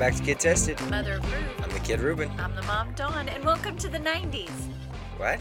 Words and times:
back 0.00 0.14
to 0.16 0.22
Kid 0.22 0.40
Tested. 0.40 0.80
Mother 0.88 1.20
Ruth. 1.22 1.62
I'm 1.62 1.70
the 1.72 1.78
Kid 1.80 2.00
Ruben. 2.00 2.30
I'm 2.40 2.54
the 2.56 2.62
mom 2.62 2.90
Dawn, 2.94 3.28
and 3.28 3.44
welcome 3.44 3.76
to 3.76 3.86
the 3.86 3.98
90s. 3.98 4.48
What? 5.18 5.38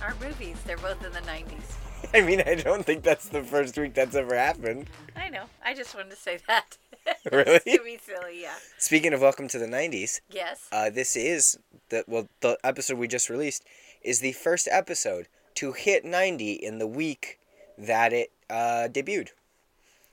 Our 0.00 0.14
movies, 0.26 0.56
they're 0.66 0.78
both 0.78 1.04
in 1.04 1.12
the 1.12 1.20
90s. 1.20 1.76
I 2.14 2.22
mean, 2.22 2.42
I 2.46 2.54
don't 2.54 2.86
think 2.86 3.02
that's 3.02 3.28
the 3.28 3.42
first 3.42 3.76
week 3.76 3.92
that's 3.92 4.16
ever 4.16 4.34
happened. 4.34 4.88
I 5.14 5.28
know. 5.28 5.44
I 5.62 5.74
just 5.74 5.94
wanted 5.94 6.12
to 6.12 6.16
say 6.16 6.38
that. 6.48 6.78
Really? 7.30 7.58
to 7.58 7.82
be 7.84 7.98
silly, 8.02 8.40
yeah. 8.40 8.54
Speaking 8.78 9.12
of 9.12 9.20
Welcome 9.20 9.48
to 9.48 9.58
the 9.58 9.66
90s, 9.66 10.22
Yes. 10.30 10.66
uh, 10.72 10.88
this 10.88 11.14
is 11.14 11.58
the 11.90 12.04
well 12.06 12.28
the 12.40 12.56
episode 12.64 12.96
we 12.98 13.06
just 13.08 13.28
released 13.28 13.64
is 14.02 14.20
the 14.20 14.32
first 14.32 14.66
episode 14.70 15.28
to 15.56 15.72
hit 15.72 16.06
90 16.06 16.52
in 16.52 16.78
the 16.78 16.86
week 16.86 17.38
that 17.76 18.14
it 18.14 18.30
uh, 18.48 18.88
debuted. 18.90 19.28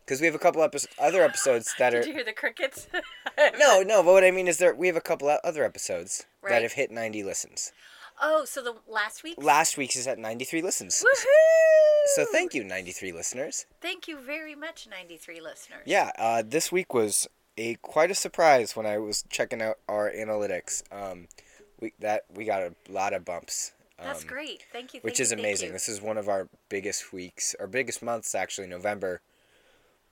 Because 0.08 0.22
we 0.22 0.26
have 0.26 0.36
a 0.36 0.40
couple 0.40 0.64
episodes, 0.64 0.94
other 0.98 1.22
episodes 1.22 1.76
that 1.80 1.94
are 1.94 2.00
Did 2.00 2.08
you 2.08 2.14
hear 2.14 2.24
the 2.24 2.32
crickets? 2.32 2.88
no, 3.60 3.84
no. 3.84 4.02
But 4.02 4.14
what 4.14 4.24
I 4.24 4.32
mean 4.32 4.48
is 4.48 4.58
there 4.58 4.74
we 4.74 4.88
have 4.88 4.96
a 4.96 5.02
couple 5.02 5.30
other 5.44 5.66
episodes 5.66 6.26
that 6.48 6.62
have 6.62 6.74
hit 6.74 6.92
90 6.92 7.24
listens. 7.24 7.74
Oh, 8.22 8.46
so 8.46 8.64
the 8.64 8.76
last 8.88 9.22
week? 9.22 9.36
Last 9.38 9.78
week's 9.78 9.98
is 9.98 10.08
at 10.08 10.18
93 10.18 10.62
listens. 10.62 11.04
Woohoo! 11.04 12.16
So 12.16 12.26
thank 12.32 12.54
you, 12.54 12.64
93 12.64 13.12
listeners. 13.12 13.66
Thank 13.82 14.08
you 14.08 14.18
very 14.18 14.56
much, 14.56 14.88
93 14.90 15.42
listeners. 15.42 15.82
Yeah, 15.86 16.12
uh, 16.18 16.42
this 16.44 16.72
week 16.72 16.94
was 16.94 17.28
a 17.58 17.76
quite 17.76 18.10
a 18.10 18.16
surprise 18.16 18.76
when 18.78 18.86
I 18.86 18.98
was 18.98 19.26
checking 19.30 19.62
out 19.62 19.76
our 19.90 20.10
analytics. 20.10 20.84
Um, 20.90 21.28
we 21.82 21.92
that 22.00 22.24
we 22.34 22.46
got 22.46 22.62
a 22.62 22.74
lot 22.90 23.14
of 23.14 23.26
bumps. 23.26 23.74
Um, 24.00 24.08
That's 24.08 24.24
great. 24.24 24.64
Thank 24.72 24.94
you. 24.94 25.02
Which 25.02 25.18
thank 25.18 25.26
is 25.26 25.32
you, 25.32 25.38
amazing. 25.38 25.74
This 25.74 25.90
is 25.90 26.02
one 26.02 26.18
of 26.18 26.30
our 26.30 26.48
biggest 26.70 27.12
weeks, 27.12 27.56
our 27.60 27.68
biggest 27.68 28.02
months 28.02 28.34
actually. 28.34 28.68
November 28.68 29.22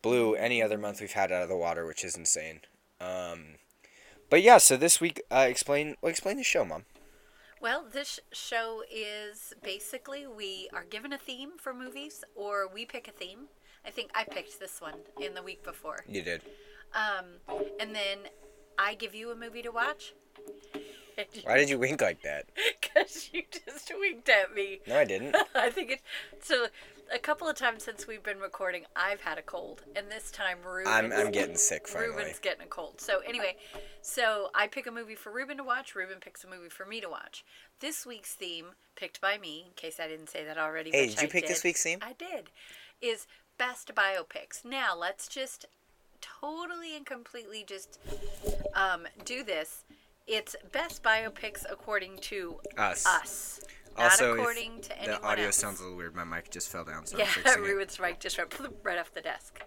blew 0.05 0.35
any 0.35 0.61
other 0.61 0.77
month 0.77 1.01
we've 1.01 1.13
had 1.13 1.31
out 1.31 1.41
of 1.41 1.49
the 1.49 1.57
water, 1.57 1.83
which 1.83 2.03
is 2.03 2.15
insane. 2.15 2.59
Um, 3.01 3.55
but 4.29 4.43
yeah, 4.43 4.59
so 4.59 4.77
this 4.77 5.01
week, 5.01 5.19
uh, 5.31 5.47
explain 5.49 5.95
well, 5.99 6.11
explain 6.11 6.37
the 6.37 6.43
show, 6.43 6.63
mom. 6.63 6.85
Well, 7.59 7.83
this 7.91 8.19
show 8.31 8.83
is 8.93 9.53
basically 9.63 10.27
we 10.27 10.69
are 10.71 10.83
given 10.83 11.11
a 11.11 11.17
theme 11.17 11.53
for 11.57 11.73
movies, 11.73 12.23
or 12.35 12.69
we 12.71 12.85
pick 12.85 13.07
a 13.07 13.11
theme. 13.11 13.47
I 13.83 13.89
think 13.89 14.11
I 14.13 14.25
picked 14.25 14.59
this 14.59 14.79
one 14.79 14.99
in 15.19 15.33
the 15.33 15.41
week 15.41 15.63
before. 15.63 16.05
You 16.07 16.21
did. 16.21 16.43
Um, 16.93 17.57
and 17.79 17.95
then 17.95 18.29
I 18.77 18.93
give 18.93 19.15
you 19.15 19.31
a 19.31 19.35
movie 19.35 19.63
to 19.63 19.71
watch. 19.71 20.13
Why 21.43 21.57
did 21.57 21.69
you 21.69 21.79
wink 21.79 22.01
like 22.01 22.21
that? 22.23 22.45
Because 22.81 23.29
you 23.31 23.43
just 23.51 23.91
winked 23.97 24.29
at 24.29 24.53
me. 24.53 24.79
No, 24.87 24.97
I 24.97 25.05
didn't. 25.05 25.35
I 25.55 25.69
think 25.69 25.91
it. 25.91 26.01
So, 26.41 26.67
a 27.13 27.19
couple 27.19 27.47
of 27.47 27.55
times 27.55 27.83
since 27.83 28.07
we've 28.07 28.23
been 28.23 28.39
recording, 28.39 28.83
I've 28.95 29.21
had 29.21 29.37
a 29.37 29.41
cold, 29.41 29.83
and 29.95 30.09
this 30.09 30.31
time 30.31 30.57
Ruben's, 30.65 30.95
I'm 30.95 31.11
I'm 31.11 31.31
getting 31.31 31.55
sick 31.57 31.87
finally. 31.87 32.15
Ruben's 32.15 32.39
getting 32.39 32.63
a 32.63 32.67
cold. 32.67 32.99
So 32.99 33.19
anyway, 33.27 33.55
so 34.01 34.49
I 34.55 34.67
pick 34.67 34.87
a 34.87 34.91
movie 34.91 35.15
for 35.15 35.31
Ruben 35.31 35.57
to 35.57 35.63
watch. 35.63 35.95
Ruben 35.95 36.17
picks 36.19 36.43
a 36.43 36.47
movie 36.47 36.69
for 36.69 36.85
me 36.85 37.01
to 37.01 37.09
watch. 37.09 37.45
This 37.79 38.05
week's 38.05 38.33
theme, 38.33 38.67
picked 38.95 39.21
by 39.21 39.37
me, 39.37 39.65
in 39.67 39.73
case 39.75 39.99
I 39.99 40.07
didn't 40.07 40.29
say 40.29 40.43
that 40.45 40.57
already. 40.57 40.91
Hey, 40.91 41.07
did 41.07 41.21
you 41.21 41.27
I 41.27 41.31
pick 41.31 41.47
this 41.47 41.63
week's 41.63 41.83
theme? 41.83 41.99
I 42.01 42.13
did. 42.13 42.49
Is 43.01 43.27
best 43.57 43.93
biopics. 43.93 44.65
Now 44.65 44.95
let's 44.97 45.27
just 45.27 45.65
totally 46.21 46.95
and 46.95 47.05
completely 47.05 47.63
just 47.67 47.99
um, 48.73 49.07
do 49.23 49.43
this. 49.43 49.83
It's 50.27 50.55
best 50.71 51.03
biopics 51.03 51.65
according 51.69 52.17
to 52.17 52.59
Us. 52.77 53.05
us, 53.05 53.59
not 53.97 54.05
Also, 54.11 54.33
if 54.33 54.39
according 54.39 54.81
to 54.81 54.97
anyone 54.99 55.21
the 55.21 55.27
audio 55.27 55.45
else. 55.45 55.55
sounds 55.55 55.79
a 55.79 55.83
little 55.83 55.97
weird. 55.97 56.15
My 56.15 56.23
mic 56.23 56.49
just 56.49 56.69
fell 56.71 56.83
down, 56.83 57.05
so 57.05 57.17
yeah, 57.17 57.27
I'm. 57.45 57.61
Ruben's 57.61 57.99
right, 57.99 58.19
just 58.19 58.37
right, 58.37 58.51
right 58.83 58.97
off 58.97 59.13
the 59.13 59.21
desk. 59.21 59.61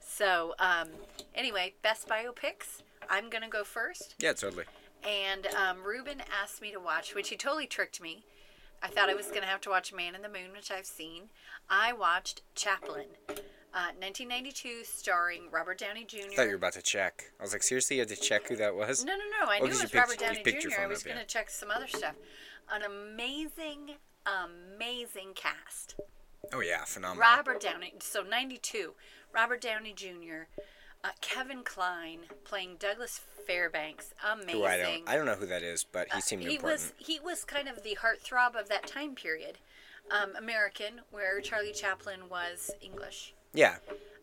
So, 0.00 0.54
um, 0.58 0.88
anyway, 1.34 1.74
best 1.82 2.08
biopics. 2.08 2.82
I'm 3.08 3.30
gonna 3.30 3.48
go 3.48 3.62
first, 3.64 4.16
Yeah, 4.18 4.32
totally. 4.32 4.64
and 5.08 5.46
um, 5.54 5.82
Ruben 5.84 6.22
asked 6.42 6.60
me 6.60 6.72
to 6.72 6.80
watch, 6.80 7.14
which 7.14 7.28
he 7.30 7.36
totally 7.36 7.66
tricked 7.66 8.00
me. 8.00 8.24
I 8.82 8.88
thought 8.88 9.08
I 9.08 9.14
was 9.14 9.28
gonna 9.28 9.46
have 9.46 9.60
to 9.62 9.70
watch 9.70 9.92
Man 9.94 10.14
in 10.14 10.22
the 10.22 10.28
Moon, 10.28 10.52
which 10.52 10.70
I've 10.70 10.86
seen. 10.86 11.30
I 11.70 11.92
watched 11.92 12.42
Chaplin, 12.54 13.06
uh, 13.76 13.92
1992, 14.00 14.84
starring 14.84 15.42
Robert 15.52 15.78
Downey 15.78 16.04
Jr. 16.04 16.16
I 16.32 16.34
thought 16.34 16.42
you 16.44 16.48
were 16.50 16.54
about 16.56 16.72
to 16.72 16.82
check. 16.82 17.24
I 17.38 17.42
was 17.42 17.52
like, 17.52 17.62
seriously, 17.62 17.96
you 17.96 18.00
had 18.02 18.08
to 18.08 18.16
check 18.16 18.48
who 18.48 18.56
that 18.56 18.74
was? 18.74 19.04
No, 19.04 19.12
no, 19.12 19.18
no. 19.44 19.50
I 19.52 19.58
Oh, 19.60 19.64
knew 19.64 19.66
it 19.66 19.70
was 19.72 19.80
picked- 19.82 19.94
Robert 19.94 20.18
Downey 20.18 20.42
Jr. 20.42 20.80
I 20.80 20.86
was 20.86 21.02
going 21.02 21.18
to 21.18 21.24
check 21.26 21.50
some 21.50 21.70
other 21.70 21.86
stuff. 21.86 22.14
An 22.72 22.82
amazing, 22.82 23.96
amazing 24.26 25.34
cast. 25.34 25.94
Oh 26.52 26.60
yeah, 26.60 26.84
phenomenal. 26.84 27.20
Robert 27.20 27.60
Downey. 27.60 27.92
So 28.00 28.22
92. 28.22 28.94
Robert 29.34 29.60
Downey 29.60 29.92
Jr. 29.92 30.46
Uh, 31.04 31.10
Kevin 31.20 31.62
Kline 31.62 32.20
playing 32.44 32.76
Douglas 32.78 33.20
Fairbanks. 33.46 34.14
Amazing. 34.32 34.54
Who 34.60 34.64
I 34.64 34.76
don't, 34.78 35.08
I 35.08 35.16
don't 35.16 35.26
know 35.26 35.34
who 35.34 35.46
that 35.46 35.62
is, 35.62 35.84
but 35.84 36.08
he 36.14 36.20
seemed 36.20 36.42
he 36.42 36.56
important. 36.56 36.80
was 36.80 36.92
he 36.98 37.20
was 37.20 37.44
kind 37.44 37.68
of 37.68 37.82
the 37.82 37.96
heartthrob 38.02 38.58
of 38.58 38.68
that 38.68 38.86
time 38.86 39.14
period. 39.14 39.58
Um, 40.10 40.34
American, 40.36 41.00
where 41.10 41.40
Charlie 41.40 41.72
Chaplin 41.72 42.28
was 42.30 42.70
English. 42.80 43.34
Yeah. 43.56 43.76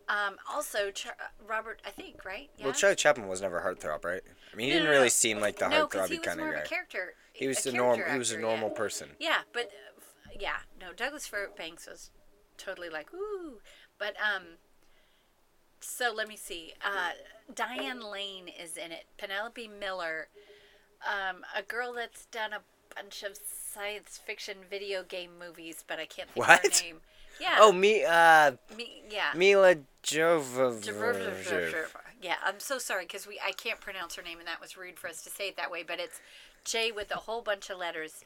Um, 0.08 0.36
also, 0.52 0.90
Char- 0.90 1.16
Robert, 1.46 1.80
I 1.86 1.90
think, 1.90 2.24
right? 2.24 2.50
Yeah. 2.56 2.66
Well, 2.66 2.74
Charlie 2.74 2.96
Chaplin 2.96 3.26
was 3.26 3.40
never 3.42 3.58
a 3.58 3.62
heartthrob, 3.64 4.04
right? 4.04 4.22
I 4.52 4.56
mean, 4.56 4.66
he 4.66 4.72
No, 4.72 4.76
didn't 4.78 4.84
no, 4.86 4.90
really 4.92 5.04
no. 5.06 5.08
seem 5.08 5.40
like 5.40 5.56
the 5.58 5.68
no, 5.68 5.86
'cause 5.86 6.08
he 6.10 6.18
heartthrobby 6.18 6.22
kind 6.22 6.40
of 6.40 6.52
guy. 6.52 6.60
a 6.60 6.66
character. 6.66 7.14
He 7.32 7.46
was 7.48 7.66
a 7.66 7.70
a 7.70 7.72
normal. 7.72 7.96
character 7.96 8.12
He 8.12 8.18
was 8.18 8.32
a 8.32 8.38
normal 8.38 8.68
yeah. 8.68 8.74
person. 8.76 9.16
Yeah, 9.18 9.38
but 9.52 9.64
uh, 9.64 10.30
yeah, 10.38 10.58
no, 10.80 10.92
Douglas 10.92 11.26
Fairbanks 11.26 11.86
was 11.86 12.10
totally 12.58 12.88
like 12.90 13.12
ooh, 13.12 13.60
but 13.98 14.14
um. 14.20 14.42
So 15.80 16.12
let 16.14 16.28
me 16.28 16.36
see. 16.36 16.72
Uh, 16.82 17.10
Diane 17.54 18.00
Lane 18.00 18.48
is 18.48 18.76
in 18.78 18.90
it. 18.90 19.04
Penelope 19.18 19.68
Miller, 19.68 20.28
um, 21.06 21.44
a 21.54 21.62
girl 21.62 21.92
that's 21.92 22.24
done 22.26 22.52
a 22.54 22.60
bunch 22.94 23.22
of 23.22 23.36
science 23.36 24.18
fiction 24.24 24.58
video 24.70 25.02
game 25.02 25.32
movies, 25.38 25.84
but 25.86 25.98
I 25.98 26.06
can't 26.06 26.30
think 26.30 26.48
of 26.48 26.54
her 26.62 26.82
name. 26.82 27.00
Yeah. 27.40 27.56
Oh, 27.58 27.72
me, 27.72 28.04
uh, 28.04 28.52
me, 28.76 29.02
yeah. 29.10 29.32
Milla 29.34 29.76
Jovovich. 30.02 31.74
Yeah, 32.22 32.36
I'm 32.44 32.58
so 32.60 32.78
sorry 32.78 33.04
because 33.04 33.26
we 33.26 33.38
I 33.44 33.52
can't 33.52 33.80
pronounce 33.80 34.14
her 34.14 34.22
name, 34.22 34.38
and 34.38 34.48
that 34.48 34.60
was 34.60 34.76
rude 34.76 34.98
for 34.98 35.08
us 35.08 35.22
to 35.24 35.30
say 35.30 35.48
it 35.48 35.56
that 35.56 35.70
way. 35.70 35.82
But 35.86 36.00
it's 36.00 36.20
J 36.64 36.90
with 36.92 37.10
a 37.10 37.16
whole 37.16 37.42
bunch 37.42 37.68
of 37.70 37.78
letters. 37.78 38.24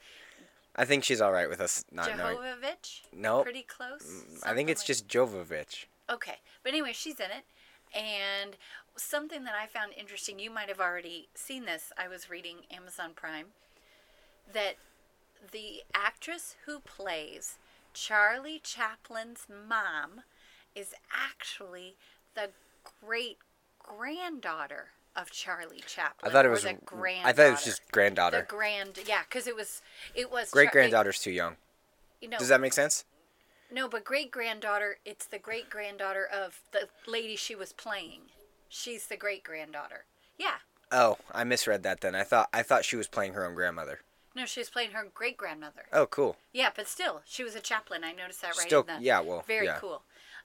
I 0.76 0.84
think 0.84 1.02
she's 1.02 1.20
all 1.20 1.32
right 1.32 1.48
with 1.48 1.60
us 1.60 1.84
not 1.90 2.16
knowing. 2.16 2.36
Jovovich. 2.36 3.00
Nope. 3.12 3.42
Pretty 3.44 3.62
close. 3.62 4.22
I 4.44 4.54
think 4.54 4.70
it's 4.70 4.82
like- 4.82 4.86
just 4.86 5.08
Jovovich. 5.08 5.86
okay. 6.08 6.36
But 6.62 6.72
anyway, 6.72 6.92
she's 6.92 7.18
in 7.18 7.30
it, 7.30 7.44
and 7.96 8.56
something 8.96 9.42
that 9.44 9.54
I 9.60 9.66
found 9.66 9.92
interesting. 9.98 10.38
You 10.38 10.50
might 10.50 10.68
have 10.68 10.80
already 10.80 11.28
seen 11.34 11.64
this. 11.64 11.92
I 11.98 12.06
was 12.08 12.30
reading 12.30 12.58
Amazon 12.70 13.10
Prime 13.16 13.46
that 14.52 14.74
the 15.50 15.82
actress 15.94 16.54
who 16.66 16.80
plays 16.80 17.56
Charlie 17.98 18.60
Chaplin's 18.62 19.46
mom 19.48 20.22
is 20.74 20.94
actually 21.12 21.96
the 22.34 22.50
great 23.04 23.38
granddaughter 23.80 24.90
of 25.16 25.32
Charlie 25.32 25.82
Chaplin. 25.84 26.30
I 26.30 26.32
thought 26.32 26.46
it 26.46 26.50
was. 26.50 26.62
the 26.62 26.74
granddaughter. 26.84 27.28
I 27.28 27.32
thought 27.32 27.46
it 27.46 27.50
was 27.50 27.64
just 27.64 27.84
the 27.86 27.92
granddaughter. 27.92 28.46
grand. 28.48 29.00
Yeah, 29.04 29.22
because 29.28 29.48
it 29.48 29.56
was 29.56 29.82
it 30.14 30.30
was 30.30 30.50
Great 30.50 30.70
granddaughter's 30.70 31.18
too 31.18 31.32
young. 31.32 31.56
You 32.20 32.28
know, 32.28 32.38
Does 32.38 32.48
that 32.48 32.60
make 32.60 32.72
sense? 32.72 33.04
no, 33.70 33.88
but 33.88 34.04
great 34.04 34.30
granddaughter. 34.30 34.98
It's 35.04 35.26
the 35.26 35.38
great 35.38 35.68
granddaughter 35.68 36.24
of 36.24 36.60
the 36.72 36.88
lady 37.10 37.34
she 37.34 37.56
was 37.56 37.72
playing. 37.72 38.22
She's 38.68 39.08
the 39.08 39.16
great 39.16 39.42
granddaughter. 39.42 40.04
Yeah. 40.38 40.58
Oh, 40.92 41.18
I 41.32 41.42
misread 41.42 41.82
that 41.82 42.00
then. 42.00 42.14
I 42.14 42.22
thought 42.22 42.48
I 42.52 42.62
thought 42.62 42.84
she 42.84 42.96
was 42.96 43.08
playing 43.08 43.32
her 43.32 43.44
own 43.44 43.54
grandmother. 43.54 44.00
No, 44.38 44.46
she 44.46 44.60
was 44.60 44.70
playing 44.70 44.92
her 44.92 45.04
great 45.12 45.36
grandmother. 45.36 45.86
Oh, 45.92 46.06
cool. 46.06 46.36
Yeah, 46.52 46.70
but 46.74 46.86
still, 46.86 47.22
she 47.26 47.42
was 47.42 47.56
a 47.56 47.60
Chaplin. 47.60 48.04
I 48.04 48.12
noticed 48.12 48.40
that 48.42 48.56
right 48.56 48.68
Still, 48.68 48.82
in 48.82 48.86
the. 48.86 49.02
yeah, 49.02 49.18
well, 49.18 49.42
Very 49.48 49.66
yeah. 49.66 49.78
cool. 49.80 50.02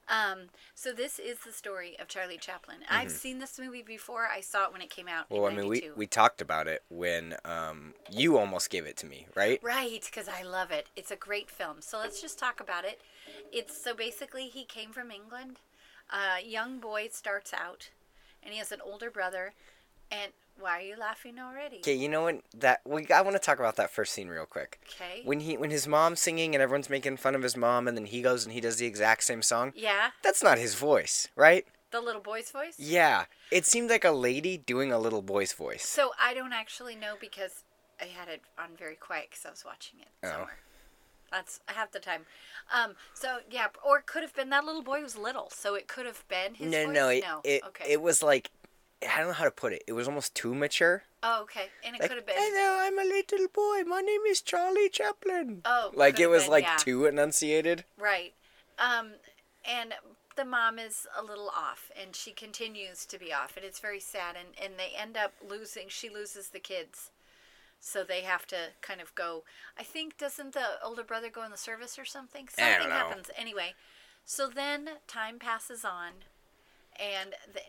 Um, 0.10 0.50
so 0.74 0.92
this 0.92 1.20
is 1.20 1.38
the 1.46 1.52
story 1.52 1.96
of 2.00 2.08
Charlie 2.08 2.40
Chaplin. 2.40 2.78
I've 2.90 3.12
seen 3.12 3.38
this 3.38 3.60
movie 3.60 3.84
before. 3.84 4.28
I 4.28 4.42
saw 4.42 4.66
it 4.66 4.74
when 4.74 4.82
it 4.82 4.90
came 4.90 5.08
out. 5.08 5.26
Mm-hmm. 5.26 5.36
Well, 5.36 5.46
I 5.46 5.56
mean, 5.56 5.68
we 5.68 5.92
we 5.96 6.08
talked 6.08 6.42
about 6.42 6.68
it 6.68 6.82
when 6.90 7.36
um 7.46 7.94
you 8.12 8.38
almost 8.38 8.70
gave 8.70 8.86
it 8.86 8.98
to 8.98 9.06
me, 9.06 9.28
right? 9.36 9.60
Right, 9.64 10.04
because 10.04 10.28
I 10.28 10.42
love 10.42 10.72
it. 10.72 10.88
It's 10.96 11.12
a 11.12 11.16
great 11.16 11.50
film. 11.50 11.78
So 11.82 12.00
let's 12.00 12.20
just 12.20 12.38
talk 12.38 12.60
about 12.60 12.84
it. 12.84 13.00
It's 13.54 13.82
so 13.82 13.94
basically 13.96 14.48
he 14.48 14.66
came 14.66 14.92
from 14.92 15.10
England. 15.12 15.60
A 16.10 16.46
young 16.46 16.80
boy 16.80 17.08
starts 17.12 17.54
out, 17.54 17.90
and 18.42 18.52
he 18.52 18.60
has 18.60 18.72
an 18.74 18.82
older 18.84 19.10
brother. 19.10 19.54
And 20.12 20.34
why 20.60 20.80
are 20.80 20.82
you 20.82 20.96
laughing 20.98 21.40
already? 21.40 21.78
Okay, 21.78 21.94
you 21.96 22.08
know 22.10 22.24
what? 22.24 22.42
That 22.58 22.82
we 22.86 23.08
I 23.10 23.22
want 23.22 23.36
to 23.36 23.40
talk 23.40 23.60
about 23.60 23.76
that 23.78 23.90
first 23.92 24.14
scene 24.14 24.28
real 24.28 24.46
quick. 24.46 24.80
Okay. 24.90 25.22
When 25.24 25.42
he 25.42 25.58
when 25.58 25.72
his 25.72 25.88
mom's 25.88 26.20
singing 26.22 26.56
and 26.56 26.62
everyone's 26.62 26.90
making 26.90 27.18
fun 27.18 27.36
of 27.36 27.42
his 27.44 27.58
mom, 27.58 27.88
and 27.88 27.98
then 27.98 28.06
he 28.06 28.22
goes 28.22 28.46
and 28.46 28.54
he 28.54 28.62
does 28.62 28.78
the 28.78 28.86
exact 28.86 29.24
same 29.24 29.42
song. 29.42 29.74
Yeah, 29.76 30.12
That's 30.24 30.44
not 30.44 30.58
his 30.58 30.76
voice, 30.76 31.28
right? 31.36 31.66
the 31.92 32.02
little 32.02 32.22
boy's 32.22 32.50
voice. 32.50 32.74
Yeah, 32.80 33.26
it 33.52 33.68
seemed 33.68 33.92
like 33.92 34.04
a 34.04 34.12
lady 34.12 34.58
doing 34.58 34.92
a 34.92 34.98
little 34.98 35.22
boy's 35.22 35.54
voice. 35.54 35.86
So 35.86 36.12
I 36.20 36.34
don't 36.34 36.52
actually 36.52 36.96
know 36.96 37.14
because 37.22 37.64
I 38.02 38.06
had 38.06 38.28
it 38.28 38.42
on 38.58 38.70
very 38.78 38.96
quiet 38.96 39.28
because 39.30 39.46
I 39.46 39.52
was 39.52 39.64
watching 39.64 40.00
it. 40.00 40.08
So 40.24 40.46
Oh. 40.46 40.50
That's 41.32 41.62
half 41.66 41.92
the 41.92 42.00
time. 42.00 42.26
Um. 42.72 42.94
So 43.16 43.40
yeah, 43.50 43.68
or 43.84 43.98
it 44.00 44.06
could 44.06 44.22
have 44.22 44.36
been 44.36 44.50
that 44.50 44.66
little 44.66 44.84
boy 44.84 45.02
was 45.02 45.18
little, 45.18 45.50
so 45.50 45.74
it 45.74 45.88
could 45.88 46.06
have 46.06 46.24
been 46.28 46.54
his 46.54 46.72
no, 46.72 46.86
voice. 46.86 46.94
no, 46.94 47.08
it, 47.10 47.24
no. 47.24 47.42
it, 47.44 47.64
okay. 47.70 47.92
it 47.92 48.02
was 48.02 48.22
like 48.22 48.52
I 49.08 49.20
don't 49.20 49.28
know 49.28 49.34
how 49.34 49.46
to 49.46 49.52
put 49.52 49.74
it. 49.74 49.84
It 49.88 49.94
was 49.94 50.08
almost 50.08 50.36
too 50.36 50.54
mature. 50.54 51.04
Oh, 51.22 51.42
okay. 51.44 51.68
And 51.86 51.96
it 51.96 52.02
Like, 52.02 52.10
could 52.10 52.18
have 52.18 52.26
been. 52.26 52.36
Hello, 52.38 52.86
I'm 52.86 53.00
a 53.00 53.04
little 53.04 53.48
boy. 53.48 53.84
My 53.88 54.02
name 54.02 54.22
is 54.28 54.42
Charlie 54.42 54.90
Chaplin. 54.90 55.62
Oh, 55.66 55.92
like 55.94 56.20
it 56.20 56.28
was 56.28 56.44
been, 56.44 56.52
like 56.52 56.64
yeah. 56.66 56.78
too 56.78 57.06
enunciated. 57.06 57.86
Right. 57.98 58.34
Um, 58.80 59.14
and 59.64 59.94
the 60.36 60.46
mom 60.46 60.80
is 60.80 61.08
a 61.18 61.24
little 61.24 61.50
off, 61.50 61.92
and 62.02 62.16
she 62.16 62.32
continues 62.32 63.06
to 63.06 63.20
be 63.20 63.32
off, 63.32 63.56
and 63.56 63.66
it's 63.66 63.80
very 63.80 64.00
sad. 64.00 64.36
And, 64.36 64.50
and 64.62 64.80
they 64.80 64.98
end 64.98 65.16
up 65.16 65.34
losing, 65.48 65.86
she 65.90 66.10
loses 66.10 66.50
the 66.50 66.60
kids. 66.60 67.12
So 67.80 68.04
they 68.04 68.22
have 68.22 68.48
to 68.48 68.70
kind 68.82 69.02
of 69.02 69.14
go. 69.14 69.44
I 69.78 69.84
think, 69.84 70.18
doesn't 70.18 70.54
the 70.54 70.82
older 70.84 71.04
brother 71.04 71.30
go 71.30 71.44
in 71.44 71.52
the 71.52 71.58
service 71.58 72.00
or 72.00 72.06
something? 72.06 72.48
Something 72.48 72.90
happens. 72.90 73.30
Anyway, 73.38 73.76
so 74.26 74.48
then 74.48 74.90
time 75.06 75.38
passes 75.38 75.84
on, 75.84 76.12
and 76.98 77.32
the, 77.54 77.60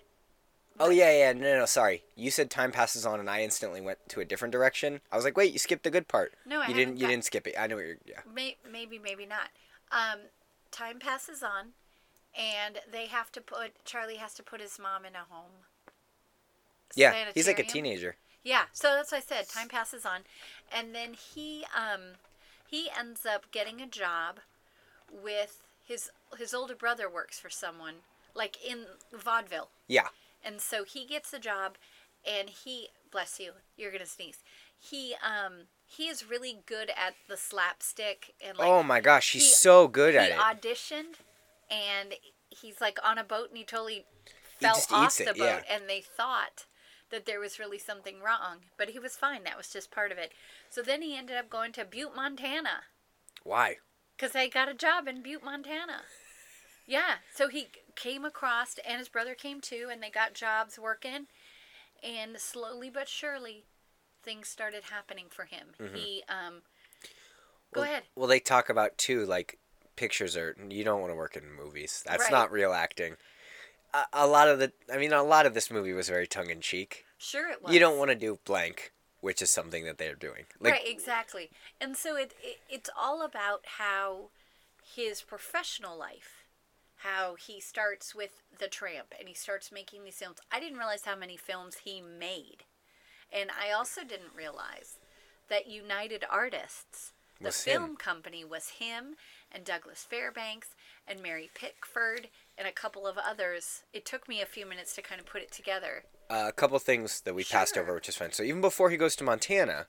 Oh 0.81 0.91
yeah, 0.91 1.13
yeah. 1.13 1.33
No, 1.33 1.59
no. 1.59 1.67
Sorry. 1.67 2.03
You 2.17 2.31
said 2.31 2.51
time 2.51 2.73
passes 2.73 3.07
on, 3.07 3.21
and 3.21 3.31
I 3.31 3.43
instantly 3.43 3.81
went 3.81 3.99
to 4.09 4.21
a 4.21 4.25
different 4.25 4.53
direction. 4.53 5.01
I 5.13 5.17
was 5.17 5.25
like, 5.25 5.37
wait, 5.37 5.53
you 5.53 5.59
skipped 5.59 5.85
the 5.85 5.91
good 5.91 6.09
part. 6.09 6.33
No, 6.45 6.61
I 6.61 6.69
you 6.69 6.75
didn't. 6.75 6.79
haven't 6.95 7.01
You 7.01 7.07
didn't 7.09 7.25
skip 7.25 7.47
it. 7.47 7.55
I 7.59 7.67
know 7.67 7.77
what 7.77 7.85
you're. 7.87 7.97
Yeah. 8.07 8.21
may, 8.33 8.57
maybe, 8.71 8.99
maybe 8.99 9.27
not. 9.27 9.51
Um, 9.93 10.21
time 10.73 10.99
passes 10.99 11.43
on, 11.43 11.75
and 12.37 12.79
they 12.91 13.07
have 13.07 13.31
to 13.33 13.41
put, 13.41 13.85
Charlie 13.85 14.17
has 14.17 14.35
to 14.35 14.43
put 14.43 14.61
his 14.61 14.79
mom 14.79 15.05
in 15.05 15.15
a 15.15 15.25
home. 15.31 15.53
Yeah. 16.97 17.27
He's 17.35 17.47
like 17.47 17.59
a 17.59 17.65
teenager. 17.65 18.17
Yeah, 18.43 18.65
so 18.73 18.89
that's 18.95 19.11
what 19.13 19.19
I 19.19 19.21
said. 19.21 19.49
Time 19.49 19.69
passes 19.69 20.05
on, 20.05 20.21
and 20.71 20.95
then 20.95 21.15
he 21.15 21.65
um 21.75 22.19
he 22.67 22.89
ends 22.99 23.25
up 23.25 23.51
getting 23.51 23.81
a 23.81 23.87
job 23.87 24.41
with 25.11 25.63
his 25.87 26.11
his 26.39 26.53
older 26.53 26.75
brother 26.75 27.09
works 27.09 27.39
for 27.41 27.49
someone 27.49 27.95
like 28.35 28.59
in 28.63 28.85
vaudeville, 29.17 29.69
Yeah. 29.89 30.09
And 30.45 30.61
so 30.61 30.85
he 30.85 31.07
gets 31.07 31.33
a 31.33 31.39
job, 31.39 31.77
and 32.29 32.49
he 32.51 32.89
bless 33.11 33.39
you, 33.41 33.53
you're 33.77 33.93
gonna 33.93 34.07
sneeze. 34.07 34.39
He 34.79 35.15
um 35.23 35.69
he 35.87 36.09
is 36.09 36.29
really 36.29 36.59
good 36.67 36.91
at 36.91 37.15
the 37.29 37.37
slapstick 37.37 38.35
and 38.47 38.59
like 38.59 38.67
oh 38.69 38.83
my 38.83 39.01
gosh, 39.01 39.33
he's 39.33 39.45
he- 39.45 39.51
so 39.53 39.89
good 39.89 40.15
at 40.15 40.29
he 40.29 40.33
it. 40.33 40.39
auditioned, 40.39 41.15
and 41.71 42.15
he's 42.51 42.81
like 42.81 42.99
on 43.05 43.19
a 43.19 43.25
boat, 43.25 43.49
and 43.51 43.59
he 43.59 43.65
totally 43.65 44.05
fell 44.61 44.75
just 44.75 44.93
off 44.93 45.17
the 45.17 45.31
it, 45.31 45.39
boat, 45.39 45.63
yeah. 45.67 45.75
and 45.75 45.89
they 45.89 46.01
thought 46.01 46.67
that 47.11 47.27
there 47.27 47.39
was 47.41 47.59
really 47.59 47.79
something 47.79 48.17
wrong, 48.21 48.59
but 48.77 48.91
he 48.91 48.99
was 48.99 49.15
fine. 49.17 49.45
That 49.45 49.57
was 49.57 49.69
just 49.69 49.91
part 49.91 50.11
of 50.11 50.19
it. 50.19 50.33
So 50.71 50.83
then 50.83 51.03
he 51.03 51.17
ended 51.17 51.37
up 51.37 51.49
going 51.51 51.73
to 51.73 51.85
Butte, 51.85 52.17
Montana, 52.17 52.85
Why? 53.45 53.77
because 54.17 54.33
they 54.33 54.49
got 54.49 54.69
a 54.69 54.75
job 54.75 55.07
in 55.07 55.23
Butte, 55.23 55.45
Montana. 55.45 56.03
Yeah, 56.87 57.17
so 57.35 57.49
he 57.49 57.69
came 57.97 58.25
across, 58.25 58.77
and 58.87 58.99
his 58.99 59.09
brother 59.09 59.35
came 59.35 59.61
too, 59.61 59.89
and 59.91 60.03
they 60.03 60.11
got 60.11 60.35
jobs 60.35 60.79
working, 60.79 61.27
and 62.03 62.39
slowly 62.39 62.91
but 62.91 63.09
surely, 63.09 63.65
things 64.23 64.49
started 64.49 64.85
happening 64.91 65.27
for 65.31 65.45
him. 65.45 65.69
He 65.95 66.23
um. 66.29 66.63
Go 67.73 67.81
well, 67.81 67.91
ahead. 67.91 68.03
Well, 68.15 68.29
they 68.29 68.41
talk 68.41 68.69
about 68.69 68.97
too, 68.99 69.25
like 69.27 69.59
pictures 69.97 70.37
are. 70.37 70.57
You 70.69 70.85
don't 70.85 71.01
want 71.01 71.13
to 71.13 71.17
work 71.17 71.37
in 71.37 71.51
movies. 71.53 72.03
That's 72.07 72.25
Right. 72.25 72.33
not 72.33 72.53
real 72.53 72.73
acting. 72.73 73.17
A, 73.93 74.05
a 74.13 74.27
lot 74.27 74.49
of 74.49 74.59
the. 74.59 74.73
I 74.93 74.99
mean, 74.99 75.13
a 75.13 75.23
lot 75.23 75.47
of 75.47 75.55
this 75.55 75.71
movie 75.71 75.93
was 75.93 76.09
very 76.09 76.27
tongue 76.27 76.51
in 76.51 76.61
cheek. 76.61 77.05
Sure, 77.19 77.49
it 77.51 77.63
was. 77.63 77.73
You 77.73 77.81
don't 77.81 77.99
want 77.99 78.11
to 78.11 78.15
do 78.15 78.39
blank, 78.45 78.93
which 79.21 79.41
is 79.43 79.51
something 79.51 79.85
that 79.85 79.99
they're 79.99 80.15
doing. 80.15 80.45
Like, 80.61 80.73
right, 80.75 80.87
exactly. 80.89 81.51
And 81.81 81.97
so 81.97 82.17
it, 82.17 82.35
it 82.43 82.59
it's 82.69 82.91
all 82.97 83.23
about 83.23 83.63
how 83.79 84.31
his 84.95 85.23
professional 85.23 85.99
life, 85.99 86.34
how 87.05 87.37
he 87.37 87.61
starts 87.61 88.15
with 88.15 88.43
the 88.59 88.67
tramp 88.69 89.15
and 89.19 89.29
he 89.29 89.35
starts 89.35 89.71
making 89.71 90.03
these 90.05 90.17
films. 90.17 90.39
I 90.51 90.59
didn't 90.59 90.79
realize 90.79 91.05
how 91.05 91.17
many 91.17 91.37
films 91.37 91.77
he 91.85 92.01
made. 92.03 92.65
And 93.33 93.51
I 93.51 93.73
also 93.73 94.01
didn't 94.03 94.35
realize 94.37 94.99
that 95.51 95.69
United 95.69 96.25
Artists, 96.31 97.13
the 97.39 97.47
Was 97.47 97.65
him. 97.65 97.73
film 97.81 97.97
company 97.97 98.45
was 98.45 98.69
him 98.81 99.17
and 99.53 99.65
Douglas 99.65 100.07
Fairbanks 100.09 100.69
and 101.07 101.21
Mary 101.23 101.51
Pickford 101.55 102.29
and 102.57 102.67
a 102.67 102.73
couple 102.73 103.07
of 103.07 103.19
others. 103.19 103.83
It 103.93 104.07
took 104.07 104.29
me 104.29 104.41
a 104.41 104.47
few 104.47 104.65
minutes 104.67 104.95
to 104.95 105.03
kind 105.03 105.21
of 105.21 105.27
put 105.27 105.43
it 105.43 105.53
together. 105.53 106.05
uh, 106.31 106.47
a 106.49 106.53
couple 106.53 106.79
things 106.79 107.21
that 107.23 107.35
we 107.35 107.45
passed 107.45 107.77
over, 107.77 107.93
which 107.95 108.09
is 108.09 108.17
fine. 108.17 108.33
So 108.33 108.43
even 108.43 108.63
before 108.63 108.89
he 108.91 108.97
goes 108.97 109.15
to 109.17 109.25
Montana, 109.25 109.87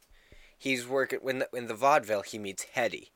he's 0.58 0.86
working 0.86 1.20
when 1.22 1.40
the, 1.40 1.48
in 1.54 1.68
the 1.68 1.74
vaudeville. 1.74 2.24
He 2.24 2.38
meets 2.38 2.64
Hetty, 2.74 3.12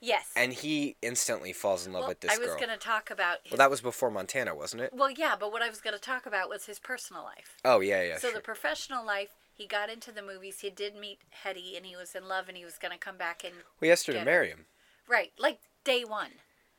Yes. 0.00 0.26
and 0.36 0.52
he 0.52 0.96
instantly 1.02 1.52
falls 1.52 1.86
in 1.86 1.92
love 1.92 2.02
well, 2.02 2.08
with 2.10 2.20
this 2.20 2.32
I 2.32 2.38
was 2.38 2.48
girl. 2.48 2.56
going 2.58 2.68
to 2.70 2.76
talk 2.76 3.10
about 3.10 3.38
his 3.42 3.52
Well, 3.52 3.58
that 3.58 3.70
was 3.70 3.80
before 3.80 4.10
Montana, 4.10 4.54
wasn't 4.54 4.82
it? 4.82 4.92
Well, 4.92 5.10
yeah, 5.10 5.34
but 5.38 5.50
what 5.52 5.62
I 5.62 5.68
was 5.68 5.80
going 5.80 5.94
to 5.94 6.00
talk 6.00 6.26
about 6.26 6.48
was 6.48 6.66
his 6.66 6.78
personal 6.78 7.22
life. 7.24 7.56
Oh 7.64 7.80
yeah, 7.80 8.02
yeah. 8.02 8.18
so 8.18 8.28
sure. 8.28 8.36
the 8.36 8.40
professional 8.42 9.04
life, 9.04 9.30
he 9.52 9.66
got 9.66 9.90
into 9.90 10.12
the 10.12 10.22
movies. 10.22 10.60
He 10.60 10.70
did 10.70 10.94
meet 10.94 11.18
Hetty, 11.30 11.76
and 11.76 11.84
he 11.84 11.96
was 11.96 12.14
in 12.14 12.28
love, 12.28 12.48
and 12.48 12.56
he 12.56 12.64
was 12.64 12.78
going 12.78 12.92
to 12.92 12.98
come 12.98 13.16
back 13.16 13.42
and 13.44 13.54
we 13.80 13.90
asked 13.90 14.06
her 14.06 14.12
to 14.12 14.24
marry 14.24 14.48
him. 14.48 14.66
right, 15.08 15.32
like 15.38 15.58
day 15.84 16.04
one, 16.04 16.30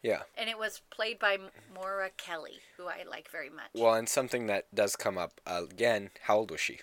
Yeah. 0.01 0.21
and 0.37 0.49
it 0.49 0.57
was 0.57 0.81
played 0.89 1.19
by 1.19 1.37
Maura 1.73 2.09
Kelly, 2.15 2.59
who 2.77 2.87
I 2.87 3.03
like 3.09 3.29
very 3.29 3.49
much. 3.49 3.71
Well, 3.73 3.95
and 3.95 4.07
something 4.07 4.47
that 4.47 4.73
does 4.73 4.95
come 4.95 5.17
up 5.17 5.41
uh, 5.45 5.63
again. 5.69 6.11
How 6.23 6.37
old 6.37 6.51
was 6.51 6.61
she? 6.61 6.79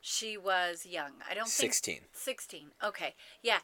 she 0.00 0.36
was 0.36 0.84
young. 0.84 1.12
I 1.28 1.32
don't 1.34 1.48
think 1.48 1.72
Sixteen. 1.72 2.00
Sixteen. 2.12 2.66
Okay, 2.82 3.14
yeah. 3.42 3.58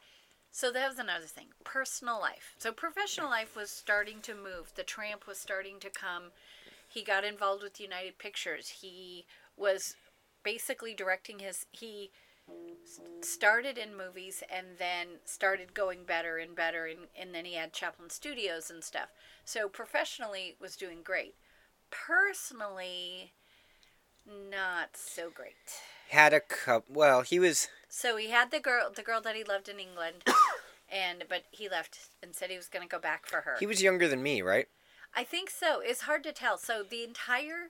So 0.51 0.71
that 0.71 0.89
was 0.89 0.99
another 0.99 1.25
thing. 1.25 1.47
Personal 1.63 2.19
life. 2.19 2.55
So 2.57 2.71
professional 2.71 3.29
life 3.29 3.55
was 3.55 3.69
starting 3.69 4.19
to 4.23 4.35
move. 4.35 4.73
The 4.75 4.83
tramp 4.83 5.25
was 5.25 5.37
starting 5.37 5.79
to 5.79 5.89
come. 5.89 6.31
He 6.87 7.03
got 7.03 7.23
involved 7.23 7.63
with 7.63 7.79
United 7.79 8.17
Pictures. 8.17 8.67
He 8.81 9.25
was 9.55 9.95
basically 10.43 10.93
directing 10.93 11.39
his. 11.39 11.65
He 11.71 12.11
started 13.21 13.77
in 13.77 13.95
movies 13.95 14.43
and 14.53 14.67
then 14.77 15.07
started 15.23 15.73
going 15.73 16.03
better 16.03 16.37
and 16.37 16.55
better, 16.55 16.85
and, 16.85 17.07
and 17.17 17.33
then 17.33 17.45
he 17.45 17.53
had 17.53 17.71
Chaplin 17.71 18.09
Studios 18.09 18.69
and 18.69 18.83
stuff. 18.83 19.09
So 19.45 19.69
professionally 19.69 20.57
was 20.59 20.75
doing 20.75 20.99
great. 21.01 21.35
Personally, 21.91 23.31
not 24.25 24.97
so 24.97 25.29
great. 25.29 25.55
Had 26.11 26.33
a 26.33 26.41
cup. 26.41 26.85
Well, 26.89 27.21
he 27.21 27.39
was. 27.39 27.69
So 27.87 28.17
he 28.17 28.31
had 28.31 28.51
the 28.51 28.59
girl, 28.59 28.91
the 28.93 29.01
girl 29.01 29.21
that 29.21 29.37
he 29.37 29.45
loved 29.45 29.69
in 29.69 29.79
England, 29.79 30.25
and 30.91 31.23
but 31.29 31.43
he 31.51 31.69
left 31.69 32.09
and 32.21 32.35
said 32.35 32.49
he 32.49 32.57
was 32.57 32.67
going 32.67 32.85
to 32.85 32.91
go 32.91 32.99
back 32.99 33.25
for 33.25 33.41
her. 33.41 33.55
He 33.61 33.65
was 33.65 33.81
younger 33.81 34.09
than 34.09 34.21
me, 34.21 34.41
right? 34.41 34.67
I 35.15 35.23
think 35.23 35.49
so. 35.49 35.79
It's 35.79 36.01
hard 36.01 36.25
to 36.25 36.33
tell. 36.33 36.57
So 36.57 36.83
the 36.83 37.05
entire 37.05 37.69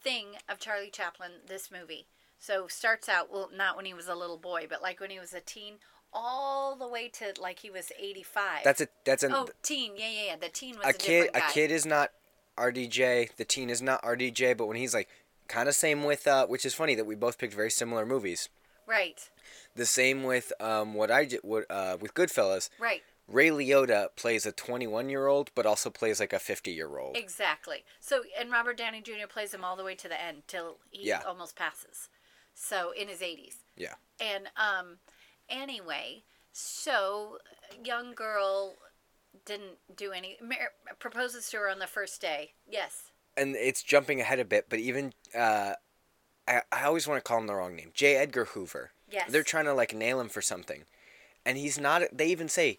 thing 0.00 0.36
of 0.48 0.60
Charlie 0.60 0.90
Chaplin, 0.92 1.32
this 1.48 1.72
movie, 1.72 2.06
so 2.38 2.68
starts 2.68 3.08
out 3.08 3.32
well, 3.32 3.50
not 3.52 3.76
when 3.76 3.84
he 3.84 3.94
was 3.94 4.06
a 4.06 4.14
little 4.14 4.38
boy, 4.38 4.66
but 4.70 4.80
like 4.80 5.00
when 5.00 5.10
he 5.10 5.18
was 5.18 5.34
a 5.34 5.40
teen, 5.40 5.74
all 6.12 6.76
the 6.76 6.86
way 6.86 7.08
to 7.08 7.34
like 7.40 7.58
he 7.58 7.70
was 7.70 7.90
eighty-five. 8.00 8.62
That's 8.62 8.80
a. 8.80 8.86
That's 9.04 9.24
an. 9.24 9.32
oh 9.34 9.48
teen, 9.64 9.94
yeah, 9.96 10.08
yeah, 10.08 10.26
yeah. 10.26 10.36
The 10.36 10.50
teen 10.50 10.76
was 10.76 10.86
a 10.86 10.90
a, 10.90 10.92
kid. 10.92 11.30
A 11.34 11.40
kid 11.52 11.72
is 11.72 11.84
not 11.84 12.12
RDJ. 12.56 13.34
The 13.36 13.44
teen 13.44 13.70
is 13.70 13.82
not 13.82 14.04
RDJ. 14.04 14.56
But 14.56 14.66
when 14.66 14.76
he's 14.76 14.94
like, 14.94 15.08
kind 15.48 15.68
of 15.68 15.74
same 15.74 16.04
with. 16.04 16.26
Uh, 16.26 16.46
which 16.46 16.64
is 16.64 16.74
funny 16.74 16.94
that 16.94 17.04
we 17.06 17.14
both 17.14 17.38
picked 17.38 17.54
very 17.54 17.70
similar 17.70 18.04
movies. 18.06 18.48
Right, 18.86 19.30
The 19.76 19.86
same 19.86 20.24
with 20.24 20.52
um 20.60 20.94
what 20.94 21.10
I 21.10 21.24
did. 21.24 21.40
What 21.42 21.64
uh 21.70 21.96
with 22.00 22.14
Goodfellas. 22.14 22.68
right, 22.80 23.02
Ray 23.28 23.48
Liotta 23.50 24.08
plays 24.16 24.44
a 24.44 24.50
21 24.52 25.08
year 25.08 25.28
old, 25.28 25.50
but 25.54 25.66
also 25.66 25.88
plays 25.88 26.18
like 26.20 26.32
a 26.32 26.38
50 26.40 26.72
year 26.72 26.98
old. 26.98 27.16
exactly. 27.16 27.84
So 28.00 28.22
and 28.38 28.50
Robert 28.50 28.76
Downey 28.76 29.00
Jr. 29.00 29.28
plays 29.28 29.54
him 29.54 29.64
all 29.64 29.76
the 29.76 29.84
way 29.84 29.94
to 29.94 30.08
the 30.08 30.20
end 30.20 30.42
till 30.48 30.78
he 30.90 31.06
Yeah. 31.08 31.22
almost 31.26 31.54
passes. 31.56 32.08
So 32.54 32.92
in 32.92 33.08
his 33.08 33.22
eighties. 33.22 33.58
Yeah. 33.76 33.94
And 34.20 34.48
um, 34.56 34.98
anyway, 35.48 36.24
so 36.52 37.38
young 37.84 38.12
girl 38.14 38.74
didn't 39.46 39.78
do 39.96 40.12
any. 40.12 40.36
Mar- 40.42 40.72
proposes 40.98 41.48
to 41.50 41.58
her 41.58 41.68
on 41.70 41.78
the 41.78 41.86
first 41.86 42.20
day. 42.20 42.52
Yes. 42.68 43.04
And 43.36 43.56
it's 43.56 43.82
jumping 43.82 44.20
ahead 44.20 44.38
a 44.40 44.44
bit, 44.44 44.66
but 44.68 44.78
even 44.78 45.14
uh, 45.36 45.74
I 46.46 46.62
I 46.70 46.84
always 46.84 47.06
want 47.06 47.22
to 47.22 47.28
call 47.28 47.38
him 47.38 47.46
the 47.46 47.54
wrong 47.54 47.76
name. 47.76 47.90
J. 47.94 48.16
Edgar 48.16 48.46
Hoover. 48.46 48.92
Yes. 49.10 49.30
They're 49.30 49.42
trying 49.42 49.66
to 49.66 49.74
like 49.74 49.94
nail 49.94 50.20
him 50.20 50.28
for 50.28 50.42
something, 50.42 50.84
and 51.44 51.58
he's 51.58 51.78
not. 51.78 52.02
They 52.12 52.28
even 52.28 52.48
say 52.48 52.78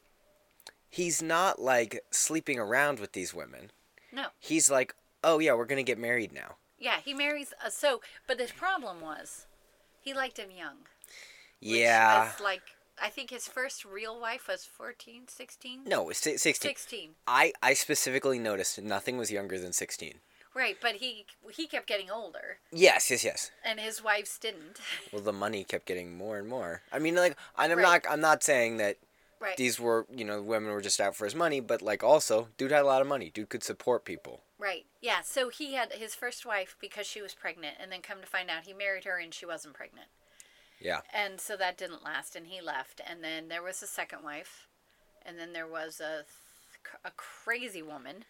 he's 0.89 1.21
not 1.21 1.59
like 1.61 2.03
sleeping 2.11 2.59
around 2.59 2.99
with 2.99 3.13
these 3.13 3.33
women. 3.33 3.71
No. 4.11 4.27
He's 4.39 4.69
like, 4.69 4.93
oh 5.23 5.39
yeah, 5.39 5.53
we're 5.53 5.65
gonna 5.65 5.83
get 5.83 5.97
married 5.97 6.33
now. 6.33 6.55
Yeah, 6.77 6.97
he 7.03 7.13
marries. 7.13 7.53
Uh, 7.63 7.69
so, 7.69 8.01
but 8.27 8.37
the 8.37 8.49
problem 8.55 8.99
was, 9.01 9.45
he 10.01 10.13
liked 10.13 10.37
him 10.37 10.49
young. 10.51 10.77
Yeah. 11.59 12.25
Was 12.25 12.41
like 12.41 12.61
I 13.01 13.09
think 13.09 13.29
his 13.29 13.47
first 13.47 13.85
real 13.85 14.19
wife 14.19 14.47
was 14.47 14.65
14, 14.65 15.23
16? 15.27 15.81
No, 15.85 16.11
16. 16.11 16.53
16. 16.53 17.09
I, 17.27 17.53
I 17.61 17.73
specifically 17.73 18.39
noticed 18.39 18.81
nothing 18.81 19.17
was 19.17 19.31
younger 19.31 19.59
than 19.59 19.73
16. 19.73 20.19
Right, 20.55 20.77
but 20.81 20.95
he 20.95 21.25
he 21.51 21.65
kept 21.67 21.87
getting 21.87 22.11
older, 22.11 22.57
Yes, 22.71 23.09
yes, 23.09 23.23
yes. 23.23 23.51
and 23.65 23.79
his 23.79 24.03
wives 24.03 24.37
didn't. 24.37 24.79
Well, 25.11 25.21
the 25.23 25.33
money 25.33 25.63
kept 25.63 25.85
getting 25.87 26.15
more 26.17 26.37
and 26.37 26.47
more. 26.47 26.81
I 26.91 26.99
mean, 26.99 27.15
like, 27.15 27.35
I'm 27.55 27.71
Right. 27.71 27.81
not, 27.81 28.01
I'm 28.11 28.21
not 28.21 28.43
saying 28.43 28.77
that 28.77 28.97
Right. 29.39 29.57
these 29.57 29.79
were 29.79 30.05
you 30.13 30.23
know 30.23 30.41
women 30.41 30.71
were 30.71 30.81
just 30.81 31.01
out 31.01 31.15
for 31.15 31.25
his 31.25 31.35
money, 31.35 31.59
but 31.59 31.81
like 31.81 32.03
also 32.03 32.49
dude 32.57 32.71
had 32.71 32.83
a 32.83 32.85
lot 32.85 33.01
of 33.01 33.07
money. 33.07 33.29
Dude 33.29 33.49
could 33.49 33.63
support 33.63 34.05
people. 34.05 34.41
Right. 34.59 34.85
Yeah. 35.01 35.21
So 35.21 35.49
he 35.49 35.73
had 35.73 35.91
his 35.93 36.15
first 36.15 36.45
wife 36.45 36.77
because 36.79 37.05
she 37.07 37.21
was 37.21 37.33
pregnant, 37.33 37.77
and 37.81 37.91
then 37.91 38.01
come 38.01 38.21
to 38.21 38.27
find 38.27 38.49
out 38.49 38.63
he 38.63 38.73
married 38.73 39.03
her 39.05 39.17
and 39.19 39.33
she 39.33 39.45
wasn't 39.45 39.73
pregnant. 39.73 40.07
Yeah. 40.79 41.01
And 41.13 41.41
so 41.41 41.57
that 41.57 41.77
didn't 41.77 42.03
last, 42.03 42.35
and 42.35 42.47
he 42.47 42.61
left. 42.61 43.01
And 43.05 43.23
then 43.23 43.47
there 43.49 43.63
was 43.63 43.81
a 43.83 43.87
second 43.87 44.23
wife, 44.23 44.67
and 45.25 45.37
then 45.39 45.51
there 45.53 45.67
was 45.67 45.99
a 45.99 46.25
a 47.05 47.11
crazy 47.11 47.81
woman 47.81 48.25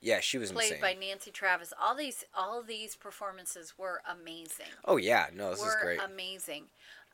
Yeah, 0.00 0.20
she 0.20 0.38
was 0.38 0.52
played 0.52 0.72
insane. 0.72 0.80
by 0.80 0.94
Nancy 0.94 1.30
Travis. 1.30 1.72
All 1.80 1.94
these 1.94 2.24
all 2.34 2.62
these 2.62 2.96
performances 2.96 3.74
were 3.78 4.02
amazing. 4.10 4.66
oh 4.84 4.96
yeah, 4.96 5.26
no, 5.34 5.50
this 5.50 5.60
were 5.60 5.68
is 5.68 5.76
great. 5.82 6.00
amazing. 6.04 6.64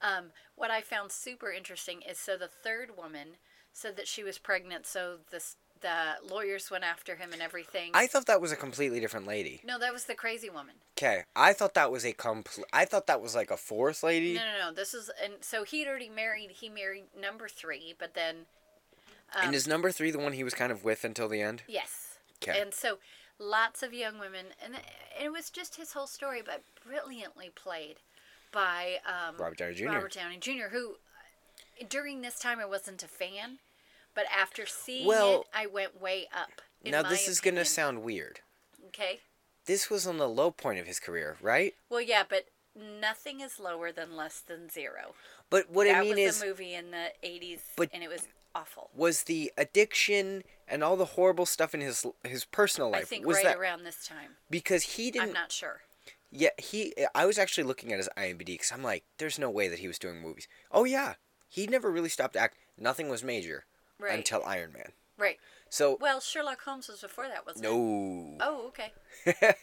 Um, 0.01 0.27
what 0.57 0.71
I 0.71 0.81
found 0.81 1.13
super 1.13 1.51
interesting 1.53 2.03
is 2.03 2.19
so 2.19 2.37
the 2.37 2.49
third 2.49 2.97
woman 2.97 3.37
said 3.73 3.97
that 3.97 4.09
she 4.09 4.23
was 4.25 4.39
pregnant, 4.39 4.87
so 4.87 5.19
this 5.31 5.57
the 5.81 6.17
lawyers 6.33 6.71
went 6.71 6.85
after 6.85 7.17
him 7.17 7.33
and 7.33 7.43
everything. 7.43 7.91
I 7.93 8.07
thought 8.07 8.27
that 8.27 8.41
was 8.41 8.53
a 8.53 8.57
completely 8.57 9.01
different 9.01 9.27
lady. 9.27 9.61
no, 9.65 9.79
that 9.79 9.93
was 9.93 10.05
the 10.05 10.15
crazy 10.15 10.49
woman. 10.49 10.75
Okay, 10.97 11.25
I 11.35 11.53
thought 11.53 11.75
that 11.75 11.91
was 11.91 12.05
a 12.05 12.13
complete. 12.13 12.67
I 12.73 12.85
thought 12.85 13.07
that 13.09 13.21
was 13.21 13.35
like 13.35 13.51
a 13.51 13.57
fourth 13.57 14.03
lady. 14.03 14.35
No, 14.35 14.41
no, 14.41 14.69
no. 14.69 14.73
This 14.75 14.95
is 14.95 15.11
and 15.23 15.35
so 15.41 15.65
he'd 15.65 15.87
already 15.89 16.09
married. 16.09 16.51
He 16.53 16.69
married 16.69 17.05
number 17.21 17.49
three, 17.49 17.95
but 17.99 18.15
then 18.15 18.47
um, 19.35 19.47
and 19.47 19.55
is 19.55 19.67
number 19.67 19.91
three 19.91 20.11
the 20.11 20.19
one 20.19 20.33
he 20.33 20.45
was 20.45 20.55
kind 20.55 20.71
of 20.73 20.85
with 20.85 21.05
until 21.05 21.29
the 21.29 21.41
end? 21.41 21.63
yes, 21.67 22.12
'Kay. 22.43 22.61
and 22.61 22.75
so 22.75 22.99
lots 23.39 23.83
of 23.83 23.93
young 23.93 24.19
women, 24.19 24.47
and 24.63 24.75
it 25.21 25.31
was 25.33 25.51
just 25.51 25.77
his 25.77 25.93
whole 25.93 26.07
story, 26.07 26.43
but 26.45 26.63
brilliantly 26.87 27.51
played 27.55 27.97
by 28.53 28.99
um, 29.07 29.37
Robert 29.39 29.59
Downey 29.59 29.75
Jr. 29.75 29.87
Robert 29.89 30.13
Downey 30.13 30.37
Jr. 30.39 30.69
Who 30.71 30.97
during 31.89 32.21
this 32.21 32.39
time 32.39 32.59
I 32.61 32.67
wasn't 32.67 33.03
a 33.03 33.09
fan, 33.09 33.59
but 34.15 34.25
after 34.31 34.67
seeing 34.67 35.07
Well, 35.07 35.41
it, 35.41 35.47
I 35.55 35.67
went 35.67 36.01
way 36.01 36.27
up. 36.37 36.61
now 36.85 37.03
this 37.03 37.27
is 37.29 37.41
gonna 37.41 37.65
sound 37.65 38.03
weird. 38.03 38.41
okay. 38.89 39.21
This 39.65 39.89
was 39.89 40.07
on 40.09 40.19
the 40.19 40.29
low 40.29 40.51
point 40.51 40.81
of 40.81 40.87
his 40.89 40.99
career, 40.99 41.37
right? 41.41 41.75
Well, 41.89 42.01
yeah, 42.01 42.25
but 42.29 42.47
nothing 42.77 43.41
is 43.41 43.61
lower 43.61 43.93
than 43.93 44.17
less 44.17 44.41
than 44.41 44.69
zero. 44.69 45.15
But 45.51 45.71
what 45.71 45.85
that 45.87 45.97
I 45.99 46.01
mean 46.01 46.11
was 46.17 46.37
is, 46.37 46.43
a 46.43 46.47
movie 46.47 46.75
in 46.75 46.91
the 46.91 47.13
'80s, 47.23 47.61
But- 47.77 47.91
and 47.93 48.03
it 48.03 48.09
was 48.09 48.27
awful. 48.55 48.91
was 48.95 49.25
the 49.25 49.53
addiction 49.57 50.43
and 50.69 50.83
all 50.85 50.97
the 50.97 51.05
horrible 51.05 51.47
stuff 51.47 51.75
in 51.75 51.81
his 51.81 52.07
his 52.25 52.45
personal 52.45 52.91
life 52.91 53.03
I 53.03 53.05
think 53.05 53.27
was 53.27 53.37
right 53.37 53.45
that 53.47 53.57
around 53.59 53.85
this 53.85 54.07
time. 54.07 54.37
because 54.51 54.83
he 54.83 55.11
didn't. 55.11 55.29
I'm 55.29 55.35
didn't 55.35 55.53
sure. 55.53 55.81
yeah 56.31 56.51
he 56.59 56.95
I 57.15 57.27
was 57.27 57.39
actually 57.39 57.65
looking 57.65 57.93
at 57.93 57.99
his 57.99 58.09
IMDb 58.17 58.47
because 58.47 58.73
I'm 58.73 58.83
like 58.83 59.05
there's 59.19 59.39
no 59.39 59.51
way 59.51 59.69
that 59.69 59.81
he 59.81 59.89
was 59.89 59.99
doing 59.99 60.21
movies 60.21 60.49
oh 60.71 60.85
yeah 60.85 61.15
he 61.49 61.67
never 61.67 61.91
really 61.91 62.09
stopped 62.09 62.37
acting. 62.37 62.61
nothing 62.79 63.09
was 63.09 63.23
major 63.23 63.65
Right. 63.99 64.15
until 64.19 64.43
Iron 64.45 64.73
Man 64.73 64.93
Right. 65.19 65.39
so 65.69 65.99
Well, 66.01 66.21
Sherlock 66.21 66.63
Holmes 66.63 66.89
was 66.89 67.01
before 67.03 67.29
that, 67.29 67.45
wasn't 67.47 67.67
it? 67.67 67.69
no 67.69 68.39
Oh, 68.41 68.67
okay. 68.69 68.93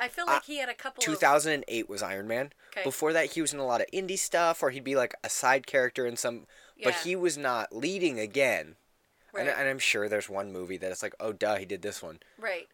I 0.00 0.06
feel 0.08 0.26
uh, 0.28 0.34
like 0.34 0.44
he 0.44 0.58
had 0.58 0.68
a 0.68 0.74
couple 0.74 1.00
of 1.02 1.04
2008 1.06 1.88
was 1.88 2.02
Iron 2.02 2.28
Man 2.28 2.52
Okay. 2.72 2.84
before 2.84 3.12
that 3.14 3.32
he 3.32 3.40
was 3.40 3.52
in 3.52 3.58
a 3.58 3.66
lot 3.66 3.80
of 3.80 3.88
indie 3.92 4.18
stuff 4.18 4.62
or 4.62 4.70
he'd 4.70 4.84
be 4.84 4.94
like 4.94 5.14
a 5.24 5.28
side 5.30 5.66
character 5.66 6.06
in 6.06 6.16
some 6.16 6.46
but 6.82 6.94
Yeah. 6.94 7.02
he 7.04 7.16
was 7.16 7.36
not 7.38 7.74
leading 7.74 8.18
again 8.18 8.76
right, 9.32 9.40
and, 9.46 9.48
and 9.50 9.68
I'm 9.68 9.78
sure 9.78 10.08
there's 10.08 10.28
one 10.28 10.52
movie 10.52 10.76
that 10.78 10.90
it's 10.90 11.02
like 11.02 11.14
oh 11.20 11.32
duh 11.32 11.56
he 11.56 11.64
did 11.64 11.82
this 11.82 12.02
one 12.02 12.20
right, 12.38 12.68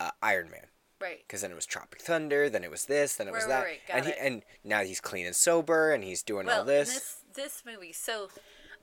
uh, 0.00 0.10
Iron 0.22 0.50
Man 0.50 0.66
right. 1.00 1.18
because 1.26 1.42
then 1.42 1.50
it 1.50 1.54
was 1.54 1.66
Tropic 1.66 2.00
Thunder, 2.00 2.48
then 2.50 2.64
it 2.64 2.70
was 2.70 2.84
this, 2.86 3.16
then 3.16 3.28
it 3.28 3.32
was 3.32 3.44
Right, 3.44 3.48
that, 3.48 3.58
right, 3.64 3.66
right, 3.66 3.88
got 3.88 3.96
and 3.96 4.06
he, 4.06 4.12
it. 4.12 4.18
and 4.20 4.42
now 4.64 4.82
he's 4.82 5.00
clean 5.00 5.26
and 5.26 5.36
sober, 5.36 5.92
and 5.92 6.02
he's 6.04 6.22
doing 6.22 6.46
Well, 6.46 6.60
all 6.60 6.64
this. 6.64 6.92
this 6.94 7.16
this 7.34 7.62
movie. 7.66 7.92
So, 7.92 8.28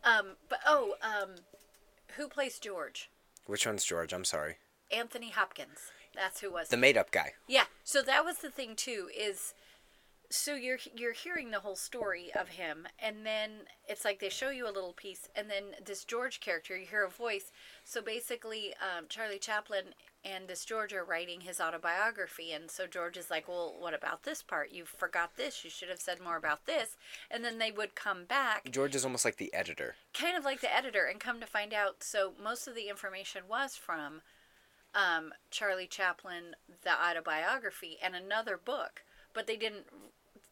um, 0.04 0.38
but 0.50 0.60
oh, 0.66 0.96
um, 1.02 1.36
who 2.18 2.28
plays 2.28 2.60
George? 2.60 3.10
Which 3.48 3.66
one's 3.66 3.84
George? 3.84 4.14
I'm 4.14 4.24
sorry, 4.26 4.58
Anthony 4.92 5.32
Hopkins. 5.32 5.80
That's 6.16 6.42
who 6.42 6.52
was. 6.52 6.70
the 6.70 6.78
made-up 6.78 7.10
guy. 7.12 7.34
Yeah. 7.48 7.64
So 7.84 8.04
that 8.04 8.24
was 8.24 8.38
the 8.38 8.52
thing 8.52 8.76
too. 8.76 9.10
Is 9.18 9.56
so 10.34 10.56
you're 10.56 10.80
you're 10.96 11.14
hearing 11.14 11.52
the 11.52 11.60
whole 11.60 11.76
story 11.76 12.32
of 12.40 12.50
him, 12.50 12.88
and 12.98 13.24
then 13.24 13.52
it's 13.88 14.04
like 14.04 14.20
they 14.20 14.30
show 14.30 14.50
you 14.50 14.66
a 14.66 14.74
little 14.74 14.94
piece, 14.94 15.30
and 15.36 15.48
then 15.50 15.64
this 15.86 16.04
George 16.04 16.40
character, 16.40 16.76
you 16.76 16.88
hear 16.88 17.04
a 17.06 17.10
voice. 17.10 17.52
So 17.84 18.02
basically, 18.02 18.74
um, 18.82 19.06
Charlie 19.10 19.38
Chaplin 19.38 19.94
and 20.26 20.48
this 20.48 20.66
George 20.66 20.92
are 20.94 21.04
writing 21.04 21.42
his 21.42 21.62
autobiography, 21.62 22.52
and 22.52 22.72
so 22.72 22.88
George 22.88 23.16
is 23.16 23.30
like, 23.30 23.48
"Well, 23.48 23.76
what 23.78 23.94
about 23.94 24.24
this 24.24 24.42
part? 24.42 24.72
You 24.72 24.86
forgot 24.86 25.38
this. 25.38 25.64
You 25.64 25.70
should 25.70 25.90
have 25.90 26.02
said 26.02 26.20
more 26.20 26.38
about 26.38 26.66
this." 26.66 26.98
And 27.30 27.46
then 27.46 27.60
they 27.60 27.72
would 27.72 27.94
come 27.94 28.26
back, 28.26 28.72
George 28.72 28.96
is 28.96 29.06
almost 29.06 29.26
like 29.26 29.38
the 29.38 29.54
editor. 29.54 29.96
kind 30.14 30.36
of 30.36 30.44
like 30.44 30.62
the 30.62 30.76
editor, 30.76 31.06
and 31.06 31.20
come 31.20 31.40
to 31.42 31.46
find 31.46 31.74
out, 31.74 32.04
so 32.04 32.34
most 32.42 32.68
of 32.68 32.74
the 32.74 32.90
information 32.90 33.44
was 33.48 33.76
from 33.76 34.22
um, 34.96 35.34
Charlie 35.52 35.88
Chaplin, 35.88 36.56
the 36.82 36.92
autobiography, 36.92 37.98
and 38.02 38.16
another 38.16 38.58
book, 38.58 39.04
but 39.34 39.46
they 39.46 39.58
didn't. 39.58 39.86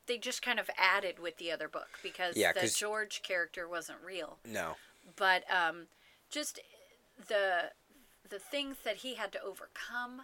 They 0.08 0.18
just 0.18 0.42
kind 0.42 0.60
of 0.60 0.70
added 0.78 1.20
with 1.20 1.38
the 1.38 1.52
other 1.52 1.68
book 1.68 2.00
because 2.04 2.36
Yeah, 2.36 2.54
the 2.54 2.68
George 2.68 3.22
character 3.24 3.68
wasn't 3.68 4.00
real. 4.06 4.38
No, 4.46 4.76
But 5.16 5.44
um, 5.52 5.88
just 6.30 6.60
the 7.28 7.72
the 8.30 8.40
things 8.40 8.78
that 8.86 8.98
he 8.98 9.16
had 9.16 9.32
to 9.34 9.42
overcome, 9.42 10.22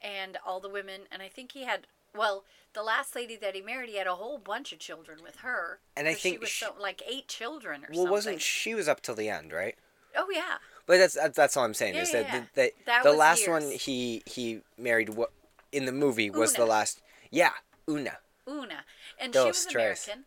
and 0.00 0.38
all 0.46 0.60
the 0.60 0.68
women, 0.68 1.02
and 1.10 1.22
I 1.22 1.28
think 1.28 1.52
he 1.52 1.64
had. 1.64 1.86
Well, 2.14 2.44
the 2.74 2.82
last 2.82 3.16
lady 3.16 3.36
that 3.36 3.54
he 3.54 3.62
married, 3.62 3.88
he 3.88 3.96
had 3.96 4.06
a 4.06 4.14
whole 4.14 4.38
bunch 4.38 4.72
of 4.72 4.78
children 4.78 5.20
with 5.22 5.36
her. 5.36 5.80
And 5.96 6.06
I 6.06 6.12
think 6.12 6.34
she 6.34 6.38
was 6.38 6.48
she- 6.50 6.64
so, 6.64 6.74
like 6.78 7.02
eight 7.08 7.26
children 7.26 7.84
or 7.84 7.88
well, 7.88 7.96
something. 7.96 8.04
Well, 8.04 8.12
wasn't 8.12 8.40
she 8.42 8.74
was 8.74 8.86
up 8.86 9.00
till 9.00 9.14
the 9.14 9.28
end, 9.30 9.52
right? 9.52 9.76
Oh 10.16 10.28
yeah. 10.30 10.58
But 10.86 10.98
that's 10.98 11.14
that's, 11.14 11.36
that's 11.36 11.56
all 11.56 11.64
I'm 11.64 11.74
saying 11.74 11.94
Yeah, 11.94 12.02
is 12.02 12.12
that 12.12 12.26
yeah. 12.26 12.40
the, 12.40 12.46
that, 12.54 12.72
That 12.86 13.02
the 13.04 13.12
last 13.12 13.48
one 13.48 13.70
he 13.70 14.22
he 14.26 14.60
married 14.76 15.10
what 15.10 15.32
in 15.70 15.86
the 15.86 15.92
movie 15.92 16.30
was 16.30 16.52
the 16.54 16.66
last. 16.66 17.00
Yeah, 17.30 17.52
Una. 17.88 18.18
Una, 18.48 18.84
and 19.18 19.32
Dos, 19.32 19.44
she 19.44 19.48
was 19.48 19.66
tres. 19.66 20.06
American. 20.06 20.24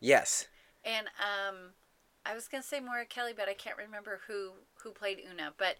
Yes, 0.00 0.48
And 0.84 1.06
um, 1.18 1.56
I 2.26 2.34
was 2.34 2.46
gonna 2.48 2.62
say 2.62 2.80
Maura 2.80 3.06
Kelly, 3.06 3.32
but 3.36 3.48
I 3.48 3.54
can't 3.54 3.76
remember 3.78 4.20
who 4.26 4.52
who 4.82 4.90
played 4.92 5.18
Una. 5.30 5.52
But 5.56 5.76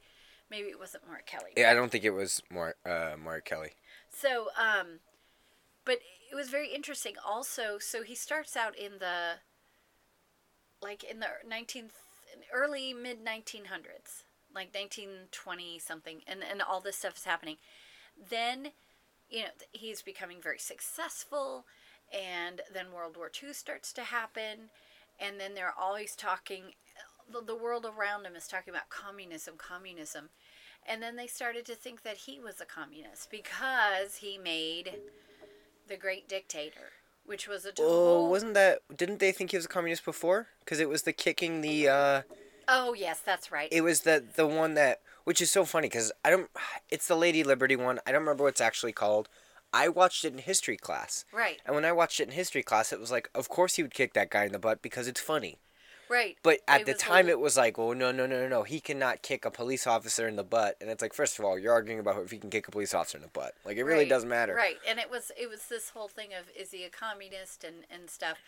maybe 0.50 0.68
it 0.68 0.78
wasn't 0.78 1.06
Maura 1.06 1.22
Kelly. 1.22 1.50
yeah, 1.56 1.70
I 1.70 1.74
don't 1.74 1.90
think 1.90 2.04
it 2.04 2.10
was 2.10 2.42
more 2.50 2.74
uh 2.86 3.16
Maura 3.22 3.42
Kelly. 3.42 3.72
So 4.10 4.48
um, 4.58 5.00
but 5.84 5.98
it 6.30 6.34
was 6.34 6.48
very 6.48 6.72
interesting. 6.74 7.14
Also, 7.24 7.78
so 7.78 8.02
he 8.02 8.14
starts 8.14 8.56
out 8.56 8.76
in 8.78 8.92
the 8.98 9.40
like 10.80 11.04
in 11.04 11.20
the 11.20 11.26
nineteenth, 11.46 11.92
early 12.52 12.94
mid 12.94 13.22
nineteen 13.22 13.66
hundreds, 13.66 14.24
like 14.54 14.72
nineteen 14.74 15.28
twenty 15.32 15.78
something, 15.78 16.20
and 16.26 16.40
and 16.42 16.62
all 16.62 16.80
this 16.80 16.96
stuff 16.96 17.16
is 17.16 17.24
happening. 17.24 17.56
Then, 18.30 18.68
you 19.31 19.43
know, 19.43 19.49
he's 19.73 20.02
becoming 20.02 20.38
very 20.43 20.59
successful, 20.59 21.64
and 22.12 22.61
then 22.73 22.93
World 22.93 23.16
War 23.16 23.31
II 23.43 23.52
starts 23.52 23.93
to 23.95 24.02
happen, 24.02 24.71
and 25.19 25.40
then 25.40 25.54
they're 25.54 25.75
always 25.78 26.14
talking. 26.14 26.75
The, 27.33 27.40
the 27.40 27.57
world 27.57 27.87
around 27.87 28.26
him 28.26 28.37
is 28.37 28.47
talking 28.47 28.73
about 28.73 28.90
communism, 28.90 29.54
communism. 29.57 30.28
And 30.87 31.02
then 31.02 31.16
they 31.16 31.26
started 31.26 31.64
to 31.66 31.75
think 31.75 32.02
that 32.02 32.19
he 32.19 32.38
was 32.38 32.61
a 32.61 32.66
communist 32.66 33.31
because 33.31 34.16
he 34.16 34.37
made 34.37 34.99
The 35.88 35.97
Great 35.97 36.28
Dictator, 36.28 36.93
which 37.25 37.49
was 37.49 37.64
a 37.64 37.73
total. 37.73 37.93
Oh, 37.95 38.28
wasn't 38.28 38.54
that? 38.54 38.81
Didn't 38.95 39.21
they 39.21 39.33
think 39.33 39.50
he 39.50 39.57
was 39.57 39.64
a 39.64 39.69
communist 39.69 40.04
before? 40.04 40.49
Because 40.61 40.81
it 40.81 40.88
was 40.88 41.02
the 41.02 41.12
kicking 41.12 41.62
the. 41.62 41.88
uh 41.88 42.23
Oh, 42.69 42.95
yes, 42.95 43.21
that's 43.21 43.50
right. 43.52 43.69
It 43.73 43.83
was 43.83 44.00
the 44.00 44.23
the 44.35 44.47
one 44.47 44.75
that, 44.75 45.00
which 45.25 45.40
is 45.40 45.50
so 45.50 45.64
funny 45.64 45.88
because 45.88 46.12
I 46.25 46.31
don't. 46.31 46.50
It's 46.90 47.09
the 47.09 47.16
Lady 47.16 47.43
Liberty 47.43 47.76
one. 47.76 47.99
I 48.07 48.12
don't 48.12 48.21
remember 48.23 48.45
what 48.45 48.50
it's 48.50 48.61
actually 48.61 48.93
called. 48.93 49.28
I 49.73 49.88
watched 49.88 50.25
it 50.25 50.33
in 50.33 50.38
history 50.38 50.76
class, 50.76 51.25
right, 51.33 51.61
and 51.66 51.75
when 51.75 51.85
I 51.85 51.90
watched 51.90 52.21
it 52.21 52.28
in 52.28 52.31
history 52.35 52.62
class, 52.62 52.93
it 52.93 53.00
was 53.00 53.11
like, 53.11 53.28
of 53.35 53.49
course 53.49 53.75
he 53.75 53.83
would 53.83 53.93
kick 53.95 54.14
that 54.14 54.31
guy 54.31 54.45
in 54.45 54.52
the 54.52 54.59
butt 54.61 54.83
because 54.83 55.09
it's 55.09 55.21
funny. 55.21 55.59
right. 56.09 56.37
But 56.45 56.61
at 56.69 56.83
It 56.83 56.87
the 56.87 56.95
time, 56.95 57.28
it 57.28 57.40
was 57.40 57.57
like, 57.57 57.76
well, 57.76 57.93
no, 57.93 58.12
no, 58.12 58.25
no, 58.26 58.38
no, 58.43 58.47
no, 58.49 58.62
he 58.62 58.78
cannot 58.78 59.23
kick 59.23 59.45
a 59.45 59.50
police 59.50 59.85
officer 59.87 60.28
in 60.28 60.37
the 60.37 60.45
butt. 60.45 60.76
And 60.81 60.88
it's 60.90 61.02
like, 61.02 61.12
first 61.12 61.40
of 61.40 61.45
all, 61.45 61.59
you're 61.59 61.73
arguing 61.73 61.99
about 61.99 62.23
if 62.23 62.31
he 62.31 62.38
can 62.38 62.50
kick 62.50 62.69
a 62.69 62.71
police 62.71 62.95
officer 62.95 63.19
in 63.19 63.23
the 63.23 63.28
butt. 63.28 63.54
Like, 63.64 63.76
it 63.76 63.83
really 63.83 64.00
Right, 64.04 64.09
doesn't 64.11 64.28
matter. 64.28 64.54
Right, 64.54 64.76
and 64.88 65.00
it 65.00 65.11
was 65.11 65.33
it 65.37 65.49
was 65.50 65.66
this 65.66 65.90
whole 65.90 66.09
thing 66.09 66.28
of 66.35 66.45
is 66.57 66.71
he 66.71 66.85
a 66.85 66.90
communist 66.90 67.64
and 67.64 67.85
and 67.90 68.09
stuff. 68.09 68.38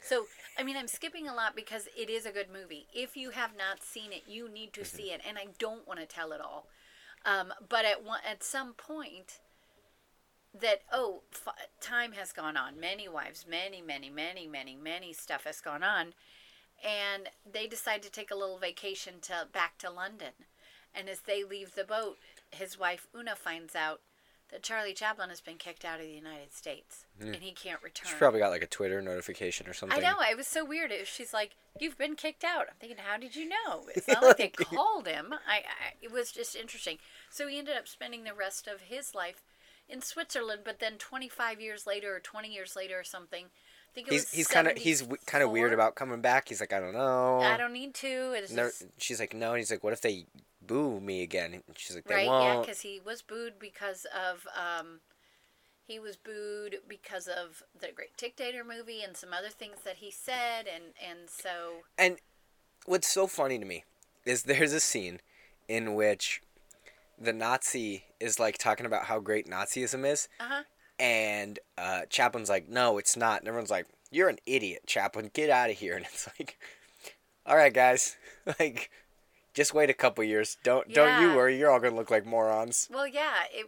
So 0.00 0.26
I 0.58 0.62
mean, 0.62 0.76
I'm 0.76 0.88
skipping 0.88 1.28
a 1.28 1.34
lot 1.34 1.54
because 1.56 1.88
it 1.96 2.10
is 2.10 2.26
a 2.26 2.32
good 2.32 2.48
movie. 2.52 2.86
If 2.94 3.16
you 3.16 3.30
have 3.30 3.56
not 3.56 3.82
seen 3.82 4.12
it, 4.12 4.24
you 4.26 4.48
need 4.48 4.72
Mm-hmm. 4.72 4.82
to 4.82 4.84
see 4.88 5.12
it, 5.12 5.20
and 5.26 5.38
I 5.38 5.48
don't 5.58 5.86
want 5.86 6.00
to 6.00 6.06
tell 6.06 6.32
it 6.32 6.40
all. 6.40 6.66
Um, 7.24 7.52
but 7.68 7.84
at 7.84 8.04
one 8.04 8.20
at 8.28 8.42
some 8.42 8.72
point, 8.74 9.40
that 10.58 10.82
oh, 10.92 11.22
f- 11.32 11.54
time 11.80 12.12
has 12.12 12.32
gone 12.32 12.56
on. 12.56 12.78
Many 12.80 13.08
wives, 13.08 13.46
many, 13.48 13.80
many, 13.82 14.10
many, 14.10 14.46
many, 14.46 14.76
many 14.76 15.12
stuff 15.12 15.44
has 15.44 15.60
gone 15.60 15.82
on, 15.82 16.14
and 16.84 17.28
they 17.50 17.66
decide 17.66 18.02
to 18.02 18.10
take 18.10 18.30
a 18.30 18.36
little 18.36 18.58
vacation 18.58 19.14
to 19.22 19.46
back 19.52 19.78
to 19.78 19.90
London. 19.90 20.32
And 20.94 21.08
as 21.08 21.20
they 21.20 21.44
leave 21.44 21.74
the 21.74 21.84
boat, 21.84 22.18
his 22.50 22.78
wife 22.78 23.06
Una 23.16 23.36
finds 23.36 23.76
out 23.76 24.00
that 24.50 24.62
Charlie 24.62 24.94
Chaplin 24.94 25.28
has 25.28 25.40
been 25.40 25.56
kicked 25.56 25.84
out 25.84 26.00
of 26.00 26.06
the 26.06 26.12
United 26.12 26.52
States 26.52 27.04
hmm. 27.20 27.28
and 27.28 27.36
he 27.36 27.52
can't 27.52 27.82
return. 27.82 28.10
She 28.10 28.16
probably 28.16 28.40
got 28.40 28.50
like 28.50 28.62
a 28.62 28.66
Twitter 28.66 29.00
notification 29.00 29.68
or 29.68 29.72
something. 29.72 29.98
I 29.98 30.02
know. 30.02 30.16
It 30.28 30.36
was 30.36 30.46
so 30.46 30.64
weird. 30.64 30.90
It, 30.90 31.06
she's 31.06 31.32
like, 31.32 31.56
"You've 31.78 31.98
been 31.98 32.16
kicked 32.16 32.44
out." 32.44 32.66
I'm 32.68 32.76
thinking, 32.80 32.98
"How 32.98 33.16
did 33.16 33.36
you 33.36 33.48
know?" 33.48 33.86
It's 33.94 34.08
not 34.08 34.22
like 34.22 34.36
they 34.36 34.48
called 34.48 35.06
him. 35.06 35.34
I, 35.46 35.56
I. 35.58 35.94
It 36.00 36.12
was 36.12 36.32
just 36.32 36.56
interesting. 36.56 36.98
So 37.30 37.46
he 37.46 37.58
ended 37.58 37.76
up 37.76 37.88
spending 37.88 38.24
the 38.24 38.34
rest 38.34 38.66
of 38.66 38.82
his 38.82 39.14
life 39.14 39.42
in 39.88 40.02
Switzerland, 40.02 40.62
but 40.64 40.78
then 40.78 40.98
25 40.98 41.60
years 41.60 41.86
later, 41.86 42.16
or 42.16 42.20
20 42.20 42.48
years 42.52 42.76
later, 42.76 42.98
or 42.98 43.04
something. 43.04 43.46
I 43.90 43.94
think 43.94 44.08
He's 44.10 44.30
he's 44.30 44.46
kind 44.46 44.68
of 44.68 44.76
he's 44.78 45.00
w- 45.00 45.18
kind 45.26 45.42
of 45.42 45.50
weird 45.50 45.72
about 45.72 45.96
coming 45.96 46.20
back. 46.20 46.48
He's 46.48 46.60
like, 46.60 46.72
I 46.72 46.78
don't 46.78 46.92
know. 46.92 47.40
I 47.40 47.56
don't 47.56 47.72
need 47.72 47.94
to. 47.94 48.32
It's 48.36 48.52
No, 48.52 48.66
just, 48.66 48.84
she's 48.98 49.18
like, 49.18 49.34
no. 49.34 49.50
And 49.50 49.58
he's 49.58 49.70
like, 49.70 49.82
what 49.82 49.92
if 49.92 50.00
they 50.00 50.26
boo 50.62 51.00
me 51.00 51.22
again? 51.22 51.54
And 51.54 51.62
she's 51.76 51.96
like, 51.96 52.04
they 52.04 52.14
right? 52.14 52.24
Yeah, 52.24 52.54
won't. 52.54 52.66
because 52.66 52.82
he 52.82 53.00
was 53.04 53.20
booed 53.22 53.54
because 53.58 54.06
of 54.14 54.46
um, 54.56 55.00
he 55.86 55.98
was 55.98 56.16
booed 56.16 56.76
because 56.88 57.26
of 57.26 57.64
the 57.80 57.88
Great 57.92 58.16
Dictator 58.16 58.62
movie 58.62 59.02
and 59.02 59.16
some 59.16 59.32
other 59.32 59.48
things 59.48 59.78
that 59.84 59.96
he 59.96 60.10
said, 60.12 60.66
and 60.72 60.84
and 61.04 61.28
so 61.28 61.82
And 61.98 62.18
what's 62.86 63.08
so 63.08 63.26
funny 63.26 63.58
to 63.58 63.64
me 63.64 63.84
is 64.24 64.44
there's 64.44 64.72
a 64.72 64.80
scene 64.80 65.20
in 65.68 65.94
which 65.94 66.42
the 67.18 67.32
Nazi 67.32 68.04
is 68.20 68.38
like 68.38 68.56
talking 68.56 68.86
about 68.86 69.06
how 69.06 69.18
great 69.18 69.48
Nazism 69.48 70.06
is, 70.10 70.28
uh 70.38 70.44
huh. 70.48 70.62
And 71.00 71.58
uh, 71.78 72.02
Chaplin's 72.10 72.50
like, 72.50 72.68
no, 72.68 72.98
it's 72.98 73.16
not. 73.16 73.40
And 73.40 73.48
everyone's 73.48 73.70
like, 73.70 73.86
you're 74.12 74.28
an 74.28 74.38
idiot, 74.46 74.82
Chaplin. 74.86 75.30
Get 75.32 75.48
out 75.50 75.70
of 75.70 75.78
here. 75.78 75.94
And 75.96 76.04
it's 76.04 76.28
like, 76.38 76.58
all 77.46 77.56
right, 77.56 77.72
guys, 77.72 78.16
like, 78.60 78.90
just 79.54 79.72
wait 79.74 79.88
a 79.90 79.94
couple 79.94 80.22
years. 80.22 80.58
Don't 80.62 80.92
don't 80.92 81.20
you 81.22 81.34
worry. 81.34 81.58
You're 81.58 81.70
all 81.70 81.80
gonna 81.80 81.96
look 81.96 82.10
like 82.10 82.26
morons. 82.26 82.86
Well, 82.92 83.06
yeah, 83.08 83.32
it, 83.52 83.66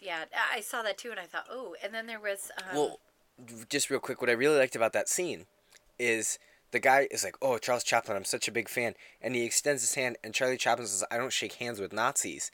yeah, 0.00 0.24
I- 0.34 0.56
I 0.56 0.60
saw 0.60 0.82
that 0.82 0.96
too, 0.98 1.10
and 1.10 1.20
I 1.20 1.26
thought, 1.26 1.46
oh, 1.50 1.76
and 1.84 1.92
then 1.94 2.06
there 2.06 2.18
was, 2.18 2.50
um, 2.58 2.76
Well, 2.76 3.00
just 3.68 3.90
real 3.90 4.00
quick, 4.00 4.20
what 4.20 4.30
I 4.30 4.34
really 4.34 4.56
liked 4.58 4.74
about 4.74 4.92
that 4.94 5.08
scene 5.08 5.46
is 5.98 6.38
the 6.72 6.80
guy 6.80 7.06
is 7.10 7.22
like, 7.24 7.36
"Oh, 7.42 7.58
Charles 7.58 7.84
Chaplin, 7.84 8.16
I'm 8.16 8.24
such 8.24 8.48
a 8.48 8.52
big 8.52 8.68
fan," 8.68 8.94
and 9.20 9.34
he 9.34 9.44
extends 9.44 9.82
his 9.82 9.94
hand, 9.94 10.16
and 10.24 10.32
Charlie 10.34 10.56
Chaplin 10.56 10.86
says, 10.86 11.04
"I 11.10 11.16
don't 11.18 11.32
shake 11.32 11.54
hands 11.54 11.80
with 11.80 11.92
Nazis," 11.92 12.50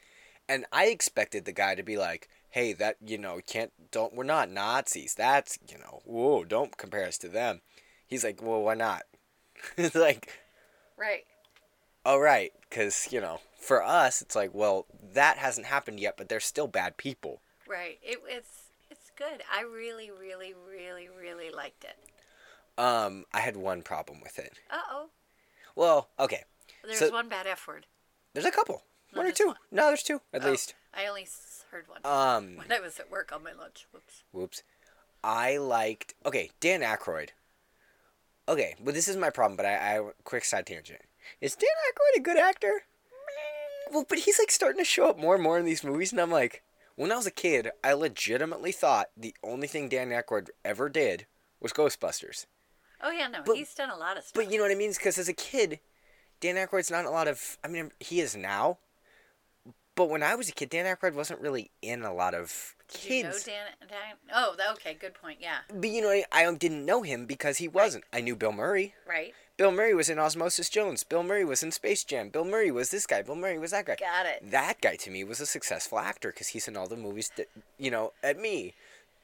and 0.49 0.65
I 0.71 0.87
expected 0.87 1.45
the 1.45 1.51
guy 1.53 1.75
to 1.75 1.83
be 1.83 1.97
like, 1.97 2.27
"Hey, 2.49 2.73
that 2.73 2.97
you 3.05 3.17
know, 3.17 3.39
can't 3.45 3.71
don't 3.91 4.13
we're 4.15 4.23
not 4.23 4.49
Nazis. 4.49 5.13
That's 5.15 5.57
you 5.69 5.77
know, 5.77 6.01
whoa, 6.05 6.43
don't 6.43 6.77
compare 6.77 7.05
us 7.05 7.17
to 7.19 7.27
them." 7.29 7.61
He's 8.05 8.23
like, 8.23 8.41
"Well, 8.41 8.61
why 8.61 8.73
not?" 8.75 9.03
it's 9.77 9.95
like, 9.95 10.39
right, 10.97 11.25
"All 12.05 12.19
right," 12.19 12.51
because 12.69 13.07
you 13.11 13.19
know, 13.21 13.39
for 13.59 13.83
us, 13.83 14.21
it's 14.21 14.35
like, 14.35 14.53
well, 14.53 14.85
that 15.13 15.37
hasn't 15.37 15.67
happened 15.67 15.99
yet, 15.99 16.15
but 16.17 16.29
they're 16.29 16.39
still 16.39 16.67
bad 16.67 16.97
people. 16.97 17.41
right. 17.67 17.99
It, 18.01 18.19
it's 18.27 18.69
it's 18.89 19.11
good. 19.17 19.41
I 19.51 19.61
really, 19.63 20.09
really, 20.11 20.53
really, 20.53 21.09
really 21.09 21.49
liked 21.49 21.83
it. 21.83 21.97
Um, 22.81 23.25
I 23.33 23.39
had 23.41 23.57
one 23.57 23.81
problem 23.81 24.21
with 24.21 24.37
it. 24.39 24.53
Uh 24.69 24.77
oh, 24.91 25.09
Well, 25.75 26.09
okay. 26.19 26.43
there's 26.83 26.99
So- 26.99 27.11
one 27.11 27.27
bad 27.27 27.47
F 27.47 27.67
word. 27.67 27.87
There's 28.33 28.45
a 28.45 28.51
couple. 28.51 28.83
No, 29.13 29.21
one 29.21 29.27
or 29.31 29.33
two. 29.33 29.47
one. 29.47 29.55
No, 29.71 29.87
there's 29.87 30.03
two 30.03 30.21
at 30.31 30.45
Oh, 30.45 30.51
least. 30.51 30.75
I 30.97 31.05
only 31.07 31.27
heard 31.71 31.85
one 31.87 31.99
Um, 32.03 32.57
when 32.57 32.71
I 32.71 32.79
was 32.79 32.99
at 32.99 33.11
work 33.11 33.31
on 33.31 33.43
my 33.43 33.53
lunch. 33.53 33.85
Whoops. 33.91 34.23
whoops. 34.31 34.63
I 35.23 35.57
liked. 35.57 36.15
Okay, 36.25 36.49
Dan 36.59 36.81
Aykroyd. 36.81 37.29
Okay, 38.49 38.75
but 38.83 38.93
this 38.93 39.07
is 39.07 39.15
my 39.17 39.29
problem. 39.29 39.57
But 39.57 39.65
I, 39.65 39.97
I 39.99 40.09
quick 40.23 40.43
side 40.45 40.65
tangent. 40.65 41.01
Is 41.41 41.55
Dan 41.55 41.69
Aykroyd 41.91 42.19
a 42.19 42.23
good 42.23 42.37
actor? 42.37 42.83
Well, 43.91 44.05
but 44.07 44.19
he's 44.19 44.39
like 44.39 44.51
starting 44.51 44.79
to 44.79 44.85
show 44.85 45.09
up 45.09 45.17
more 45.17 45.35
and 45.35 45.43
more 45.43 45.57
in 45.59 45.65
these 45.65 45.83
movies, 45.83 46.11
and 46.11 46.19
I'm 46.19 46.31
like, 46.31 46.61
when 46.95 47.11
I 47.11 47.15
was 47.15 47.27
a 47.27 47.31
kid, 47.31 47.69
I 47.83 47.93
legitimately 47.93 48.71
thought 48.71 49.07
the 49.15 49.35
only 49.43 49.67
thing 49.67 49.87
Dan 49.87 50.09
Aykroyd 50.09 50.49
ever 50.65 50.89
did 50.89 51.25
was 51.61 51.73
Ghostbusters. 51.73 52.47
Oh 53.01 53.11
yeah, 53.11 53.27
no, 53.27 53.43
But- 53.45 53.57
he's 53.57 53.73
done 53.73 53.89
a 53.89 53.95
lot 53.97 54.17
of 54.17 54.23
stuff. 54.23 54.33
But 54.33 54.51
you 54.51 54.57
know 54.57 54.63
what 54.63 54.71
I 54.71 54.75
mean? 54.75 54.91
Because 54.91 55.17
as 55.17 55.29
a 55.29 55.33
kid, 55.33 55.79
Dan 56.39 56.55
Aykroyd's 56.55 56.91
not 56.91 57.05
a 57.05 57.09
lot 57.09 57.27
of. 57.27 57.57
I 57.63 57.67
mean, 57.67 57.91
he 57.99 58.19
is 58.19 58.35
now. 58.35 58.79
But 59.97 60.09
when 60.11 60.21
I 60.21 60.35
was 60.35 60.47
a 60.47 60.51
kid, 60.51 60.69
Dan 60.69 60.85
Aykroyd 60.85 61.15
wasn't 61.15 61.41
really 61.41 61.71
in 61.81 62.03
a 62.03 62.13
lot 62.13 62.35
of 62.35 62.75
Did 62.87 63.03
you 63.03 63.23
know 63.23 63.29
kids. 63.31 63.43
Dan, 63.45 63.65
Dan? 63.89 64.15
Oh, 64.33 64.55
okay, 64.73 64.93
good 64.93 65.15
point. 65.15 65.39
Yeah, 65.41 65.57
But 65.73 65.89
you 65.89 66.03
know, 66.03 66.11
I, 66.11 66.23
I 66.31 66.53
didn't 66.53 66.85
know 66.85 67.01
him 67.01 67.25
because 67.25 67.57
he 67.57 67.67
wasn't. 67.67 68.03
I 68.13 68.21
knew 68.21 68.35
Bill 68.35 68.51
Murray. 68.53 68.93
right. 69.09 69.33
Bill 69.57 69.71
Murray 69.71 69.95
was 69.95 70.07
in 70.07 70.19
Osmosis 70.19 70.69
Jones. 70.69 71.03
Bill 71.03 71.23
Murray 71.23 71.43
was 71.43 71.63
in 71.63 71.71
Space 71.71 72.03
Jam. 72.03 72.29
Bill 72.29 72.45
Murray 72.45 72.69
was 72.69 72.91
this 72.91 73.07
guy. 73.07 73.23
Bill 73.23 73.35
Murray 73.35 73.57
was 73.57 73.71
that 73.71 73.87
guy. 73.87 73.95
Got 73.99 74.27
it. 74.27 74.51
That 74.51 74.79
guy 74.81 74.97
to 74.97 75.09
me 75.09 75.23
was 75.23 75.41
a 75.41 75.47
successful 75.47 75.97
actor 75.97 76.29
because 76.29 76.49
he's 76.49 76.67
in 76.67 76.77
all 76.77 76.87
the 76.87 76.95
movies 76.95 77.31
that, 77.37 77.49
you 77.79 77.89
know, 77.89 78.13
at 78.21 78.39
me. 78.39 78.75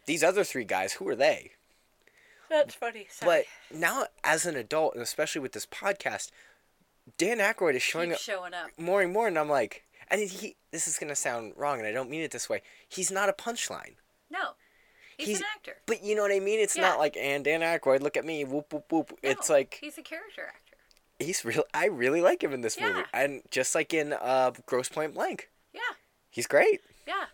These 0.08 0.24
other 0.24 0.44
three 0.44 0.64
guys, 0.64 0.94
who 0.94 1.08
are 1.08 1.16
they? 1.16 1.52
That's 2.50 2.74
funny. 2.74 3.06
Sorry. 3.12 3.46
But 3.72 3.78
now, 3.78 4.06
as 4.24 4.48
an 4.48 4.56
adult, 4.56 4.96
and 4.96 5.04
especially 5.04 5.42
with 5.42 5.52
this 5.52 5.68
podcast, 5.68 6.32
Dan 7.20 7.38
Aykroyd 7.38 7.76
is 7.76 7.84
showing 7.84 8.10
Keep 8.10 8.16
up 8.16 8.22
showing 8.22 8.54
up. 8.56 8.70
more 8.76 9.04
and 9.04 9.14
more, 9.14 9.28
and 9.28 9.38
I'm 9.38 9.50
like, 9.50 9.84
and 10.14 10.30
he. 10.30 10.56
This 10.72 10.88
is 10.88 10.98
gonna 10.98 11.16
sound 11.16 11.54
wrong, 11.58 11.80
and 11.80 11.88
I 11.88 11.92
don't 11.92 12.10
mean 12.10 12.22
it 12.22 12.32
this 12.32 12.48
way. 12.50 12.62
He's 12.88 13.12
not 13.12 13.28
a 13.30 13.34
punchline. 13.34 13.96
No, 14.30 14.52
he's, 15.18 15.28
He's- 15.28 15.40
an 15.40 15.46
actor. 15.56 15.76
But 15.86 16.04
you 16.04 16.16
know 16.16 16.22
what 16.22 16.32
I 16.32 16.40
mean? 16.40 16.60
It's 16.60 16.76
Yeah. 16.78 16.84
not 16.90 17.00
like, 17.00 17.16
and 17.18 17.44
Dan 17.44 17.60
Aykroyd, 17.62 18.02
look 18.02 18.16
at 18.18 18.26
me, 18.26 18.44
whoop 18.46 18.72
whoop 18.74 18.92
whoop. 18.92 19.20
it's 19.22 19.50
like 19.50 19.78
he's 19.82 19.98
a 19.98 20.02
character 20.02 20.46
actor. 20.48 20.78
he's 21.20 21.44
real. 21.46 21.64
I 21.74 21.86
really 21.88 22.22
like 22.22 22.44
him 22.44 22.54
in 22.54 22.62
this 22.62 22.80
movie, 22.80 23.04
and 23.14 23.42
just 23.52 23.76
like 23.76 23.94
in 23.94 24.14
uh, 24.14 24.52
Grosse 24.66 24.90
Pointe 24.90 25.14
Blank, 25.14 25.50
Yeah. 25.74 25.82
he's 26.30 26.48
great. 26.48 26.82
Yeah, 27.06 27.26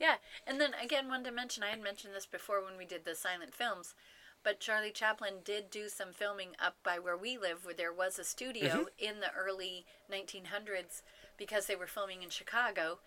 yeah. 0.00 0.16
And 0.46 0.60
then 0.60 0.74
again, 0.82 1.08
one 1.08 1.22
to 1.24 1.30
mention, 1.30 1.62
I 1.62 1.68
had 1.68 1.82
mentioned 1.82 2.14
this 2.14 2.26
before 2.26 2.64
when 2.64 2.76
we 2.76 2.84
did 2.86 3.04
the 3.04 3.14
silent 3.14 3.54
films, 3.54 3.94
but 4.42 4.58
Charlie 4.60 4.90
Chaplin 4.92 5.34
did 5.44 5.70
do 5.70 5.88
some 5.88 6.12
filming 6.12 6.50
up 6.58 6.76
by 6.82 6.98
where 6.98 7.16
we 7.16 7.36
live, 7.38 7.64
where 7.64 7.74
there 7.74 7.92
was 7.92 8.18
a 8.18 8.24
studio 8.24 8.68
Mm-hmm. 8.68 8.82
in 8.98 9.20
the 9.20 9.32
early 9.36 9.84
1900s 10.10 11.02
because 11.38 11.66
they 11.66 11.76
were 11.76 11.86
filming 11.86 12.22
in 12.22 12.30
Chicago. 12.30 12.98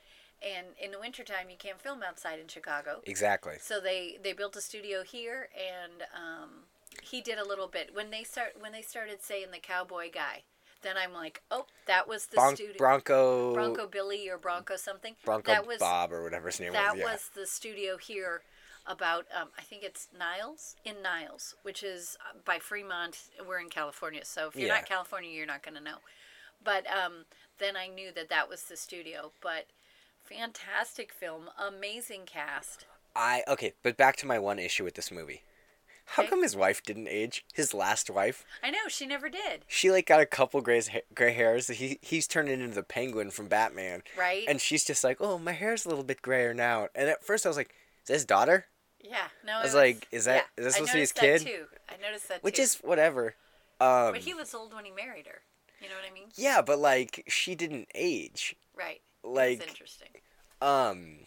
And 0.42 0.68
in 0.82 0.90
the 0.92 1.00
wintertime, 1.00 1.52
you 1.52 1.56
can't 1.58 1.80
film 1.80 2.02
outside 2.02 2.40
in 2.40 2.48
Chicago. 2.48 3.02
Exactly. 3.06 3.56
So 3.62 3.80
they, 3.80 4.18
they 4.24 4.34
built 4.34 4.56
a 4.56 4.62
studio 4.62 5.04
here, 5.04 5.50
and 5.56 6.02
um, 6.16 6.50
he 7.04 7.22
did 7.22 7.38
a 7.38 7.48
little 7.48 7.68
bit 7.68 7.92
when 7.94 8.10
they 8.10 8.24
start 8.24 8.54
when 8.60 8.72
they 8.72 8.82
started 8.82 9.22
saying 9.22 9.48
the 9.52 9.60
cowboy 9.60 10.10
guy. 10.12 10.42
Then 10.82 10.96
I'm 10.98 11.14
like, 11.14 11.44
oh, 11.52 11.68
that 11.86 12.08
was 12.08 12.26
the 12.26 12.38
Bron- 12.38 12.56
studio. 12.56 12.74
Bronco. 12.76 13.54
Bronco 13.54 13.86
Billy 13.86 14.28
or 14.28 14.40
Bronco 14.40 14.78
something. 14.78 15.14
Bronco 15.24 15.52
that 15.52 15.68
was 15.68 15.78
Bob 15.78 16.12
or 16.12 16.24
whatever 16.24 16.48
his 16.48 16.60
name 16.60 16.74
that 16.74 16.94
was. 16.94 17.00
Yeah. 17.00 17.06
was 17.12 17.30
the 17.36 17.46
studio 17.46 17.98
here 17.98 18.42
about 18.88 19.28
um, 19.40 19.50
I 19.60 19.62
think 19.62 19.84
it's 19.84 20.08
Niles 20.18 20.76
in 20.84 21.04
Niles, 21.04 21.54
which 21.62 21.84
is 21.84 22.18
uh, 22.28 22.40
by 22.46 22.58
Fremont. 22.58 23.16
We're 23.48 23.60
in 23.60 23.70
California, 23.70 24.26
so 24.26 24.48
if 24.48 24.56
you're 24.56 24.70
Yeah. 24.70 24.78
not 24.78 24.88
California, 24.88 25.30
you're 25.30 25.46
not 25.46 25.62
going 25.62 25.76
to 25.78 25.84
know. 25.84 25.98
But 26.64 26.86
um, 26.92 27.26
then 27.60 27.76
I 27.76 27.88
knew 27.88 28.12
that 28.14 28.30
that 28.30 28.50
was 28.50 28.64
the 28.64 28.78
studio. 28.78 29.32
But 29.42 29.66
fantastic 30.24 31.12
film, 31.14 31.50
amazing 31.58 32.22
cast. 32.26 32.86
I 33.16 33.44
okay, 33.48 33.74
but 33.84 33.98
back 33.98 34.16
to 34.18 34.28
my 34.28 34.40
one 34.40 34.60
issue 34.60 34.84
with 34.84 34.96
this 34.96 35.12
movie. 35.12 35.44
How 36.06 36.24
Okay. 36.24 36.30
come 36.30 36.44
his 36.44 36.56
wife 36.56 36.84
didn't 36.84 37.08
age? 37.08 37.46
His 37.54 37.74
last 37.74 38.10
wife. 38.10 38.44
I 38.64 38.70
know 38.72 38.88
she 38.90 39.06
never 39.06 39.30
did, 39.30 39.64
She 39.68 39.92
like 39.92 40.06
got 40.08 40.20
a 40.20 40.26
couple 40.26 40.60
gray 40.62 40.82
gray 41.14 41.34
hairs. 41.34 41.68
He 41.68 42.00
he's 42.02 42.28
turned 42.28 42.50
into 42.50 42.68
the 42.74 42.84
Penguin 42.84 43.32
from 43.32 43.48
Batman, 43.48 44.04
right? 44.18 44.46
and 44.48 44.60
she's 44.60 44.84
just 44.84 45.04
like, 45.04 45.18
oh, 45.20 45.38
my 45.38 45.52
hair's 45.54 45.86
a 45.86 45.90
little 45.90 46.04
bit 46.04 46.22
grayer 46.22 46.54
now. 46.54 46.88
And 46.96 47.10
at 47.10 47.24
first 47.24 47.46
I 47.46 47.50
was 47.50 47.58
like, 47.58 47.70
is 48.04 48.08
that 48.08 48.14
his 48.14 48.26
daughter? 48.26 48.66
yeah, 49.04 49.28
no. 49.46 49.58
I 49.58 49.60
it 49.60 49.64
was 49.64 49.76
like, 49.76 50.08
is 50.12 50.26
that- 50.26 50.48
yeah, 50.58 50.64
is 50.64 50.66
that 50.66 50.74
supposed 50.74 50.92
to 50.92 50.98
be 50.98 51.00
his 51.02 51.16
noticed 51.16 51.46
kid? 51.46 51.54
that 51.54 51.58
Too. 51.60 51.66
I 51.90 52.02
noticed 52.02 52.28
that 52.30 52.44
Which 52.44 52.56
too. 52.58 52.62
is 52.62 52.76
whatever. 52.78 53.36
Um, 53.80 54.12
but 54.14 54.22
he 54.22 54.34
was 54.34 54.54
old 54.54 54.74
when 54.74 54.86
he 54.86 54.92
married 54.92 55.28
her. 55.28 55.42
You 55.82 55.90
know 55.90 55.96
what 55.96 56.10
I 56.10 56.14
mean? 56.14 56.28
yeah, 56.36 56.62
but 56.62 56.80
like 56.80 57.24
she 57.28 57.56
didn't 57.56 57.88
age. 57.96 58.56
Right. 58.78 59.02
Like 59.24 59.60
It's 59.62 59.68
interesting. 59.72 60.10
um, 60.62 61.20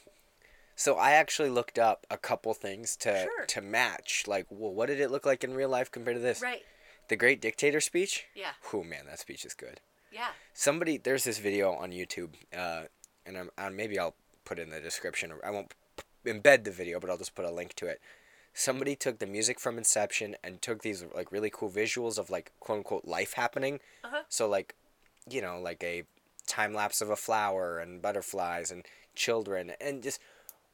so 0.76 0.94
I 0.96 1.12
actually 1.12 1.50
looked 1.50 1.78
up 1.78 2.06
a 2.10 2.16
couple 2.16 2.54
things 2.54 2.96
to 2.98 3.22
Sure. 3.22 3.46
to 3.46 3.60
match. 3.60 4.24
Like, 4.26 4.46
well, 4.50 4.72
what 4.72 4.86
did 4.86 5.00
it 5.00 5.10
look 5.10 5.26
like 5.26 5.44
in 5.44 5.54
real 5.54 5.68
life 5.68 5.90
compared 5.90 6.16
to 6.16 6.22
this? 6.22 6.40
Right. 6.42 6.62
The 7.08 7.16
Great 7.16 7.40
Dictator 7.40 7.80
speech. 7.80 8.26
Yeah. 8.34 8.52
Oh 8.72 8.82
man, 8.82 9.06
that 9.06 9.18
speech 9.20 9.44
is 9.44 9.54
good. 9.54 9.80
Yeah. 10.12 10.28
somebody 10.52 10.96
there's 10.96 11.24
this 11.24 11.38
video 11.38 11.72
on 11.72 11.90
YouTube, 11.90 12.34
uh, 12.56 12.84
and 13.26 13.36
I'm, 13.36 13.50
uh, 13.58 13.70
maybe 13.70 13.98
I'll 13.98 14.14
put 14.44 14.60
it 14.60 14.62
in 14.62 14.70
the 14.70 14.80
description. 14.80 15.32
I 15.44 15.50
won't 15.50 15.74
p- 15.96 16.30
embed 16.30 16.62
the 16.62 16.70
video, 16.70 17.00
but 17.00 17.10
I'll 17.10 17.18
just 17.18 17.34
put 17.34 17.44
a 17.44 17.50
link 17.50 17.74
to 17.74 17.86
it. 17.86 18.00
Somebody 18.54 18.94
took 18.94 19.18
the 19.18 19.26
music 19.26 19.58
from 19.58 19.76
Inception 19.76 20.36
and 20.42 20.62
took 20.62 20.82
these 20.82 21.04
like 21.14 21.32
really 21.32 21.50
cool 21.52 21.68
visuals 21.68 22.18
of 22.18 22.30
like 22.30 22.52
quote 22.60 22.78
unquote 22.78 23.04
life 23.04 23.34
happening. 23.34 23.80
Uh-huh. 24.04 24.22
So 24.28 24.48
like, 24.48 24.74
you 25.28 25.42
know, 25.42 25.60
like 25.60 25.82
a 25.82 26.04
time 26.46 26.72
lapse 26.72 27.00
of 27.00 27.10
a 27.10 27.16
flower 27.16 27.78
and 27.78 28.00
butterflies 28.00 28.70
and 28.70 28.84
children 29.14 29.72
and 29.80 30.02
just 30.02 30.20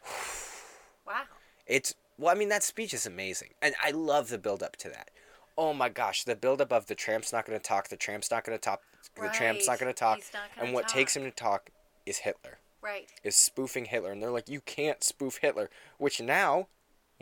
Wow. 1.07 1.23
it's 1.67 1.95
well, 2.19 2.31
I 2.31 2.39
mean 2.39 2.51
that 2.51 2.63
speech 2.63 2.93
is 2.93 3.07
amazing, 3.07 3.51
and 3.63 3.75
I 3.83 3.93
love 3.93 4.29
the 4.29 4.39
build 4.39 4.63
up 4.63 4.77
to 4.77 4.91
that. 4.91 5.11
Oh 5.57 5.73
my 5.73 5.89
gosh, 5.89 6.25
the 6.25 6.37
build 6.37 6.61
up 6.61 6.73
of 6.73 6.87
the 6.87 6.95
tramp's 6.95 7.33
not 7.33 7.47
going 7.47 7.59
to 7.59 7.63
talk. 7.63 7.89
The 7.89 7.97
tramp's 7.97 8.31
not 8.31 8.45
going 8.45 8.57
to 8.57 8.63
talk. 8.63 8.83
The 9.17 9.29
tramp's 9.29 9.67
not 9.67 9.79
going 9.79 9.93
to 9.93 9.99
talk. 9.99 10.17
He's 10.17 10.33
not 10.33 10.43
gonna 10.55 10.67
and 10.67 10.75
what 10.75 10.87
takes 10.87 11.17
him 11.17 11.25
to 11.25 11.31
talk 11.31 11.71
is 12.07 12.19
Hitler. 12.19 12.59
Right. 12.83 13.09
is 13.25 13.37
spoofing 13.37 13.87
Hitler, 13.87 14.13
and 14.13 14.23
they're 14.23 14.31
like, 14.31 14.49
you 14.49 14.61
can't 14.61 15.05
spoof 15.05 15.39
Hitler. 15.43 15.69
Which 15.99 16.21
now, 16.21 16.69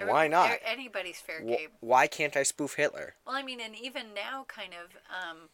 why 0.06 0.28
not? 0.28 0.58
anybody's 0.64 1.20
fair 1.20 1.40
Wh- 1.42 1.46
game. 1.56 1.68
why 1.80 2.06
can't 2.06 2.37
I 2.37 2.42
spoof 2.42 2.74
Hitler? 2.74 3.14
Well, 3.26 3.37
I 3.37 3.42
mean, 3.42 3.61
and 3.61 3.74
even 3.76 4.14
now, 4.14 4.44
kind 4.48 4.72
of, 4.74 4.96
um, 5.11 5.48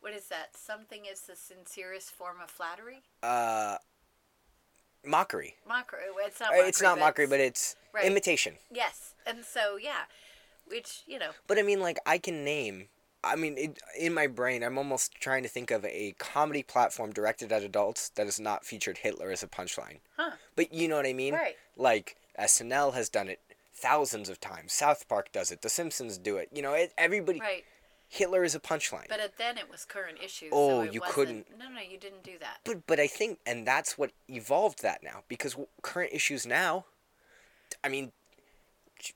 what 0.00 0.12
is 0.12 0.28
that? 0.28 0.56
Something 0.56 1.04
is 1.10 1.22
the 1.22 1.36
sincerest 1.36 2.10
form 2.10 2.36
of 2.42 2.50
flattery. 2.50 3.02
Uh, 3.22 3.76
mockery. 5.04 5.54
Mockery. 5.66 6.00
It's 6.24 6.40
not. 6.40 6.50
Mockery, 6.50 6.68
it's 6.68 6.82
not 6.82 6.98
mockery, 6.98 7.26
but 7.26 7.40
it's 7.40 7.76
Right. 7.92 8.04
imitation. 8.04 8.58
yes. 8.70 9.14
And 9.24 9.44
so, 9.44 9.76
yeah, 9.76 10.04
which 10.66 11.02
you 11.06 11.18
know, 11.18 11.30
But 11.46 11.58
I 11.58 11.62
mean, 11.62 11.80
like, 11.80 11.98
I 12.06 12.18
can 12.18 12.44
name. 12.44 12.88
I 13.24 13.34
mean, 13.34 13.58
it, 13.58 13.80
in 13.98 14.14
my 14.14 14.28
brain, 14.28 14.62
I'm 14.62 14.78
almost 14.78 15.12
trying 15.16 15.42
to 15.42 15.48
think 15.48 15.72
of 15.72 15.84
a 15.84 16.12
comedy 16.18 16.62
platform 16.62 17.12
directed 17.12 17.50
at 17.50 17.62
adults 17.64 18.10
that 18.10 18.26
has 18.26 18.38
not 18.38 18.64
featured 18.64 18.98
Hitler 18.98 19.30
as 19.32 19.42
a 19.42 19.48
punchline. 19.48 19.98
huh? 20.16 20.32
But 20.54 20.72
you 20.72 20.86
know 20.86 20.94
what 20.96 21.06
I 21.06 21.12
mean? 21.12 21.34
Right. 21.34 21.56
Like, 21.76 22.16
SNL 22.38 22.92
has 22.94 23.08
done 23.08 23.28
it 23.28 23.40
thousands 23.76 24.28
of 24.28 24.40
times. 24.40 24.72
South 24.72 25.06
Park 25.08 25.30
does 25.32 25.50
it. 25.50 25.62
The 25.62 25.68
Simpsons 25.68 26.18
do 26.18 26.36
it. 26.36 26.48
You 26.52 26.62
know, 26.62 26.72
it, 26.74 26.92
everybody. 26.96 27.40
Right. 27.40 27.64
Hitler 28.08 28.44
is 28.44 28.54
a 28.54 28.60
punchline. 28.60 29.08
But 29.08 29.18
at 29.20 29.36
then 29.36 29.58
it 29.58 29.68
was 29.70 29.84
current 29.84 30.18
issues. 30.24 30.50
Oh, 30.52 30.84
so 30.84 30.90
you 30.92 31.00
wasn't- 31.00 31.14
couldn't- 31.14 31.58
No, 31.58 31.68
no, 31.68 31.80
you 31.80 31.98
didn't 31.98 32.22
do 32.22 32.38
that. 32.38 32.58
But 32.64 32.86
but 32.86 33.00
I 33.00 33.08
think 33.08 33.40
and 33.44 33.66
that's 33.66 33.98
what 33.98 34.12
evolved 34.28 34.82
that 34.82 35.02
now 35.02 35.24
because 35.28 35.56
current 35.82 36.12
issues 36.12 36.46
now, 36.46 36.86
I 37.82 37.88
mean, 37.88 38.12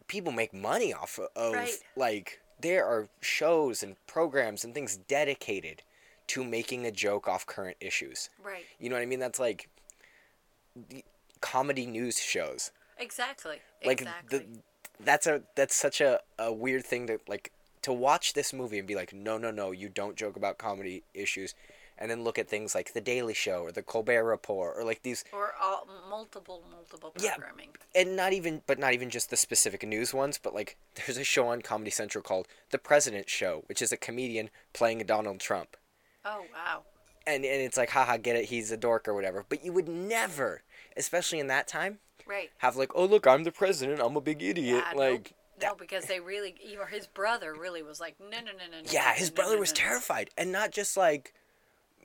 people 0.08 0.32
make 0.32 0.52
money 0.52 0.92
off 0.92 1.18
of 1.36 1.52
Right. 1.54 1.78
like 1.96 2.40
there 2.58 2.84
are 2.84 3.08
shows 3.20 3.82
and 3.82 3.94
programs 4.08 4.64
and 4.64 4.74
things 4.74 4.96
dedicated 4.96 5.82
to 6.26 6.44
making 6.44 6.84
a 6.84 6.90
joke 6.92 7.26
off 7.28 7.46
current 7.46 7.76
issues. 7.80 8.28
Right. 8.42 8.66
You 8.80 8.88
know 8.90 8.96
what 8.96 9.02
I 9.02 9.06
mean? 9.06 9.20
That's 9.20 9.38
like 9.38 9.68
comedy 11.40 11.86
news 11.86 12.18
shows. 12.20 12.70
Exactly. 13.00 13.58
Like 13.84 14.00
exactly. 14.02 14.38
the 14.38 14.44
that's 15.04 15.26
a 15.26 15.42
that's 15.56 15.74
such 15.74 16.00
a, 16.00 16.20
a 16.38 16.52
weird 16.52 16.84
thing 16.84 17.06
to 17.06 17.18
like 17.26 17.52
to 17.82 17.92
watch 17.92 18.34
this 18.34 18.52
movie 18.52 18.78
and 18.78 18.86
be 18.86 18.94
like 18.94 19.12
no 19.14 19.38
no 19.38 19.50
no 19.50 19.70
you 19.70 19.88
don't 19.88 20.16
joke 20.16 20.36
about 20.36 20.58
comedy 20.58 21.02
issues 21.14 21.54
and 21.96 22.10
then 22.10 22.22
look 22.24 22.38
at 22.38 22.48
things 22.48 22.74
like 22.74 22.92
the 22.94 23.00
Daily 23.00 23.34
Show 23.34 23.62
or 23.62 23.72
the 23.72 23.82
Colbert 23.82 24.24
Report 24.24 24.74
or 24.76 24.84
like 24.84 25.02
these 25.02 25.24
or 25.32 25.52
all 25.60 25.86
multiple, 26.08 26.62
multiple 26.70 27.12
Yeah. 27.18 27.34
programming. 27.36 27.70
and 27.94 28.16
not 28.16 28.32
even 28.34 28.60
but 28.66 28.78
not 28.78 28.92
even 28.92 29.08
just 29.10 29.30
the 29.30 29.36
specific 29.36 29.82
news 29.86 30.12
ones 30.12 30.38
but 30.42 30.54
like 30.54 30.76
there's 30.94 31.16
a 31.16 31.24
show 31.24 31.48
on 31.48 31.62
Comedy 31.62 31.90
Central 31.90 32.22
called 32.22 32.46
The 32.70 32.78
President 32.78 33.30
Show 33.30 33.64
which 33.66 33.80
is 33.80 33.92
a 33.92 33.96
comedian 33.96 34.50
playing 34.74 34.98
Donald 35.06 35.40
Trump 35.40 35.76
Oh 36.24 36.44
wow. 36.54 36.82
and 37.26 37.44
and 37.46 37.62
it's 37.62 37.78
like 37.78 37.90
haha 37.90 38.18
get 38.18 38.36
it 38.36 38.46
he's 38.46 38.70
a 38.70 38.76
dork 38.76 39.08
or 39.08 39.14
whatever 39.14 39.46
but 39.48 39.64
you 39.64 39.72
would 39.72 39.88
never 39.88 40.62
especially 40.98 41.38
in 41.40 41.46
that 41.46 41.66
time 41.66 41.98
Right. 42.26 42.50
have 42.58 42.76
like 42.76 42.92
oh 42.94 43.04
look 43.04 43.26
I'm 43.26 43.44
the 43.44 43.52
president 43.52 44.00
I'm 44.00 44.16
a 44.16 44.20
big 44.20 44.42
idiot 44.42 44.84
Yeah, 44.84 44.92
like 44.96 45.34
no, 45.60 45.68
no, 45.68 45.74
because 45.74 46.06
they 46.06 46.20
really, 46.20 46.54
or 46.80 46.86
his 46.86 47.06
brother 47.06 47.52
really 47.52 47.82
was 47.82 48.00
like, 48.00 48.16
no, 48.18 48.38
no, 48.38 48.46
no, 48.52 48.64
no. 48.70 48.80
no, 48.82 48.90
Yeah, 48.90 49.08
no, 49.08 49.12
his 49.12 49.30
brother 49.30 49.58
was 49.58 49.70
no, 49.74 49.82
no." 49.82 49.88
terrified, 49.88 50.30
and 50.38 50.50
not 50.50 50.70
just 50.72 50.96
like, 50.96 51.34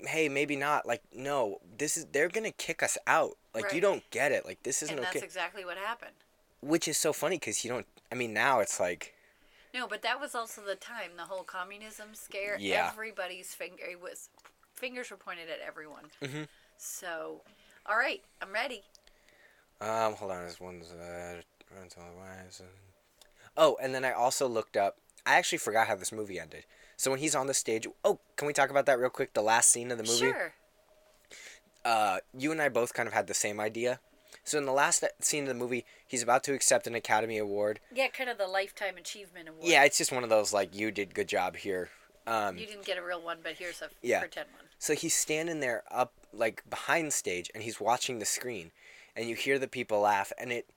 hey, 0.06 0.28
maybe 0.28 0.58
not. 0.58 0.86
Like, 0.86 1.01
no, 1.13 1.60
this 1.78 1.95
is 1.95 2.06
they're 2.12 2.28
gonna 2.28 2.51
kick 2.51 2.84
us 2.84 2.97
out. 3.08 3.38
Like, 3.54 3.71
you 3.71 3.80
don't 3.80 4.04
get 4.12 4.34
it. 4.34 4.45
Like, 4.45 4.62
this 4.63 4.84
isn't 4.84 4.97
And 4.97 5.06
that's 5.06 5.15
okay. 5.15 5.25
exactly 5.25 5.63
what 5.63 5.78
happened. 5.78 6.12
Which 6.60 6.86
is 6.89 6.97
so 6.97 7.13
funny 7.13 7.38
because 7.38 7.63
you 7.63 7.69
don't. 7.71 7.86
I 8.12 8.15
mean, 8.15 8.34
now 8.34 8.60
it's 8.60 8.78
like, 8.78 9.13
No, 9.73 9.88
but 9.88 10.01
that 10.01 10.19
was 10.19 10.36
also 10.36 10.62
the 10.62 10.75
time 10.75 11.12
the 11.15 11.23
whole 11.23 11.43
communism 11.43 12.10
scare. 12.13 12.58
Yeah. 12.60 12.89
Everybody's 12.91 13.54
finger 13.54 13.84
it 13.89 14.01
was 14.01 14.28
fingers 14.73 15.10
were 15.12 15.17
pointed 15.17 15.49
at 15.49 15.60
everyone. 15.65 16.12
Mhm. 16.21 16.49
So, 16.78 17.41
all 17.86 17.97
right, 17.97 18.21
I'm 18.41 18.51
ready. 18.51 18.84
Um, 19.81 20.13
hold 20.15 20.31
on, 20.31 20.45
this 20.45 20.59
one's 20.59 20.91
uh. 20.91 21.41
Oh, 23.57 23.77
and 23.81 23.93
then 23.93 24.03
I 24.05 24.11
also 24.11 24.47
looked 24.47 24.77
up. 24.77 24.97
I 25.25 25.35
actually 25.35 25.57
forgot 25.57 25.88
how 25.88 25.95
this 25.95 26.11
movie 26.11 26.39
ended. 26.39 26.65
So 26.97 27.11
when 27.11 27.19
he's 27.19 27.35
on 27.35 27.47
the 27.47 27.53
stage, 27.53 27.88
oh, 28.03 28.19
can 28.38 28.47
we 28.47 28.53
talk 28.53 28.69
about 28.69 28.85
that 28.85 28.99
real 28.99 29.09
quick? 29.09 29.33
The 29.33 29.41
last 29.41 29.69
scene 29.71 29.91
of 29.91 29.97
the 29.97 30.03
movie. 30.03 30.17
Sure. 30.17 30.53
uh, 31.83 32.17
you 32.38 32.51
and 32.51 32.61
I 32.61 32.69
both 32.69 32.93
kind 32.93 33.07
of 33.07 33.13
had 33.13 33.27
the 33.27 33.33
same 33.33 33.59
idea. 33.59 33.99
So 34.43 34.57
in 34.57 34.65
the 34.65 34.71
last 34.71 35.03
scene 35.21 35.43
of 35.43 35.47
the 35.49 35.53
movie, 35.55 35.85
he's 36.07 36.21
about 36.21 36.43
to 36.43 36.53
accept 36.53 36.85
an 36.88 36.95
Academy 36.95 37.38
Award. 37.38 37.79
Yeah, 37.93 38.07
kind 38.07 38.29
of 38.29 38.38
the 38.38 38.47
lifetime 38.47 38.97
achievement 38.97 39.49
award. 39.49 39.63
Yeah, 39.65 39.83
it's 39.85 39.97
just 39.97 40.11
one 40.11 40.23
of 40.23 40.29
those 40.29 40.53
like 40.53 40.75
you 40.75 40.91
did 40.91 41.15
good 41.15 41.27
job 41.27 41.55
here. 41.57 41.89
Um, 42.27 42.57
You 42.57 42.65
didn't 42.67 42.85
get 42.85 42.97
a 42.97 43.03
real 43.03 43.21
one, 43.21 43.39
but 43.43 43.53
here's 43.53 43.81
a 43.81 43.89
Yeah. 44.01 44.19
pretend 44.19 44.49
one. 44.55 44.65
so 44.79 44.93
he's 44.95 45.13
standing 45.15 45.59
there 45.59 45.83
up 45.91 46.13
like 46.33 46.63
behind 46.69 47.13
stage 47.13 47.49
and 47.53 47.63
he's 47.63 47.79
watching 47.79 48.19
the 48.19 48.25
screen, 48.25 48.71
and 49.15 49.28
you 49.30 49.36
hear 49.36 49.58
the 49.60 49.67
people 49.67 49.99
laugh, 50.01 50.32
and 50.38 50.51
it 50.51 50.69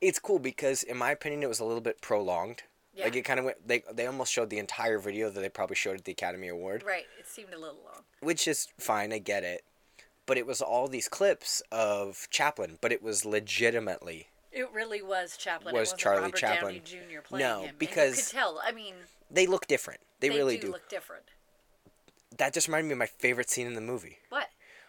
it's 0.00 0.18
cool 0.18 0.38
because 0.38 0.82
in 0.82 0.96
my 0.96 1.10
opinion 1.10 1.42
it 1.42 1.48
was 1.48 1.60
a 1.60 1.64
little 1.64 1.80
bit 1.80 2.00
prolonged. 2.00 2.62
Yeah. 2.94 3.04
Like 3.04 3.16
it 3.16 3.22
kind 3.22 3.38
of 3.38 3.44
went. 3.46 3.66
They 3.68 3.82
they 3.92 4.06
almost 4.06 4.32
showed 4.32 4.50
the 4.50 4.58
entire 4.58 4.98
video 4.98 5.30
that 5.30 5.40
they 5.40 5.48
probably 5.48 5.76
showed 5.76 5.98
at 5.98 6.04
the 6.04 6.12
Academy 6.12 6.48
Award. 6.48 6.82
Right. 6.86 7.04
It 7.18 7.26
seemed 7.26 7.52
a 7.52 7.58
little 7.58 7.78
long. 7.84 8.02
which 8.20 8.48
is 8.48 8.68
fine. 8.78 9.12
I 9.12 9.18
get 9.18 9.44
it, 9.44 9.62
but 10.26 10.38
it 10.38 10.46
was 10.46 10.60
all 10.62 10.88
these 10.88 11.08
clips 11.08 11.62
of 11.70 12.26
Chaplin, 12.30 12.78
but 12.80 12.92
it 12.92 13.02
was 13.02 13.24
legitimately 13.26 14.28
It 14.52 14.70
really 14.72 15.02
was 15.02 15.36
Chaplin. 15.36 15.74
Was 15.74 15.92
Charlie 15.92 16.22
Robert 16.22 16.36
Chaplin. 16.38 16.74
Downey 16.76 16.80
Jr. 16.84 17.20
playing 17.22 17.44
No, 17.46 17.62
him. 17.64 17.74
Because- 17.78 18.16
you 18.16 18.22
could 18.24 18.32
tell. 18.32 18.60
I 18.64 18.72
mean, 18.72 18.94
they 19.30 19.46
look 19.46 19.66
different. 19.66 20.00
They, 20.20 20.30
they, 20.30 20.36
really 20.36 20.56
do, 20.56 20.68
do. 20.68 20.72
look 20.72 20.88
different. 20.88 21.24
That 22.38 22.54
just 22.54 22.68
reminded 22.68 22.88
me 22.88 22.92
of 22.92 22.98
my 22.98 23.06
favorite 23.06 23.50
scene 23.50 23.66
in 23.66 23.74
the 23.74 23.80
movie 23.82 24.18
What? 24.30 24.48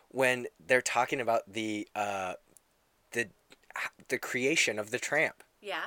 when 0.10 0.48
they're 0.66 0.82
talking 0.82 1.20
about 1.22 1.42
the 1.52 1.88
uh, 1.96 2.34
the 4.10 4.18
creation 4.18 4.80
of 4.80 4.92
the 4.92 5.00
tramp 5.00 5.44
Yeah. 5.62 5.86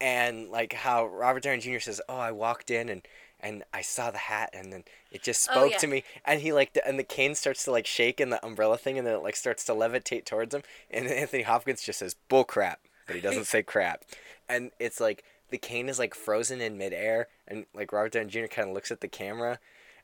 and 0.00 0.48
like 0.50 0.72
how 0.72 1.06
Robert 1.06 1.42
Downey 1.42 1.58
Jr. 1.60 1.78
says, 1.80 2.00
"Oh, 2.08 2.16
I 2.18 2.32
walked 2.32 2.70
in 2.70 2.88
and." 2.88 3.06
And 3.40 3.62
I 3.72 3.82
saw 3.82 4.10
the 4.10 4.18
hat, 4.18 4.50
and 4.52 4.72
then 4.72 4.82
it 5.12 5.22
just 5.22 5.48
Oh, 5.48 5.52
spoke 5.52 5.70
yeah. 5.70 5.78
to 5.78 5.86
me. 5.86 6.02
And 6.24 6.40
he 6.40 6.52
like, 6.52 6.72
the, 6.72 6.84
and 6.84 6.98
the 6.98 7.04
cane 7.04 7.36
starts 7.36 7.62
to 7.66 7.70
like 7.70 7.86
shake 7.86 8.20
in 8.20 8.30
the 8.30 8.44
umbrella 8.44 8.76
thing, 8.76 8.98
and 8.98 9.06
then 9.06 9.14
it 9.14 9.22
like 9.22 9.36
starts 9.36 9.64
to 9.66 9.74
levitate 9.74 10.24
towards 10.24 10.52
him. 10.52 10.64
And 10.90 11.06
Anthony 11.06 11.44
Hopkins 11.44 11.84
just 11.84 12.00
says 12.00 12.16
"bull 12.28 12.42
crap," 12.42 12.80
but 13.06 13.14
he 13.14 13.22
doesn't 13.22 13.44
say 13.46 13.62
crap. 13.62 14.02
And 14.48 14.72
it's 14.80 14.98
like 14.98 15.22
the 15.50 15.56
cane 15.56 15.88
is 15.88 16.00
like 16.00 16.16
frozen 16.16 16.60
in 16.60 16.76
midair, 16.76 17.28
and 17.46 17.66
like 17.72 17.92
Robert 17.92 18.10
Downey 18.10 18.26
Jr. 18.28 18.46
kind 18.46 18.66
of 18.70 18.74
looks 18.74 18.90
at 18.90 19.02
the 19.02 19.06
camera, 19.06 19.60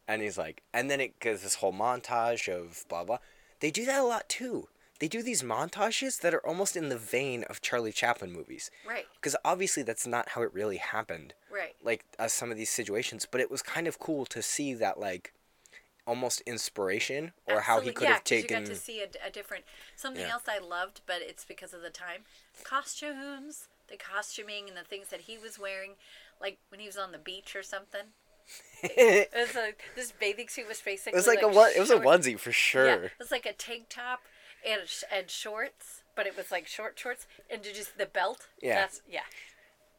and 0.07 0.23
he's 0.23 0.39
like, 0.39 0.63
and 0.73 0.89
then 0.89 1.01
it 1.01 1.19
goes 1.19 1.43
this 1.43 1.57
whole 1.57 1.73
montage 1.73 2.49
of 2.49 2.85
blah 2.89 3.03
blah. 3.03 3.19
They 3.59 3.73
do 3.73 3.85
that 3.85 3.99
a 3.99 4.05
lot 4.05 4.29
too. 4.29 4.69
They 5.01 5.09
do 5.09 5.23
these 5.23 5.43
montages 5.43 6.21
that 6.21 6.35
are 6.35 6.47
almost 6.47 6.77
in 6.77 6.89
the 6.89 6.97
vein 6.97 7.45
of 7.45 7.61
Charlie 7.61 7.93
Chaplin 7.93 8.33
movies, 8.33 8.71
Right. 8.87 9.07
because 9.17 9.35
obviously 9.45 9.83
that's 9.83 10.07
not 10.07 10.31
how 10.31 10.43
it 10.43 10.55
really 10.55 10.77
happened. 10.77 11.35
Right. 11.51 11.75
Like 11.83 12.05
uh, 12.19 12.29
some 12.29 12.51
of 12.51 12.57
these 12.57 12.71
situations, 12.71 13.27
but 13.29 13.41
it 13.41 13.51
was 13.51 13.61
kind 13.61 13.89
of 13.89 13.99
cool 13.99 14.25
to 14.27 14.41
see 14.41 14.73
that 14.75 15.01
like 15.01 15.33
almost 16.07 16.43
inspiration 16.43 17.33
or 17.47 17.63
how 17.63 17.81
he 17.81 17.91
could 17.91 18.05
yeah, 18.05 18.15
have 18.15 18.25
taken. 18.25 18.59
You 18.59 18.67
got 18.67 18.73
to 18.73 18.79
see 18.79 19.01
a, 19.01 19.09
a 19.27 19.31
different 19.31 19.65
something 19.97 20.23
Yeah. 20.23 20.33
else 20.33 20.45
I 20.49 20.59
loved, 20.59 21.01
but 21.07 21.17
it's 21.21 21.45
because 21.45 21.75
of 21.75 21.83
the 21.83 21.91
time. 21.91 22.23
Costumes, 22.63 23.69
the 23.89 23.97
costuming, 23.97 24.69
and 24.69 24.77
the 24.77 24.85
things 24.85 25.09
that 25.09 25.23
he 25.23 25.39
was 25.39 25.59
wearing, 25.59 25.93
like 26.41 26.59
when 26.69 26.81
he 26.81 26.87
was 26.87 26.97
on 26.97 27.11
the 27.11 27.19
beach 27.19 27.57
or 27.57 27.63
something. 27.63 28.13
it 28.83 29.31
was 29.35 29.55
like 29.55 29.83
this 29.97 30.13
bathing 30.13 30.49
suit 30.49 30.69
was 30.69 30.81
basically. 30.81 31.15
It 31.15 31.17
was 31.17 31.27
like, 31.27 31.43
a 31.43 31.49
one. 31.49 31.73
It 31.75 31.81
was 31.81 31.91
a 31.91 31.99
onesie 31.99 32.39
for 32.39 32.53
sure. 32.53 32.87
Yeah, 32.87 32.95
it 32.97 33.13
was 33.19 33.31
like 33.31 33.47
a 33.47 33.55
tank 33.55 33.87
top 33.89 34.21
and 34.67 34.83
and 35.13 35.31
shorts, 35.31 36.03
but 36.17 36.27
it 36.27 36.37
was 36.37 36.51
like 36.51 36.67
short 36.67 36.99
shorts 36.99 37.27
and 37.51 37.63
just 37.63 37.99
the 37.99 38.07
belt. 38.07 38.49
Yeah. 38.63 38.77
That's 38.77 39.03
yeah. 39.09 39.21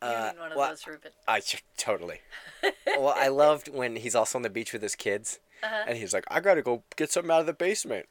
You 0.01 0.07
Uh, 0.09 0.31
need 0.33 0.39
one 0.39 0.51
of 0.51 0.57
well, 0.57 0.69
those, 0.69 0.85
Ruben. 0.87 1.11
I 1.27 1.41
totally. 1.77 2.21
well, 2.87 3.13
I 3.15 3.27
loved 3.29 3.69
when 3.69 3.95
he's 3.95 4.15
also 4.15 4.37
on 4.37 4.41
the 4.43 4.49
beach 4.49 4.73
with 4.73 4.81
his 4.81 4.95
kids, 4.95 5.39
Uh-huh. 5.63 5.85
and 5.87 5.97
he's 5.97 6.13
like, 6.13 6.25
"I 6.29 6.39
gotta 6.41 6.61
go 6.61 6.83
get 6.95 7.11
something 7.11 7.31
out 7.31 7.39
of 7.41 7.45
the 7.45 7.53
basement," 7.53 8.07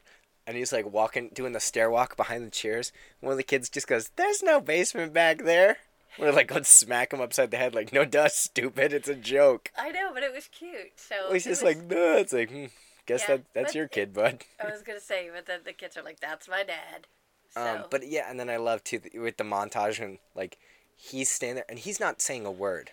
and 0.47 0.57
he's 0.57 0.73
like 0.73 0.90
walking, 0.90 1.29
doing 1.33 1.53
the 1.53 1.61
stair 1.61 1.90
walk 1.90 2.17
behind 2.17 2.47
the 2.47 2.51
chairs. 2.51 2.90
One 3.21 3.33
of 3.33 3.37
the 3.38 3.45
kids 3.45 3.69
just 3.69 3.87
goes, 3.87 4.11
"There's 4.17 4.43
no 4.43 4.61
basement 4.61 5.12
back 5.12 5.45
there." 5.45 5.77
We're 6.19 6.31
like, 6.31 6.47
go 6.47 6.62
smack 6.62 7.12
him 7.12 7.21
upside 7.21 7.51
the 7.51 7.57
head, 7.57 7.75
like, 7.75 7.93
"No, 7.93 8.05
dust, 8.05 8.43
stupid, 8.43 8.93
it's 8.93 9.09
a 9.09 9.17
joke." 9.17 9.71
I 9.77 9.90
know, 9.90 10.11
but 10.14 10.23
it 10.23 10.33
was 10.33 10.49
cute. 10.49 10.93
So 10.97 11.33
He's 11.33 11.45
just 11.45 11.62
was- 11.62 11.75
like, 11.77 11.85
"No," 11.85 12.17
it's 12.17 12.33
like, 12.33 12.51
hmm, 12.51 12.67
guess 13.07 13.23
Yeah, 13.29 13.37
that 13.37 13.45
that's 13.55 13.75
your 13.75 13.85
it- 13.87 13.93
kid, 13.93 14.12
bud. 14.12 14.45
I 14.61 14.71
was 14.71 14.83
gonna 14.83 15.01
say, 15.01 15.31
but 15.35 15.47
then 15.47 15.61
the 15.64 15.73
kids 15.73 15.97
are 15.97 16.03
like, 16.03 16.21
"That's 16.21 16.49
my 16.49 16.62
dad." 16.64 17.07
So, 17.51 17.61
Um, 17.61 17.85
but 17.90 18.07
yeah, 18.09 18.29
and 18.29 18.38
then 18.40 18.51
I 18.51 18.57
love 18.57 18.83
too 18.85 18.99
th- 18.99 19.14
with 19.14 19.37
the 19.37 19.45
montage 19.45 20.01
and 20.03 20.19
like 20.35 20.59
he's 20.97 21.31
standing 21.31 21.57
there 21.57 21.64
and 21.69 21.79
he's 21.79 22.01
not 22.01 22.21
saying 22.21 22.45
a 22.47 22.51
word, 22.51 22.90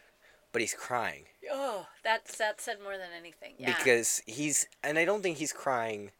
but 0.52 0.62
he's 0.62 0.74
crying 0.74 1.26
oh, 1.54 1.88
that's 2.04 2.38
that 2.38 2.62
said 2.62 2.78
more 2.82 2.98
than 2.98 3.10
anything. 3.18 3.54
Yeah. 3.58 3.76
because 3.76 4.22
he's 4.26 4.68
and 4.84 4.98
I 4.98 5.04
don't 5.06 5.22
think 5.22 5.38
he's 5.38 5.52
crying 5.52 6.12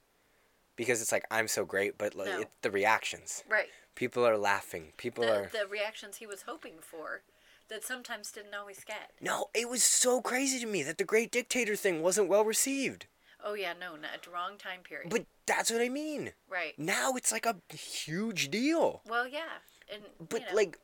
because 0.76 1.02
it's 1.02 1.12
like 1.12 1.26
I'm 1.32 1.48
so 1.48 1.64
great, 1.66 1.98
but 1.98 2.16
like 2.16 2.28
No. 2.28 2.40
it's 2.42 2.52
the 2.62 2.72
reactions. 2.72 3.44
right. 3.48 3.70
People 3.96 4.26
are 4.26 4.38
laughing. 4.38 4.94
People 4.98 5.24
The 5.26 5.34
are 5.36 5.50
the 5.54 5.68
reactions 5.68 6.18
he 6.18 6.26
was 6.26 6.44
hoping 6.44 6.80
for, 6.82 7.22
that 7.70 7.84
sometimes 7.84 8.32
didn't 8.32 8.56
always 8.56 8.84
get. 8.84 9.12
no. 9.22 9.50
It 9.54 9.70
was 9.70 9.84
so 9.84 10.22
crazy 10.22 10.60
to 10.60 10.66
me 10.66 10.82
that 10.84 10.98
the 10.98 11.04
Great 11.04 11.32
Dictator 11.32 11.76
thing 11.76 12.02
wasn't 12.02 12.28
well 12.30 12.44
received. 12.44 13.06
Oh 13.44 13.54
yeah, 13.54 13.74
no, 13.80 13.96
not 13.96 14.28
wrong 14.32 14.58
time 14.58 14.82
period. 14.84 15.10
But 15.10 15.26
that's 15.46 15.72
what 15.72 15.82
I 15.82 15.90
mean. 15.90 16.32
right. 16.50 16.78
Now 16.78 17.14
it's 17.16 17.32
like 17.32 17.46
a 17.46 17.56
huge 17.76 18.50
deal. 18.50 19.02
Well, 19.08 19.28
yeah, 19.28 19.60
and 19.92 20.04
But 20.30 20.42
you 20.42 20.48
know, 20.48 20.56
like 20.56 20.80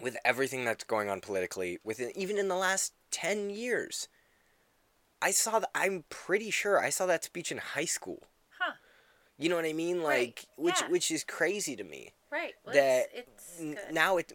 with 0.00 0.16
everything 0.24 0.64
that's 0.64 0.84
going 0.84 1.08
on 1.08 1.20
politically, 1.20 1.78
within 1.84 2.10
even 2.16 2.38
in 2.38 2.48
the 2.48 2.56
last 2.56 2.92
10 3.12 3.50
years, 3.50 4.08
I 5.22 5.30
saw 5.30 5.58
that 5.60 5.70
I'm 5.74 6.04
pretty 6.10 6.50
sure 6.50 6.78
I 6.78 6.90
saw 6.90 7.06
that 7.06 7.24
speech 7.24 7.50
in 7.50 7.58
high 7.58 7.86
school. 7.86 8.24
huh? 8.58 8.72
You 9.38 9.48
know 9.48 9.56
what 9.56 9.64
I 9.64 9.72
mean? 9.72 10.02
Like 10.02 10.10
Right, 10.10 10.46
which 10.56 10.80
yeah. 10.82 10.88
which 10.88 11.10
is 11.10 11.24
crazy 11.24 11.76
to 11.76 11.84
me. 11.84 12.12
Right. 12.30 12.52
Well, 12.64 12.74
that 12.74 13.06
it's, 13.14 13.58
it's 13.58 13.60
N- 13.60 13.78
now 13.94 14.16
it 14.18 14.32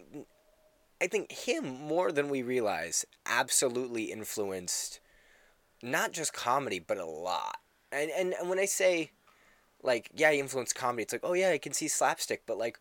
I 1.00 1.06
think 1.08 1.32
him 1.32 1.64
more 1.66 2.12
than 2.12 2.28
we 2.28 2.42
realize 2.42 3.04
absolutely 3.26 4.04
influenced 4.12 5.00
not 5.82 6.12
just 6.12 6.32
comedy 6.32 6.78
but 6.78 6.98
a 6.98 7.04
lot. 7.06 7.58
And 7.90 8.10
and, 8.10 8.34
and 8.34 8.48
when 8.48 8.58
I 8.58 8.64
say 8.66 9.10
like 9.82 10.10
yeah, 10.14 10.30
he 10.32 10.38
influenced 10.40 10.74
comedy, 10.74 11.02
it's 11.02 11.12
like, 11.12 11.24
"Oh 11.24 11.32
yeah, 11.34 11.50
I 11.50 11.58
can 11.58 11.72
see 11.72 11.88
slapstick," 11.88 12.44
but 12.46 12.56
like 12.58 12.78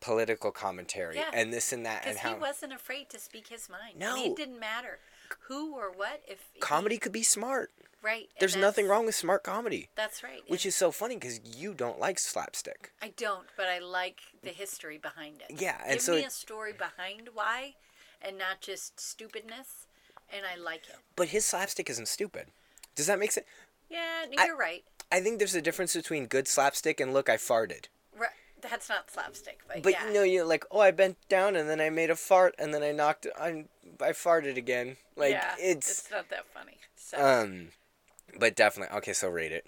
political 0.00 0.50
commentary 0.52 1.16
Yeah. 1.16 1.30
and 1.32 1.52
this 1.52 1.72
and 1.72 1.84
that 1.84 2.06
and 2.06 2.14
because 2.16 2.32
he 2.34 2.38
wasn't 2.40 2.72
afraid 2.72 3.10
to 3.10 3.18
speak 3.18 3.48
his 3.48 3.68
mind. 3.68 3.96
I 3.96 3.98
No. 3.98 4.14
mean, 4.14 4.30
it 4.32 4.36
didn't 4.36 4.60
matter 4.60 5.00
who 5.48 5.74
or 5.74 5.90
what. 5.90 6.22
If 6.26 6.38
he- 6.54 6.60
comedy 6.60 6.98
could 6.98 7.12
be 7.12 7.22
smart. 7.24 7.72
right? 8.00 8.30
There's 8.38 8.54
nothing 8.54 8.86
wrong 8.86 9.06
with 9.06 9.16
smart 9.16 9.42
comedy, 9.42 9.90
That's 9.96 10.22
right. 10.22 10.42
which 10.48 10.64
and 10.64 10.68
is 10.68 10.76
so 10.76 10.92
funny 10.92 11.16
because 11.16 11.40
you 11.44 11.74
don't 11.74 11.98
like 11.98 12.20
slapstick. 12.20 12.92
I 13.02 13.08
don't, 13.08 13.48
but 13.56 13.66
I 13.66 13.80
like 13.80 14.20
the 14.40 14.50
history 14.50 14.98
behind 14.98 15.42
it. 15.42 15.60
Yeah, 15.60 15.80
and 15.82 15.94
Give 15.94 16.02
so 16.02 16.12
me 16.12 16.20
it- 16.20 16.26
a 16.28 16.30
story 16.30 16.72
behind 16.72 17.30
why, 17.34 17.74
and 18.22 18.38
not 18.38 18.60
just 18.60 19.00
stupidness, 19.00 19.87
and 20.32 20.44
I 20.46 20.56
like 20.62 20.82
it. 20.88 20.96
But 21.16 21.28
his 21.28 21.44
slapstick 21.44 21.88
isn't 21.90 22.08
stupid. 22.08 22.46
Does 22.94 23.06
that 23.06 23.18
make 23.18 23.32
sense? 23.32 23.46
Yeah, 23.90 24.24
I- 24.38 24.46
you're 24.46 24.56
right. 24.56 24.84
I 25.10 25.20
think 25.20 25.38
there's 25.38 25.54
a 25.54 25.62
difference 25.62 25.94
between 25.96 26.26
good 26.26 26.46
slapstick 26.46 27.00
and 27.00 27.14
look, 27.14 27.28
I 27.30 27.36
farted. 27.38 27.86
Right. 28.16 28.28
That's 28.60 28.88
not 28.90 29.10
slapstick, 29.10 29.60
but, 29.66 29.82
But 29.82 29.92
yeah. 29.92 30.06
you 30.08 30.12
know, 30.12 30.22
you're 30.22 30.44
like, 30.44 30.64
oh, 30.70 30.80
I 30.80 30.90
bent 30.90 31.16
down 31.30 31.56
and 31.56 31.68
then 31.70 31.80
I 31.80 31.88
made 31.90 32.10
a 32.10 32.16
fart 32.16 32.54
and 32.58 32.74
then 32.74 32.82
I 32.82 32.92
knocked, 32.92 33.26
I, 33.40 33.64
I 34.00 34.10
farted 34.10 34.56
again. 34.56 34.96
Like 35.16 35.30
yeah, 35.32 35.54
it's, 35.58 35.90
it's 35.90 36.10
not 36.10 36.28
that 36.30 36.44
funny. 36.52 36.76
So 36.96 37.16
um, 37.24 37.68
but 38.38 38.54
definitely 38.54 38.94
okay. 38.98 39.12
So 39.14 39.28
rate 39.30 39.52
it. 39.52 39.64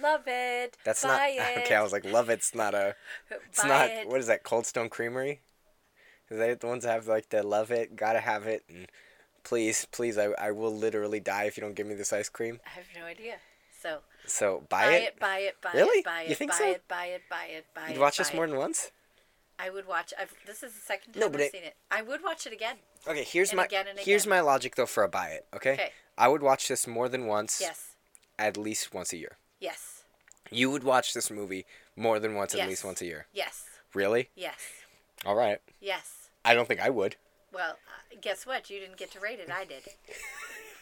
love 0.00 0.22
it. 0.26 0.76
That's 0.84 1.04
not 1.04 1.20
it. 1.24 1.58
okay. 1.58 1.74
I 1.74 1.82
was 1.82 1.92
like, 1.92 2.04
love 2.04 2.30
it's 2.30 2.54
not 2.54 2.74
a, 2.74 2.94
it's 3.30 3.60
Buy 3.62 3.68
not. 3.68 3.90
it. 3.90 4.08
What 4.08 4.20
is 4.20 4.26
that? 4.28 4.42
Cold 4.44 4.64
Stone 4.64 4.88
Creamery. 4.88 5.40
Is 6.30 6.38
that 6.38 6.60
the 6.60 6.66
ones 6.66 6.84
that 6.84 6.92
have 6.92 7.06
like 7.08 7.28
the 7.28 7.42
love 7.42 7.70
it, 7.70 7.94
gotta 7.96 8.20
have 8.20 8.46
it, 8.46 8.64
and 8.68 8.86
please, 9.48 9.86
please, 9.90 10.18
I, 10.18 10.26
I 10.38 10.50
will 10.52 10.74
literally 10.74 11.20
die 11.20 11.44
if 11.44 11.56
you 11.56 11.62
don't 11.62 11.74
give 11.74 11.86
me 11.86 11.94
this 11.94 12.12
ice 12.12 12.28
cream. 12.28 12.60
I 12.66 12.70
have 12.70 12.84
no 12.98 13.04
idea. 13.06 13.36
So 13.82 13.98
So 14.26 14.64
buy, 14.68 14.86
it. 14.86 14.90
buy 14.90 14.96
it. 14.96 15.02
it, 15.08 15.20
buy 15.20 15.38
it, 15.38 15.54
buy 15.62 15.70
Really? 15.74 15.98
it, 16.00 16.04
buy 16.04 16.22
You 16.22 16.32
it, 16.32 16.36
think 16.38 16.50
buy 16.50 16.58
so? 16.58 16.70
it, 16.70 16.82
buy 16.88 17.06
it, 17.06 17.22
buy 17.30 17.44
it, 17.46 17.66
buy 17.74 17.86
it. 17.88 17.90
You'd 17.92 18.00
watch 18.00 18.18
this 18.18 18.30
it. 18.30 18.34
more 18.36 18.46
than 18.46 18.56
once. 18.56 18.90
I 19.58 19.70
would 19.70 19.86
watch. 19.88 20.12
I've, 20.20 20.32
this 20.46 20.62
is 20.62 20.72
the 20.74 20.80
second 20.80 21.14
time 21.14 21.20
No, 21.20 21.26
I've 21.26 21.40
it- 21.40 21.52
seen 21.52 21.64
it. 21.64 21.76
I 21.90 22.02
would 22.02 22.22
watch 22.22 22.46
it 22.46 22.52
again. 22.52 22.76
Okay, 23.06 23.24
here's 23.24 23.54
my 23.54 23.64
again 23.64 23.86
and 23.88 23.98
here's 23.98 24.26
my 24.26 24.40
logic 24.40 24.74
though 24.76 24.86
for 24.86 25.02
a 25.04 25.08
buy 25.08 25.28
it. 25.28 25.46
Okay. 25.54 25.72
Okay. 25.72 25.90
I 26.18 26.28
would 26.28 26.42
watch 26.42 26.68
this 26.68 26.86
more 26.86 27.08
than 27.08 27.26
once. 27.26 27.60
Yes. 27.60 27.94
At 28.38 28.56
least 28.56 28.92
once 28.92 29.12
a 29.12 29.16
year. 29.16 29.36
Yes. 29.60 30.02
You 30.50 30.70
would 30.70 30.82
watch 30.84 31.14
this 31.14 31.30
movie 31.30 31.64
more 31.96 32.18
than 32.20 32.34
once, 32.34 32.54
at 32.54 32.68
least 32.68 32.84
once 32.84 33.00
a 33.00 33.06
year. 33.06 33.26
Yes. 33.32 33.64
Really? 33.94 34.28
Yes. 34.36 34.56
All 35.26 35.34
right. 35.34 35.58
Yes. 35.80 36.28
I 36.44 36.54
don't 36.54 36.66
think 36.68 36.80
I 36.80 36.90
would. 36.90 37.16
Well, 37.52 37.72
uh, 37.86 38.16
guess 38.20 38.46
what? 38.46 38.70
You 38.70 38.80
didn't 38.80 38.96
get 38.98 39.10
to 39.12 39.20
rate 39.20 39.40
it. 39.40 39.50
I 39.50 39.64
did. 39.64 39.82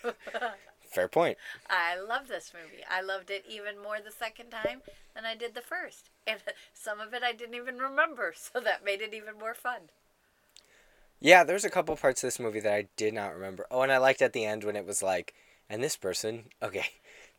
Fair 0.91 1.09
point. 1.09 1.39
I 1.69 1.97
love 1.99 2.29
this 2.29 2.53
movie. 2.55 2.83
I 2.89 3.01
loved 3.01 3.31
it 3.31 3.45
even 3.49 3.79
more 3.81 3.99
the 4.01 4.11
second 4.11 4.51
time 4.51 4.83
than 5.15 5.25
I 5.25 5.35
did 5.35 5.55
the 5.55 5.61
first. 5.61 6.11
And 6.27 6.41
some 6.75 7.01
of 7.01 7.15
it 7.15 7.23
I 7.23 7.33
didn't 7.33 7.55
even 7.55 7.79
remember, 7.79 8.35
so 8.37 8.61
that 8.61 8.85
made 8.85 9.01
it 9.01 9.15
even 9.15 9.39
more 9.39 9.55
fun. 9.55 9.91
Yeah, 11.21 11.45
there's 11.45 11.65
a 11.65 11.71
couple 11.71 11.97
parts 11.97 12.23
of 12.23 12.27
this 12.29 12.39
movie 12.39 12.61
that 12.61 12.73
I 12.73 12.89
did 12.97 13.15
not 13.15 13.35
remember. 13.35 13.67
Oh, 13.71 13.83
and 13.83 13.91
I 13.91 13.99
liked 13.99 14.23
at 14.23 14.33
the 14.33 14.45
end 14.45 14.65
when 14.65 14.77
it 14.77 14.87
was 14.87 15.03
like, 15.03 15.35
and 15.69 15.83
this 15.83 15.97
person. 15.97 16.45
Okay. 16.63 16.87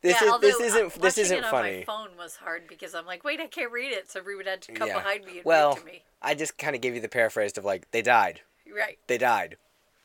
This 0.02 0.22
yeah, 0.22 0.38
is 0.38 0.42
this 0.42 0.60
uh, 0.60 0.64
isn't 0.64 0.94
this 1.02 1.18
watching 1.18 1.24
isn't 1.26 1.38
it 1.38 1.44
on 1.44 1.52
funny. 1.52 1.78
My 1.80 1.84
phone 1.86 2.10
was 2.18 2.36
hard 2.36 2.68
because 2.68 2.94
I'm 2.94 3.06
like, 3.08 3.24
wait, 3.24 3.40
I 3.40 3.48
can't 3.48 3.72
read 3.72 3.92
it, 3.92 4.12
so 4.12 4.22
Ruben 4.22 4.46
had 4.46 4.62
to 4.62 4.72
come 4.72 4.88
Yeah. 4.88 4.94
behind 4.96 5.26
me 5.26 5.32
and 5.40 5.46
Well, 5.46 5.70
read 5.74 5.82
to 5.82 5.86
me. 5.86 6.04
I 6.22 6.36
just 6.36 6.58
kind 6.58 6.76
of 6.76 6.82
gave 6.82 6.94
you 6.94 7.02
the 7.02 7.10
paraphrased 7.10 7.58
of 7.58 7.66
like 7.66 7.90
they 7.92 8.04
died. 8.04 8.42
Right. 8.76 8.98
They 9.08 9.18
died. 9.18 9.58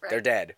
Right. 0.03 0.11
They're 0.11 0.20
dead. 0.20 0.55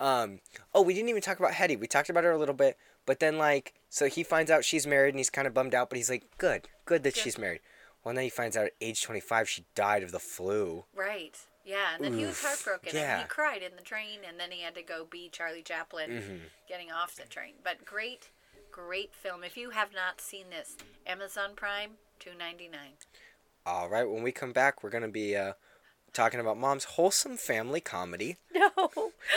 Um. 0.00 0.40
Oh, 0.74 0.82
we 0.82 0.94
didn't 0.94 1.08
even 1.08 1.22
talk 1.22 1.38
about 1.38 1.54
Hetty. 1.54 1.76
We 1.76 1.86
talked 1.86 2.08
about 2.08 2.24
her 2.24 2.30
a 2.30 2.38
little 2.38 2.54
bit, 2.54 2.76
but 3.04 3.18
then 3.20 3.36
like, 3.38 3.74
so 3.88 4.06
he 4.06 4.22
finds 4.22 4.50
out 4.50 4.64
she's 4.64 4.86
married 4.86 5.10
and 5.10 5.18
he's 5.18 5.30
kind 5.30 5.46
of 5.46 5.54
bummed 5.54 5.74
out, 5.74 5.90
but 5.90 5.96
he's 5.96 6.10
like, 6.10 6.24
good, 6.38 6.68
good 6.84 7.02
that 7.02 7.16
she's 7.16 7.36
married. 7.38 7.60
Well, 8.04 8.14
then 8.14 8.24
he 8.24 8.30
finds 8.30 8.56
out 8.56 8.66
at 8.66 8.72
age 8.80 9.02
25 9.02 9.48
she 9.48 9.64
died 9.74 10.02
of 10.02 10.12
the 10.12 10.20
flu. 10.20 10.84
Right. 10.94 11.36
Yeah, 11.64 11.94
and 11.94 12.02
then 12.04 12.14
he 12.16 12.24
was 12.24 12.40
heartbroken 12.40 12.92
yeah. 12.94 13.14
and 13.14 13.22
he 13.22 13.28
cried 13.28 13.62
in 13.62 13.76
the 13.76 13.82
train 13.82 14.20
and 14.26 14.40
then 14.40 14.50
he 14.50 14.62
had 14.62 14.74
to 14.76 14.82
go 14.82 15.04
be 15.04 15.28
Charlie 15.28 15.60
Chaplin 15.62 16.10
Mm-hmm. 16.10 16.36
getting 16.68 16.90
off 16.90 17.16
the 17.16 17.24
train. 17.28 17.54
But 17.62 17.84
great, 17.84 18.30
great 18.70 19.14
film. 19.14 19.44
If 19.44 19.56
you 19.58 19.70
have 19.70 19.92
not 19.92 20.20
seen 20.22 20.46
this, 20.48 20.76
Amazon 21.06 21.50
Prime, 21.56 21.90
two 22.20 22.30
ninety 22.38 22.68
nine. 22.68 22.92
All 23.66 23.90
right, 23.90 24.08
when 24.08 24.22
we 24.22 24.32
come 24.32 24.52
back, 24.52 24.82
we're 24.82 24.88
gonna 24.88 25.08
be 25.08 25.36
uh, 25.36 25.52
talking 26.18 26.40
about 26.40 26.58
mom's 26.58 26.84
wholesome 26.84 27.36
family 27.36 27.80
comedy. 27.80 28.36
No. 28.54 28.90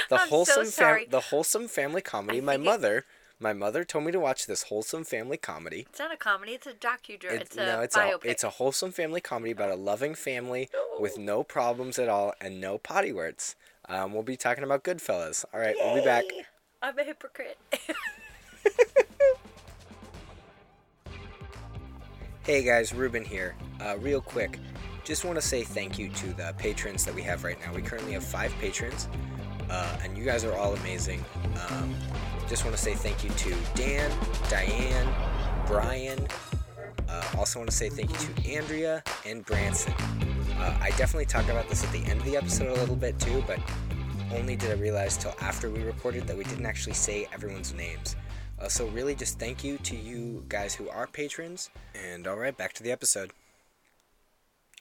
The 0.09 0.19
I'm 0.19 0.29
wholesome 0.29 0.65
so 0.65 0.71
sorry. 0.71 1.05
the 1.05 1.19
wholesome 1.19 1.67
family 1.67 2.01
comedy. 2.01 2.39
I 2.39 2.41
My 2.41 2.53
think 2.53 2.63
it- 2.63 2.65
mother, 2.65 3.05
my 3.39 3.53
mother 3.53 3.83
told 3.83 4.03
me 4.05 4.11
to 4.11 4.19
watch 4.19 4.47
this 4.47 4.63
wholesome 4.63 5.03
family 5.03 5.37
comedy. 5.37 5.85
It's 5.89 5.99
not 5.99 6.11
a 6.13 6.17
comedy, 6.17 6.53
it's 6.53 6.65
a 6.67 6.73
docudrama. 6.73 7.33
It- 7.33 7.41
It's 7.43 7.55
a 7.57 7.65
no, 7.65 7.79
it's 7.81 7.95
biopic. 7.95 8.25
a 8.25 8.29
it's 8.31 8.43
a 8.43 8.49
wholesome 8.49 8.91
family 8.91 9.21
comedy 9.21 9.51
about 9.51 9.69
a 9.69 9.75
loving 9.75 10.15
family 10.15 10.69
with 10.99 11.17
no 11.19 11.43
problems 11.43 11.99
at 11.99 12.09
all 12.09 12.33
and 12.41 12.59
no 12.59 12.77
potty 12.79 13.13
words. 13.13 13.55
Um, 13.87 14.13
we'll 14.13 14.23
be 14.23 14.37
talking 14.37 14.63
about 14.63 14.83
Goodfellas. 14.83 15.45
All 15.53 15.59
right, 15.59 15.75
we'll 15.79 15.95
be 15.95 16.01
back. 16.05 16.23
I'm 16.81 16.97
a 16.97 17.03
hypocrite. 17.03 17.57
Hey 22.43 22.63
guys, 22.63 22.91
Ruben 22.91 23.23
here. 23.23 23.55
Uh, 23.79 23.97
real 23.99 24.19
quick, 24.19 24.57
just 25.03 25.25
want 25.25 25.35
to 25.37 25.41
say 25.41 25.63
thank 25.63 25.97
you 25.97 26.09
to 26.09 26.27
the 26.33 26.53
patrons 26.57 27.05
that 27.05 27.13
we 27.13 27.21
have 27.23 27.43
right 27.43 27.59
now. 27.65 27.73
We 27.73 27.81
currently 27.81 28.13
have 28.13 28.23
five 28.23 28.53
patrons, 28.59 29.07
uh, 29.69 29.97
and 30.03 30.17
you 30.17 30.23
guys 30.23 30.43
are 30.43 30.55
all 30.55 30.73
amazing. 30.75 31.23
Um, 31.69 31.93
just 32.47 32.65
want 32.65 32.75
to 32.75 32.81
say 32.81 32.93
thank 32.93 33.23
you 33.23 33.29
to 33.29 33.55
Dan, 33.75 34.11
Diane, 34.49 35.13
Brian. 35.65 36.27
Uh, 37.07 37.23
also 37.37 37.59
want 37.59 37.69
to 37.69 37.75
say 37.75 37.89
thank 37.89 38.09
you 38.11 38.17
to 38.17 38.51
Andrea 38.53 39.03
and 39.25 39.45
Branson. 39.45 39.93
Uh, 40.57 40.77
I 40.81 40.89
definitely 40.91 41.25
talk 41.25 41.45
about 41.49 41.67
this 41.69 41.83
at 41.83 41.91
the 41.91 42.03
end 42.05 42.19
of 42.19 42.25
the 42.25 42.37
episode 42.37 42.69
a 42.69 42.79
little 42.79 42.95
bit 42.95 43.19
too, 43.19 43.43
but 43.47 43.59
only 44.33 44.55
did 44.55 44.71
I 44.71 44.75
realize 44.75 45.17
till 45.17 45.33
after 45.41 45.69
we 45.69 45.81
recorded 45.83 46.27
that 46.27 46.37
we 46.37 46.43
didn't 46.43 46.65
actually 46.65 46.93
say 46.93 47.27
everyone's 47.33 47.73
names. 47.73 48.15
Uh, 48.59 48.67
so 48.67 48.87
really, 48.87 49.15
just 49.15 49.39
thank 49.39 49.63
you 49.63 49.77
to 49.79 49.95
you 49.95 50.45
guys 50.47 50.75
who 50.75 50.87
are 50.89 51.07
patrons. 51.07 51.69
And 51.95 52.27
all 52.27 52.37
right, 52.37 52.55
back 52.55 52.73
to 52.73 52.83
the 52.83 52.91
episode. 52.91 53.31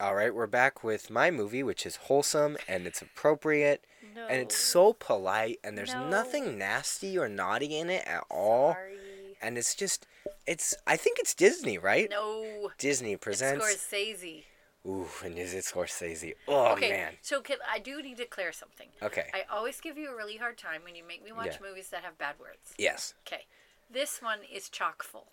All 0.00 0.14
right, 0.14 0.34
we're 0.34 0.46
back 0.46 0.82
with 0.82 1.10
my 1.10 1.30
movie, 1.30 1.62
which 1.62 1.84
is 1.84 1.96
wholesome 1.96 2.56
and 2.66 2.86
it's 2.86 3.02
appropriate 3.02 3.84
no. 4.16 4.26
and 4.28 4.40
it's 4.40 4.56
so 4.56 4.94
polite 4.94 5.58
and 5.62 5.76
there's 5.76 5.92
No. 5.92 6.08
nothing 6.08 6.56
nasty 6.56 7.18
or 7.18 7.28
naughty 7.28 7.76
in 7.78 7.90
it 7.90 8.06
at 8.06 8.24
all. 8.30 8.72
Sorry. 8.72 8.96
And 9.42 9.56
it's 9.58 9.74
just, 9.74 10.06
it's. 10.46 10.74
I 10.86 10.96
think 10.96 11.18
it's 11.18 11.34
Disney, 11.34 11.78
right? 11.78 12.08
No. 12.10 12.70
Disney 12.78 13.12
It's 13.12 13.22
presents. 13.24 13.64
Scorsese. 13.64 14.44
Ooh, 14.86 15.06
and 15.24 15.38
is 15.38 15.52
it 15.54 15.64
Scorsese? 15.64 16.34
Oh 16.48 16.72
okay, 16.72 16.90
man. 16.90 17.12
so 17.22 17.40
can, 17.42 17.56
I 17.70 17.78
do 17.78 18.00
need 18.02 18.16
to 18.18 18.24
clear 18.26 18.52
something. 18.52 18.88
Okay. 19.02 19.26
I 19.34 19.42
always 19.54 19.80
give 19.80 19.96
you 19.98 20.10
a 20.10 20.16
really 20.16 20.36
hard 20.38 20.56
time 20.58 20.80
when 20.84 20.94
you 20.94 21.04
make 21.06 21.22
me 21.24 21.32
watch 21.32 21.58
Yeah. 21.60 21.68
movies 21.68 21.88
that 21.90 22.02
have 22.04 22.16
bad 22.18 22.34
words. 22.40 22.74
yes. 22.78 23.12
Okay. 23.26 23.44
This 23.90 24.20
one 24.22 24.38
is 24.50 24.68
chock 24.70 25.02
full. 25.02 25.28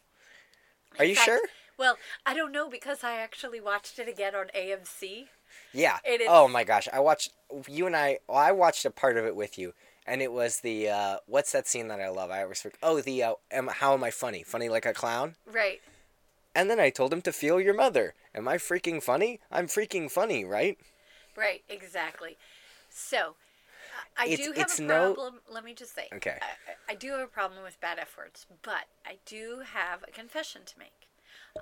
Are 1.00 1.06
you 1.06 1.16
fact- 1.16 1.26
sure? 1.26 1.40
Well, 1.78 1.98
I 2.26 2.34
don't 2.34 2.52
know 2.52 2.70
because 2.70 3.04
I 3.04 3.18
actually 3.18 3.62
watched 3.62 4.00
it 4.00 4.08
again 4.08 4.34
on 4.36 4.48
AMC. 4.56 5.28
Yeah. 5.74 6.00
It 6.04 6.22
is- 6.22 6.28
Oh 6.30 6.48
my 6.48 6.64
gosh, 6.64 6.88
I 6.92 7.00
watched 7.00 7.32
you 7.68 7.86
and 7.86 7.96
I. 7.96 8.20
Well, 8.28 8.38
I 8.38 8.52
watched 8.52 8.86
a 8.86 8.92
part 8.92 9.18
of 9.18 9.26
it 9.26 9.36
with 9.36 9.58
you, 9.58 9.74
and 10.06 10.22
it 10.22 10.32
was 10.32 10.60
the 10.62 10.90
uh, 10.90 11.18
what's 11.28 11.52
that 11.52 11.68
scene 11.68 11.88
that 11.90 12.02
I 12.02 12.10
love? 12.10 12.32
I 12.32 12.44
always 12.44 12.62
forget. 12.62 12.80
Oh, 12.82 13.00
the 13.02 13.24
uh, 13.24 13.34
am, 13.52 13.68
how 13.68 13.94
am 13.94 14.04
I 14.04 14.12
funny? 14.12 14.44
Funny 14.44 14.70
like 14.70 14.86
a 14.86 14.94
clown. 14.94 15.36
Right. 15.46 15.82
And 16.56 16.70
then 16.70 16.80
I 16.80 16.90
told 16.90 17.14
him 17.14 17.22
to 17.22 17.32
feel 17.32 17.62
your 17.62 17.76
mother. 17.76 18.16
Am 18.34 18.48
I 18.48 18.58
freaking 18.58 19.02
funny? 19.02 19.40
I'm 19.52 19.68
freaking 19.68 20.10
funny, 20.10 20.44
right? 20.44 20.78
Right, 21.36 21.62
exactly. 21.70 22.36
So, 22.90 23.36
I 24.18 24.26
It's- 24.26 24.40
do 24.40 24.54
have 24.54 24.64
it's 24.64 24.80
a 24.80 24.84
no- 24.84 25.14
problem. 25.14 25.42
Let 25.48 25.64
me 25.64 25.76
just 25.76 25.94
say. 25.94 26.08
Okay. 26.12 26.40
I, 26.42 26.46
I 26.46 26.94
I 26.94 26.96
do 26.96 27.12
have 27.12 27.20
a 27.20 27.28
problem 27.28 27.62
with 27.64 27.80
bad 27.80 28.00
F 28.00 28.18
words, 28.18 28.48
but 28.64 28.86
I 29.06 29.18
do 29.26 29.62
have 29.74 30.04
a 30.08 30.12
confession 30.12 30.64
to 30.66 30.80
make. 30.80 31.07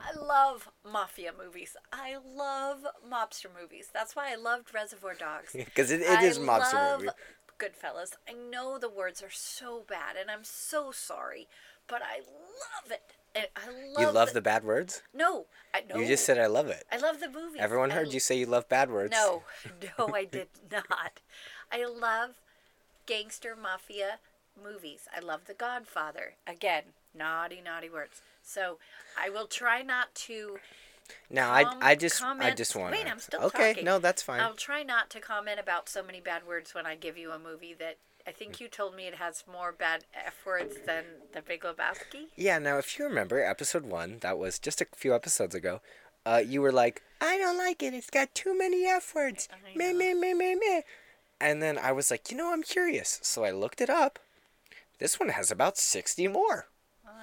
I 0.03 0.19
love 0.19 0.69
mafia 0.89 1.31
movies. 1.37 1.75
I 1.91 2.17
love 2.17 2.85
mobster 3.09 3.47
movies. 3.59 3.89
That's 3.93 4.15
why 4.15 4.31
I 4.31 4.35
loved 4.35 4.73
Reservoir 4.73 5.13
Dogs. 5.13 5.51
Because 5.55 5.91
it, 5.91 6.01
it 6.01 6.09
I 6.09 6.23
mobster 6.31 6.73
love 6.73 6.99
movie. 7.01 7.11
Goodfellas. 7.59 8.11
I 8.27 8.33
know 8.33 8.77
the 8.77 8.89
words 8.89 9.23
are 9.23 9.29
so 9.31 9.83
bad, 9.87 10.15
and 10.19 10.29
I'm 10.29 10.43
so 10.43 10.91
sorry, 10.91 11.47
but 11.87 12.01
I 12.01 12.19
love 12.19 12.91
it. 12.91 13.15
And 13.33 13.47
I 13.55 13.67
love. 13.69 14.01
You 14.01 14.11
love 14.11 14.33
the 14.33 14.41
bad 14.41 14.63
words? 14.63 15.01
No, 15.13 15.45
I 15.73 15.81
no. 15.89 15.99
You 15.99 16.07
just 16.07 16.25
said 16.25 16.37
I 16.37 16.47
love 16.47 16.67
it. 16.67 16.83
I 16.91 16.97
love 16.97 17.19
the 17.19 17.29
movie. 17.29 17.59
Everyone 17.59 17.89
heard 17.91 18.07
l- 18.07 18.13
you 18.13 18.19
say 18.19 18.37
you 18.37 18.45
love 18.45 18.67
bad 18.69 18.89
words. 18.89 19.11
No, 19.11 19.43
no, 19.97 20.13
I 20.13 20.25
did 20.25 20.47
not. 20.71 21.21
I 21.71 21.85
love 21.85 22.41
gangster 23.05 23.55
mafia 23.55 24.19
movies. 24.61 25.07
I 25.15 25.19
love 25.19 25.45
The 25.45 25.53
Godfather. 25.53 26.35
Again, 26.47 26.83
naughty, 27.15 27.61
naughty 27.63 27.89
words. 27.89 28.21
So 28.43 28.77
I 29.19 29.29
will 29.29 29.47
try 29.47 29.81
not 29.81 30.13
to. 30.27 30.57
Now 31.29 31.53
I 31.53 31.63
com- 31.63 31.79
I 31.81 31.95
just 31.95 32.21
I 32.21 32.25
comment- 32.25 32.57
just 32.57 32.75
want 32.75 32.91
Wait, 32.91 33.05
I'm 33.09 33.19
still 33.19 33.41
Okay, 33.43 33.69
talking. 33.73 33.85
no, 33.85 33.99
that's 33.99 34.21
fine. 34.23 34.39
I'll 34.41 34.53
try 34.55 34.81
not 34.83 35.09
to 35.11 35.19
comment 35.19 35.59
about 35.59 35.87
so 35.87 36.01
many 36.03 36.19
bad 36.19 36.47
words 36.47 36.73
when 36.73 36.85
I 36.85 36.95
give 36.95 37.17
you 37.17 37.31
a 37.31 37.37
movie 37.39 37.73
that 37.75 37.97
I 38.27 38.31
think 38.31 38.59
you 38.59 38.67
told 38.67 38.95
me 38.95 39.05
it 39.07 39.15
has 39.15 39.43
more 39.51 39.71
bad 39.71 40.05
F 40.15 40.43
words 40.47 40.77
than 40.87 41.03
The 41.33 41.43
Big 41.43 41.61
Lebowski. 41.61 42.29
Yeah, 42.35 42.57
now 42.57 42.79
if 42.79 42.97
you 42.97 43.05
remember 43.05 43.39
episode 43.43 43.83
1, 43.85 44.17
that 44.21 44.39
was 44.39 44.57
just 44.57 44.81
a 44.81 44.87
few 44.95 45.13
episodes 45.13 45.53
ago. 45.53 45.79
Uh, 46.25 46.41
you 46.43 46.59
were 46.59 46.71
like, 46.71 47.03
I 47.21 47.37
don't 47.37 47.57
like 47.57 47.83
it. 47.83 47.93
It's 47.93 48.09
got 48.09 48.33
too 48.33 48.57
many 48.57 48.85
F 48.87 49.13
words. 49.13 49.47
I 49.53 49.77
Meh, 49.77 49.91
know. 49.91 49.99
meh, 49.99 50.13
meh, 50.15 50.33
meh, 50.33 50.55
meh. 50.55 50.81
And 51.39 51.61
then 51.61 51.77
I 51.77 51.91
was 51.91 52.09
like, 52.09 52.31
you 52.31 52.37
know, 52.37 52.51
I'm 52.51 52.63
curious. 52.63 53.19
So 53.21 53.43
I 53.43 53.51
looked 53.51 53.79
it 53.79 53.91
up. 53.91 54.17
This 54.97 55.19
one 55.19 55.29
has 55.29 55.51
about 55.51 55.77
60 55.77 56.27
more. 56.29 56.65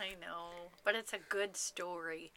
I 0.02 0.14
know, 0.20 0.70
but 0.84 0.94
it's 0.94 1.12
a 1.12 1.18
good 1.28 1.56
story. 1.56 2.32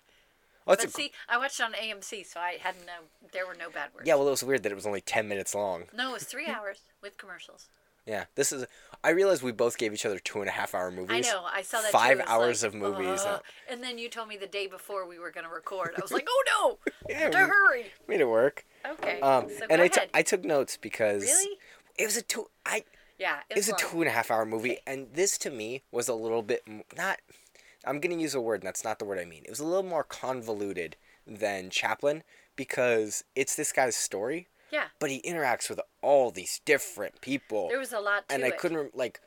Oh, 0.68 0.74
it's 0.74 0.84
but 0.84 0.90
a, 0.92 0.94
see, 0.96 1.12
I 1.30 1.38
watched 1.38 1.60
it 1.60 1.64
on 1.64 1.74
AMC, 1.74 2.26
so 2.26 2.40
I 2.40 2.58
had 2.60 2.76
no. 2.86 2.94
There 3.34 3.46
were 3.46 3.56
no 3.56 3.70
bad 3.70 3.90
words. 3.94 4.08
yeah, 4.08 4.16
well, 4.16 4.28
it 4.28 4.32
was 4.32 4.44
weird 4.44 4.64
that 4.64 4.72
it 4.72 4.76
was 4.76 4.88
only 4.88 5.02
10 5.02 5.28
minutes 5.28 5.54
long. 5.54 5.84
No, 5.96 6.10
it 6.10 6.14
was 6.14 6.24
three 6.24 6.48
hours 6.50 6.80
with 7.02 7.18
commercials. 7.18 7.68
Yeah, 8.08 8.26
this 8.36 8.52
is. 8.52 8.66
I 9.04 9.10
realized 9.10 9.42
we 9.42 9.52
both 9.52 9.78
gave 9.80 9.92
each 9.94 10.06
other 10.06 10.20
two 10.20 10.40
and 10.40 10.48
a 10.48 10.52
half 10.52 10.76
hour 10.76 10.92
movies. 10.92 11.28
I 11.28 11.32
know. 11.32 11.44
I 11.52 11.64
saw 11.64 11.82
that. 11.82 11.92
Five. 11.92 12.22
Hours 12.28 12.62
like, 12.64 12.74
of 12.74 12.80
movies. 12.80 13.22
uh, 13.22 13.30
uh, 13.30 13.40
and 13.70 13.82
then 13.84 13.98
you 13.98 14.10
told 14.10 14.28
me 14.28 14.38
the 14.38 14.46
day 14.48 14.68
before 14.68 15.08
we 15.08 15.18
were 15.18 15.32
going 15.32 15.46
to 15.46 15.52
record. 15.52 15.94
I 15.98 16.02
was 16.02 16.12
like, 16.18 16.28
oh 16.30 16.44
no, 16.84 16.92
Yeah, 17.10 17.30
to 17.32 17.38
we- 17.38 17.44
hurry. 17.44 17.86
made 18.08 18.22
it 18.22 18.28
work. 18.30 18.64
Okay. 18.88 19.20
Um, 19.22 19.48
so 19.50 19.66
and 19.72 19.82
I, 19.82 19.88
t- 19.88 19.98
ahead. 19.98 20.10
I 20.14 20.22
took 20.22 20.46
notes 20.46 20.78
because 20.78 21.24
Really? 21.24 21.58
it 21.98 22.06
was 22.06 22.16
a 22.18 22.22
two. 22.22 22.46
I 22.66 22.84
yeah, 23.18 23.38
it 23.50 23.56
was 23.56 23.70
a 23.70 23.76
two 23.76 24.02
and 24.02 24.10
a 24.10 24.12
half 24.12 24.30
hour 24.30 24.46
movie, 24.46 24.78
and 24.86 25.08
this 25.14 25.38
to 25.40 25.50
me 25.50 25.82
was 25.92 26.08
a 26.08 26.14
little 26.14 26.42
bit 26.44 26.62
not. 26.96 27.20
I'm 27.86 28.00
gonna 28.00 28.16
use 28.16 28.36
a 28.36 28.42
word, 28.42 28.62
and 28.62 28.68
that's 28.68 28.84
not 28.84 29.00
the 29.00 29.06
word 29.06 29.20
I 29.20 29.26
mean. 29.26 29.44
It 29.44 29.50
was 29.50 29.60
a 29.60 29.66
little 29.66 29.84
more 29.84 30.04
convoluted 30.04 30.96
than 31.28 31.70
Chaplin 31.70 32.24
because 32.56 33.24
it's 33.36 33.56
this 33.56 33.72
guy's 33.72 33.96
story, 33.96 34.48
Yeah, 34.72 34.86
but 35.00 35.10
he 35.10 35.22
interacts 35.22 35.70
with 35.70 35.80
all 36.02 36.32
these 36.32 36.62
different 36.66 37.22
people, 37.22 37.68
there 37.70 37.80
was 37.80 37.94
a 37.94 38.00
lot 38.00 38.28
to 38.30 38.36
and 38.36 38.44
it. 38.44 38.48
I 38.48 38.52
couldn't 38.52 38.78
rem- 38.78 38.92
like. 38.94 39.22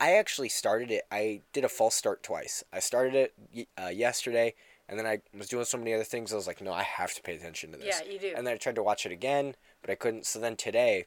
I 0.00 0.12
actually 0.12 0.48
started 0.48 0.92
it. 0.92 1.02
I 1.10 1.40
did 1.52 1.64
a 1.64 1.68
false 1.68 1.96
start 1.96 2.22
twice. 2.22 2.62
I 2.72 2.78
started 2.78 3.14
it 3.16 3.68
uh, 3.82 3.88
yesterday, 3.88 4.54
and 4.88 4.96
then 4.96 5.06
I 5.06 5.20
was 5.36 5.48
doing 5.48 5.64
so 5.64 5.76
many 5.76 5.92
other 5.92 6.04
things. 6.04 6.32
I 6.32 6.36
was 6.36 6.46
like, 6.46 6.60
no, 6.60 6.72
I 6.72 6.84
have 6.84 7.12
to 7.14 7.22
pay 7.22 7.34
attention 7.34 7.72
to 7.72 7.78
this. 7.78 8.00
Yeah, 8.00 8.12
you 8.12 8.18
do. 8.20 8.32
And 8.36 8.46
then 8.46 8.54
I 8.54 8.58
tried 8.58 8.76
to 8.76 8.82
watch 8.84 9.04
it 9.06 9.10
again, 9.10 9.56
but 9.82 9.90
I 9.90 9.96
couldn't. 9.96 10.24
So 10.24 10.38
then 10.38 10.54
today, 10.54 11.06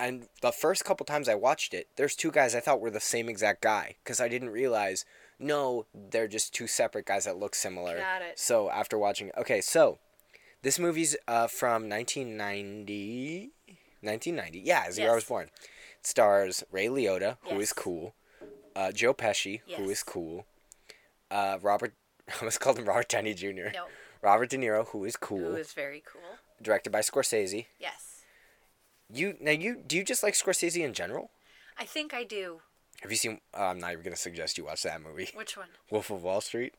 and 0.00 0.26
the 0.42 0.50
first 0.50 0.84
couple 0.84 1.06
times 1.06 1.28
I 1.28 1.36
watched 1.36 1.72
it, 1.72 1.86
there's 1.94 2.16
two 2.16 2.32
guys 2.32 2.54
I 2.56 2.60
thought 2.60 2.80
were 2.80 2.90
the 2.90 2.98
same 2.98 3.28
exact 3.28 3.62
guy 3.62 3.94
because 4.02 4.20
I 4.20 4.28
didn't 4.28 4.50
realize. 4.50 5.04
No, 5.40 5.86
they're 5.94 6.28
just 6.28 6.52
two 6.54 6.66
separate 6.66 7.06
guys 7.06 7.24
that 7.24 7.38
look 7.38 7.54
similar. 7.54 7.96
Got 7.98 8.22
it. 8.22 8.38
So 8.38 8.70
after 8.70 8.98
watching, 8.98 9.30
okay, 9.38 9.60
so 9.62 9.98
this 10.62 10.78
movie's 10.78 11.16
uh, 11.26 11.46
from 11.46 11.88
1990. 11.88 13.50
1990. 14.02 14.60
Yeah, 14.60 14.84
as 14.86 14.98
year 14.98 15.12
I 15.12 15.14
was 15.14 15.24
born. 15.24 15.50
It 15.98 16.06
stars 16.06 16.62
Ray 16.70 16.86
Liotta, 16.86 17.36
who 17.42 17.56
is 17.56 17.68
Yes. 17.70 17.72
cool. 17.72 18.14
Uh, 18.76 18.92
Joe 18.92 19.12
Pesci, 19.14 19.60
who 19.76 19.90
is 19.90 20.02
cool. 20.02 20.46
Uh, 21.30 21.58
Robert, 21.60 21.94
I 22.28 22.32
almost 22.40 22.60
called 22.60 22.78
him 22.78 22.84
Robert 22.86 23.08
Downey 23.08 23.34
Jr. 23.34 23.70
No, 23.74 23.86
Robert 24.22 24.50
De 24.50 24.56
Niro, 24.58 24.86
who 24.88 25.04
is 25.04 25.16
cool. 25.16 25.54
it 25.54 25.58
was 25.58 25.72
very 25.72 26.02
cool. 26.10 26.22
Directed 26.62 26.90
by 26.90 27.00
Scorsese. 27.00 27.66
Yes, 27.78 28.22
You 29.12 29.36
now 29.40 29.52
you 29.52 29.82
do 29.86 29.96
you 29.96 30.04
just 30.04 30.22
like 30.22 30.34
Scorsese 30.34 30.84
in 30.84 30.92
general? 30.92 31.30
I 31.78 31.84
think 31.84 32.12
I 32.12 32.24
do. 32.24 32.60
Have 33.00 33.10
you 33.10 33.16
seen? 33.16 33.40
Uh, 33.56 33.64
I'm 33.66 33.78
not 33.78 33.92
even 33.92 34.04
gonna 34.04 34.16
suggest 34.16 34.58
you 34.58 34.64
watch 34.64 34.82
that 34.82 35.00
movie, 35.02 35.30
Which 35.34 35.56
one? 35.56 35.68
Wolf 35.90 36.10
of 36.10 36.22
Wall 36.22 36.40
Street. 36.40 36.74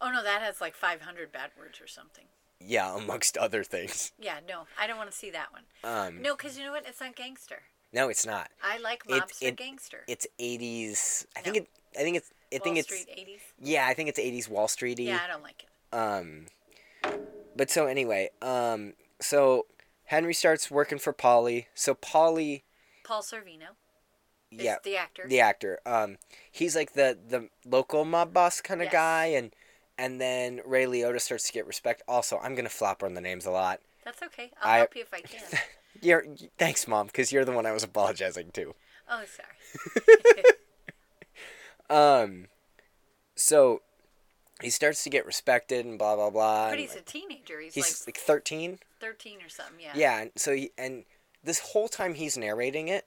Oh 0.00 0.10
no, 0.10 0.22
that 0.22 0.42
has 0.42 0.60
like 0.60 0.74
500 0.74 1.32
bad 1.32 1.50
words 1.58 1.80
or 1.80 1.86
something. 1.86 2.24
Yeah, 2.60 2.96
amongst 2.96 3.36
other 3.36 3.62
things. 3.64 4.12
Yeah, 4.18 4.36
no, 4.48 4.66
I 4.80 4.86
don't 4.86 4.96
want 4.96 5.10
to 5.10 5.16
see 5.16 5.30
that 5.30 5.48
one. 5.52 5.62
Um, 5.82 6.22
No, 6.22 6.36
because 6.36 6.56
you 6.58 6.64
know 6.64 6.72
what? 6.72 6.86
It's 6.86 7.00
not 7.00 7.14
gangster. 7.16 7.62
no, 7.92 8.08
it's 8.08 8.24
not. 8.26 8.48
I 8.62 8.78
like 8.78 9.02
It- 9.08 9.12
mobster 9.22 9.48
it- 9.48 9.56
gangster. 9.56 10.04
It's 10.08 10.26
80s. 10.40 11.26
I 11.36 11.40
think 11.40 11.56
it. 11.56 11.68
I 11.98 12.02
think 12.02 12.16
it's. 12.16 12.30
I 12.52 12.58
think 12.58 12.66
Wall 12.66 12.76
it's. 12.78 12.88
Street 12.88 13.08
80s. 13.16 13.40
Yeah, 13.60 13.86
I 13.86 13.94
think 13.94 14.08
it's 14.08 14.18
80s 14.18 14.48
Wall 14.48 14.68
Street. 14.68 14.98
Yeah, 14.98 15.20
I 15.22 15.26
don't 15.26 15.42
like 15.42 15.64
it. 15.64 15.96
Um, 15.96 16.46
but 17.56 17.70
so 17.70 17.86
anyway, 17.86 18.30
um, 18.42 18.94
so 19.20 19.66
Henry 20.04 20.34
starts 20.34 20.70
working 20.70 20.98
for 20.98 21.12
Polly. 21.12 21.68
So 21.74 21.94
Polly, 21.94 22.64
Paul 23.04 23.22
Sorvino 23.22 23.70
is 23.70 23.83
yeah, 24.62 24.76
the 24.84 24.96
actor. 24.96 25.24
the 25.26 25.40
actor. 25.40 25.78
Um, 25.86 26.18
he's 26.50 26.76
like 26.76 26.92
the 26.92 27.18
the 27.28 27.48
local 27.64 28.04
mob 28.04 28.32
boss 28.32 28.60
kind 28.60 28.80
of 28.80 28.86
Yes. 28.86 28.92
guy, 28.92 29.24
and 29.26 29.52
and 29.98 30.20
then 30.20 30.60
Ray 30.66 30.84
Liotta 30.86 31.20
starts 31.20 31.44
to 31.48 31.52
get 31.52 31.66
respect. 31.66 32.02
Also, 32.06 32.38
I'm 32.38 32.54
gonna 32.54 32.68
flop 32.68 33.02
on 33.02 33.14
the 33.14 33.20
names 33.20 33.46
a 33.46 33.50
lot. 33.50 33.80
That's 34.04 34.22
okay. 34.22 34.50
I'll 34.62 34.70
I- 34.72 34.76
help 34.78 34.94
you 34.96 35.02
if 35.02 35.12
I 35.14 35.20
can. 35.20 35.42
You're 36.02 36.24
thanks, 36.58 36.86
mom, 36.88 37.06
because 37.06 37.30
you're 37.32 37.44
the 37.44 37.52
one 37.52 37.66
I 37.66 37.72
was 37.72 37.84
apologizing 37.84 38.50
to. 38.52 38.74
oh, 39.08 39.22
sorry. 39.26 40.42
Um, 41.90 42.46
so 43.36 43.82
he 44.62 44.70
starts 44.70 45.04
to 45.04 45.10
get 45.10 45.26
respected 45.26 45.84
and 45.84 45.98
blah 45.98 46.16
blah 46.16 46.30
blah. 46.30 46.70
But 46.70 46.78
he's 46.78 46.96
a 46.96 47.00
teenager. 47.02 47.60
He's, 47.60 47.74
he's 47.74 48.00
like 48.06 48.16
like 48.16 48.24
13. 48.24 48.78
13 49.00 49.38
or 49.44 49.48
something. 49.48 49.76
Yeah. 49.80 49.92
Yeah, 49.94 50.20
and 50.22 50.30
so 50.36 50.54
he, 50.54 50.70
and 50.78 51.04
this 51.42 51.58
whole 51.58 51.88
time 51.88 52.14
he's 52.14 52.38
narrating 52.38 52.88
it, 52.88 53.04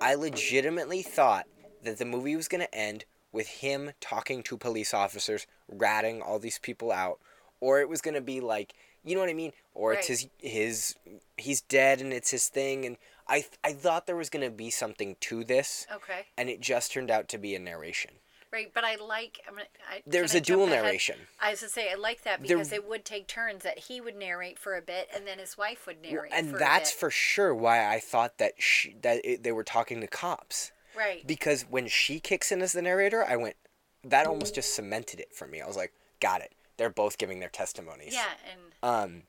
I 0.00 0.14
legitimately 0.14 1.02
thought 1.02 1.46
that 1.82 1.98
the 1.98 2.04
movie 2.04 2.36
was 2.36 2.48
going 2.48 2.60
to 2.60 2.74
end 2.74 3.04
with 3.32 3.48
him 3.48 3.92
talking 4.00 4.42
to 4.44 4.56
police 4.56 4.94
officers, 4.94 5.46
ratting 5.68 6.22
all 6.22 6.38
these 6.38 6.58
people 6.58 6.90
out, 6.90 7.18
or 7.60 7.80
it 7.80 7.88
was 7.88 8.00
going 8.00 8.14
to 8.14 8.20
be 8.20 8.40
like, 8.40 8.74
you 9.04 9.14
know 9.14 9.20
what 9.20 9.30
I 9.30 9.34
mean, 9.34 9.52
or 9.74 9.92
it's 9.92 10.08
his 10.08 10.28
his 10.38 10.94
he's 11.36 11.60
dead 11.60 12.00
and 12.00 12.12
it's 12.12 12.30
his 12.30 12.48
thing 12.48 12.84
and 12.84 12.96
I 13.28 13.44
I 13.62 13.72
thought 13.72 14.06
there 14.06 14.16
was 14.16 14.30
going 14.30 14.44
to 14.44 14.50
be 14.54 14.70
something 14.70 15.16
to 15.20 15.44
this 15.44 15.86
Okay. 15.94 16.26
and 16.36 16.48
it 16.48 16.60
just 16.60 16.92
turned 16.92 17.10
out 17.10 17.28
to 17.28 17.38
be 17.38 17.54
a 17.54 17.58
narration. 17.58 18.12
Right, 18.50 18.72
but 18.72 18.82
I 18.84 18.96
like. 18.96 19.40
I'm 19.46 19.54
gonna, 19.54 19.66
I, 19.90 20.02
There's 20.06 20.34
a 20.34 20.38
I 20.38 20.40
dual 20.40 20.66
narration. 20.66 21.16
I 21.40 21.50
was 21.50 21.60
to 21.60 21.68
say 21.68 21.90
I 21.92 21.96
like 21.96 22.22
that 22.24 22.38
There- 22.42 22.56
because 22.56 22.72
it 22.72 22.88
would 22.88 23.04
take 23.04 23.26
turns 23.26 23.62
that 23.64 23.78
he 23.78 24.00
would 24.00 24.16
narrate 24.16 24.58
for 24.58 24.74
a 24.76 24.80
bit 24.82 25.08
and 25.14 25.26
then 25.26 25.38
his 25.38 25.58
wife 25.58 25.86
would 25.86 26.00
narrate. 26.00 26.32
and 26.34 26.50
for 26.50 26.56
a 26.56 26.58
that's 26.58 26.90
for 26.90 27.10
sure 27.10 27.54
why 27.54 27.86
I 27.92 28.00
thought 28.00 28.38
that 28.38 28.52
she, 28.58 28.96
that 29.02 29.20
it, 29.24 29.42
they 29.42 29.52
were 29.52 29.64
talking 29.64 30.00
to 30.00 30.06
cops. 30.06 30.72
right. 30.96 31.26
because 31.26 31.62
when 31.68 31.88
she 31.88 32.20
kicks 32.20 32.50
in 32.50 32.62
as 32.62 32.72
the 32.72 32.80
narrator, 32.82 33.22
I 33.22 33.36
went, 33.36 33.56
that 34.04 34.26
almost 34.26 34.54
just 34.54 34.74
cemented 34.74 35.20
it 35.20 35.34
for 35.34 35.46
me. 35.46 35.60
I 35.60 35.66
was 35.66 35.76
like, 35.76 35.92
got 36.20 36.40
it. 36.40 36.52
They're 36.78 36.88
both 36.90 37.18
giving 37.18 37.40
their 37.40 37.48
testimonies. 37.50 38.14
Yeah, 38.14 38.24
and 38.50 38.60
Um, 38.82 39.22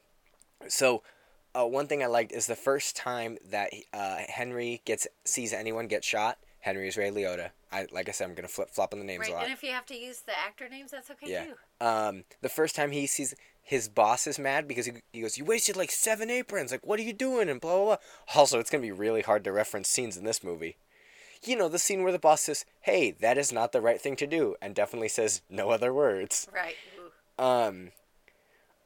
so, 0.70 1.04
uh, 1.56 1.66
one 1.66 1.88
thing 1.88 2.04
I 2.04 2.06
liked 2.06 2.32
is 2.32 2.48
the 2.48 2.56
first 2.56 2.96
time 2.96 3.38
that 3.50 3.72
uh, 3.92 4.18
Henry 4.30 4.82
gets 4.86 5.08
sees 5.26 5.52
anyone 5.52 5.88
get 5.88 6.04
shot. 6.04 6.38
Henry 6.62 6.88
is 6.88 6.98
Ray 6.98 7.10
Liotta. 7.10 7.52
I 7.72 7.88
like 7.92 8.10
I 8.10 8.12
said, 8.12 8.28
I'm 8.28 8.36
gonna 8.36 8.48
flip 8.48 8.70
flop 8.70 8.94
on 8.94 9.00
the 9.00 9.06
names 9.06 9.22
right, 9.22 9.30
a 9.32 9.34
lot. 9.34 9.44
and 9.46 9.54
if 9.54 9.64
you 9.64 9.72
have 9.72 9.86
to 9.88 9.96
use 9.96 10.22
the 10.22 10.38
actor 10.38 10.68
names, 10.68 10.92
that's 10.92 11.10
okay 11.12 11.32
Yeah. 11.32 11.46
too. 11.46 11.86
Um, 11.86 12.24
the 12.42 12.50
first 12.50 12.76
time 12.76 12.92
he 12.92 13.08
sees 13.08 13.34
his 13.62 13.88
boss 13.88 14.26
is 14.26 14.40
mad 14.40 14.68
because 14.68 14.88
he, 14.88 14.94
he 15.14 15.22
goes, 15.22 15.38
"You 15.38 15.46
wasted 15.46 15.78
like 15.78 15.92
seven 15.92 16.30
aprons. 16.30 16.72
Like, 16.72 16.86
what 16.86 17.00
are 17.00 17.04
you 17.04 17.14
doing?" 17.14 17.50
And 17.50 17.62
blah 17.62 17.76
blah 17.76 17.86
blah. 17.86 17.98
Also, 18.36 18.60
it's 18.60 18.70
gonna 18.70 18.82
be 18.82 18.92
really 18.92 19.22
hard 19.22 19.44
to 19.44 19.52
reference 19.52 19.88
scenes 19.88 20.18
in 20.18 20.24
this 20.26 20.44
movie. 20.44 20.78
You 21.44 21.56
know, 21.56 21.70
the 21.70 21.80
scene 21.80 22.04
where 22.04 22.12
the 22.12 22.20
boss 22.20 22.42
says, 22.42 22.66
"Hey, 22.82 23.12
that 23.12 23.38
is 23.38 23.54
not 23.54 23.72
the 23.72 23.80
right 23.82 24.02
thing 24.02 24.16
to 24.18 24.28
do," 24.28 24.56
and 24.62 24.76
definitely 24.76 25.08
says 25.10 25.42
no 25.50 25.70
other 25.70 25.94
words. 25.94 26.48
Right. 26.52 26.76
Ooh. 26.98 27.44
Um, 27.44 27.92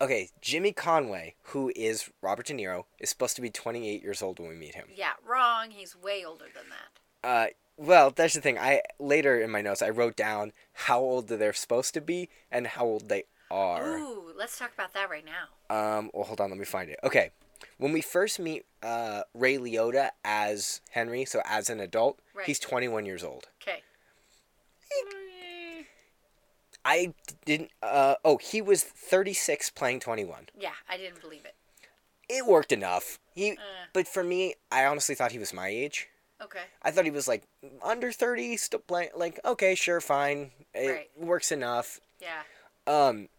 okay, 0.01 0.29
Jimmy 0.41 0.71
Conway, 0.73 1.35
who 1.43 1.71
is 1.75 2.11
Robert 2.21 2.45
De 2.47 2.53
Niro, 2.53 2.85
is 2.99 3.09
supposed 3.09 3.35
to 3.37 3.41
be 3.41 3.49
28 3.49 4.03
years 4.03 4.21
old 4.21 4.39
when 4.39 4.49
we 4.49 4.55
meet 4.55 4.75
him. 4.75 4.87
Yeah, 4.93 5.13
wrong. 5.25 5.71
He's 5.71 5.95
way 5.95 6.23
older 6.23 6.45
than 6.53 6.65
that. 6.69 7.27
Uh, 7.27 7.47
well, 7.77 8.11
that's 8.11 8.33
the 8.33 8.41
thing. 8.41 8.57
I 8.57 8.81
later 8.99 9.39
in 9.41 9.49
my 9.51 9.61
notes 9.61 9.81
I 9.81 9.89
wrote 9.89 10.15
down 10.15 10.51
how 10.73 10.99
old 10.99 11.27
they're 11.27 11.53
supposed 11.53 11.93
to 11.95 12.01
be 12.01 12.29
and 12.51 12.67
how 12.67 12.85
old 12.85 13.09
they 13.09 13.23
are. 13.51 13.97
Ooh, 13.97 14.33
let's 14.37 14.57
talk 14.57 14.71
about 14.73 14.93
that 14.93 15.09
right 15.09 15.25
now. 15.25 15.47
Um, 15.97 16.09
well, 16.13 16.23
hold 16.25 16.41
on, 16.41 16.49
let 16.49 16.59
me 16.59 16.65
find 16.65 16.89
it. 16.89 16.99
Okay, 17.03 17.31
when 17.77 17.91
we 17.93 18.01
first 18.01 18.39
meet 18.39 18.65
uh, 18.81 19.21
Ray 19.33 19.57
Liotta 19.57 20.09
as 20.23 20.81
Henry, 20.91 21.25
so 21.25 21.41
as 21.45 21.69
an 21.69 21.79
adult, 21.79 22.19
Right. 22.33 22.45
he's 22.45 22.59
21 22.59 23.05
years 23.05 23.23
old. 23.23 23.47
Okay. 23.61 23.81
I 26.85 27.13
didn't. 27.45 27.71
Uh, 27.81 28.15
oh, 28.25 28.37
he 28.37 28.61
was 28.61 28.83
36 28.83 29.69
playing 29.69 30.01
21. 30.01 30.49
Yeah, 30.59 30.71
I 30.89 30.97
didn't 30.97 31.21
believe 31.21 31.45
it. 31.45 31.55
It 32.27 32.45
worked 32.45 32.71
enough. 32.71 33.19
He, 33.33 33.51
Uh. 33.51 33.55
but 33.93 34.07
for 34.07 34.23
me, 34.23 34.55
I 34.71 34.85
honestly 34.85 35.15
thought 35.15 35.31
he 35.31 35.39
was 35.39 35.53
my 35.53 35.69
age. 35.69 36.09
Okay. 36.43 36.63
I 36.81 36.91
thought 36.91 37.05
he 37.05 37.11
was 37.11 37.27
like 37.27 37.43
under 37.81 38.11
30, 38.11 38.57
still 38.57 38.79
playing. 38.79 39.09
Like, 39.15 39.39
okay, 39.45 39.75
sure, 39.75 40.01
fine, 40.01 40.51
it 40.73 40.87
Right. 40.89 41.09
works 41.17 41.51
enough. 41.51 41.99
Yeah. 42.19 42.43
Um, 42.87 43.29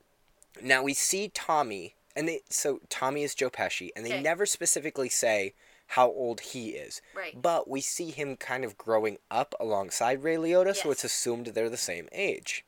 now 0.62 0.82
we 0.82 0.94
see 0.94 1.28
Tommy, 1.28 1.94
and 2.16 2.26
they 2.28 2.40
so 2.48 2.80
Tommy 2.88 3.22
is 3.22 3.34
Joe 3.34 3.50
Pesci, 3.50 3.90
and 3.94 4.04
they 4.06 4.12
Okay. 4.14 4.22
never 4.22 4.46
specifically 4.46 5.08
say 5.08 5.54
how 5.88 6.06
old 6.08 6.40
he 6.40 6.70
is. 6.70 7.02
Right. 7.14 7.40
But 7.40 7.68
we 7.68 7.80
see 7.82 8.10
him 8.10 8.36
kind 8.36 8.64
of 8.64 8.78
growing 8.78 9.18
up 9.30 9.54
alongside 9.60 10.22
Ray 10.22 10.36
Liotta, 10.36 10.74
so 10.74 10.90
it's 10.90 11.04
assumed 11.04 11.48
they're 11.48 11.68
the 11.68 11.76
same 11.76 12.08
age. 12.12 12.64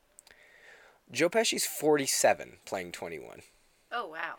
Joe 1.11 1.31
Pesci's 1.31 1.67
47, 1.67 2.59
playing 2.65 2.93
21. 2.93 3.43
Oh 3.93 4.09
wow. 4.09 4.35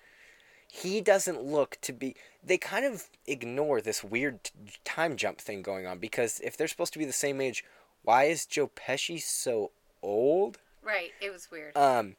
He 0.67 1.01
doesn't 1.01 1.43
look 1.43 1.77
to 1.81 1.93
be. 1.93 2.15
They 2.43 2.57
kind 2.57 2.85
of 2.85 3.09
ignore 3.25 3.81
this 3.81 4.03
weird 4.03 4.51
time 4.83 5.15
jump 5.15 5.39
thing 5.39 5.61
going 5.61 5.85
on 5.85 5.99
because 5.99 6.39
if 6.41 6.57
they're 6.57 6.67
supposed 6.67 6.93
to 6.93 6.99
be 6.99 7.05
the 7.05 7.13
same 7.13 7.41
age, 7.41 7.63
why 8.03 8.25
is 8.25 8.45
Joe 8.45 8.67
Pesci 8.67 9.21
so 9.21 9.71
old? 10.01 10.59
Right. 10.83 11.11
It 11.21 11.31
was 11.31 11.49
weird. 11.51 11.75
Um. 11.75 12.15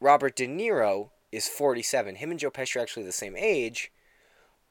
Robert 0.00 0.36
De 0.36 0.46
Niro 0.46 1.10
is 1.30 1.48
47. 1.48 2.16
Him 2.16 2.30
and 2.30 2.40
Joe 2.40 2.50
Pesci 2.50 2.76
are 2.76 2.80
actually 2.80 3.04
the 3.04 3.12
same 3.12 3.36
age, 3.36 3.92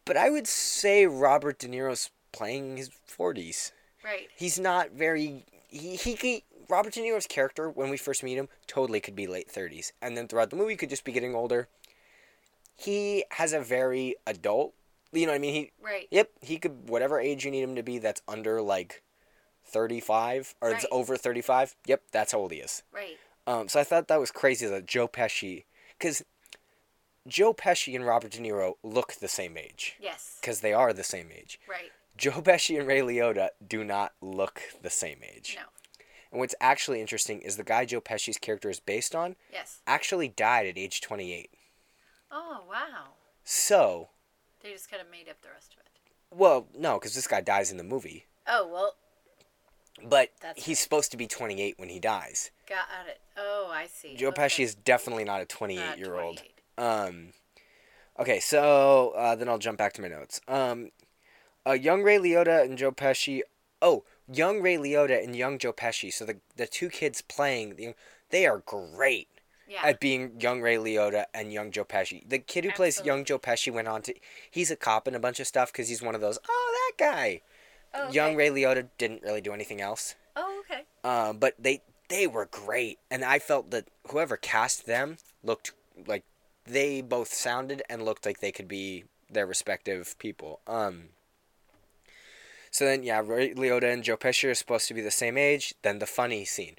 but 0.06 0.18
I 0.18 0.30
would 0.30 0.48
say 0.48 1.06
Robert 1.06 1.60
De 1.60 1.68
Niro's 1.68 2.10
playing 2.32 2.78
his 2.78 2.90
40s. 2.90 3.72
Right. 4.04 4.30
He's 4.36 4.60
not 4.60 4.92
very. 4.92 5.46
He, 5.70 5.96
he, 5.96 6.16
he 6.16 6.44
Robert 6.70 6.94
De 6.94 7.02
Niro's 7.02 7.28
character 7.28 7.70
when 7.70 7.90
we 7.90 7.98
first 7.98 8.24
meet 8.24 8.38
him 8.38 8.50
totally 8.68 9.00
could 9.00 9.16
be 9.16 9.28
late 9.28 9.52
30s, 9.52 9.92
and 10.02 10.16
then 10.16 10.28
throughout 10.28 10.50
the 10.50 10.56
movie 10.56 10.76
could 10.76 10.90
just 10.90 11.04
be 11.04 11.12
getting 11.12 11.36
older. 11.36 11.68
He 12.82 13.26
has 13.32 13.54
a 13.54 13.60
very 13.60 14.16
adult. 14.26 14.74
You 15.12 15.26
know 15.26 15.34
what 15.34 15.38
I 15.38 15.40
mean? 15.40 15.54
He 15.54 15.72
Right. 15.82 16.08
Yep, 16.12 16.30
he 16.42 16.58
could 16.58 16.90
whatever 16.90 17.20
age 17.20 17.44
you 17.46 17.52
need 17.52 17.62
him 17.64 17.76
to 17.76 17.84
be. 17.84 17.98
That's 18.00 18.22
under 18.28 18.62
like 18.62 19.04
thirty-five 19.66 20.56
or 20.62 20.72
it's 20.72 20.86
over 20.92 21.18
thirty-five. 21.18 21.76
Yep, 21.86 22.04
that's 22.12 22.32
how 22.32 22.40
old 22.40 22.52
he 22.52 22.60
is. 22.60 22.84
Right. 22.92 23.18
Um, 23.48 23.68
so 23.68 23.80
I 23.80 23.84
thought 23.84 24.08
that 24.08 24.20
was 24.20 24.32
crazy 24.32 24.68
that 24.68 24.86
Joe 24.86 25.08
Pesci, 25.08 25.66
because 25.98 26.24
Joe 27.28 27.54
Pesci 27.54 27.96
and 27.96 28.06
Robert 28.06 28.32
De 28.32 28.40
Niro 28.40 28.76
look 28.84 29.14
the 29.14 29.28
same 29.28 29.58
age, 29.58 29.96
Yes. 30.00 30.38
because 30.40 30.62
they 30.62 30.74
are 30.74 30.94
the 30.94 31.04
same 31.04 31.30
age. 31.36 31.60
Right. 31.68 31.92
Joe 32.18 32.42
Pesci 32.42 32.78
and 32.78 32.88
Ray 32.88 33.02
Liotta 33.02 33.50
do 33.66 33.84
not 33.84 34.14
look 34.22 34.62
the 34.82 34.90
same 34.90 35.20
age. 35.24 35.58
No. 35.60 35.68
And 36.32 36.40
what's 36.40 36.56
actually 36.62 37.02
interesting 37.02 37.42
is 37.42 37.58
the 37.58 37.64
guy 37.64 37.84
Joe 37.86 38.00
Pesci's 38.02 38.38
character 38.38 38.70
is 38.70 38.80
based 38.80 39.16
on 39.16 39.36
Yes. 39.52 39.82
actually 39.88 40.28
died 40.30 40.68
at 40.68 40.78
age 40.78 41.02
twenty-eight. 41.02 41.52
Oh 42.32 42.62
wow. 42.70 43.14
So, 43.44 44.10
They 44.64 44.72
just 44.72 44.90
kind 44.90 45.02
of 45.02 45.10
made 45.12 45.28
up 45.30 45.42
the 45.42 45.50
rest 45.54 45.74
of 45.74 45.80
it. 45.80 46.38
well, 46.38 46.68
no, 46.78 47.00
because 47.00 47.16
this 47.16 47.28
guy 47.28 47.42
dies 47.42 47.72
in 47.72 47.78
the 47.78 47.84
movie. 47.84 48.26
Oh 48.48 48.68
well. 48.72 48.96
But 50.08 50.30
That's 50.42 50.64
he's 50.64 50.78
right. 50.78 50.78
supposed 50.78 51.12
to 51.12 51.18
be 51.18 51.28
28 51.28 51.76
when 51.78 51.90
he 51.90 52.00
dies. 52.00 52.52
Got 52.68 52.86
it. 53.08 53.20
Oh, 53.38 53.70
I 53.72 53.88
see. 53.88 54.16
Joe 54.16 54.30
okay. 54.30 54.44
Pesci 54.44 54.64
is 54.64 54.74
definitely 54.74 55.26
not 55.26 55.38
a 55.38 55.40
Not 55.40 55.50
28 55.50 55.98
year 55.98 56.16
old. 56.20 56.42
Um, 56.78 57.34
okay, 58.18 58.40
so 58.40 59.14
uh, 59.16 59.36
then 59.36 59.50
I'll 59.50 59.60
jump 59.60 59.78
back 59.78 59.94
to 59.94 60.02
my 60.02 60.08
notes. 60.08 60.42
Um, 60.48 60.90
uh, 61.68 61.74
young 61.74 62.02
Ray 62.02 62.18
Liotta 62.18 62.64
and 62.64 62.78
Joe 62.78 62.92
Pesci. 62.92 63.42
Oh, 63.82 64.04
young 64.32 64.62
Ray 64.62 64.78
Liotta 64.78 65.24
and 65.24 65.36
young 65.36 65.58
Joe 65.60 65.74
Pesci. 65.74 66.12
So 66.12 66.26
the 66.26 66.38
the 66.56 66.68
two 66.68 66.90
kids 66.90 67.22
playing, 67.22 67.76
the, 67.76 67.94
they 68.30 68.48
are 68.48 68.60
great 68.66 69.28
Yeah. 69.72 69.86
at 69.86 70.02
being 70.02 70.34
young 70.38 70.60
Ray 70.60 70.76
Liotta 70.76 71.26
and 71.34 71.54
young 71.54 71.72
Joe 71.72 71.86
Pesci. 71.86 72.28
The 72.28 72.40
kid 72.40 72.66
who 72.66 72.72
plays 72.72 73.02
young 73.06 73.24
Joe 73.24 73.40
Pesci 73.40 73.72
went 73.72 73.88
on 73.88 74.02
to. 74.02 74.14
He's 74.50 74.70
a 74.70 74.76
cop 74.76 75.08
in 75.08 75.16
a 75.16 75.20
bunch 75.20 75.40
of 75.40 75.48
stuff 75.48 75.72
because 75.72 75.88
he's 75.88 76.02
one 76.02 76.14
of 76.14 76.20
those. 76.20 76.38
Oh, 76.50 76.92
that 76.98 77.02
guy. 77.02 77.42
oh, 77.94 78.04
okay. 78.04 78.14
Young 78.14 78.36
Ray 78.36 78.50
Liotta 78.50 78.90
didn't 78.98 79.24
really 79.24 79.40
do 79.40 79.54
anything 79.54 79.80
else. 79.80 80.16
Oh, 80.36 80.62
okay. 80.66 80.84
Um, 81.06 81.38
but 81.38 81.56
they 81.58 81.84
they 82.10 82.28
were 82.28 82.46
great, 82.46 83.00
and 83.10 83.24
I 83.24 83.40
felt 83.40 83.72
that 83.72 83.88
whoever 84.10 84.36
cast 84.36 84.86
them 84.86 85.16
looked 85.42 85.72
like 86.06 86.26
they 86.66 87.02
both 87.02 87.34
sounded 87.34 87.82
and 87.90 88.04
looked 88.04 88.26
like 88.26 88.42
they 88.42 88.52
could 88.52 88.68
be 88.68 89.06
their 89.30 89.46
respective 89.46 90.18
people. 90.20 90.60
Um. 90.68 91.10
So 92.72 92.84
then, 92.84 93.04
yeah, 93.04 93.22
Ray 93.26 93.54
Liotta 93.54 93.92
and 93.92 94.04
Joe 94.04 94.18
Pesci 94.18 94.50
are 94.50 94.56
supposed 94.56 94.90
to 94.90 94.94
be 94.94 95.02
the 95.02 95.12
same 95.12 95.38
age. 95.38 95.76
Then 95.82 96.00
the 96.00 96.06
funny 96.06 96.44
scene, 96.44 96.76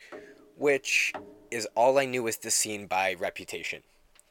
which 0.56 1.14
is 1.52 1.68
all 1.74 1.98
I 1.98 2.06
knew 2.06 2.22
was 2.22 2.38
the 2.38 2.50
scene 2.50 2.86
by 2.86 3.14
reputation. 3.14 3.82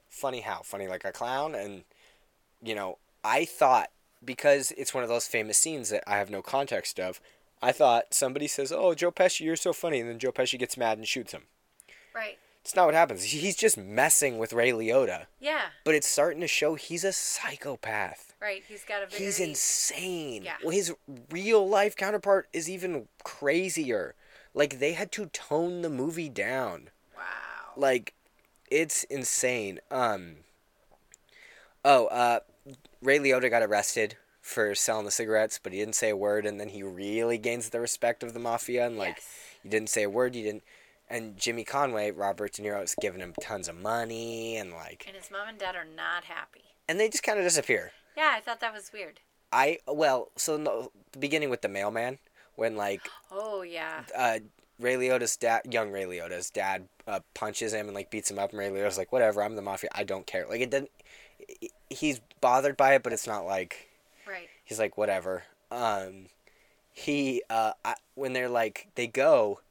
Funny 0.09 0.41
how? 0.41 0.61
Funny 0.63 0.87
like 0.87 1.05
a 1.05 1.11
clown, 1.11 1.55
and 1.55 1.83
you 2.61 2.75
know, 2.75 2.97
I 3.23 3.45
thought 3.45 3.89
because 4.23 4.71
it's 4.77 4.93
one 4.93 5.03
of 5.03 5.09
those 5.09 5.27
famous 5.27 5.57
scenes 5.57 5.89
that 5.89 6.03
I 6.07 6.17
have 6.17 6.29
no 6.29 6.41
context 6.41 6.99
of. 6.99 7.19
I 7.61 7.71
thought 7.71 8.13
somebody 8.13 8.47
says, 8.47 8.71
"Oh, 8.71 8.93
Joe 8.93 9.11
Pesci, 9.11 9.41
you're 9.41 9.55
so 9.55 9.71
funny," 9.73 9.99
and 9.99 10.09
then 10.09 10.19
Joe 10.19 10.31
Pesci 10.31 10.57
gets 10.59 10.77
mad 10.77 10.97
and 10.97 11.07
shoots 11.07 11.31
him. 11.31 11.43
Right. 12.13 12.37
It's 12.63 12.75
not 12.75 12.85
what 12.85 12.93
happens. 12.93 13.23
He's 13.23 13.55
just 13.55 13.75
messing 13.77 14.37
with 14.37 14.53
Ray 14.53 14.71
Liotta, 14.71 15.25
Yeah. 15.39 15.69
but 15.83 15.95
it's 15.95 16.07
starting 16.07 16.41
to 16.41 16.47
show 16.47 16.75
he's 16.75 17.03
a 17.03 17.11
psychopath. 17.11 18.33
Right. 18.39 18.63
He's 18.67 18.83
got 18.83 19.01
a 19.03 19.07
very. 19.07 19.23
He's 19.23 19.39
insane. 19.39 20.43
Yeah. 20.43 20.57
Well, 20.61 20.71
his 20.71 20.93
real 21.31 21.67
life 21.67 21.95
counterpart 21.95 22.47
is 22.53 22.69
even 22.69 23.07
crazier. 23.23 24.13
Like 24.53 24.79
they 24.79 24.93
had 24.93 25.11
to 25.13 25.27
tone 25.27 25.81
the 25.81 25.89
movie 25.89 26.29
down. 26.29 26.89
Like 27.77 28.13
it's 28.69 29.03
insane. 29.05 29.79
Um 29.89 30.37
Oh, 31.83 32.07
uh 32.07 32.39
Ray 33.01 33.17
Liotta 33.19 33.49
got 33.49 33.63
arrested 33.63 34.17
for 34.41 34.75
selling 34.75 35.05
the 35.05 35.11
cigarettes, 35.11 35.59
but 35.61 35.71
he 35.73 35.79
didn't 35.79 35.95
say 35.95 36.09
a 36.09 36.17
word 36.17 36.45
and 36.45 36.59
then 36.59 36.69
he 36.69 36.83
really 36.83 37.37
gains 37.37 37.69
the 37.69 37.79
respect 37.79 38.23
of 38.23 38.33
the 38.33 38.39
mafia 38.39 38.85
and 38.85 38.97
like 38.97 39.15
yes. 39.17 39.27
you 39.63 39.69
didn't 39.69 39.89
say 39.89 40.03
a 40.03 40.09
word, 40.09 40.35
you 40.35 40.43
didn't 40.43 40.63
and 41.09 41.35
Jimmy 41.37 41.63
Conway, 41.65 42.09
Robert 42.11 42.53
De 42.53 42.61
Niro 42.61 42.79
was 42.79 42.95
giving 43.01 43.19
him 43.19 43.33
tons 43.41 43.67
of 43.67 43.75
money 43.75 44.55
and 44.57 44.71
like 44.71 45.03
And 45.07 45.15
his 45.17 45.29
mom 45.31 45.47
and 45.49 45.57
dad 45.57 45.75
are 45.75 45.85
not 45.85 46.23
happy. 46.25 46.61
and 46.87 46.99
they 46.99 47.09
just 47.09 47.23
kind 47.23 47.37
of 47.39 47.45
disappear. 47.45 47.91
Yeah, 48.15 48.31
I 48.35 48.39
thought 48.41 48.59
that 48.61 48.73
was 48.73 48.91
weird. 48.93 49.19
I 49.51 49.79
well, 49.87 50.29
so 50.37 50.57
the 50.57 50.89
beginning 51.19 51.49
with 51.49 51.61
the 51.61 51.67
mailman 51.69 52.19
when 52.55 52.75
like 52.77 53.01
Oh 53.31 53.61
yeah. 53.63 54.03
uh, 54.17 54.39
Ray 54.79 54.95
Liotta's 54.95 55.35
dad, 55.37 55.61
young 55.71 55.91
Ray 55.91 56.03
Liotta's 56.05 56.49
dad, 56.49 56.87
uh, 57.07 57.19
punches 57.33 57.73
him 57.73 57.87
and 57.87 57.95
like 57.95 58.09
beats 58.11 58.29
him 58.31 58.39
up, 58.39 58.51
and 58.51 58.59
Ray 58.59 58.69
Liotta's 58.69 58.97
like, 58.97 59.11
"Whatever, 59.11 59.43
I'm 59.43 59.55
the 59.55 59.61
mafia. 59.61 59.89
I 59.93 60.03
don't 60.03 60.25
care." 60.27 60.45
Like 60.47 60.61
it 60.61 60.69
didn't. 60.71 60.91
He's 61.89 62.21
bothered 62.39 62.77
by 62.77 62.93
it, 62.95 63.03
but 63.03 63.13
it's 63.13 63.27
not 63.27 63.45
like 63.45 63.89
Right. 64.27 64.47
he's 64.63 64.79
like, 64.79 64.97
"Whatever." 64.97 65.43
Um, 65.71 66.27
he 66.93 67.43
uh, 67.49 67.73
I, 67.83 67.95
when 68.15 68.33
they're 68.33 68.49
like 68.49 68.87
they 68.95 69.07
go, 69.07 69.61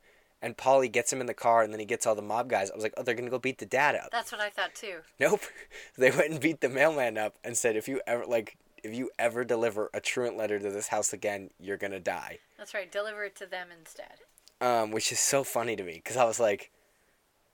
and 0.43 0.57
Polly 0.57 0.89
gets 0.89 1.13
him 1.13 1.21
in 1.21 1.27
the 1.27 1.35
car, 1.35 1.63
and 1.63 1.73
then 1.73 1.81
he 1.81 1.87
gets 1.87 2.07
all 2.07 2.15
the 2.15 2.23
mob 2.23 2.49
guys. 2.49 2.71
I 2.71 2.75
was 2.75 2.83
like, 2.83 2.95
"Oh, 2.97 3.03
they're 3.03 3.15
gonna 3.15 3.31
go 3.31 3.39
beat 3.39 3.59
the 3.59 3.67
dad 3.67 3.95
up." 3.95 4.11
That's 4.11 4.33
what 4.33 4.41
I 4.41 4.51
thought 4.51 4.75
too. 4.75 4.99
Nope, 5.19 5.41
they 5.99 6.11
went 6.11 6.31
and 6.31 6.41
beat 6.41 6.61
the 6.61 6.69
mailman 6.69 7.17
up 7.19 7.37
and 7.45 7.57
said, 7.57 7.77
"If 7.77 7.89
you 7.89 8.01
ever 8.07 8.27
like." 8.27 8.57
If 8.83 8.95
you 8.95 9.11
ever 9.19 9.45
deliver 9.45 9.91
a 9.93 10.01
truant 10.01 10.39
letter 10.39 10.59
to 10.59 10.71
this 10.71 10.89
house 10.89 11.13
again, 11.13 11.51
you're 11.61 11.77
gonna 11.77 12.01
die. 12.01 12.39
That's 12.57 12.73
right. 12.73 12.91
Deliver 12.91 13.25
it 13.25 13.37
to 13.37 13.45
them 13.45 13.67
instead. 13.79 14.21
um, 14.63 14.91
which 14.91 15.13
is 15.13 15.21
so 15.21 15.45
funny 15.45 15.77
to 15.77 15.83
me 15.83 15.97
because 15.97 16.17
I 16.17 16.25
was 16.25 16.41
like, 16.41 16.71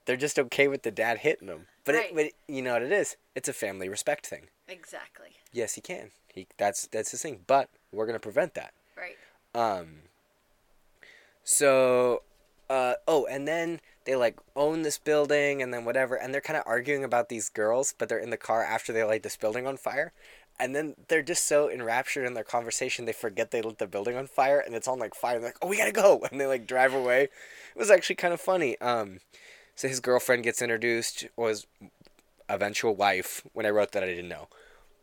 they're 0.07 0.16
just 0.16 0.38
okay 0.38 0.66
with 0.68 0.82
the 0.82 0.90
dad 0.90 1.18
hitting 1.18 1.48
them, 1.48 1.66
but 1.84 1.94
Right. 1.94 2.11
it, 2.11 2.14
but 2.14 2.54
you 2.54 2.62
know 2.62 2.72
what 2.72 2.82
it 2.82 2.92
is? 2.92 3.16
It's 3.34 3.48
a 3.48 3.52
family 3.52 3.88
respect 3.88 4.26
thing. 4.26 4.48
Exactly. 4.68 5.36
Yes, 5.52 5.74
he 5.74 5.80
can. 5.80 6.11
He 6.32 6.46
that's 6.57 6.86
that's 6.86 7.11
his 7.11 7.22
thing, 7.22 7.40
but 7.46 7.68
we're 7.92 8.07
gonna 8.07 8.18
prevent 8.18 8.54
that. 8.54 8.72
Right. 8.96 9.16
Um. 9.54 10.02
So, 11.44 12.22
uh 12.68 12.94
oh, 13.07 13.26
and 13.26 13.46
then 13.46 13.80
they 14.04 14.16
like 14.16 14.38
own 14.54 14.82
this 14.82 14.98
building 14.98 15.62
and 15.62 15.72
then 15.72 15.84
whatever, 15.84 16.14
and 16.16 16.32
they're 16.32 16.40
kind 16.40 16.57
of 16.57 16.64
arguing 16.66 17.04
about 17.04 17.28
these 17.28 17.48
girls, 17.48 17.94
but 17.96 18.09
they're 18.09 18.18
in 18.18 18.30
the 18.30 18.36
car 18.36 18.62
after 18.62 18.92
they 18.92 19.04
light 19.04 19.22
this 19.22 19.36
building 19.36 19.66
on 19.66 19.76
fire. 19.76 20.12
And 20.59 20.74
then 20.74 20.94
they're 21.09 21.22
just 21.22 21.44
so 21.44 21.68
enraptured 21.70 22.24
in 22.26 22.32
their 22.32 22.42
conversation 22.42 23.04
they 23.04 23.12
forget 23.12 23.50
they 23.50 23.61
lit 23.61 23.76
the 23.76 23.86
building 23.86 24.16
on 24.16 24.26
fire 24.26 24.59
and 24.59 24.74
it's 24.74 24.88
on 24.88 24.98
like 24.98 25.14
fire. 25.14 25.34
And 25.34 25.44
they're 25.44 25.50
like, 25.50 25.59
oh, 25.61 25.68
we 25.68 25.76
gotta 25.76 25.92
go, 25.92 26.26
and 26.30 26.40
they 26.40 26.46
like 26.46 26.66
drive 26.66 26.94
away. 26.94 27.24
It 27.24 27.30
was 27.76 27.90
actually 27.90 28.16
kind 28.16 28.32
of 28.34 28.40
funny. 28.40 28.78
Um, 28.80 29.18
so 29.76 29.86
his 29.86 30.00
girlfriend 30.00 30.42
gets 30.42 30.60
introduced, 30.60 31.26
was 31.36 31.66
eventual 32.48 32.96
wife. 32.96 33.42
When 33.52 33.66
I 33.66 33.70
wrote 33.70 33.92
that, 33.92 34.02
I 34.02 34.06
didn't 34.06 34.28
know, 34.28 34.48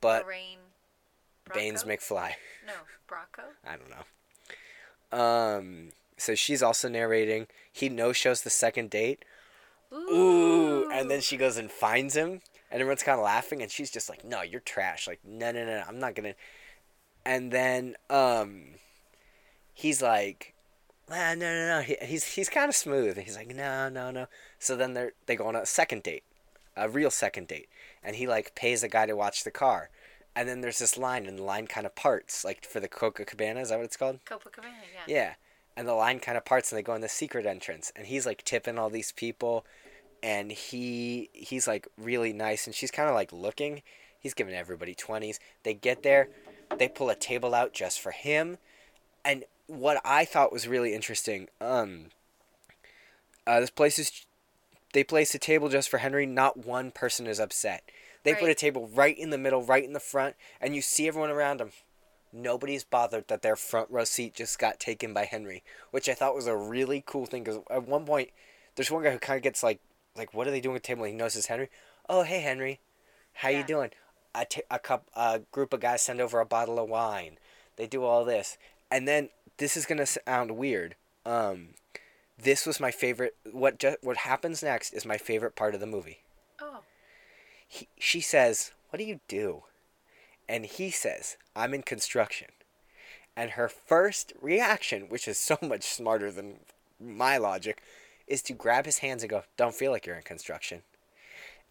but 0.01 0.25
Lorraine. 0.25 0.57
Baines 1.53 1.83
McFly. 1.83 2.31
No, 2.65 2.73
Bracco. 3.07 3.43
I 3.65 3.75
don't 3.77 3.89
know. 3.89 5.17
Um, 5.17 5.89
so 6.17 6.35
she's 6.35 6.63
also 6.63 6.89
narrating. 6.89 7.47
He 7.71 7.87
no 7.87 8.13
shows 8.13 8.41
the 8.41 8.49
second 8.49 8.89
date. 8.89 9.23
Ooh, 9.93 10.89
and 10.91 11.09
then 11.09 11.21
she 11.21 11.37
goes 11.37 11.57
and 11.57 11.71
finds 11.71 12.15
him, 12.15 12.41
and 12.71 12.81
everyone's 12.81 13.03
kind 13.03 13.19
of 13.19 13.25
laughing, 13.25 13.61
and 13.61 13.69
she's 13.69 13.91
just 13.91 14.09
like, 14.09 14.23
"No, 14.25 14.41
you're 14.41 14.59
trash." 14.59 15.07
Like, 15.07 15.19
no, 15.23 15.51
no, 15.51 15.65
no, 15.65 15.79
no, 15.79 15.83
I'm 15.87 15.99
not 15.99 16.15
gonna. 16.15 16.33
And 17.25 17.51
then, 17.51 17.95
um, 18.09 18.75
he's 19.73 20.01
like, 20.01 20.52
ah, 21.13 21.35
no, 21.35 21.45
no, 21.53 21.67
no. 21.77 21.81
He, 21.81 21.95
he's 22.01 22.23
he's 22.35 22.49
kind 22.49 22.69
of 22.69 22.75
smooth. 22.75 23.17
He's 23.17 23.35
like, 23.37 23.53
no, 23.55 23.89
no, 23.89 24.11
no. 24.11 24.27
So 24.59 24.75
then 24.75 24.93
they 24.93 25.09
they 25.25 25.35
go 25.35 25.47
on 25.47 25.55
a 25.55 25.65
second 25.65 26.03
date, 26.03 26.23
a 26.75 26.89
real 26.89 27.11
second 27.11 27.47
date, 27.47 27.69
and 28.03 28.15
he 28.15 28.27
like 28.27 28.55
pays 28.55 28.83
a 28.83 28.87
guy 28.89 29.05
to 29.05 29.15
watch 29.15 29.43
the 29.43 29.51
car. 29.51 29.89
And 30.35 30.49
then 30.49 30.61
there's 30.61 30.79
this 30.79 30.97
line, 30.97 31.25
and 31.27 31.37
the 31.37 31.43
line 31.43 31.67
kind 31.67 31.85
of 31.85 31.95
parts, 31.95 32.43
like 32.43 32.65
for 32.65 32.79
the 32.79 32.87
Coca 32.87 33.25
Cabana. 33.25 33.61
Is 33.61 33.69
that 33.69 33.77
what 33.77 33.85
it's 33.85 33.97
called? 33.97 34.19
Copacabana. 34.25 34.73
Yeah. 35.07 35.15
Yeah. 35.15 35.33
And 35.77 35.87
the 35.87 35.93
line 35.93 36.19
kind 36.19 36.37
of 36.37 36.45
parts 36.45 36.71
and 36.71 36.77
they 36.77 36.83
go 36.83 36.95
in 36.95 37.01
the 37.01 37.09
secret 37.09 37.45
entrance. 37.45 37.91
And 37.95 38.07
he's 38.07 38.25
like 38.25 38.43
tipping 38.43 38.77
all 38.79 38.89
these 38.89 39.11
people. 39.11 39.65
and 40.23 40.51
he 40.51 41.29
he's 41.33 41.67
like 41.67 41.87
really 41.97 42.33
nice, 42.33 42.65
and 42.65 42.73
she's 42.75 42.91
kind 42.91 43.09
of 43.09 43.15
like 43.15 43.31
looking. 43.33 43.81
He's 44.19 44.33
giving 44.33 44.55
everybody 44.55 44.95
twenties. 44.95 45.39
They 45.63 45.73
get 45.73 46.01
there, 46.01 46.29
they 46.77 46.87
pull 46.87 47.09
a 47.09 47.15
table 47.15 47.53
out 47.53 47.73
just 47.73 47.99
for 47.99 48.11
him, 48.11 48.57
and 49.25 49.43
what 49.67 50.01
I 50.03 50.25
thought 50.25 50.51
was 50.51 50.67
really 50.67 50.93
interesting. 50.93 51.47
Um, 51.61 52.07
uh, 53.45 53.59
this 53.59 53.69
place 53.69 53.99
is 53.99 54.25
they 54.93 55.03
place 55.03 55.33
a 55.33 55.39
table 55.39 55.69
just 55.69 55.89
for 55.89 55.97
Henry. 55.97 56.25
Not 56.25 56.65
one 56.65 56.91
person 56.91 57.27
is 57.27 57.39
upset. 57.39 57.83
They 58.23 58.33
put 58.35 58.49
a 58.49 58.55
table 58.55 58.89
right 58.93 59.17
in 59.17 59.31
the 59.31 59.37
middle, 59.37 59.63
right 59.63 59.83
in 59.83 59.91
the 59.91 59.99
front, 59.99 60.35
and 60.61 60.75
you 60.75 60.81
see 60.81 61.07
everyone 61.07 61.29
around 61.29 61.59
them. 61.59 61.71
Nobody's 62.31 62.85
bothered 62.85 63.27
that 63.27 63.41
their 63.41 63.57
front 63.57 63.91
row 63.91 64.05
seat 64.05 64.33
just 64.33 64.57
got 64.57 64.79
taken 64.79 65.13
by 65.13 65.25
Henry, 65.25 65.61
which 65.91 66.07
I 66.07 66.13
thought 66.13 66.33
was 66.35 66.47
a 66.47 66.55
really 66.55 67.03
cool 67.05 67.25
thing. 67.25 67.43
Because 67.43 67.59
at 67.69 67.85
one 67.85 68.05
point, 68.05 68.29
there's 68.75 68.89
one 68.89 69.03
guy 69.03 69.11
who 69.11 69.19
kind 69.19 69.37
of 69.37 69.43
gets 69.43 69.61
like, 69.61 69.79
like, 70.15 70.33
what 70.33 70.47
are 70.47 70.51
they 70.51 70.61
doing 70.61 70.75
at 70.77 70.83
the 70.83 70.87
table? 70.87 71.03
And 71.03 71.11
he 71.13 71.17
notices 71.17 71.47
Henry. 71.47 71.69
Oh, 72.07 72.23
hey 72.23 72.39
Henry, 72.39 72.79
how 73.33 73.49
you 73.49 73.57
Yeah. 73.57 73.65
doing? 73.65 73.91
A, 74.35 74.45
t- 74.45 74.63
a 74.71 74.79
cup, 74.79 75.09
a 75.15 75.41
group 75.51 75.73
of 75.73 75.81
guys 75.81 76.01
send 76.01 76.21
over 76.21 76.39
a 76.39 76.45
bottle 76.45 76.79
of 76.79 76.89
wine. 76.89 77.37
They 77.75 77.87
do 77.87 78.03
all 78.03 78.23
this, 78.25 78.57
and 78.89 79.07
then 79.07 79.29
this 79.63 79.77
is 79.77 79.85
gonna 79.85 80.05
sound 80.05 80.57
weird. 80.57 80.95
Um, 81.25 81.69
this 82.37 82.65
was 82.65 82.81
my 82.81 82.91
favorite. 82.91 83.37
What 83.49 83.79
ju- 83.79 83.95
what 84.01 84.17
happens 84.17 84.61
next 84.61 84.91
is 84.91 85.05
my 85.05 85.17
favorite 85.17 85.55
part 85.55 85.73
of 85.73 85.79
the 85.79 85.87
movie. 85.87 86.19
Oh. 86.61 86.79
He, 87.65 87.87
she 87.97 88.19
says, 88.19 88.73
"What 88.89 88.99
do 88.99 89.05
you 89.05 89.21
do?" 89.29 89.63
And 90.49 90.65
he 90.65 90.91
says, 90.91 91.37
"I'm 91.55 91.73
in 91.73 91.81
construction." 91.81 92.49
And 93.37 93.51
her 93.51 93.69
first 93.69 94.33
reaction, 94.41 95.07
which 95.07 95.29
is 95.29 95.37
so 95.37 95.57
much 95.61 95.83
smarter 95.83 96.29
than 96.29 96.59
my 96.99 97.37
logic, 97.37 97.81
is 98.27 98.41
to 98.43 98.53
grab 98.53 98.85
his 98.85 98.97
hands 98.97 99.23
and 99.23 99.29
go, 99.29 99.43
"Don't 99.55 99.73
feel 99.73 99.91
like 99.93 100.05
you're 100.05 100.17
in 100.17 100.23
construction." 100.23 100.81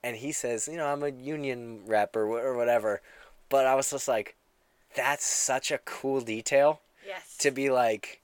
And 0.03 0.17
he 0.17 0.33
says, 0.33 0.67
"You 0.67 0.79
know, 0.79 0.87
I'm 0.87 1.03
a 1.03 1.11
union 1.11 1.85
rep 1.85 2.17
or, 2.17 2.25
or 2.25 2.57
whatever." 2.57 3.03
But 3.51 3.67
I 3.67 3.75
was 3.75 3.91
just 3.91 4.09
like, 4.09 4.35
"That's 4.95 5.27
such 5.27 5.71
a 5.71 5.77
cool 5.77 6.23
detail 6.23 6.81
Yes. 7.07 7.37
to 7.39 7.51
be 7.51 7.71
like." 7.71 8.21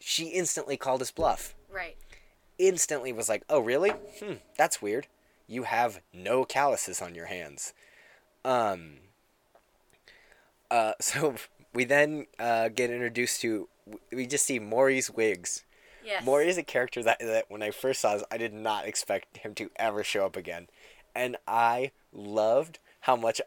She 0.00 0.28
instantly 0.28 0.76
called 0.76 1.00
his 1.00 1.10
bluff 1.10 1.54
right. 1.70 1.96
instantly 2.58 3.12
was 3.12 3.28
like, 3.28 3.42
"Oh, 3.48 3.60
really? 3.60 3.90
Hmm, 3.90 4.34
that's 4.56 4.80
weird. 4.80 5.06
You 5.46 5.64
have 5.64 6.00
no 6.12 6.44
calluses 6.44 7.02
on 7.02 7.14
your 7.14 7.26
hands." 7.26 7.72
Um. 8.44 8.98
Uh. 10.70 10.92
So 11.00 11.34
we 11.74 11.84
then 11.84 12.26
uh, 12.38 12.68
get 12.68 12.90
introduced 12.90 13.40
to. 13.42 13.68
We 14.12 14.26
just 14.26 14.44
see 14.46 14.58
Maurice 14.58 15.10
wigs. 15.10 15.64
Yes. 16.04 16.24
Maury 16.24 16.48
is 16.48 16.56
a 16.56 16.62
character 16.62 17.02
that, 17.02 17.18
that 17.18 17.46
when 17.48 17.62
I 17.62 17.70
first 17.70 18.00
saw 18.00 18.14
this, 18.14 18.24
I 18.30 18.38
did 18.38 18.54
not 18.54 18.86
expect 18.86 19.38
him 19.38 19.54
to 19.56 19.70
ever 19.76 20.02
show 20.02 20.24
up 20.24 20.36
again, 20.36 20.68
and 21.14 21.36
I 21.46 21.90
loved 22.12 22.78
how 23.00 23.16
much 23.16 23.40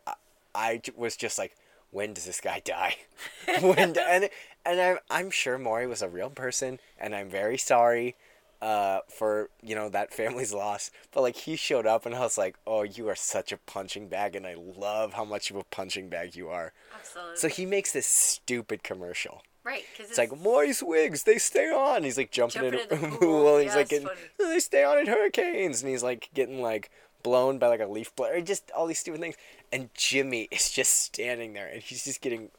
I 0.53 0.81
was 0.95 1.15
just 1.15 1.37
like, 1.39 1.55
when 1.89 2.13
does 2.13 2.25
this 2.25 2.39
guy 2.41 2.61
die? 2.63 2.95
when 3.61 3.93
do, 3.93 3.99
and 4.01 4.29
and 4.65 4.79
I'm 4.79 4.97
I'm 5.09 5.31
sure 5.31 5.57
Maury 5.57 5.87
was 5.87 6.01
a 6.01 6.09
real 6.09 6.29
person, 6.29 6.79
and 6.99 7.13
I'm 7.15 7.29
very 7.29 7.57
sorry, 7.57 8.15
uh, 8.61 8.99
for 9.09 9.49
you 9.61 9.75
know 9.75 9.89
that 9.89 10.13
family's 10.13 10.53
loss. 10.63 10.91
But 11.11 11.21
like 11.21 11.35
he 11.35 11.55
showed 11.55 11.85
up, 11.87 12.05
and 12.05 12.13
I 12.15 12.19
was 12.19 12.37
like, 12.37 12.55
oh, 12.67 12.83
you 12.83 13.07
are 13.09 13.15
such 13.15 13.51
a 13.51 13.57
punching 13.57 14.07
bag, 14.07 14.35
and 14.35 14.45
I 14.45 14.55
love 14.55 15.13
how 15.13 15.25
much 15.25 15.49
of 15.51 15.57
a 15.57 15.63
punching 15.63 16.09
bag 16.09 16.35
you 16.35 16.49
are. 16.49 16.73
Absolutely. 16.95 17.37
So 17.37 17.47
he 17.47 17.65
makes 17.65 17.91
this 17.91 18.05
stupid 18.07 18.83
commercial. 18.83 19.41
right. 19.63 19.83
Because 19.91 20.09
It's 20.09 20.17
like 20.17 20.37
Maurice 20.39 20.81
Wigs, 20.83 21.23
they 21.23 21.37
stay 21.37 21.69
on. 21.71 22.03
He's 22.03 22.17
like 22.17 22.31
jumping, 22.31 22.61
Jumping 22.71 22.79
in, 22.79 22.97
in 22.99 23.05
a 23.05 23.11
the 23.11 23.17
pool. 23.17 23.17
pool. 23.19 23.55
and 23.57 23.63
he's 23.63 23.71
Yeah, 23.73 23.77
like, 23.77 23.89
getting, 23.89 24.09
they 24.39 24.59
stay 24.59 24.83
on 24.83 24.97
in 24.99 25.07
hurricanes, 25.07 25.81
and 25.81 25.89
he's 25.91 26.03
like 26.03 26.29
getting 26.33 26.61
like 26.61 26.89
blown 27.23 27.59
by 27.59 27.67
like 27.67 27.79
a 27.79 27.85
leaf 27.87 28.15
blower, 28.15 28.41
just 28.41 28.71
all 28.75 28.87
these 28.87 28.99
stupid 28.99 29.21
things. 29.21 29.35
And 29.71 29.89
Jimmy 29.95 30.47
is 30.51 30.69
just 30.71 30.91
standing 31.01 31.53
there, 31.53 31.67
and 31.67 31.81
he's 31.81 32.03
just 32.05 32.21
getting 32.21 32.49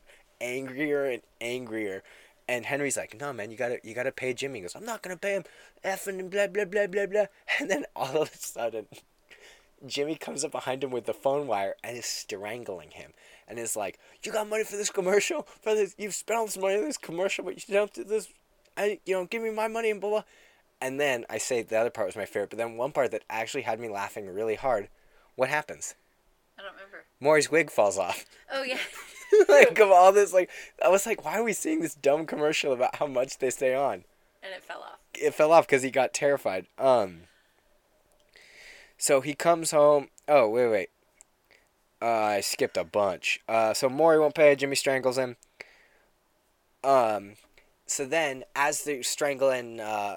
angrier 0.42 1.06
and 1.06 1.22
angrier. 1.40 2.02
And 2.48 2.66
Henry's 2.66 2.96
like, 2.96 3.18
"No, 3.18 3.32
man, 3.32 3.50
you 3.50 3.56
gotta, 3.56 3.78
you 3.82 3.94
gotta 3.94 4.12
pay 4.12 4.34
Jimmy." 4.34 4.58
He 4.58 4.62
goes, 4.62 4.74
"I'm 4.74 4.84
not 4.84 5.00
gonna 5.00 5.16
pay 5.16 5.34
him." 5.34 5.44
Effing 5.84 6.18
and 6.18 6.30
blah 6.30 6.48
blah 6.48 6.64
blah 6.64 6.86
blah 6.86 7.06
blah. 7.06 7.26
And 7.60 7.70
then 7.70 7.86
all 7.96 8.22
of 8.22 8.30
a 8.34 8.36
sudden, 8.36 8.86
Jimmy 9.86 10.16
comes 10.16 10.44
up 10.44 10.52
behind 10.52 10.84
him 10.84 10.90
with 10.90 11.06
the 11.06 11.14
phone 11.14 11.46
wire 11.46 11.76
and 11.82 11.96
is 11.96 12.06
strangling 12.06 12.90
him. 12.90 13.12
And 13.48 13.58
is 13.58 13.76
like, 13.76 13.98
"You 14.22 14.32
got 14.32 14.48
money 14.48 14.64
for 14.64 14.76
this 14.76 14.90
commercial? 14.90 15.46
For 15.62 15.74
this, 15.74 15.94
you've 15.96 16.14
spent 16.14 16.38
all 16.38 16.46
this 16.46 16.58
money 16.58 16.76
on 16.76 16.84
this 16.84 16.98
commercial, 16.98 17.44
but 17.44 17.68
you 17.68 17.74
don't 17.74 17.94
do 17.94 18.04
this. 18.04 18.28
I, 18.76 18.98
you 19.06 19.14
know, 19.14 19.24
give 19.24 19.42
me 19.42 19.50
my 19.50 19.68
money 19.68 19.90
and 19.90 20.00
blah 20.00 20.10
blah." 20.10 20.22
And 20.80 20.98
then 20.98 21.24
I 21.30 21.38
say 21.38 21.62
the 21.62 21.76
other 21.78 21.90
part 21.90 22.08
was 22.08 22.16
my 22.16 22.24
favorite, 22.26 22.50
but 22.50 22.58
then 22.58 22.76
one 22.76 22.90
part 22.90 23.12
that 23.12 23.22
actually 23.30 23.62
had 23.62 23.78
me 23.78 23.88
laughing 23.88 24.28
really 24.28 24.56
hard. 24.56 24.88
What 25.36 25.48
happens? 25.48 25.94
I 26.58 26.62
don't 26.62 26.72
remember. 26.72 27.04
Maury's 27.20 27.50
wig 27.52 27.70
falls 27.70 27.98
off. 27.98 28.24
Oh 28.52 28.64
yeah. 28.64 28.78
like 29.48 29.78
of 29.78 29.90
all 29.90 30.12
this, 30.12 30.32
like 30.32 30.50
I 30.84 30.88
was 30.88 31.06
like, 31.06 31.24
why 31.24 31.38
are 31.38 31.44
we 31.44 31.52
seeing 31.52 31.80
this 31.80 31.94
dumb 31.94 32.26
commercial 32.26 32.72
about 32.72 32.96
how 32.96 33.06
much 33.06 33.38
they 33.38 33.50
stay 33.50 33.74
on? 33.74 34.04
and 34.42 34.52
it 34.52 34.64
fell 34.64 34.80
off. 34.80 34.98
it 35.14 35.34
fell 35.34 35.52
off 35.52 35.66
because 35.66 35.82
he 35.82 35.90
got 35.90 36.12
terrified. 36.12 36.66
Um. 36.78 37.22
So 38.98 39.20
he 39.20 39.34
comes 39.34 39.70
home. 39.70 40.08
Oh 40.28 40.48
wait 40.48 40.68
wait. 40.68 40.88
Uh, 42.00 42.06
I 42.06 42.40
skipped 42.40 42.76
a 42.76 42.84
bunch. 42.84 43.40
Uh, 43.48 43.74
so 43.74 43.88
Maury 43.88 44.18
won't 44.18 44.34
pay. 44.34 44.56
Jimmy 44.56 44.74
strangles 44.74 45.16
him. 45.16 45.36
Um, 46.82 47.34
so 47.86 48.04
then 48.04 48.42
as 48.56 48.82
they're 48.82 49.04
strangling 49.04 49.78
uh, 49.78 50.16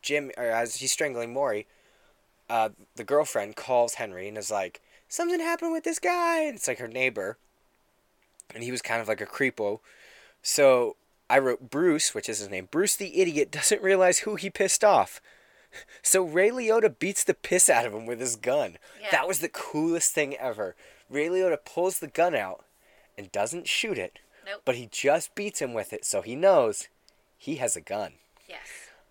Jim, 0.00 0.30
or 0.36 0.44
as 0.44 0.76
he's 0.76 0.92
strangling 0.92 1.32
Maury, 1.32 1.66
uh, 2.48 2.70
the 2.94 3.04
girlfriend 3.04 3.56
calls 3.56 3.94
Henry 3.94 4.28
and 4.28 4.38
is 4.38 4.50
like, 4.50 4.80
"Something 5.08 5.40
happened 5.40 5.72
with 5.72 5.84
this 5.84 5.98
guy." 5.98 6.42
And 6.44 6.56
it's 6.56 6.68
like 6.68 6.78
her 6.78 6.88
neighbor, 6.88 7.38
and 8.54 8.62
he 8.64 8.70
was 8.70 8.82
kind 8.82 9.00
of 9.00 9.08
like 9.08 9.20
a 9.20 9.26
creepo. 9.26 9.80
So 10.42 10.96
I 11.30 11.38
wrote 11.38 11.70
Bruce, 11.70 12.14
which 12.14 12.28
is 12.28 12.38
his 12.40 12.50
name. 12.50 12.68
Bruce 12.70 12.96
the 12.96 13.20
idiot 13.20 13.50
doesn't 13.50 13.82
realize 13.82 14.20
who 14.20 14.36
he 14.36 14.50
pissed 14.50 14.84
off. 14.84 15.20
So 16.02 16.22
Ray 16.22 16.50
Liotta 16.50 16.98
beats 16.98 17.24
the 17.24 17.32
piss 17.32 17.70
out 17.70 17.86
of 17.86 17.94
him 17.94 18.04
with 18.04 18.20
his 18.20 18.36
gun. 18.36 18.76
Yeah. 19.00 19.08
That 19.10 19.26
was 19.26 19.38
the 19.38 19.48
coolest 19.48 20.12
thing 20.12 20.34
ever. 20.36 20.76
Ray 21.08 21.28
Liotta 21.28 21.56
pulls 21.64 21.98
the 21.98 22.08
gun 22.08 22.34
out 22.34 22.66
and 23.16 23.32
doesn't 23.32 23.68
shoot 23.68 23.96
it, 23.96 24.18
Nope. 24.44 24.60
but 24.66 24.74
he 24.74 24.86
just 24.92 25.34
beats 25.34 25.62
him 25.62 25.72
with 25.72 25.94
it 25.94 26.04
so 26.04 26.20
he 26.20 26.36
knows 26.36 26.88
he 27.38 27.54
has 27.56 27.74
a 27.74 27.80
gun. 27.80 28.16
yes. 28.46 28.58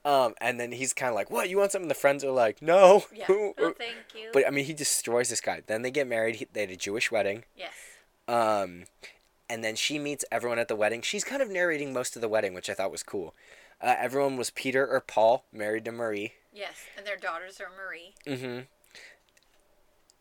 Um, 0.06 0.36
and 0.40 0.60
then 0.60 0.72
he's 0.74 0.94
kind 0.94 1.10
of 1.10 1.16
like, 1.16 1.32
"What? 1.32 1.50
You 1.50 1.58
want 1.58 1.72
something?" 1.72 1.88
The 1.90 1.96
friends 1.96 2.24
are 2.24 2.30
like, 2.32 2.62
"No." 2.62 3.06
Yeah. 3.12 3.26
Oh, 3.30 3.74
thank 3.76 3.96
you. 4.16 4.30
but 4.32 4.46
I 4.48 4.52
mean, 4.52 4.66
he 4.66 4.74
destroys 4.74 5.30
this 5.30 5.42
guy. 5.42 5.64
Then 5.66 5.82
they 5.82 5.90
get 5.90 6.08
married. 6.08 6.36
He, 6.36 6.48
they 6.54 6.62
had 6.62 6.70
a 6.70 6.76
Jewish 6.76 7.10
wedding. 7.12 7.44
yes. 7.58 7.72
Um, 8.28 8.84
and 9.52 9.66
then 9.66 9.76
she 9.76 10.00
meets 10.00 10.24
everyone 10.32 10.60
at 10.60 10.70
the 10.70 10.78
wedding. 10.78 11.02
She's 11.02 11.26
kind 11.26 11.42
of 11.42 11.50
narrating 11.50 11.92
most 11.92 12.16
of 12.16 12.22
the 12.22 12.30
wedding, 12.30 12.54
which 12.54 12.70
I 12.70 12.74
thought 12.74 12.90
was 12.90 13.04
cool. 13.04 13.36
Uh, 13.82 13.96
everyone 14.00 14.38
was 14.38 14.50
Peter 14.50 14.88
or 14.88 15.02
Paul, 15.02 15.44
married 15.52 15.84
to 15.86 15.92
Marie. 15.92 16.32
Yes. 16.54 16.76
And 16.98 17.06
their 17.06 17.18
daughters 17.18 17.60
are 17.60 17.68
Marie. 17.70 18.14
Mm-hmm. 18.26 18.60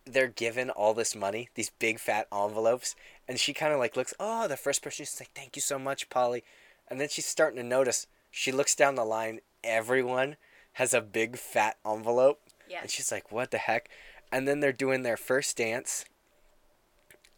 They're 0.05 0.27
given 0.27 0.69
all 0.69 0.93
this 0.93 1.15
money, 1.15 1.47
these 1.55 1.69
big 1.79 1.97
fat 1.99 2.27
envelopes, 2.33 2.93
and 3.25 3.39
she 3.39 3.53
kind 3.53 3.71
of 3.71 3.79
like 3.79 3.95
looks. 3.95 4.13
Oh, 4.19 4.49
the 4.49 4.57
first 4.57 4.81
person 4.83 5.05
she's 5.05 5.21
like, 5.21 5.29
"Thank 5.33 5.55
you 5.55 5.61
so 5.61 5.79
much, 5.79 6.09
Polly," 6.09 6.43
and 6.89 6.99
then 6.99 7.07
she's 7.07 7.25
starting 7.25 7.55
to 7.57 7.63
notice. 7.63 8.07
She 8.31 8.51
looks 8.51 8.75
down 8.75 8.95
the 8.95 9.05
line. 9.05 9.39
Everyone 9.63 10.35
has 10.73 10.93
a 10.93 10.99
big 11.01 11.37
fat 11.37 11.77
envelope, 11.85 12.41
Yes. 12.67 12.79
and 12.81 12.91
she's 12.91 13.11
like, 13.11 13.31
"What 13.31 13.51
the 13.51 13.59
heck?" 13.59 13.89
And 14.31 14.45
then 14.47 14.59
they're 14.59 14.73
doing 14.73 15.03
their 15.03 15.17
first 15.17 15.55
dance. 15.55 16.03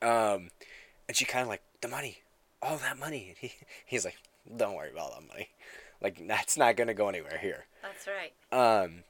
Um, 0.01 0.49
and 1.08 1.16
she 1.18 1.26
kind 1.26 1.41
of 1.43 1.47
like 1.49 1.62
the 1.82 1.88
money, 1.88 2.20
all 2.62 2.78
that 2.78 2.97
money. 2.97 3.28
And 3.30 3.38
he, 3.39 3.54
he's 3.86 4.06
like, 4.06 4.18
"Don't 4.56 4.76
worry 4.76 4.91
about 4.91 5.14
that 5.14 5.28
money. 5.28 5.49
Like 6.01 6.28
that's 6.28 6.58
not 6.58 6.76
gonna 6.76 6.93
go 6.93 7.10
anywhere 7.10 7.38
here." 7.41 7.66
That's 7.82 8.08
right. 8.08 8.34
Um, 8.58 9.04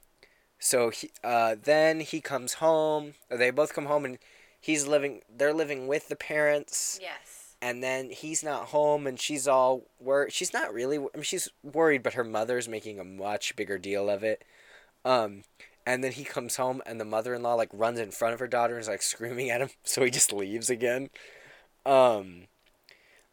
so 0.60 0.89
he, 0.89 1.10
uh, 1.24 1.56
then 1.62 2.00
he 2.00 2.22
comes 2.22 2.56
home. 2.56 3.14
They 3.30 3.50
both 3.52 3.74
come 3.74 3.86
home, 3.86 4.06
and 4.06 4.18
he's 4.60 4.88
living. 4.88 5.22
They're 5.36 5.54
living 5.54 5.88
with 5.88 6.08
the 6.08 6.16
parents, 6.16 6.98
Yes. 7.02 7.56
and 7.62 7.84
then 7.84 8.10
he's 8.12 8.44
not 8.44 8.68
home, 8.68 9.06
and 9.08 9.20
she's 9.20 9.48
all 9.48 9.84
wor. 10.00 10.30
She's 10.30 10.54
not 10.54 10.74
really. 10.74 10.98
I 10.98 11.02
mean, 11.16 11.24
she's 11.24 11.50
worried, 11.64 12.02
but 12.04 12.14
her 12.14 12.24
mother's 12.24 12.68
making 12.70 13.00
a 13.00 13.04
much 13.04 13.56
bigger 13.56 13.78
deal 13.78 14.10
of 14.10 14.24
it. 14.24 14.44
Um, 15.06 15.44
and 15.86 16.02
then 16.04 16.14
he 16.14 16.24
comes 16.24 16.56
home, 16.56 16.82
and 16.86 17.00
the 17.00 17.06
mother-in-law 17.06 17.56
like 17.56 17.70
runs 17.74 18.00
in 18.00 18.12
front 18.12 18.34
of 18.34 18.39
her 18.39 18.48
daughter 18.48 18.76
and 18.76 18.82
is 18.82 18.88
like 18.88 19.02
screaming 19.02 19.50
at 19.50 19.60
him. 19.62 19.70
So 19.84 20.04
he 20.06 20.10
just 20.12 20.32
leaves 20.32 20.70
again. 20.70 21.10
Um. 21.86 22.47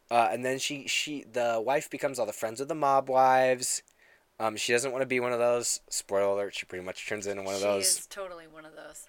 Uh, 0.09 0.27
and 0.31 0.43
then 0.43 0.59
she 0.59 0.87
she 0.87 1.23
the 1.23 1.61
wife 1.65 1.89
becomes 1.89 2.19
all 2.19 2.25
the 2.25 2.33
friends 2.33 2.59
of 2.59 2.67
the 2.67 2.75
mob 2.75 3.09
wives. 3.09 3.81
Um, 4.39 4.57
she 4.57 4.73
doesn't 4.73 4.91
want 4.91 5.03
to 5.03 5.07
be 5.07 5.19
one 5.19 5.31
of 5.31 5.39
those. 5.39 5.79
Spoiler 5.89 6.33
alert: 6.33 6.55
she 6.55 6.65
pretty 6.65 6.83
much 6.83 7.07
turns 7.07 7.27
into 7.27 7.43
one 7.43 7.53
of 7.55 7.61
she 7.61 7.65
those. 7.67 7.83
She 7.93 7.99
is 7.99 8.07
totally 8.07 8.47
one 8.47 8.65
of 8.65 8.75
those. 8.75 9.07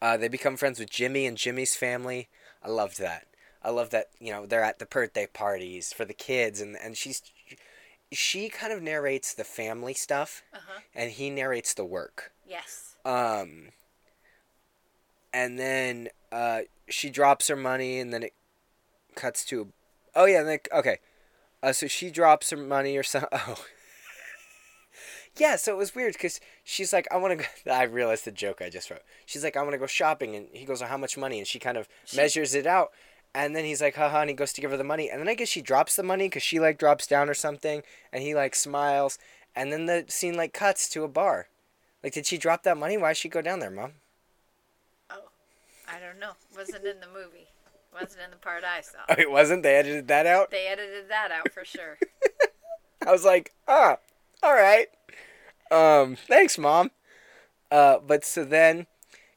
Uh, 0.00 0.16
they 0.16 0.28
become 0.28 0.56
friends 0.56 0.78
with 0.78 0.90
Jimmy 0.90 1.26
and 1.26 1.36
Jimmy's 1.36 1.74
family. 1.74 2.28
I 2.62 2.68
loved 2.68 3.00
that. 3.00 3.26
I 3.64 3.70
love 3.70 3.90
that 3.90 4.10
you 4.20 4.30
know 4.30 4.46
they're 4.46 4.62
at 4.62 4.78
the 4.78 4.86
birthday 4.86 5.26
parties 5.26 5.92
for 5.92 6.04
the 6.04 6.14
kids, 6.14 6.60
and 6.60 6.76
and 6.76 6.96
she's 6.96 7.20
she 8.12 8.48
kind 8.48 8.72
of 8.72 8.80
narrates 8.80 9.34
the 9.34 9.42
family 9.44 9.92
stuff, 9.94 10.44
Uh 10.54 10.58
huh. 10.68 10.80
and 10.94 11.10
he 11.10 11.30
narrates 11.30 11.74
the 11.74 11.84
work. 11.84 12.30
Yes. 12.46 12.94
Um, 13.04 13.70
and 15.32 15.58
then 15.58 16.08
uh, 16.30 16.60
she 16.88 17.10
drops 17.10 17.48
her 17.48 17.56
money, 17.56 17.98
and 17.98 18.12
then 18.12 18.22
it 18.22 18.34
cuts 19.18 19.44
to. 19.46 19.68
Oh 20.14 20.24
yeah, 20.24 20.40
like 20.40 20.68
okay, 20.72 20.98
uh, 21.62 21.72
so 21.72 21.86
she 21.86 22.10
drops 22.10 22.50
her 22.50 22.56
money 22.56 22.96
or 22.96 23.02
something. 23.02 23.28
Oh. 23.46 23.64
yeah, 25.36 25.56
so 25.56 25.72
it 25.72 25.78
was 25.78 25.94
weird 25.94 26.14
because 26.14 26.40
she's 26.64 26.92
like, 26.92 27.06
I 27.12 27.16
want 27.16 27.38
to 27.38 27.44
go. 27.64 27.70
I 27.72 27.84
realized 27.84 28.24
the 28.24 28.32
joke 28.32 28.60
I 28.62 28.70
just 28.70 28.90
wrote. 28.90 29.02
She's 29.26 29.44
like, 29.44 29.56
I 29.56 29.62
want 29.62 29.72
to 29.72 29.78
go 29.78 29.86
shopping. 29.86 30.34
And 30.34 30.48
he 30.52 30.64
goes, 30.64 30.80
well, 30.80 30.88
How 30.90 30.96
much 30.96 31.16
money? 31.16 31.38
And 31.38 31.46
she 31.46 31.58
kind 31.58 31.76
of 31.76 31.88
She- 32.04 32.16
measures 32.16 32.54
it 32.54 32.66
out. 32.66 32.90
And 33.34 33.54
then 33.54 33.64
he's 33.66 33.82
like, 33.82 33.94
haha, 33.94 34.22
and 34.22 34.30
he 34.30 34.34
goes 34.34 34.52
to 34.54 34.60
give 34.60 34.70
her 34.70 34.76
the 34.78 34.82
money. 34.84 35.10
And 35.10 35.20
then 35.20 35.28
I 35.28 35.34
guess 35.34 35.48
she 35.48 35.60
drops 35.60 35.94
the 35.96 36.02
money 36.02 36.26
because 36.26 36.42
she 36.42 36.58
like 36.58 36.78
drops 36.78 37.06
down 37.06 37.28
or 37.28 37.34
something. 37.34 37.82
And 38.12 38.22
he 38.22 38.34
like 38.34 38.54
smiles. 38.56 39.18
And 39.54 39.70
then 39.70 39.86
the 39.86 40.06
scene 40.08 40.34
like 40.36 40.52
cuts 40.54 40.88
to 40.90 41.04
a 41.04 41.08
bar. 41.08 41.48
Like, 42.02 42.14
did 42.14 42.26
she 42.26 42.38
drop 42.38 42.62
that 42.62 42.78
money? 42.78 42.96
Why 42.96 43.10
did 43.10 43.18
she 43.18 43.28
go 43.28 43.42
down 43.42 43.58
there, 43.60 43.70
mom? 43.70 43.92
Oh, 45.10 45.28
I 45.86 46.00
don't 46.00 46.18
know. 46.18 46.32
Wasn't 46.56 46.84
in 46.84 47.00
the 47.00 47.06
movie. 47.06 47.48
Wasn't 48.00 48.22
in 48.22 48.30
the 48.30 48.36
part 48.36 48.62
I 48.64 48.80
saw. 48.80 48.98
Oh, 49.08 49.14
it 49.18 49.30
wasn't? 49.30 49.62
They 49.62 49.74
edited 49.74 50.08
that 50.08 50.26
out? 50.26 50.50
They 50.50 50.66
edited 50.66 51.08
that 51.08 51.30
out 51.30 51.50
for 51.52 51.64
sure. 51.64 51.98
I 53.06 53.10
was 53.10 53.24
like, 53.24 53.54
ah, 53.66 53.98
all 54.42 54.54
right. 54.54 54.86
Um, 55.70 56.16
thanks, 56.16 56.58
mom. 56.58 56.90
Uh, 57.70 57.98
but 58.06 58.24
so 58.24 58.44
then, 58.44 58.86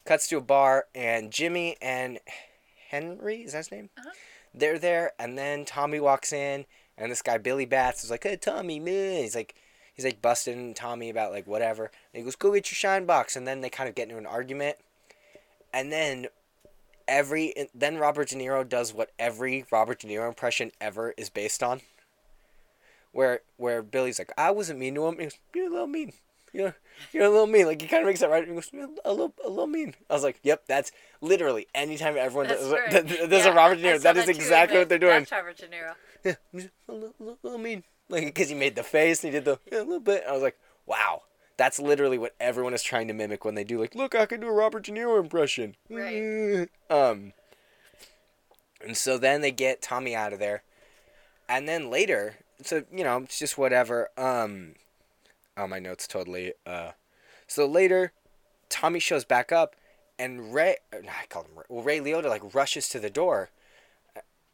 cuts 0.04 0.28
to 0.28 0.38
a 0.38 0.40
bar, 0.40 0.86
and 0.94 1.30
Jimmy 1.30 1.76
and 1.82 2.18
Henry 2.88 3.42
is 3.42 3.52
that 3.52 3.58
his 3.58 3.72
name? 3.72 3.90
Uh-huh. 3.98 4.10
They're 4.54 4.78
there, 4.78 5.12
and 5.18 5.36
then 5.38 5.64
Tommy 5.64 6.00
walks 6.00 6.32
in, 6.32 6.66
and 6.96 7.10
this 7.10 7.22
guy 7.22 7.38
Billy 7.38 7.64
Batts 7.64 8.04
is 8.04 8.10
like, 8.10 8.24
"Hey, 8.24 8.36
Tommy, 8.36 8.78
man," 8.78 9.22
he's 9.22 9.34
like, 9.34 9.54
he's 9.94 10.04
like 10.04 10.22
busting 10.22 10.74
Tommy 10.74 11.10
about 11.10 11.32
like 11.32 11.46
whatever, 11.46 11.84
and 11.84 12.20
he 12.20 12.22
goes, 12.22 12.36
"Go 12.36 12.52
get 12.52 12.70
your 12.70 12.76
shine 12.76 13.06
box," 13.06 13.34
and 13.36 13.46
then 13.46 13.60
they 13.60 13.70
kind 13.70 13.88
of 13.88 13.94
get 13.94 14.08
into 14.08 14.18
an 14.18 14.26
argument, 14.26 14.76
and 15.72 15.90
then 15.90 16.26
every 17.08 17.54
then 17.74 17.96
Robert 17.98 18.28
De 18.28 18.36
Niro 18.36 18.68
does 18.68 18.92
what 18.92 19.10
every 19.18 19.64
Robert 19.70 20.00
De 20.00 20.06
Niro 20.08 20.28
impression 20.28 20.70
ever 20.80 21.14
is 21.16 21.30
based 21.30 21.62
on 21.62 21.80
where 23.12 23.40
where 23.56 23.82
Billy's 23.82 24.18
like, 24.18 24.32
I 24.36 24.50
wasn't 24.50 24.78
mean 24.78 24.94
to 24.94 25.06
him. 25.06 25.16
He 25.18 25.24
goes, 25.24 25.38
You're 25.54 25.66
a 25.66 25.70
little 25.70 25.86
mean. 25.86 26.12
You're 26.52 26.76
you're 27.12 27.24
a 27.24 27.30
little 27.30 27.46
mean. 27.46 27.66
Like 27.66 27.80
he 27.80 27.88
kind 27.88 28.02
of 28.02 28.06
makes 28.06 28.20
that 28.20 28.28
right. 28.30 28.46
He 28.46 28.52
goes, 28.52 28.68
"You're 28.72 28.88
a 29.04 29.10
little 29.10 29.34
a 29.44 29.48
little 29.48 29.66
mean. 29.66 29.94
I 30.10 30.14
was 30.14 30.22
like, 30.22 30.38
Yep, 30.42 30.64
that's 30.66 30.92
literally 31.20 31.66
anytime 31.74 32.16
everyone 32.16 32.48
That's 32.48 32.60
does, 32.62 32.72
right. 32.72 32.90
there's 32.90 33.44
Yeah, 33.46 33.52
a 33.52 33.54
Robert 33.54 33.76
De 33.76 33.82
Niro. 33.82 33.96
saw 33.96 34.12
That 34.12 34.16
is 34.18 34.28
exactly 34.28 34.78
what 34.78 34.88
they're 34.88 34.98
doing. 34.98 35.20
That's 35.20 35.32
Robert 35.32 35.56
De 35.56 35.66
Niro. 35.68 35.94
Yeah, 36.24 36.34
a 36.52 36.92
little, 36.92 37.14
little, 37.18 37.38
little 37.42 37.58
mean. 37.58 37.84
Like 38.08 38.26
because 38.26 38.48
he 38.50 38.54
made 38.54 38.76
the 38.76 38.82
face 38.82 39.24
and 39.24 39.32
he 39.32 39.38
did 39.38 39.44
the 39.46 39.58
yeah, 39.70 39.78
a 39.78 39.84
little 39.84 40.00
bit. 40.00 40.24
I 40.28 40.32
was 40.32 40.42
like, 40.42 40.58
Wow. 40.86 41.22
That's 41.62 41.78
literally 41.78 42.18
what 42.18 42.34
everyone 42.40 42.74
is 42.74 42.82
trying 42.82 43.06
to 43.06 43.14
mimic 43.14 43.44
when 43.44 43.54
they 43.54 43.62
do 43.62 43.78
like, 43.78 43.94
look, 43.94 44.16
I 44.16 44.26
can 44.26 44.40
do 44.40 44.48
a 44.48 44.52
Robert 44.52 44.82
De 44.82 44.90
Niro 44.90 45.20
impression. 45.20 45.76
Right. 45.88 46.68
Um. 46.90 47.34
And 48.84 48.96
so 48.96 49.16
then 49.16 49.42
they 49.42 49.52
get 49.52 49.80
Tommy 49.80 50.12
out 50.12 50.32
of 50.32 50.40
there, 50.40 50.64
and 51.48 51.68
then 51.68 51.88
later, 51.88 52.38
so 52.64 52.82
you 52.92 53.04
know, 53.04 53.18
it's 53.18 53.38
just 53.38 53.56
whatever. 53.56 54.08
Um. 54.18 54.74
Oh, 55.56 55.68
my 55.68 55.78
notes 55.78 56.08
totally. 56.08 56.54
Uh. 56.66 56.90
So 57.46 57.64
later, 57.64 58.10
Tommy 58.68 58.98
shows 58.98 59.24
back 59.24 59.52
up, 59.52 59.76
and 60.18 60.52
Ray. 60.52 60.78
I 60.92 61.26
called 61.28 61.46
him 61.46 61.58
Ray. 61.58 61.64
Well, 61.68 61.84
Ray 61.84 62.00
Liotta 62.00 62.28
like 62.28 62.52
rushes 62.52 62.88
to 62.88 62.98
the 62.98 63.08
door, 63.08 63.50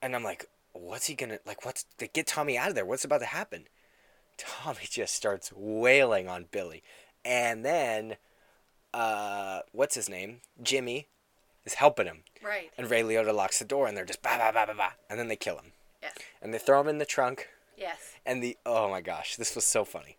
and 0.02 0.14
I'm 0.14 0.24
like, 0.24 0.44
what's 0.74 1.06
he 1.06 1.14
gonna 1.14 1.38
like? 1.46 1.64
What's 1.64 1.86
they 1.96 2.08
get 2.08 2.26
Tommy 2.26 2.58
out 2.58 2.68
of 2.68 2.74
there? 2.74 2.84
What's 2.84 3.06
about 3.06 3.20
to 3.20 3.26
happen? 3.26 3.64
Tommy 4.38 4.80
just 4.88 5.14
starts 5.14 5.52
wailing 5.54 6.28
on 6.28 6.46
Billy, 6.50 6.82
and 7.24 7.64
then, 7.64 8.16
uh, 8.94 9.60
what's 9.72 9.94
his 9.94 10.08
name? 10.08 10.40
Jimmy, 10.62 11.08
is 11.64 11.74
helping 11.74 12.06
him, 12.06 12.22
Right. 12.42 12.70
and 12.78 12.90
Ray 12.90 13.02
Liotta 13.02 13.34
locks 13.34 13.58
the 13.58 13.64
door, 13.64 13.86
and 13.86 13.96
they're 13.96 14.04
just 14.06 14.22
ba 14.22 14.36
ba 14.38 14.50
ba 14.52 14.64
ba 14.66 14.74
ba, 14.74 14.92
and 15.10 15.18
then 15.18 15.28
they 15.28 15.36
kill 15.36 15.56
him, 15.58 15.72
Yes. 16.02 16.14
and 16.40 16.54
they 16.54 16.58
throw 16.58 16.80
him 16.80 16.88
in 16.88 16.98
the 16.98 17.04
trunk, 17.06 17.48
Yes. 17.76 18.14
and 18.24 18.42
the 18.42 18.56
oh 18.64 18.88
my 18.88 19.00
gosh, 19.00 19.36
this 19.36 19.54
was 19.54 19.64
so 19.64 19.84
funny. 19.84 20.16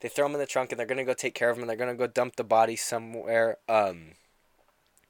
They 0.00 0.08
throw 0.08 0.26
him 0.26 0.32
in 0.34 0.40
the 0.40 0.46
trunk, 0.46 0.72
and 0.72 0.78
they're 0.80 0.86
gonna 0.86 1.04
go 1.04 1.14
take 1.14 1.34
care 1.34 1.48
of 1.50 1.56
him, 1.56 1.62
and 1.62 1.70
they're 1.70 1.76
gonna 1.76 1.94
go 1.94 2.08
dump 2.08 2.34
the 2.36 2.42
body 2.44 2.74
somewhere. 2.76 3.58
Um, 3.68 4.12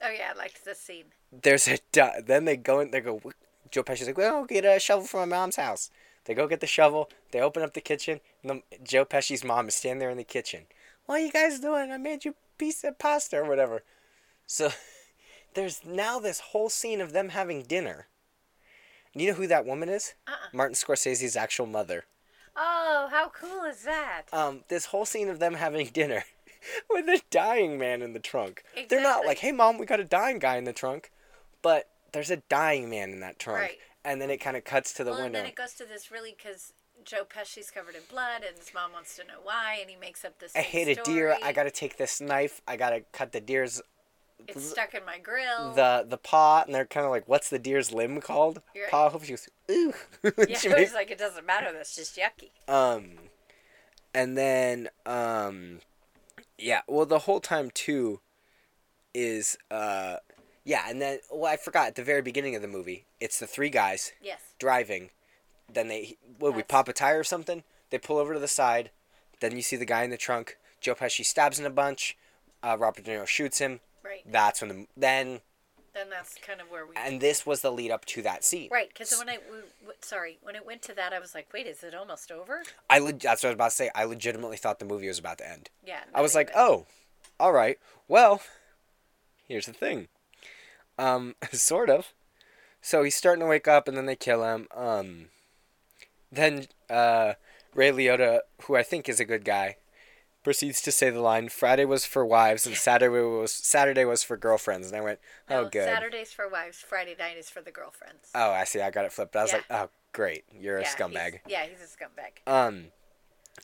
Oh 0.05 0.11
yeah, 0.11 0.33
I 0.35 0.37
liked 0.37 0.65
this 0.65 0.81
scene. 0.81 1.07
there's 1.31 1.67
a 1.69 1.79
then 2.21 2.45
they 2.45 2.57
go 2.57 2.81
in 2.81 2.91
they 2.91 3.01
go 3.01 3.21
Joe 3.71 3.83
Pesci's 3.85 4.07
like 4.09 4.19
well 4.19 4.45
get 4.45 4.65
a 4.67 4.79
shovel 4.79 5.07
from 5.07 5.21
my 5.31 5.37
mom's 5.37 5.57
house 5.57 5.91
they 6.25 6.35
go 6.35 6.47
get 6.47 6.61
the 6.61 6.67
shovel 6.67 7.11
they 7.33 7.41
open 7.41 7.63
up 7.63 7.75
the 7.75 7.81
kitchen 7.81 8.21
and 8.43 8.63
the, 8.71 8.79
Joe 8.85 9.05
Pesci's 9.05 9.45
mom 9.45 9.69
is 9.69 9.75
standing 9.75 9.99
there 10.01 10.11
in 10.11 10.17
the 10.19 10.25
kitchen. 10.25 10.63
What 11.07 11.21
are 11.21 11.25
you 11.25 11.33
guys 11.33 11.61
doing? 11.61 11.91
I 11.91 11.97
made 11.99 12.25
you 12.25 12.35
piece 12.59 12.85
of 12.85 12.99
pasta 12.99 13.39
or 13.39 13.45
whatever. 13.49 13.83
So 14.47 14.71
there's 15.55 15.85
now 15.85 16.19
this 16.19 16.41
whole 16.41 16.69
scene 16.69 17.01
of 17.01 17.13
them 17.13 17.31
having 17.31 17.63
dinner. 17.63 18.07
You 19.15 19.29
know 19.29 19.35
who 19.35 19.47
that 19.49 19.67
woman 19.67 19.89
is? 19.89 20.15
Uh-uh. 20.27 20.49
Martin 20.53 20.75
Scorsese's 20.75 21.37
actual 21.37 21.67
mother. 21.67 22.05
Oh, 22.57 23.09
how 23.11 23.29
cool 23.31 23.65
is 23.65 23.83
that? 23.85 24.23
um 24.33 24.65
this 24.69 24.87
whole 24.87 25.05
scene 25.07 25.29
of 25.29 25.39
them 25.39 25.55
having 25.55 25.87
dinner 25.93 26.25
with 26.89 27.09
a 27.09 27.21
dying 27.31 27.79
man 27.79 28.03
in 28.03 28.13
the 28.13 28.21
trunk. 28.21 28.63
They're 28.89 29.03
not 29.03 29.27
like 29.27 29.39
hey 29.39 29.53
mom 29.53 29.79
we 29.79 29.87
got 29.87 30.01
a 30.01 30.05
dying 30.05 30.39
guy 30.39 30.57
in 30.57 30.65
the 30.65 30.73
trunk 30.73 31.11
but 31.63 31.89
there's 32.13 32.31
a 32.31 32.37
dying 32.49 32.91
man 32.91 33.11
in 33.11 33.21
that 33.21 33.39
trunk. 33.39 33.61
Right. 33.61 33.79
And 34.05 34.21
then 34.21 34.31
it 34.31 34.39
kind 34.39 34.57
of 34.57 34.65
cuts 34.65 34.93
to 34.95 35.05
the 35.05 35.11
well, 35.13 35.21
and 35.23 35.35
then 35.35 35.47
it 35.47 35.55
goes 35.55 35.75
to 35.75 35.85
this 35.85 36.11
really 36.11 36.35
because 36.37 36.73
Joe 37.05 37.25
Pesci's 37.29 37.71
covered 37.71 37.95
in 37.95 38.03
blood, 38.11 38.43
and 38.47 38.57
his 38.59 38.73
mom 38.75 38.93
wants 38.93 39.17
to 39.17 39.25
know 39.25 39.41
why, 39.43 39.79
and 39.81 39.91
he 39.91 39.97
makes 39.97 40.25
up 40.25 40.39
this. 40.39 40.55
i 40.55 40.61
hate 40.61 40.89
a 40.97 41.03
deer 41.03 41.37
i 41.43 41.53
gotta 41.53 41.71
take 41.71 41.97
this 41.97 42.21
knife 42.21 42.61
i 42.69 42.77
gotta 42.77 43.03
cut 43.13 43.33
the 43.33 43.41
deer's 43.41 43.81
It's 44.49 44.71
stuck 44.71 44.95
in 44.95 45.05
my 45.05 45.19
grill. 45.19 45.73
the 45.75 46.05
the 46.09 46.17
paw 46.19 46.63
and 46.67 46.75
they're 46.75 46.85
kind 46.87 47.05
of 47.07 47.11
like 47.11 47.29
what's 47.29 47.49
the 47.49 47.59
deer's 47.59 47.93
limb 47.93 48.21
called 48.21 48.61
You're 48.75 48.85
right. 48.85 48.91
paw 48.91 49.11
hoof 49.11 49.25
she 49.25 49.33
goes 49.33 49.49
ooh 49.71 49.95
yeah, 50.49 50.57
She 50.59 50.69
makes- 50.69 50.95
like 50.95 51.11
it 51.11 51.19
doesn't 51.19 51.47
matter. 51.47 51.73
That's 51.73 51.95
just 51.97 52.17
yucky. 52.19 52.51
um 52.73 53.13
and 54.15 54.37
then 54.37 54.89
um 55.07 55.81
yeah 56.59 56.83
well 56.87 57.07
the 57.07 57.21
whole 57.21 57.41
time 57.41 57.71
too 57.73 58.21
is 59.15 59.57
uh 59.71 60.17
yeah 60.65 60.85
and 60.89 61.01
then 61.01 61.19
well 61.31 61.53
i 61.53 61.57
forgot 61.57 61.87
at 61.89 61.95
the 61.97 62.03
very 62.05 62.23
beginning 62.23 62.55
of 62.55 62.63
the 62.63 62.69
movie 62.69 63.05
it's 63.23 63.39
the 63.39 63.47
three 63.47 63.71
guys 63.71 64.13
Yes. 64.21 64.41
driving 64.59 65.11
then 65.73 65.89
they 65.89 66.17
what 66.39 66.55
we 66.55 66.63
pop 66.63 66.89
a 66.89 66.93
tire 66.93 67.21
or 67.21 67.25
something 67.25 67.63
they 67.91 67.99
pull 67.99 68.19
over 68.19 68.35
to 68.35 68.41
the 68.41 68.49
side 68.49 68.91
then 69.41 69.57
you 69.57 69.63
see 69.63 69.77
the 69.77 69.85
guy 69.95 70.03
in 70.05 70.11
the 70.11 70.17
trunk 70.17 70.57
joe 70.81 70.95
pesci 70.95 71.25
stabs 71.25 71.59
in 71.59 71.65
a 71.67 71.71
bunch 71.71 72.17
uh, 72.63 72.77
robert 72.79 73.05
de 73.05 73.11
niro 73.11 73.27
shoots 73.27 73.59
him 73.59 73.81
Right. 74.05 74.23
that's 74.27 74.61
when 74.61 74.69
the 74.69 74.87
then 74.97 75.41
Then 75.95 76.11
that's 76.11 76.35
kind 76.47 76.61
of 76.61 76.69
where 76.71 76.85
we. 76.87 76.95
and 76.97 77.21
this 77.21 77.47
was 77.47 77.61
the 77.61 77.71
lead 77.71 77.91
up 77.93 78.05
to 78.07 78.23
that 78.23 78.45
scene 78.45 78.69
Right, 78.73 78.89
because 78.89 79.17
when 79.19 79.29
I 79.29 79.37
w- 79.37 79.63
w- 79.81 79.99
sorry 80.03 80.39
when 80.43 80.57
it 80.57 80.67
went 80.67 80.83
to 80.83 80.95
that, 80.95 81.13
I 81.13 81.19
was 81.21 81.35
like, 81.37 81.47
wait, 81.55 81.67
is 81.67 81.83
it 81.85 81.95
almost 81.95 82.33
over? 82.33 82.63
i 82.91 82.99
leg- 82.99 83.21
that's 83.21 83.43
what 83.43 83.49
i 83.49 83.51
was 83.53 83.55
about 83.55 83.71
to 83.71 83.77
say 83.77 83.91
i 83.95 84.05
legitimately 84.05 84.57
thought 84.57 84.79
the 84.81 84.85
movie 84.85 85.07
was 85.09 85.21
about 85.21 85.39
to 85.39 85.49
end 85.49 85.71
Yeah. 85.87 86.01
I 86.15 86.21
was 86.21 86.35
like, 86.35 86.51
oh, 86.57 86.87
all 87.39 87.53
right. 87.53 87.79
Well, 88.09 88.43
here's 89.49 89.67
the 89.67 89.73
thing. 89.73 90.09
Um, 90.99 91.35
sort 91.53 91.91
of. 91.91 92.13
So 92.83 93.03
he's 93.05 93.15
starting 93.15 93.41
to 93.41 93.47
wake 93.47 93.69
up, 93.69 93.87
and 93.89 93.97
then 93.97 94.07
they 94.07 94.17
kill 94.17 94.43
him. 94.45 94.67
Um, 94.75 95.27
then 96.31 96.67
uh, 96.91 97.35
Ray 97.75 97.91
Liotta, 97.93 98.41
who 98.65 98.77
I 98.77 98.83
think 98.83 99.09
is 99.09 99.21
a 99.21 99.25
good 99.25 99.45
guy, 99.45 99.77
proceeds 100.43 100.83
to 100.83 100.93
say 100.93 101.09
the 101.11 101.21
line, 101.21 101.49
"Friday 101.49 101.85
was 101.85 102.05
for 102.05 102.27
wives, 102.27 102.67
and 102.67 102.77
Saturday 102.77 103.21
was 103.25 103.53
Saturday 103.53 104.05
was 104.05 104.23
for 104.25 104.37
girlfriends." 104.37 104.89
And 104.89 104.97
I 104.97 105.01
went, 105.01 105.21
"Oh, 105.49 105.63
No, 105.63 105.69
good." 105.69 105.85
Saturdays 105.89 106.33
for 106.33 106.49
wives, 106.49 106.79
Friday 106.79 107.15
night 107.19 107.37
is 107.37 107.49
for 107.49 107.63
the 107.63 107.71
girlfriends. 107.71 108.31
Oh, 108.35 108.51
I 108.51 108.65
see. 108.65 108.81
I 108.81 108.91
got 108.91 109.05
it 109.05 109.13
flipped. 109.13 109.37
I 109.37 109.43
was 109.43 109.53
Yeah. 109.53 109.59
like, 109.59 109.67
"Oh, 109.71 109.89
great. 110.13 110.45
You're 110.53 110.79
a 110.79 110.85
scumbag." 110.85 111.31
he's- 111.33 111.43
Yeah, 111.47 111.65
he's 111.67 111.81
a 111.81 111.87
scumbag. 111.87 112.47
Um, 112.53 112.91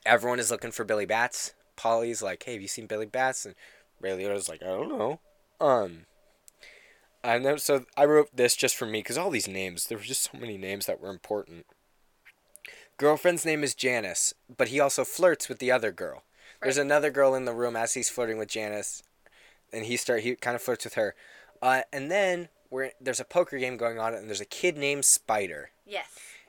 everyone 0.06 0.38
is 0.38 0.50
looking 0.50 0.70
for 0.70 0.84
Billy 0.84 1.06
Batts. 1.06 1.54
Polly's 1.74 2.22
like, 2.22 2.42
"Hey, 2.44 2.52
have 2.52 2.62
you 2.62 2.68
seen 2.68 2.86
Billy 2.86 3.06
Batts?" 3.06 3.44
And 3.46 3.56
Ray 4.00 4.10
Liotta's 4.12 4.48
like, 4.48 4.62
"I 4.62 4.66
don't 4.66 4.88
know." 4.88 5.20
Um, 5.60 6.06
and 7.36 7.44
then 7.44 7.58
so 7.58 7.84
I 7.96 8.04
wrote 8.04 8.34
this 8.34 8.56
just 8.56 8.76
for 8.76 8.86
me 8.86 9.00
because 9.00 9.18
all 9.18 9.30
these 9.30 9.48
names, 9.48 9.86
there 9.86 9.98
were 9.98 10.04
just 10.04 10.30
so 10.30 10.38
many 10.38 10.56
names 10.56 10.86
that 10.86 11.00
were 11.00 11.10
important. 11.10 11.66
Girlfriend's 12.96 13.44
name 13.44 13.62
is 13.62 13.74
Janice, 13.74 14.34
but 14.54 14.68
he 14.68 14.80
also 14.80 15.04
flirts 15.04 15.48
with 15.48 15.58
the 15.58 15.70
other 15.70 15.92
girl. 15.92 16.24
There's 16.62 16.78
another 16.78 17.10
girl 17.10 17.34
in 17.34 17.44
the 17.44 17.54
room 17.54 17.76
as 17.76 17.94
he's 17.94 18.08
flirting 18.08 18.38
with 18.38 18.48
Janice, 18.48 19.02
and 19.72 19.84
he 19.84 19.96
start 19.96 20.22
he 20.22 20.34
kind 20.34 20.56
of 20.56 20.62
flirts 20.62 20.84
with 20.84 20.94
her. 20.94 21.14
Uh, 21.62 21.82
and 21.92 22.10
then 22.10 22.48
we're, 22.70 22.90
there's 23.00 23.20
a 23.20 23.24
poker 23.24 23.58
game 23.58 23.76
going 23.76 23.98
on, 23.98 24.14
and 24.14 24.26
there's 24.26 24.40
a 24.40 24.46
kid 24.46 24.76
named 24.76 25.04
Spider. 25.04 25.70
Yes. 25.86 26.06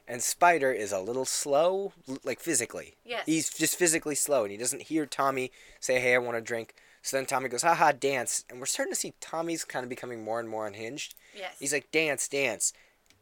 And 0.08 0.24
Spider 0.24 0.72
is 0.72 0.92
a 0.92 1.00
little 1.00 1.26
slow, 1.26 1.94
like 2.24 2.40
physically. 2.40 2.96
Yes. 3.06 3.24
He's 3.28 3.50
just 3.50 3.76
physically 3.76 4.16
slow, 4.16 4.44
and 4.44 4.52
he 4.52 4.58
doesn't 4.58 4.84
hear 4.84 5.06
Tommy 5.06 5.52
say, 5.80 6.00
"Hey, 6.00 6.16
I 6.16 6.18
want 6.18 6.38
a 6.38 6.42
drink." 6.42 6.74
So 7.10 7.18
then 7.18 7.26
Tommy 7.26 7.50
goes, 7.50 7.64
"Haha, 7.64 7.92
dance!" 7.94 8.46
And 8.50 8.60
we're 8.60 8.68
starting 8.68 8.94
to 8.94 9.00
see 9.00 9.16
Tommy's 9.20 9.66
kind 9.66 9.84
of 9.84 9.90
becoming 9.90 10.24
more 10.24 10.40
and 10.40 10.48
more 10.48 10.68
unhinged. 10.68 11.16
Yes. 11.36 11.56
He's 11.60 11.74
like, 11.74 11.90
"Dance, 11.92 12.28
dance," 12.28 12.72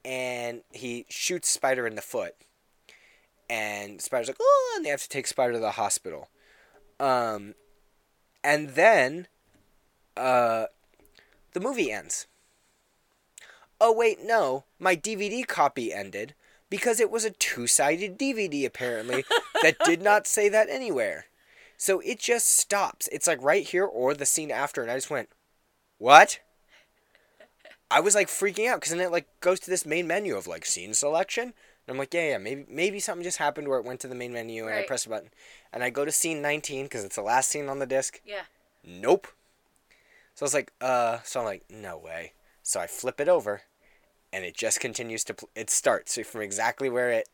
and 0.03 0.63
he 0.73 1.05
shoots 1.07 1.47
Spider 1.47 1.87
in 1.87 1.95
the 1.95 2.01
foot. 2.01 2.35
And 3.49 4.01
Spider's 4.01 4.27
like, 4.27 4.41
"Oh!" 4.41 4.73
And 4.75 4.85
they 4.85 4.89
have 4.89 5.03
to 5.03 5.07
take 5.07 5.25
Spider 5.25 5.53
to 5.53 5.59
the 5.59 5.71
hospital. 5.71 6.27
Um, 6.99 7.55
and 8.43 8.71
then 8.71 9.27
uh, 10.17 10.65
the 11.53 11.61
movie 11.61 11.89
ends. 11.89 12.27
Oh 13.79 13.93
wait, 13.93 14.19
no, 14.21 14.65
my 14.79 14.97
DVD 14.97 15.47
copy 15.47 15.93
ended 15.93 16.33
because 16.69 16.99
it 16.99 17.09
was 17.09 17.23
a 17.23 17.31
two-sided 17.31 18.19
DVD 18.19 18.65
apparently 18.65 19.23
that 19.61 19.77
did 19.85 20.01
not 20.01 20.27
say 20.27 20.49
that 20.49 20.67
anywhere. 20.69 21.27
So 21.77 21.99
it 21.99 22.19
just 22.19 22.57
stops. 22.57 23.07
It's 23.11 23.27
like 23.27 23.41
right 23.41 23.65
here 23.65 23.85
or 23.85 24.13
the 24.13 24.25
scene 24.25 24.51
after, 24.51 24.81
and 24.81 24.89
I 24.91 24.95
just 24.95 25.09
went, 25.11 25.29
"What?" 25.99 26.39
I 27.89 27.99
was 28.01 28.15
like 28.15 28.27
freaking 28.27 28.67
out 28.67 28.81
because 28.81 28.91
then 28.91 28.99
it 28.99 29.11
like 29.11 29.27
goes 29.39 29.59
to 29.61 29.69
this 29.69 29.85
main 29.85 30.07
menu 30.07 30.35
of 30.35 30.47
like 30.47 30.65
scene 30.65 30.93
selection, 30.93 31.43
and 31.43 31.53
I'm 31.87 31.97
like, 31.97 32.13
"Yeah, 32.13 32.31
yeah, 32.31 32.37
maybe 32.37 32.65
maybe 32.67 32.99
something 32.99 33.23
just 33.23 33.37
happened 33.37 33.67
where 33.67 33.79
it 33.79 33.85
went 33.85 33.99
to 34.01 34.07
the 34.07 34.15
main 34.15 34.33
menu 34.33 34.65
and 34.65 34.73
I 34.73 34.77
Right. 34.79 34.87
pressed 34.87 35.05
a 35.05 35.09
button, 35.09 35.29
and 35.71 35.83
I 35.83 35.89
go 35.89 36.03
to 36.03 36.11
scene 36.11 36.41
19 36.41 36.85
because 36.85 37.03
it's 37.05 37.15
the 37.15 37.21
last 37.21 37.49
scene 37.49 37.69
on 37.69 37.79
the 37.79 37.85
disc. 37.85 38.19
Yeah. 38.25 38.43
Nope. 38.83 39.27
So 40.35 40.43
I 40.43 40.45
was 40.45 40.53
like, 40.53 40.71
uh, 40.81 41.19
so 41.23 41.39
I'm 41.39 41.45
like, 41.45 41.63
no 41.69 41.97
way. 41.97 42.33
So 42.61 42.79
I 42.79 42.87
flip 42.87 43.19
it 43.19 43.29
over, 43.29 43.61
and 44.33 44.43
it 44.43 44.55
just 44.57 44.79
continues 44.79 45.23
to. 45.25 45.33
Pl- 45.35 45.49
it 45.55 45.69
starts 45.69 46.17
from 46.19 46.41
exactly 46.41 46.89
where 46.89 47.09
it. 47.11 47.29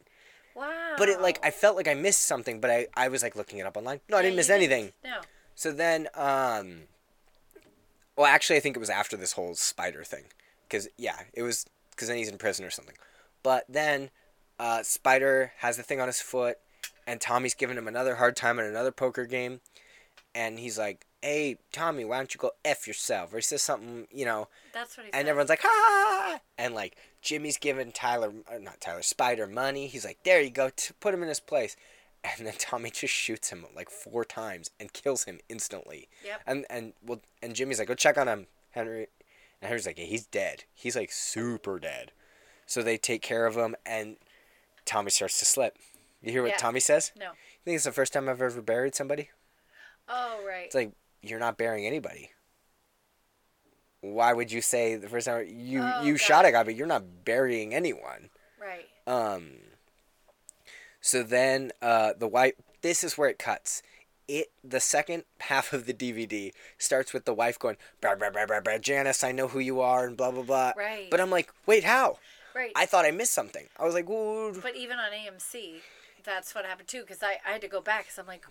Wow. 0.55 0.95
But 0.97 1.09
it 1.09 1.21
like 1.21 1.39
I 1.43 1.51
felt 1.51 1.75
like 1.75 1.87
I 1.87 1.93
missed 1.93 2.21
something, 2.23 2.59
but 2.59 2.69
I 2.69 2.87
I 2.95 3.07
was 3.07 3.23
like 3.23 3.35
looking 3.35 3.59
it 3.59 3.65
up 3.65 3.77
online. 3.77 4.01
No, 4.09 4.17
I 4.17 4.21
didn't 4.21 4.35
miss 4.35 4.49
anything. 4.49 4.93
No. 5.03 5.21
So 5.55 5.71
then, 5.71 6.07
um, 6.15 6.83
well, 8.15 8.25
actually, 8.27 8.57
I 8.57 8.59
think 8.59 8.75
it 8.75 8.79
was 8.79 8.89
after 8.89 9.15
this 9.15 9.33
whole 9.33 9.55
spider 9.55 10.03
thing, 10.03 10.25
because 10.67 10.87
yeah, 10.97 11.19
it 11.33 11.43
was 11.43 11.65
because 11.91 12.07
then 12.07 12.17
he's 12.17 12.29
in 12.29 12.37
prison 12.37 12.65
or 12.65 12.71
something. 12.71 12.95
But 13.43 13.65
then, 13.67 14.09
uh, 14.59 14.83
Spider 14.83 15.51
has 15.57 15.77
the 15.77 15.83
thing 15.83 15.99
on 15.99 16.07
his 16.07 16.21
foot, 16.21 16.57
and 17.05 17.19
Tommy's 17.19 17.53
giving 17.53 17.77
him 17.77 17.87
another 17.87 18.15
hard 18.15 18.35
time 18.35 18.57
in 18.59 18.65
another 18.65 18.91
poker 18.91 19.25
game, 19.25 19.61
and 20.33 20.59
he's 20.59 20.77
like, 20.77 21.05
"Hey, 21.23 21.57
Tommy, 21.71 22.05
why 22.05 22.17
don't 22.17 22.33
you 22.33 22.39
go 22.39 22.51
f 22.65 22.85
yourself?" 22.87 23.33
Or 23.33 23.37
he 23.37 23.41
says 23.41 23.61
something, 23.61 24.07
you 24.11 24.25
know, 24.25 24.49
That's 24.73 24.97
what 24.97 25.05
he 25.05 25.11
and 25.13 25.25
said. 25.25 25.29
everyone's 25.29 25.49
like, 25.49 25.61
"Ha!" 25.63 26.39
And 26.57 26.75
like 26.75 26.97
Jimmy's 27.21 27.57
giving 27.57 27.91
Tyler, 27.91 28.33
uh, 28.51 28.57
not 28.59 28.81
Tyler, 28.81 29.01
Spider 29.01 29.47
money. 29.47 29.87
He's 29.87 30.05
like, 30.05 30.19
"There 30.23 30.41
you 30.41 30.49
go, 30.49 30.69
t- 30.69 30.93
put 30.99 31.13
him 31.13 31.23
in 31.23 31.29
his 31.29 31.39
place." 31.39 31.75
And 32.23 32.47
then 32.47 32.53
Tommy 32.57 32.89
just 32.89 33.13
shoots 33.13 33.49
him 33.49 33.65
like 33.75 33.89
four 33.89 34.23
times 34.23 34.71
and 34.79 34.93
kills 34.93 35.25
him 35.25 35.39
instantly. 35.49 36.07
Yep. 36.23 36.41
And 36.47 36.65
and 36.69 36.93
well, 37.05 37.21
and 37.41 37.53
Jimmy's 37.55 37.79
like, 37.79 37.87
"Go 37.89 37.95
check 37.95 38.17
on 38.17 38.27
him, 38.27 38.47
Henry." 38.71 39.07
And 39.61 39.67
Henry's 39.67 39.85
like, 39.85 39.97
yeah, 39.97 40.05
"He's 40.05 40.25
dead. 40.25 40.63
He's 40.73 40.95
like 40.95 41.11
super 41.11 41.79
dead." 41.79 42.11
So 42.65 42.81
they 42.81 42.97
take 42.97 43.21
care 43.21 43.45
of 43.45 43.55
him, 43.57 43.75
and 43.85 44.15
Tommy 44.85 45.09
starts 45.11 45.37
to 45.39 45.45
slip. 45.45 45.77
You 46.21 46.31
hear 46.31 46.41
what 46.43 46.51
Yeah. 46.51 46.57
Tommy 46.57 46.79
says? 46.79 47.11
No. 47.17 47.31
You 47.31 47.59
think 47.65 47.75
it's 47.75 47.83
the 47.85 47.91
first 47.91 48.13
time 48.13 48.29
I've 48.29 48.41
ever 48.41 48.61
buried 48.61 48.95
somebody? 48.95 49.29
Oh 50.07 50.41
right. 50.47 50.65
It's 50.65 50.75
like 50.75 50.91
you're 51.23 51.39
not 51.39 51.57
burying 51.57 51.87
anybody. 51.87 52.29
Why 54.01 54.33
would 54.33 54.51
you 54.51 54.61
say 54.61 54.95
the 54.95 55.07
first 55.07 55.27
time 55.27 55.45
you 55.47 55.81
Oh, 55.81 56.03
you 56.03 56.17
shot 56.17 56.45
it. 56.45 56.49
a 56.49 56.51
guy, 56.51 56.63
but 56.63 56.75
you're 56.75 56.87
not 56.87 57.23
burying 57.25 57.73
anyone? 57.73 58.29
right. 58.59 58.85
Um. 59.07 59.53
So 61.01 61.23
then, 61.23 61.71
uh, 61.81 62.13
the 62.17 62.27
wife. 62.27 62.53
This 62.81 63.03
is 63.03 63.17
where 63.17 63.29
it 63.29 63.39
cuts. 63.39 63.81
It 64.27 64.51
the 64.63 64.79
second 64.79 65.23
half 65.39 65.73
of 65.73 65.85
the 65.85 65.93
DVD 65.93 66.53
starts 66.77 67.11
with 67.13 67.25
the 67.25 67.33
wife 67.33 67.59
going, 67.59 67.75
"Brah 68.01 68.17
brah 68.17 68.31
brah 68.31 68.47
brah 68.47 68.63
brah, 68.63 68.79
Janice, 68.81 69.23
I 69.23 69.31
know 69.33 69.47
who 69.49 69.59
you 69.59 69.81
are," 69.81 70.05
and 70.05 70.15
blah 70.15 70.31
blah 70.31 70.43
blah. 70.43 70.71
Right. 70.77 71.09
But 71.11 71.19
I'm 71.19 71.29
like, 71.29 71.51
wait, 71.65 71.83
how? 71.83 72.19
Right. 72.55 72.71
I 72.75 72.85
thought 72.85 73.03
I 73.05 73.11
missed 73.11 73.33
something. 73.33 73.67
I 73.77 73.83
was 73.83 73.93
like, 73.93 74.07
Ooh. 74.09 74.53
But 74.61 74.75
even 74.77 74.97
on 74.99 75.11
AMC, 75.11 75.75
that's 76.23 76.53
what 76.55 76.65
happened 76.65 76.87
too. 76.87 77.01
Because 77.01 77.21
I, 77.23 77.37
I 77.47 77.51
had 77.53 77.61
to 77.61 77.67
go 77.67 77.81
back. 77.81 78.05
Because 78.05 78.19
I'm 78.19 78.27
like, 78.27 78.45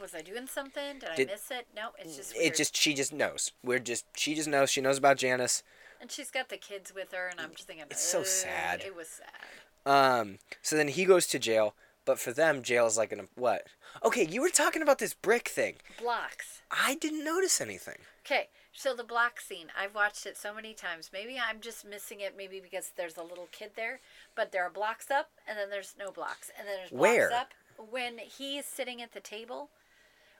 was 0.00 0.14
I 0.14 0.22
doing 0.22 0.46
something? 0.46 0.98
Did, 1.00 1.08
Did- 1.16 1.28
I 1.28 1.32
miss 1.32 1.50
it? 1.50 1.66
No, 1.74 1.90
it's 1.98 2.16
just 2.16 2.34
weird. 2.34 2.46
it 2.46 2.56
just 2.56 2.76
she 2.76 2.94
just 2.94 3.12
knows. 3.12 3.52
We're 3.62 3.78
just 3.78 4.04
she 4.16 4.34
just 4.34 4.48
knows. 4.48 4.70
She 4.70 4.80
knows 4.80 4.98
about 4.98 5.16
Janice. 5.18 5.62
And 6.00 6.10
she's 6.10 6.30
got 6.30 6.48
the 6.50 6.56
kids 6.58 6.92
with 6.94 7.12
her, 7.12 7.28
and 7.30 7.40
I'm 7.40 7.52
just 7.52 7.66
thinking, 7.66 7.86
It's 7.90 8.02
so 8.02 8.22
sad. 8.24 8.82
It 8.84 8.94
was 8.94 9.08
sad. 9.08 10.20
Um. 10.20 10.38
So 10.62 10.76
then 10.76 10.88
he 10.88 11.04
goes 11.04 11.26
to 11.28 11.38
jail, 11.38 11.74
but 12.04 12.18
for 12.18 12.32
them, 12.32 12.62
jail 12.62 12.86
is 12.86 12.96
like 12.98 13.12
an 13.12 13.28
what? 13.34 13.66
Okay, 14.04 14.26
you 14.26 14.42
were 14.42 14.50
talking 14.50 14.82
about 14.82 14.98
this 14.98 15.14
brick 15.14 15.48
thing. 15.48 15.76
Blocks. 16.00 16.62
I 16.70 16.96
didn't 16.96 17.24
notice 17.24 17.60
anything. 17.60 17.98
Okay, 18.26 18.48
so 18.72 18.94
the 18.94 19.04
block 19.04 19.40
scene, 19.40 19.68
I've 19.78 19.94
watched 19.94 20.26
it 20.26 20.36
so 20.36 20.52
many 20.52 20.74
times. 20.74 21.10
Maybe 21.12 21.38
I'm 21.38 21.60
just 21.60 21.84
missing 21.86 22.20
it, 22.20 22.34
maybe 22.36 22.58
because 22.60 22.92
there's 22.96 23.16
a 23.16 23.22
little 23.22 23.48
kid 23.52 23.72
there, 23.76 24.00
but 24.34 24.52
there 24.52 24.64
are 24.64 24.70
blocks 24.70 25.10
up, 25.10 25.30
and 25.48 25.58
then 25.58 25.70
there's 25.70 25.94
no 25.98 26.10
blocks, 26.10 26.50
and 26.58 26.66
then 26.68 26.76
there's 26.76 26.90
blocks 26.90 27.00
Where? 27.00 27.32
up 27.32 27.54
when 27.90 28.18
he's 28.18 28.64
sitting 28.66 29.02
at 29.02 29.12
the 29.12 29.20
table 29.20 29.70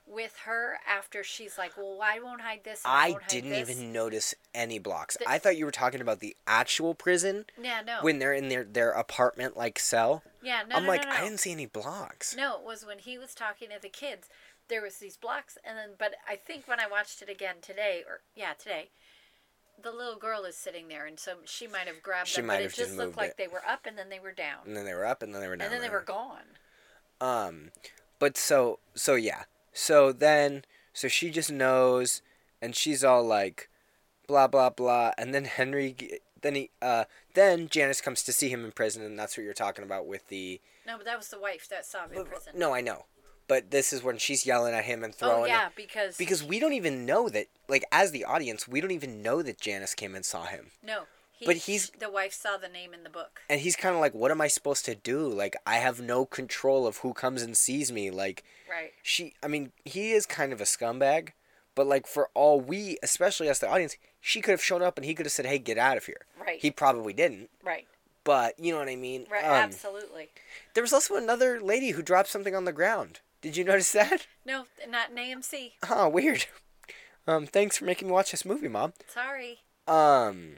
with 0.06 0.36
her 0.44 0.78
after 0.86 1.24
she's 1.24 1.56
like, 1.56 1.76
"Well, 1.78 1.98
I 2.02 2.18
won't 2.20 2.42
hide 2.42 2.62
this." 2.64 2.82
I 2.84 3.16
didn't 3.28 3.50
this." 3.50 3.70
even 3.70 3.92
notice 3.92 4.34
any 4.54 4.78
blocks. 4.78 5.16
The- 5.16 5.28
I 5.28 5.38
thought 5.38 5.56
you 5.56 5.64
were 5.64 5.70
talking 5.70 6.00
about 6.02 6.20
the 6.20 6.36
actual 6.46 6.94
prison 6.94 7.46
Yeah, 7.56 7.80
no. 7.80 7.98
when 8.02 8.18
they're 8.18 8.34
in 8.34 8.48
their 8.48 8.64
their 8.64 8.90
apartment 8.90 9.56
like 9.56 9.78
cell. 9.78 10.22
yeah, 10.42 10.62
no, 10.68 10.76
I'm 10.76 10.82
no, 10.84 10.88
like, 10.90 11.04
no, 11.04 11.08
no. 11.10 11.16
I 11.16 11.20
didn't 11.22 11.40
see 11.40 11.52
any 11.52 11.66
blocks. 11.66 12.36
No, 12.36 12.58
it 12.58 12.64
was 12.64 12.84
when 12.84 12.98
he 12.98 13.16
was 13.16 13.34
talking 13.34 13.70
to 13.70 13.78
the 13.80 13.88
kids. 13.88 14.28
There 14.68 14.82
was 14.82 14.96
these 14.98 15.16
blocks, 15.16 15.56
and 15.64 15.76
then, 15.78 15.90
but 15.98 16.14
I 16.28 16.36
think 16.36 16.66
when 16.68 16.80
I 16.80 16.86
watched 16.86 17.20
it 17.22 17.28
again 17.30 17.56
today, 17.62 18.02
or 18.06 18.20
yeah, 18.34 18.52
today, 18.54 18.90
the 19.82 19.90
little 19.92 20.16
girl 20.16 20.44
is 20.44 20.56
sitting 20.56 20.88
there, 20.88 21.06
and 21.06 21.18
so 21.18 21.34
she 21.44 21.66
might 21.66 21.86
have 21.86 22.02
grabbed 22.02 22.28
She 22.28 22.36
them, 22.40 22.46
might 22.46 22.54
but 22.54 22.60
it 22.60 22.64
have 22.64 22.74
just 22.74 22.88
just 22.90 22.98
looked 22.98 23.16
like 23.16 23.30
it. 23.30 23.36
they 23.38 23.48
were 23.48 23.64
up 23.66 23.86
and 23.86 23.96
then 23.98 24.08
they 24.08 24.18
were 24.20 24.32
down, 24.32 24.60
And 24.66 24.76
then 24.76 24.84
they 24.84 24.94
were 24.94 25.06
up, 25.06 25.22
and 25.22 25.34
then 25.34 25.40
they 25.40 25.48
were 25.48 25.56
down. 25.56 25.66
and 25.66 25.74
then 25.74 25.82
they 25.82 25.90
were 25.90 26.00
gone. 26.02 26.56
Um, 27.20 27.70
but 28.18 28.36
so 28.36 28.78
so 28.94 29.14
yeah. 29.14 29.44
So 29.72 30.12
then 30.12 30.64
so 30.92 31.08
she 31.08 31.30
just 31.30 31.50
knows, 31.50 32.22
and 32.62 32.74
she's 32.76 33.02
all 33.04 33.24
like, 33.24 33.68
blah 34.26 34.46
blah 34.46 34.70
blah, 34.70 35.12
and 35.18 35.34
then 35.34 35.44
Henry. 35.44 35.96
Then 36.40 36.54
he 36.56 36.70
uh 36.82 37.04
then 37.32 37.68
Janice 37.68 38.00
comes 38.02 38.22
to 38.24 38.32
see 38.32 38.48
him 38.50 38.64
in 38.64 38.72
prison, 38.72 39.02
and 39.02 39.18
that's 39.18 39.36
what 39.36 39.44
you're 39.44 39.54
talking 39.54 39.84
about 39.84 40.06
with 40.06 40.28
the. 40.28 40.60
No, 40.86 40.96
but 40.98 41.06
that 41.06 41.16
was 41.16 41.28
the 41.28 41.40
wife 41.40 41.66
that 41.70 41.86
saw 41.86 42.04
him 42.04 42.12
in 42.12 42.24
prison. 42.26 42.52
No, 42.56 42.74
I 42.74 42.82
know, 42.82 43.06
but 43.48 43.70
this 43.70 43.92
is 43.92 44.02
when 44.02 44.18
she's 44.18 44.46
yelling 44.46 44.74
at 44.74 44.84
him 44.84 45.02
and 45.04 45.14
throwing. 45.14 45.44
oh 45.44 45.46
yeah, 45.46 45.68
because 45.76 46.16
Because 46.16 46.42
we 46.42 46.58
don't 46.58 46.72
even 46.72 47.04
know 47.06 47.28
that, 47.28 47.46
like, 47.68 47.84
as 47.92 48.10
the 48.10 48.24
audience, 48.24 48.66
we 48.68 48.80
don't 48.80 48.90
even 48.90 49.22
know 49.22 49.42
that 49.42 49.60
Janice 49.60 49.94
came 49.94 50.14
and 50.14 50.24
saw 50.24 50.44
him. 50.46 50.70
no, 50.82 51.02
he, 51.32 51.46
but 51.46 51.56
he's- 51.56 51.90
the 51.98 52.08
wife 52.10 52.32
saw 52.32 52.56
the 52.56 52.68
name 52.68 52.94
in 52.94 53.02
the 53.02 53.10
book. 53.10 53.42
And 53.50 53.60
he's 53.60 53.74
kind 53.76 53.94
of 53.94 54.00
like, 54.00 54.14
what 54.14 54.30
am 54.30 54.40
I 54.40 54.46
supposed 54.48 54.84
to 54.86 54.94
do? 54.94 55.26
Like, 55.28 55.56
I 55.66 55.76
have 55.76 56.00
no 56.00 56.24
control 56.24 56.86
of 56.86 56.98
who 56.98 57.12
comes 57.12 57.42
and 57.42 57.56
sees 57.56 57.90
me. 57.92 58.10
Like, 58.10 58.44
Right. 58.70 58.92
she, 59.02 59.34
I 59.42 59.48
mean, 59.48 59.72
he 59.84 60.12
is 60.12 60.26
kind 60.26 60.52
of 60.52 60.60
a 60.60 60.64
scumbag, 60.64 61.30
but, 61.74 61.86
like, 61.86 62.06
for 62.06 62.30
all 62.34 62.60
we, 62.60 62.98
especially 63.02 63.48
as 63.48 63.58
the 63.58 63.68
audience, 63.68 63.96
she 64.20 64.40
could 64.40 64.52
have 64.52 64.62
shown 64.62 64.80
up 64.80 64.96
and 64.96 65.04
he 65.04 65.12
could 65.14 65.26
have 65.26 65.32
said, 65.32 65.44
hey, 65.46 65.58
get 65.58 65.76
out 65.76 65.96
of 65.96 66.06
here. 66.06 66.24
Right. 66.40 66.60
He 66.62 66.70
probably 66.70 67.12
didn't, 67.12 67.50
Right. 67.64 67.86
but 68.22 68.58
you 68.58 68.72
know 68.72 68.78
what 68.78 68.88
I 68.88 68.96
mean? 68.96 69.26
Right. 69.30 69.44
Um, 69.44 69.50
absolutely. 69.52 70.28
there 70.74 70.82
was 70.82 70.92
also 70.92 71.16
another 71.16 71.60
lady 71.60 71.90
who 71.90 72.00
dropped 72.02 72.28
something 72.28 72.54
on 72.54 72.64
the 72.64 72.72
ground. 72.72 73.20
Did 73.44 73.58
you 73.58 73.64
notice 73.64 73.92
that? 73.92 74.26
No, 74.46 74.64
not 74.88 75.10
in 75.10 75.16
AMC. 75.16 75.72
Oh, 75.90 76.08
weird. 76.08 76.46
Um, 77.26 77.46
thanks 77.46 77.76
for 77.76 77.84
making 77.84 78.08
me 78.08 78.12
watch 78.14 78.30
this 78.30 78.44
movie, 78.46 78.68
Mom. 78.68 78.94
Sorry. 79.06 79.58
Um. 79.86 80.54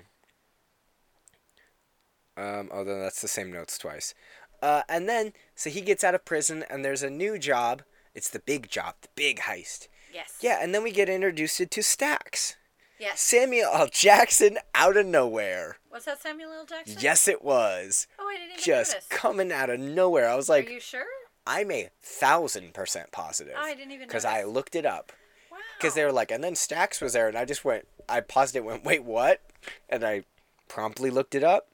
Um. 2.37 2.69
Although 2.73 3.01
that's 3.01 3.21
the 3.21 3.27
same 3.29 3.53
notes 3.53 3.77
twice. 3.77 4.15
Uh, 4.63 4.83
and 4.89 5.09
then 5.09 5.33
so 5.57 5.69
he 5.69 5.81
gets 5.81 6.05
out 6.05 6.15
of 6.15 6.25
prison, 6.25 6.65
and 6.71 6.85
there's 6.85 7.03
a 7.03 7.11
new 7.11 7.39
job. 7.39 7.83
It's 8.15 8.31
the 8.31 8.39
big 8.39 8.69
job, 8.71 8.95
the 9.03 9.09
big 9.17 9.41
heist. 9.41 9.89
Yes. 10.15 10.39
Yeah, 10.41 10.59
and 10.63 10.73
then 10.73 10.83
we 10.85 10.93
get 10.93 11.09
introduced 11.09 11.61
to 11.69 11.83
Stacks. 11.83 12.55
Yes. 13.01 13.21
Samuel 13.21 13.71
L. 13.75 13.89
Jackson 13.93 14.59
out 14.77 14.97
of 14.97 15.07
nowhere. 15.07 15.77
Was 15.93 16.05
that 16.05 16.23
Samuel 16.23 16.53
L. 16.53 16.67
Jackson? 16.67 16.97
Yes, 17.01 17.27
it 17.27 17.43
was. 17.45 18.07
Oh, 18.19 18.27
I 18.29 18.35
didn't 18.37 18.53
even 18.53 18.63
Just 18.65 18.93
notice. 18.95 19.07
coming 19.11 19.53
out 19.53 19.71
of 19.71 19.81
nowhere. 19.81 20.29
I 20.29 20.35
was 20.37 20.49
like, 20.49 20.67
Are 20.69 20.71
you 20.71 20.81
sure? 20.81 21.05
I'm 21.47 21.71
a 21.71 21.91
thousand 22.03 22.75
percent 22.75 23.13
positive. 23.13 23.55
I 23.57 23.75
didn't 23.75 23.93
even 23.93 24.09
Because 24.09 24.25
I 24.25 24.43
looked 24.45 24.75
it 24.75 24.85
up. 24.87 25.13
Wow. 25.51 25.59
Because 25.79 25.95
they 25.95 26.05
were 26.05 26.13
like, 26.13 26.31
and 26.31 26.43
then 26.43 26.55
Stacks 26.57 27.01
was 27.01 27.13
there, 27.13 27.29
and 27.29 27.37
I 27.39 27.45
just 27.45 27.65
went, 27.65 27.87
I 28.09 28.21
paused 28.21 28.57
it, 28.57 28.65
went, 28.65 28.85
wait, 28.85 29.05
what? 29.05 29.41
And 29.89 30.05
I 30.05 30.25
promptly 30.69 31.11
looked 31.11 31.35
it 31.35 31.45
up. 31.45 31.69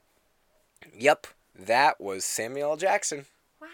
Yep, 0.96 1.26
that 1.58 2.00
was 2.00 2.24
Samuel 2.24 2.70
L. 2.72 2.76
Jackson. 2.76 3.26
Wow, 3.60 3.68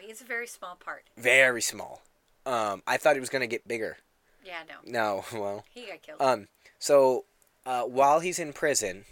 he's 0.00 0.20
a 0.20 0.24
very 0.24 0.46
small 0.46 0.76
part. 0.76 1.04
Very 1.16 1.62
small. 1.62 2.02
Um, 2.44 2.82
I 2.86 2.96
thought 2.96 3.14
he 3.14 3.20
was 3.20 3.28
gonna 3.28 3.46
get 3.46 3.68
bigger. 3.68 3.98
Yeah, 4.44 4.62
no, 4.68 4.74
No, 4.90 5.24
well, 5.38 5.64
he 5.72 5.86
got 5.86 6.02
killed. 6.02 6.20
um, 6.20 6.48
so 6.78 7.24
uh, 7.66 7.82
while 7.82 8.20
he's 8.20 8.38
in 8.38 8.52
prison, 8.52 9.04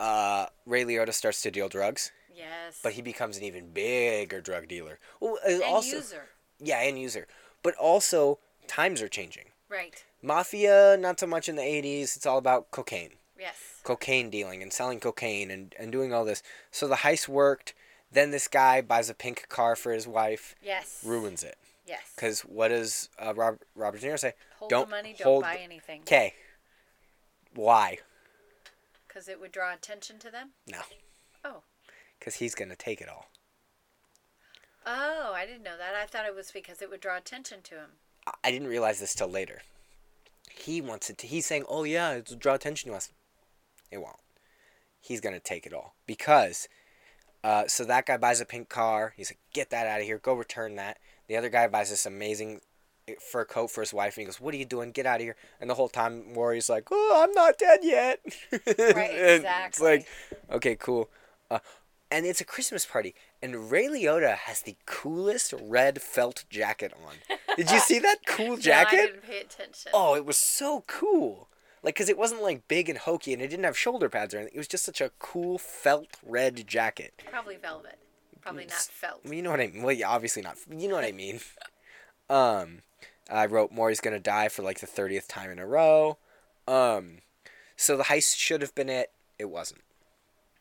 uh, 0.00 0.46
Ray 0.66 0.84
Liotta 0.84 1.12
starts 1.12 1.42
to 1.42 1.50
deal 1.50 1.68
drugs, 1.68 2.10
yes. 2.34 2.80
but 2.82 2.92
he 2.94 3.02
becomes 3.02 3.36
an 3.36 3.44
even 3.44 3.70
bigger 3.70 4.40
drug 4.40 4.68
dealer. 4.68 4.98
Well, 5.20 5.38
and 5.46 5.62
also, 5.62 5.96
user. 5.96 6.24
yeah, 6.58 6.80
and 6.82 6.98
user, 6.98 7.26
but 7.62 7.74
also 7.76 8.38
times 8.66 9.00
are 9.02 9.08
changing. 9.08 9.46
Right. 9.68 10.04
Mafia, 10.22 10.96
not 10.98 11.20
so 11.20 11.26
much 11.26 11.48
in 11.48 11.56
the 11.56 11.62
'80s. 11.62 12.16
It's 12.16 12.26
all 12.26 12.38
about 12.38 12.70
cocaine. 12.70 13.10
Yes. 13.38 13.56
cocaine 13.82 14.30
dealing 14.30 14.62
and 14.62 14.72
selling 14.72 15.00
cocaine 15.00 15.50
and, 15.50 15.74
and 15.78 15.90
doing 15.90 16.12
all 16.14 16.24
this. 16.24 16.42
So 16.70 16.86
the 16.86 16.94
heist 16.96 17.28
worked. 17.28 17.74
Then 18.12 18.30
this 18.30 18.46
guy 18.46 18.80
buys 18.80 19.10
a 19.10 19.14
pink 19.14 19.48
car 19.48 19.74
for 19.74 19.90
his 19.92 20.06
wife, 20.06 20.54
Yes. 20.62 21.02
ruins 21.04 21.42
it. 21.42 21.56
Yes. 21.84 22.12
Because 22.14 22.40
what 22.42 22.68
does 22.68 23.08
uh, 23.18 23.34
Rob, 23.34 23.58
Robert 23.74 24.00
De 24.00 24.06
Niro 24.06 24.18
say? 24.18 24.34
Hold 24.60 24.70
don't 24.70 24.88
the 24.88 24.96
money, 24.96 25.16
don't 25.18 25.42
buy 25.42 25.58
anything. 25.62 26.02
Okay. 26.02 26.34
Why? 27.54 27.98
Because 29.06 29.28
it 29.28 29.40
would 29.40 29.52
draw 29.52 29.74
attention 29.74 30.18
to 30.20 30.30
them? 30.30 30.50
No. 30.68 30.78
Oh. 31.44 31.62
Because 32.24 32.36
he's 32.36 32.54
gonna 32.54 32.74
take 32.74 33.02
it 33.02 33.08
all. 33.10 33.26
Oh, 34.86 35.34
I 35.36 35.44
didn't 35.44 35.62
know 35.62 35.76
that. 35.76 35.94
I 35.94 36.06
thought 36.06 36.24
it 36.24 36.34
was 36.34 36.50
because 36.50 36.80
it 36.80 36.88
would 36.88 37.02
draw 37.02 37.18
attention 37.18 37.60
to 37.64 37.74
him. 37.74 37.90
I- 38.42 38.50
didn't 38.50 38.68
realize 38.68 38.98
this 38.98 39.14
till 39.14 39.28
later. 39.28 39.60
He 40.50 40.80
wants 40.80 41.10
it 41.10 41.18
to. 41.18 41.26
He's 41.26 41.44
saying, 41.44 41.66
"Oh 41.68 41.84
yeah, 41.84 42.14
it'll 42.14 42.38
draw 42.38 42.54
attention 42.54 42.90
to 42.90 42.96
us." 42.96 43.10
It 43.90 43.98
won't. 43.98 44.20
He's 45.02 45.20
gonna 45.20 45.38
take 45.38 45.66
it 45.66 45.74
all 45.74 45.96
because. 46.06 46.66
Uh, 47.42 47.68
so 47.68 47.84
that 47.84 48.06
guy 48.06 48.16
buys 48.16 48.40
a 48.40 48.46
pink 48.46 48.70
car. 48.70 49.12
He's 49.18 49.30
like, 49.30 49.38
"Get 49.52 49.68
that 49.68 49.86
out 49.86 50.00
of 50.00 50.06
here! 50.06 50.16
Go 50.18 50.32
return 50.32 50.76
that." 50.76 50.98
The 51.26 51.36
other 51.36 51.50
guy 51.50 51.66
buys 51.66 51.90
this 51.90 52.06
amazing 52.06 52.62
fur 53.20 53.44
coat 53.44 53.70
for 53.70 53.82
his 53.82 53.92
wife, 53.92 54.16
and 54.16 54.22
he 54.22 54.24
goes, 54.24 54.40
"What 54.40 54.54
are 54.54 54.56
you 54.56 54.64
doing? 54.64 54.92
Get 54.92 55.04
out 55.04 55.16
of 55.16 55.22
here!" 55.22 55.36
And 55.60 55.68
the 55.68 55.74
whole 55.74 55.90
time, 55.90 56.32
Maury's 56.32 56.70
like, 56.70 56.88
"Oh, 56.90 57.22
I'm 57.22 57.32
not 57.32 57.58
dead 57.58 57.80
yet." 57.82 58.20
Right, 58.52 58.64
And 58.66 59.18
It's 59.18 59.44
exactly. 59.44 59.84
like, 59.86 60.06
okay, 60.50 60.76
cool. 60.76 61.10
Uh, 61.50 61.58
and 62.10 62.26
it's 62.26 62.40
a 62.40 62.44
Christmas 62.44 62.84
party, 62.86 63.14
and 63.42 63.70
Ray 63.70 63.86
Liotta 63.88 64.36
has 64.36 64.62
the 64.62 64.76
coolest 64.86 65.52
red 65.60 66.00
felt 66.02 66.44
jacket 66.50 66.92
on. 67.06 67.14
Did 67.56 67.70
you 67.70 67.78
see 67.78 67.98
that 67.98 68.18
cool 68.26 68.46
No, 68.50 68.52
I 68.54 68.60
jacket? 68.60 68.96
didn't 69.06 69.22
pay 69.22 69.40
attention. 69.40 69.90
Oh, 69.94 70.14
it 70.14 70.24
was 70.24 70.36
so 70.36 70.84
cool. 70.86 71.48
Like, 71.82 71.96
cause 71.96 72.08
it 72.08 72.16
wasn't 72.16 72.42
like 72.42 72.66
big 72.66 72.88
and 72.88 72.98
hokey, 72.98 73.32
and 73.34 73.42
it 73.42 73.48
didn't 73.48 73.64
have 73.64 73.76
shoulder 73.76 74.08
pads 74.08 74.32
or 74.32 74.38
anything. 74.38 74.54
It 74.54 74.58
was 74.58 74.68
just 74.68 74.84
such 74.84 75.00
a 75.00 75.10
cool 75.18 75.58
felt 75.58 76.16
red 76.24 76.66
jacket. 76.66 77.22
Probably 77.30 77.56
velvet. 77.56 77.98
Probably 78.40 78.66
not 78.66 78.76
felt. 78.78 79.20
You 79.24 79.42
know 79.42 79.50
what 79.50 79.60
I 79.60 79.66
mean? 79.68 79.82
Well, 79.82 79.94
yeah, 79.94 80.08
obviously 80.08 80.42
not. 80.42 80.56
You 80.70 80.88
know 80.88 80.94
what 80.94 81.04
I 81.04 81.12
mean? 81.12 81.40
um, 82.30 82.80
I 83.30 83.46
wrote 83.46 83.72
Maury's 83.72 84.00
gonna 84.00 84.18
die 84.20 84.48
for 84.48 84.62
like 84.62 84.80
the 84.80 84.86
thirtieth 84.86 85.28
time 85.28 85.50
in 85.50 85.58
a 85.58 85.66
row. 85.66 86.18
Um, 86.66 87.18
so 87.76 87.96
the 87.96 88.04
heist 88.04 88.36
should 88.36 88.62
have 88.62 88.74
been 88.74 88.88
it. 88.88 89.10
It 89.38 89.46
wasn't. 89.46 89.82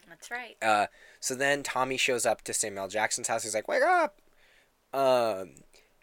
That's 0.10 0.30
right. 0.32 0.56
Uh, 0.62 0.88
so 1.24 1.36
then 1.36 1.63
Tommy 1.63 1.95
shows 1.95 2.26
up 2.26 2.41
to 2.43 2.53
Samuel 2.53 2.89
Jackson's 2.89 3.30
house. 3.30 3.43
He's 3.43 3.55
like, 3.55 3.69
"Wake 3.69 3.82
up!" 3.82 4.19
Um, 4.93 5.55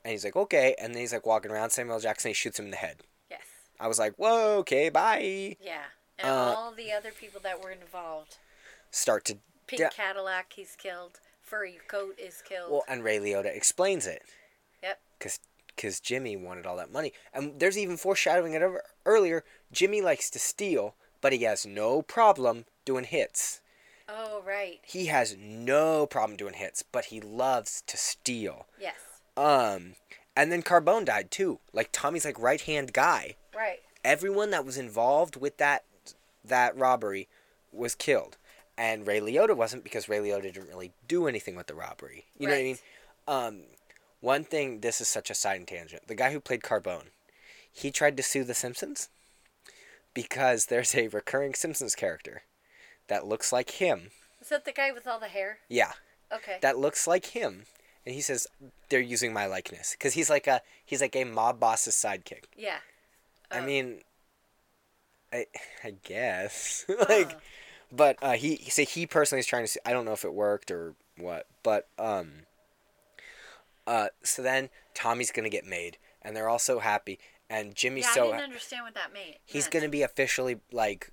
and 0.02 0.12
he's 0.12 0.24
like, 0.24 0.34
"Okay." 0.36 0.74
And 0.78 0.94
then 0.94 1.00
he's 1.00 1.12
like 1.12 1.26
walking 1.26 1.50
around 1.50 1.70
Samuel. 1.70 2.00
Jackson. 2.00 2.30
He 2.30 2.34
shoots 2.34 2.58
him 2.58 2.64
in 2.66 2.70
the 2.70 2.76
head. 2.78 3.02
Yes. 3.30 3.42
I 3.78 3.86
was 3.86 3.98
like, 3.98 4.14
"Whoa, 4.16 4.58
okay, 4.60 4.88
bye." 4.88 5.56
Yeah. 5.60 5.82
And 6.18 6.28
Uh, 6.28 6.54
all 6.56 6.72
the 6.72 6.90
other 6.92 7.12
people 7.12 7.40
that 7.42 7.62
were 7.62 7.70
involved. 7.70 8.38
Start 8.90 9.24
to 9.26 9.38
Pink 9.66 9.80
Yeah. 9.80 9.88
Cadillac, 9.90 10.52
he's 10.54 10.74
killed. 10.76 11.20
Furry 11.42 11.78
coat 11.86 12.18
is 12.18 12.42
killed. 12.42 12.70
well, 12.72 12.84
and 12.88 13.04
Ray 13.04 13.18
Liotta 13.18 13.54
explains 13.54 14.06
it. 14.06 14.22
Yep. 14.82 15.00
Cause, 15.18 15.38
cause 15.76 16.00
Jimmy 16.00 16.36
wanted 16.36 16.64
all 16.66 16.76
that 16.76 16.90
money, 16.92 17.12
and 17.34 17.60
there's 17.60 17.76
even 17.78 17.96
foreshadowing 17.96 18.52
it 18.54 18.62
ever, 18.62 18.82
earlier. 19.04 19.44
Jimmy 19.70 20.00
likes 20.00 20.30
to 20.30 20.38
steal, 20.38 20.94
but 21.20 21.32
he 21.32 21.42
has 21.44 21.66
no 21.66 22.02
problem 22.02 22.64
doing 22.84 23.04
hits. 23.04 23.60
Oh, 24.10 24.42
right. 24.46 24.80
He 24.82 25.06
has 25.06 25.36
no 25.38 26.06
problem 26.06 26.36
doing 26.36 26.54
hits, 26.54 26.82
but 26.82 27.06
he 27.06 27.20
loves 27.20 27.82
to 27.86 27.96
steal. 27.96 28.66
Yes. 28.80 28.96
Um, 29.36 29.94
and 30.36 30.50
then 30.50 30.62
Carbone 30.62 31.04
died 31.04 31.30
too. 31.30 31.60
Like 31.72 31.90
Tommy's 31.92 32.24
like 32.24 32.38
right 32.38 32.60
hand 32.60 32.92
guy. 32.92 33.36
Right. 33.54 33.80
Everyone 34.04 34.50
that 34.50 34.64
was 34.64 34.76
involved 34.76 35.36
with 35.36 35.56
that 35.58 35.84
that 36.44 36.76
robbery 36.76 37.28
was 37.72 37.94
killed, 37.94 38.38
and 38.78 39.06
Ray 39.06 39.20
Liotta 39.20 39.54
wasn't 39.54 39.84
because 39.84 40.08
Ray 40.08 40.18
Liotta 40.18 40.42
didn't 40.42 40.68
really 40.68 40.92
do 41.06 41.26
anything 41.26 41.54
with 41.54 41.66
the 41.66 41.74
robbery. 41.74 42.24
You 42.38 42.46
know 42.46 42.54
what 42.54 42.60
I 42.60 42.62
mean? 42.62 42.78
Um, 43.28 43.60
one 44.20 44.44
thing. 44.44 44.80
This 44.80 45.00
is 45.00 45.08
such 45.08 45.30
a 45.30 45.34
side 45.34 45.66
tangent. 45.66 46.06
The 46.06 46.14
guy 46.14 46.32
who 46.32 46.40
played 46.40 46.62
Carbone, 46.62 47.08
he 47.70 47.90
tried 47.90 48.16
to 48.16 48.22
sue 48.22 48.44
The 48.44 48.54
Simpsons 48.54 49.08
because 50.14 50.66
there's 50.66 50.94
a 50.94 51.08
recurring 51.08 51.54
Simpsons 51.54 51.94
character 51.94 52.42
that 53.10 53.26
looks 53.26 53.52
like 53.52 53.72
him. 53.72 54.10
Is 54.40 54.48
that 54.48 54.64
the 54.64 54.72
guy 54.72 54.90
with 54.90 55.06
all 55.06 55.20
the 55.20 55.28
hair? 55.28 55.58
Yeah, 55.68 55.92
Okay. 56.32 56.56
that 56.62 56.78
looks 56.78 57.06
like 57.06 57.26
him. 57.26 57.64
And 58.06 58.14
he 58.14 58.22
says 58.22 58.46
they're 58.88 59.00
using 59.00 59.34
my 59.34 59.44
likeness 59.44 59.92
because 59.92 60.14
he's 60.14 60.30
like 60.30 60.46
a 60.46 60.62
he's 60.84 61.02
like 61.02 61.14
a 61.14 61.24
mob 61.24 61.60
boss's 61.60 61.94
sidekick. 61.94 62.44
yeah. 62.56 62.78
I 63.50 63.58
Oh. 63.58 63.62
mean, 63.66 64.00
I 65.32 65.46
I 65.84 65.90
guess 66.02 66.86
like, 67.08 67.32
Huh. 67.32 67.38
but 67.92 68.16
uh, 68.22 68.32
he 68.32 68.56
say 68.70 68.84
he 68.84 69.06
personally 69.06 69.40
is 69.40 69.46
trying 69.46 69.64
to. 69.64 69.68
See, 69.68 69.80
I 69.84 69.92
don't 69.92 70.04
know 70.06 70.12
if 70.12 70.24
it 70.24 70.32
worked 70.32 70.70
or 70.70 70.94
what, 71.18 71.46
but 71.62 71.88
um. 71.98 72.46
Uh, 73.86 74.08
so 74.22 74.40
then 74.42 74.68
Tommy's 74.94 75.30
gonna 75.32 75.48
get 75.50 75.64
made, 75.66 75.98
and 76.22 76.36
they're 76.36 76.48
all 76.48 76.58
so 76.60 76.78
happy, 76.78 77.18
and 77.48 77.74
Jimmy's 77.74 78.04
yeah, 78.04 78.10
I 78.10 78.14
so 78.14 78.24
didn't 78.30 78.42
understand 78.44 78.84
what 78.84 78.94
that 78.94 79.12
meant. 79.12 79.36
he's 79.44 79.68
gonna 79.68 79.88
be 79.88 80.02
officially 80.02 80.60
like 80.72 81.10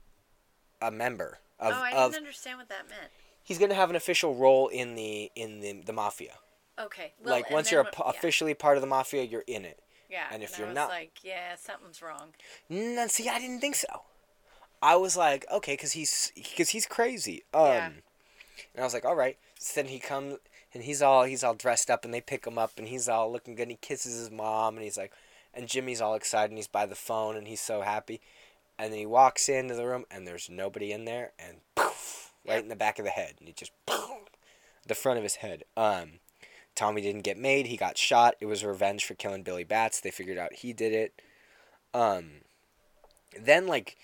a 0.81 0.91
member 0.91 1.39
of 1.59 1.73
oh, 1.75 1.81
I 1.81 1.91
didn't 1.91 2.15
understand 2.15 2.59
what 2.59 2.69
that 2.69 2.87
meant. 2.89 3.11
he's 3.43 3.57
gonna 3.57 3.73
have 3.73 3.89
an 3.89 3.95
official 3.95 4.35
role 4.35 4.67
in 4.67 4.95
the 4.95 5.31
in 5.35 5.59
the 5.61 5.81
the 5.85 5.93
mafia. 5.93 6.33
Okay. 6.79 7.13
Well, 7.23 7.33
like 7.33 7.49
once 7.49 7.71
you're 7.71 7.81
a, 7.81 7.83
what- 7.85 7.95
p- 7.95 8.03
yeah, 8.05 8.09
officially 8.11 8.53
part 8.53 8.77
of 8.77 8.81
the 8.81 8.87
mafia, 8.87 9.23
you're 9.23 9.43
in 9.47 9.65
it. 9.65 9.79
Yeah. 10.09 10.25
and 10.31 10.41
if 10.43 10.55
I 10.55 10.59
you're 10.59 10.67
was 10.67 10.75
not- 10.75 10.89
like, 10.89 11.17
yeah, 11.23 11.55
something's 11.57 12.01
wrong. 12.01 12.29
No, 12.69 13.07
see, 13.07 13.27
I 13.27 13.39
didn't 13.39 13.59
think 13.59 13.75
so. 13.75 14.03
I 14.81 14.95
was 14.95 15.17
like, 15.17 15.45
okay, 15.51 15.73
because 15.73 15.93
he's 15.93 16.31
because 16.35 16.69
he's 16.69 16.85
crazy. 16.85 17.43
Um, 17.53 17.65
Yeah. 17.65 17.85
and 17.87 18.79
I 18.79 18.83
was 18.83 18.93
like, 18.93 19.05
all 19.05 19.15
right. 19.15 19.37
So 19.59 19.81
then 19.81 19.89
he 19.89 19.99
comes 19.99 20.35
and 20.73 20.83
he's 20.83 21.01
all 21.01 21.23
he's 21.23 21.43
all 21.43 21.55
dressed 21.55 21.89
up, 21.89 22.05
and 22.05 22.13
they 22.13 22.21
pick 22.21 22.45
him 22.45 22.57
up, 22.59 22.73
and 22.77 22.87
he's 22.87 23.09
all 23.09 23.31
looking 23.31 23.55
good. 23.55 23.63
And 23.63 23.71
he 23.71 23.77
kisses 23.81 24.17
his 24.19 24.29
mom, 24.29 24.75
and 24.75 24.83
he's 24.83 24.97
like, 24.97 25.11
and 25.53 25.67
Jimmy's 25.67 25.99
all 26.01 26.13
excited, 26.13 26.51
and 26.51 26.59
he's 26.59 26.67
by 26.67 26.85
the 26.85 26.93
phone, 26.95 27.35
and 27.35 27.47
he's 27.47 27.61
so 27.61 27.81
happy. 27.81 28.21
And 28.79 28.91
then 28.91 28.99
he 28.99 29.05
walks 29.05 29.49
into 29.49 29.73
the 29.73 29.87
room, 29.87 30.05
and 30.11 30.27
there's 30.27 30.49
nobody 30.49 30.91
in 30.91 31.05
there, 31.05 31.31
and 31.39 31.57
poof, 31.75 32.31
right 32.47 32.61
in 32.61 32.69
the 32.69 32.75
back 32.75 32.99
of 32.99 33.05
the 33.05 33.11
head, 33.11 33.33
and 33.39 33.47
he 33.47 33.53
just 33.53 33.71
poof, 33.85 34.29
the 34.85 34.95
front 34.95 35.17
of 35.17 35.23
his 35.23 35.35
head. 35.35 35.63
Um, 35.75 36.19
Tommy 36.75 37.01
didn't 37.01 37.23
get 37.23 37.37
made. 37.37 37.65
He 37.65 37.75
got 37.75 37.97
shot. 37.97 38.35
It 38.39 38.45
was 38.45 38.63
revenge 38.63 39.03
for 39.03 39.15
killing 39.15 39.41
Billy 39.41 39.63
Batts. 39.63 39.99
They 39.99 40.11
figured 40.11 40.37
out 40.37 40.53
he 40.53 40.73
did 40.73 40.93
it. 40.93 41.21
Um, 41.93 42.41
then 43.39 43.65
like, 43.65 43.97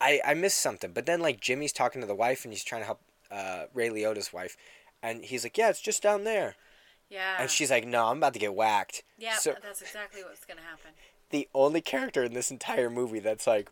I 0.00 0.20
I 0.24 0.32
missed 0.34 0.58
something. 0.58 0.92
But 0.92 1.04
then 1.04 1.20
like 1.20 1.40
Jimmy's 1.40 1.72
talking 1.72 2.00
to 2.00 2.06
the 2.06 2.14
wife 2.14 2.44
and 2.44 2.52
he's 2.52 2.64
trying 2.64 2.80
to 2.80 2.86
help 2.86 3.00
uh, 3.30 3.64
Ray 3.74 3.90
Liotta's 3.90 4.32
wife, 4.32 4.56
and 5.02 5.24
he's 5.24 5.44
like, 5.44 5.58
"Yeah, 5.58 5.68
it's 5.68 5.80
just 5.80 6.02
down 6.02 6.24
there." 6.24 6.56
Yeah. 7.10 7.36
And 7.38 7.50
she's 7.50 7.70
like, 7.70 7.86
"No, 7.86 8.06
I'm 8.06 8.16
about 8.16 8.32
to 8.32 8.38
get 8.38 8.54
whacked." 8.54 9.02
Yeah, 9.18 9.36
So 9.36 9.54
that's 9.62 9.82
exactly 9.82 10.22
what's 10.22 10.46
gonna 10.46 10.62
happen. 10.62 10.92
The 11.30 11.48
only 11.54 11.80
character 11.80 12.22
in 12.22 12.34
this 12.34 12.50
entire 12.50 12.90
movie 12.90 13.20
that's 13.20 13.46
like, 13.46 13.70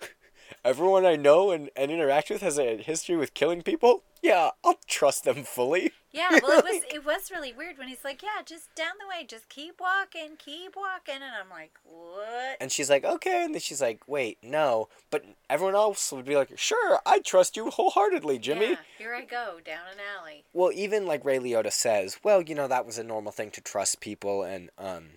everyone 0.64 1.04
I 1.04 1.16
know 1.16 1.50
and, 1.50 1.70
and 1.76 1.90
interact 1.90 2.30
with 2.30 2.42
has 2.42 2.58
a 2.58 2.76
history 2.76 3.16
with 3.16 3.34
killing 3.34 3.62
people. 3.62 4.02
Yeah, 4.22 4.50
I'll 4.64 4.78
trust 4.86 5.24
them 5.24 5.44
fully. 5.44 5.92
Yeah, 6.10 6.30
well, 6.42 6.58
it 6.58 6.64
was 6.64 6.82
it 6.90 7.04
was 7.04 7.30
really 7.30 7.52
weird 7.52 7.76
when 7.76 7.88
he's 7.88 8.04
like, 8.04 8.22
"Yeah, 8.22 8.40
just 8.46 8.74
down 8.74 8.92
the 8.98 9.06
way, 9.06 9.26
just 9.26 9.48
keep 9.50 9.80
walking, 9.80 10.36
keep 10.38 10.76
walking," 10.76 11.16
and 11.16 11.34
I'm 11.38 11.50
like, 11.50 11.72
"What?" 11.84 12.56
And 12.60 12.72
she's 12.72 12.88
like, 12.88 13.04
okay. 13.04 13.44
And 13.44 13.54
then 13.54 13.60
she's 13.60 13.82
like, 13.82 14.06
wait, 14.06 14.38
no. 14.42 14.88
But 15.10 15.24
everyone 15.50 15.74
else 15.74 16.12
would 16.12 16.24
be 16.24 16.36
like, 16.36 16.56
sure, 16.58 16.98
I 17.04 17.18
trust 17.18 17.56
you 17.56 17.70
wholeheartedly, 17.70 18.38
Jimmy. 18.38 18.70
Yeah, 18.70 18.76
here 18.98 19.14
I 19.14 19.24
go 19.24 19.58
down 19.64 19.82
an 19.92 19.98
alley. 20.18 20.44
Well, 20.52 20.70
even 20.72 21.06
like 21.06 21.24
Ray 21.24 21.38
Liotta 21.38 21.72
says, 21.72 22.18
well, 22.22 22.42
you 22.42 22.54
know, 22.54 22.68
that 22.68 22.86
was 22.86 22.98
a 22.98 23.04
normal 23.04 23.32
thing 23.32 23.50
to 23.52 23.60
trust 23.60 24.00
people. 24.00 24.42
And, 24.42 24.70
um, 24.78 25.10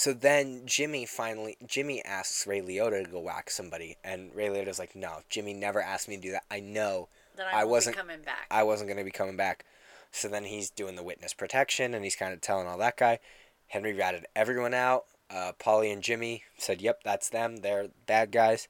so 0.00 0.14
then 0.14 0.62
Jimmy 0.64 1.04
finally, 1.04 1.58
Jimmy 1.66 2.02
asks 2.06 2.46
Ray 2.46 2.62
Liotta 2.62 3.04
to 3.04 3.10
go 3.10 3.20
whack 3.20 3.50
somebody. 3.50 3.98
And 4.02 4.34
Ray 4.34 4.48
Liotta's 4.48 4.78
like, 4.78 4.96
no, 4.96 5.18
Jimmy 5.28 5.52
never 5.52 5.82
asked 5.82 6.08
me 6.08 6.16
to 6.16 6.22
do 6.22 6.30
that. 6.30 6.44
I 6.50 6.60
know 6.60 7.08
That 7.36 7.52
I 7.52 7.60
I, 7.60 7.64
wasn't- 7.64 7.96
be 7.96 8.00
coming 8.00 8.22
back. 8.22 8.46
I 8.50 8.62
wasn't 8.62 8.88
going 8.88 8.96
to 8.96 9.04
be 9.04 9.10
coming 9.10 9.36
back. 9.36 9.66
So 10.10 10.26
then 10.26 10.44
he's 10.44 10.70
doing 10.70 10.96
the 10.96 11.02
witness 11.02 11.34
protection 11.34 11.92
and 11.92 12.02
he's 12.02 12.16
kind 12.16 12.32
of 12.32 12.40
telling 12.40 12.66
all 12.66 12.78
that 12.78 12.96
guy. 12.96 13.18
Henry 13.66 13.92
ratted 13.92 14.24
everyone 14.34 14.72
out. 14.72 15.04
Uh, 15.28 15.52
Polly 15.58 15.90
and 15.90 16.02
Jimmy 16.02 16.44
said, 16.56 16.80
yep, 16.80 17.02
that's 17.04 17.28
them. 17.28 17.58
They're 17.58 17.88
bad 18.06 18.32
guys. 18.32 18.68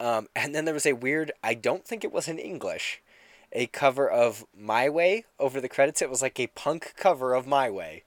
Um, 0.00 0.26
and 0.34 0.52
then 0.52 0.64
there 0.64 0.74
was 0.74 0.84
a 0.84 0.94
weird, 0.94 1.30
I 1.44 1.54
don't 1.54 1.86
think 1.86 2.02
it 2.02 2.12
was 2.12 2.26
in 2.26 2.40
English, 2.40 3.00
a 3.52 3.66
cover 3.68 4.10
of 4.10 4.44
My 4.52 4.88
Way 4.88 5.26
over 5.38 5.60
the 5.60 5.68
credits. 5.68 6.02
It 6.02 6.10
was 6.10 6.22
like 6.22 6.40
a 6.40 6.48
punk 6.48 6.94
cover 6.96 7.34
of 7.34 7.46
My 7.46 7.70
Way. 7.70 8.02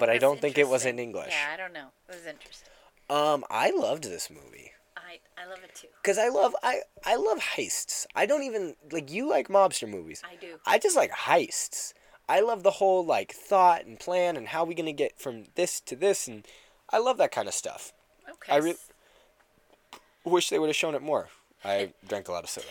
But 0.00 0.10
I 0.10 0.18
don't 0.18 0.40
think 0.40 0.56
it 0.58 0.66
was 0.68 0.86
in. 0.86 0.98
English. 0.98 1.28
Yeah, 1.30 1.54
I 1.54 1.56
don't 1.56 1.72
know. 1.72 1.88
It 2.08 2.16
was 2.16 2.26
interesting. 2.26 2.72
Um, 3.08 3.44
I 3.50 3.70
loved 3.70 4.04
this 4.04 4.30
movie. 4.30 4.72
I 4.96 5.18
I 5.40 5.46
love 5.46 5.58
it 5.62 5.74
too. 5.74 5.88
Cause 6.02 6.18
I 6.18 6.28
love 6.28 6.54
I 6.62 6.80
I 7.04 7.16
love 7.16 7.38
heists. 7.38 8.06
I 8.14 8.26
don't 8.26 8.42
even 8.42 8.76
like 8.90 9.10
you 9.10 9.28
like 9.28 9.48
mobster 9.48 9.88
movies. 9.88 10.22
I 10.24 10.36
do. 10.36 10.58
I 10.66 10.78
just 10.78 10.96
like 10.96 11.10
heists. 11.10 11.92
I 12.28 12.40
love 12.40 12.62
the 12.62 12.70
whole 12.72 13.04
like 13.04 13.32
thought 13.32 13.84
and 13.84 13.98
plan 13.98 14.36
and 14.36 14.48
how 14.48 14.64
we 14.64 14.74
gonna 14.74 14.92
get 14.92 15.18
from 15.18 15.44
this 15.54 15.80
to 15.82 15.96
this 15.96 16.26
and 16.26 16.46
I 16.90 16.98
love 16.98 17.18
that 17.18 17.30
kind 17.32 17.46
of 17.48 17.54
stuff. 17.54 17.92
Okay. 18.28 18.52
I 18.52 18.56
re- 18.56 18.76
Wish 20.24 20.48
they 20.50 20.58
would 20.58 20.68
have 20.68 20.76
shown 20.76 20.94
it 20.94 21.02
more. 21.02 21.28
I 21.64 21.92
drank 22.06 22.28
a 22.28 22.32
lot 22.32 22.44
of 22.44 22.50
soda. 22.50 22.66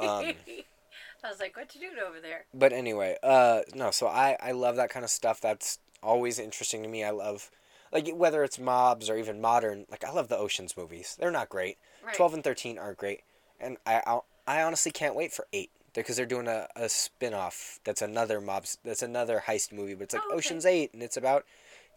Um, 0.00 0.34
I 1.24 1.30
was 1.30 1.40
like, 1.40 1.56
"What 1.56 1.74
you 1.74 1.80
doing 1.80 1.94
over 2.06 2.20
there?" 2.20 2.44
but 2.54 2.72
anyway, 2.72 3.16
uh, 3.22 3.62
no. 3.74 3.90
So 3.90 4.06
I 4.06 4.36
I 4.40 4.52
love 4.52 4.76
that 4.76 4.90
kind 4.90 5.04
of 5.04 5.10
stuff. 5.10 5.40
That's 5.40 5.78
always 6.02 6.38
interesting 6.38 6.82
to 6.82 6.88
me. 6.88 7.04
I 7.04 7.10
love 7.10 7.50
like 7.92 8.08
whether 8.14 8.44
it's 8.44 8.58
mobs 8.58 9.08
or 9.08 9.16
even 9.16 9.40
modern. 9.40 9.86
Like 9.90 10.04
I 10.04 10.10
love 10.12 10.28
the 10.28 10.38
Ocean's 10.38 10.76
movies. 10.76 11.16
They're 11.18 11.30
not 11.30 11.48
great, 11.48 11.78
Right. 12.04 12.14
12 12.14 12.34
and 12.34 12.44
13 12.44 12.78
are 12.78 12.94
great. 12.94 13.22
And 13.60 13.76
I 13.86 14.02
I, 14.06 14.20
I 14.46 14.62
honestly 14.62 14.92
can't 14.92 15.14
wait 15.14 15.32
for 15.32 15.46
8 15.52 15.70
because 15.94 16.16
they're 16.16 16.26
doing 16.26 16.46
a, 16.48 16.68
a 16.76 16.88
spin-off 16.88 17.80
that's 17.84 18.02
another 18.02 18.40
mobs 18.40 18.78
that's 18.84 19.02
another 19.02 19.42
heist 19.46 19.72
movie, 19.72 19.94
but 19.94 20.04
it's 20.04 20.14
like 20.14 20.22
Oh, 20.24 20.34
okay. 20.34 20.36
Ocean's 20.38 20.66
8 20.66 20.92
and 20.92 21.02
it's 21.02 21.16
about 21.16 21.44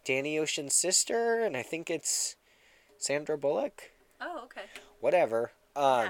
Danny 0.06 0.40
Ocean's 0.40 0.74
sister 0.74 1.42
and 1.44 1.56
I 1.56 1.62
think 1.62 1.90
it's 1.90 2.36
Sandra 2.98 3.38
Bullock, 3.38 3.92
Oh, 4.20 4.42
okay. 4.46 4.64
whatever. 5.00 5.52
Um 5.76 5.84
Yeah. 5.84 6.10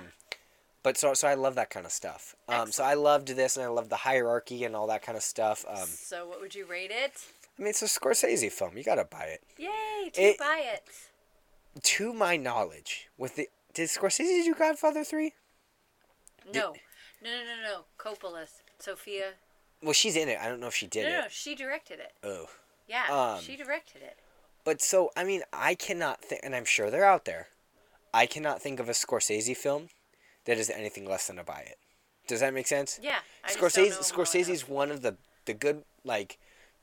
but 0.83 0.97
so 0.97 1.13
so 1.13 1.27
I 1.27 1.33
love 1.33 1.55
that 1.55 1.69
kind 1.69 1.85
of 1.85 1.91
stuff. 1.91 2.35
Um 2.47 2.71
so 2.71 2.83
I 2.83 2.93
loved 2.93 3.27
this 3.29 3.57
and 3.57 3.65
I 3.65 3.69
loved 3.69 3.89
the 3.89 3.97
hierarchy 3.97 4.63
and 4.63 4.75
all 4.75 4.87
that 4.87 5.01
kind 5.03 5.17
of 5.17 5.23
stuff. 5.23 5.65
Um 5.67 5.87
so 5.87 6.25
what 6.27 6.39
would 6.39 6.55
you 6.55 6.65
rate 6.65 6.91
it? 6.91 7.13
I 7.61 7.63
mean 7.63 7.69
it's 7.69 7.83
a 7.83 7.85
Scorsese 7.85 8.51
film. 8.51 8.75
You 8.75 8.83
got 8.83 8.95
to 8.95 9.03
buy 9.05 9.25
it. 9.25 9.43
Yay! 9.59 10.09
To 10.13 10.21
It- 10.21 10.39
buy 10.39 10.63
it. 10.65 10.83
To 11.83 12.11
my 12.11 12.35
knowledge, 12.35 13.07
with 13.17 13.35
the 13.35 13.49
did 13.73 13.87
Scorsese 13.87 14.43
do 14.43 14.53
Godfather 14.55 15.03
3? 15.05 15.31
No, 16.53 16.73
no, 17.23 17.29
no, 17.29 17.43
no, 17.45 17.61
no. 17.63 17.85
Coppola, 17.97 18.45
Sofia. 18.79 19.33
Well, 19.81 19.93
she's 19.93 20.15
in 20.17 20.27
it. 20.27 20.37
I 20.41 20.49
don't 20.49 20.59
know 20.59 20.67
if 20.67 20.73
she 20.75 20.87
did 20.87 21.03
no, 21.07 21.19
it. 21.19 21.21
no, 21.21 21.27
she 21.29 21.55
directed 21.55 21.99
it. 21.99 22.13
Oh. 22.23 22.47
Yeah, 22.87 23.05
Um, 23.35 23.41
she 23.41 23.55
directed 23.55 24.01
it. 24.01 24.17
But 24.65 24.81
so, 24.81 25.11
I 25.15 25.23
mean, 25.23 25.43
I 25.53 25.75
cannot 25.75 26.21
think, 26.21 26.41
and 26.43 26.53
I'm 26.55 26.65
sure 26.65 26.89
they're 26.89 27.05
out 27.05 27.23
there. 27.25 27.47
I 28.13 28.25
cannot 28.25 28.61
think 28.61 28.79
of 28.81 28.89
a 28.89 28.93
Scorsese 28.93 29.55
film 29.55 29.89
that 30.45 30.57
is 30.57 30.69
anything 30.69 31.05
less 31.05 31.27
than 31.27 31.39
a 31.39 31.43
buy 31.43 31.61
it. 31.61 31.77
Does 32.27 32.41
that 32.41 32.53
make 32.53 32.67
sense? 32.67 32.99
Yeah. 33.01 33.19
I 33.45 33.51
Scorsese, 33.51 33.77
know 33.77 33.83
him 33.83 33.91
well 33.91 34.01
Scorsese's 34.25 34.67
one 34.67 34.91
of 34.91 35.03
the 35.03 35.15
the 35.45 35.53
good 35.53 35.83
like. 36.03 36.37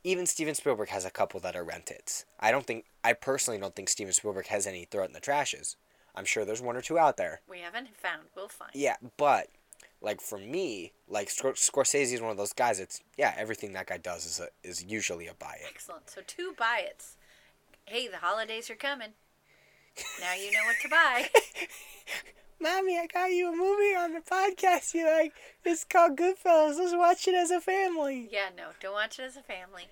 Even 0.05 0.26
Steven 0.26 0.55
Spielberg 0.55 0.88
has 0.90 1.05
a 1.05 1.11
couple 1.11 1.40
that 1.40 1.57
are 1.57 1.64
rented. 1.64 2.03
I 2.38 2.51
don't 2.51 2.66
think 2.66 2.84
I 3.03 3.12
personally 3.12 3.59
don't 3.59 3.74
think 3.74 3.88
Steven 3.88 4.12
Spielberg 4.12 4.46
has 4.46 4.66
any 4.66 4.84
throw 4.84 5.03
it 5.03 5.09
in 5.09 5.12
the 5.12 5.20
trashes. 5.20 5.76
I'm 6.14 6.24
sure 6.24 6.44
there's 6.44 6.62
one 6.62 6.76
or 6.76 6.80
two 6.80 6.99
out 6.99 7.16
there. 7.16 7.40
We 7.49 7.61
haven't 7.61 7.96
found. 7.96 8.22
We'll 8.34 8.49
find. 8.49 8.70
Yeah, 8.74 8.96
but 9.16 9.49
like 10.01 10.20
for 10.20 10.38
me, 10.38 10.92
like 11.09 11.28
Scor- 11.28 11.55
Scorsese 11.55 12.12
is 12.12 12.20
one 12.20 12.30
of 12.30 12.36
those 12.36 12.53
guys. 12.53 12.80
It's 12.80 13.01
yeah, 13.16 13.34
everything 13.36 13.72
that 13.72 13.86
guy 13.86 13.99
does 13.99 14.24
is 14.26 14.40
a, 14.40 14.49
is 14.66 14.84
usually 14.84 15.26
a 15.26 15.34
buy 15.34 15.59
it. 15.61 15.66
Excellent. 15.68 16.09
So 16.11 16.20
two 16.26 16.55
buy 16.59 16.82
its. 16.88 17.16
Hey, 17.84 18.09
the 18.09 18.18
holidays 18.18 18.70
are 18.70 18.76
coming. 18.76 19.11
Now 20.20 20.34
you 20.34 20.53
know 20.53 20.64
what 20.66 20.76
to 20.82 20.88
buy. 20.88 21.28
Mommy, 22.61 22.98
I 22.98 23.06
got 23.06 23.30
you 23.30 23.52
a 23.52 23.56
movie 23.56 23.94
on 23.94 24.14
the 24.14 24.20
podcast 24.20 24.92
you 24.94 25.06
like. 25.06 25.32
It's 25.64 25.84
called 25.84 26.16
Goodfellas. 26.18 26.76
Let's 26.78 26.94
watch 26.94 27.28
it 27.28 27.34
as 27.34 27.50
a 27.50 27.61
family. 27.61 28.28
yeah, 28.32 28.48
no, 28.56 28.68
don't 28.80 28.94
watch 28.94 29.18
it 29.18 29.22
as 29.22 29.36
a 29.36 29.42
family. 29.42 29.88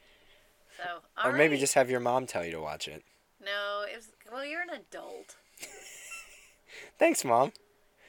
So, 0.77 0.85
or 1.25 1.33
maybe 1.33 1.45
alright. 1.45 1.61
just 1.61 1.75
have 1.75 1.89
your 1.89 2.01
mom 2.01 2.27
tell 2.27 2.45
you 2.45 2.53
to 2.53 2.61
watch 2.61 2.89
it. 2.89 3.03
no. 3.43 3.85
It 3.91 3.97
was 3.97 4.09
well. 4.31 4.45
You're 4.45 4.63
an 4.63 4.71
adult. 4.71 5.37
Thanks, 6.99 7.25
mom. 7.25 7.53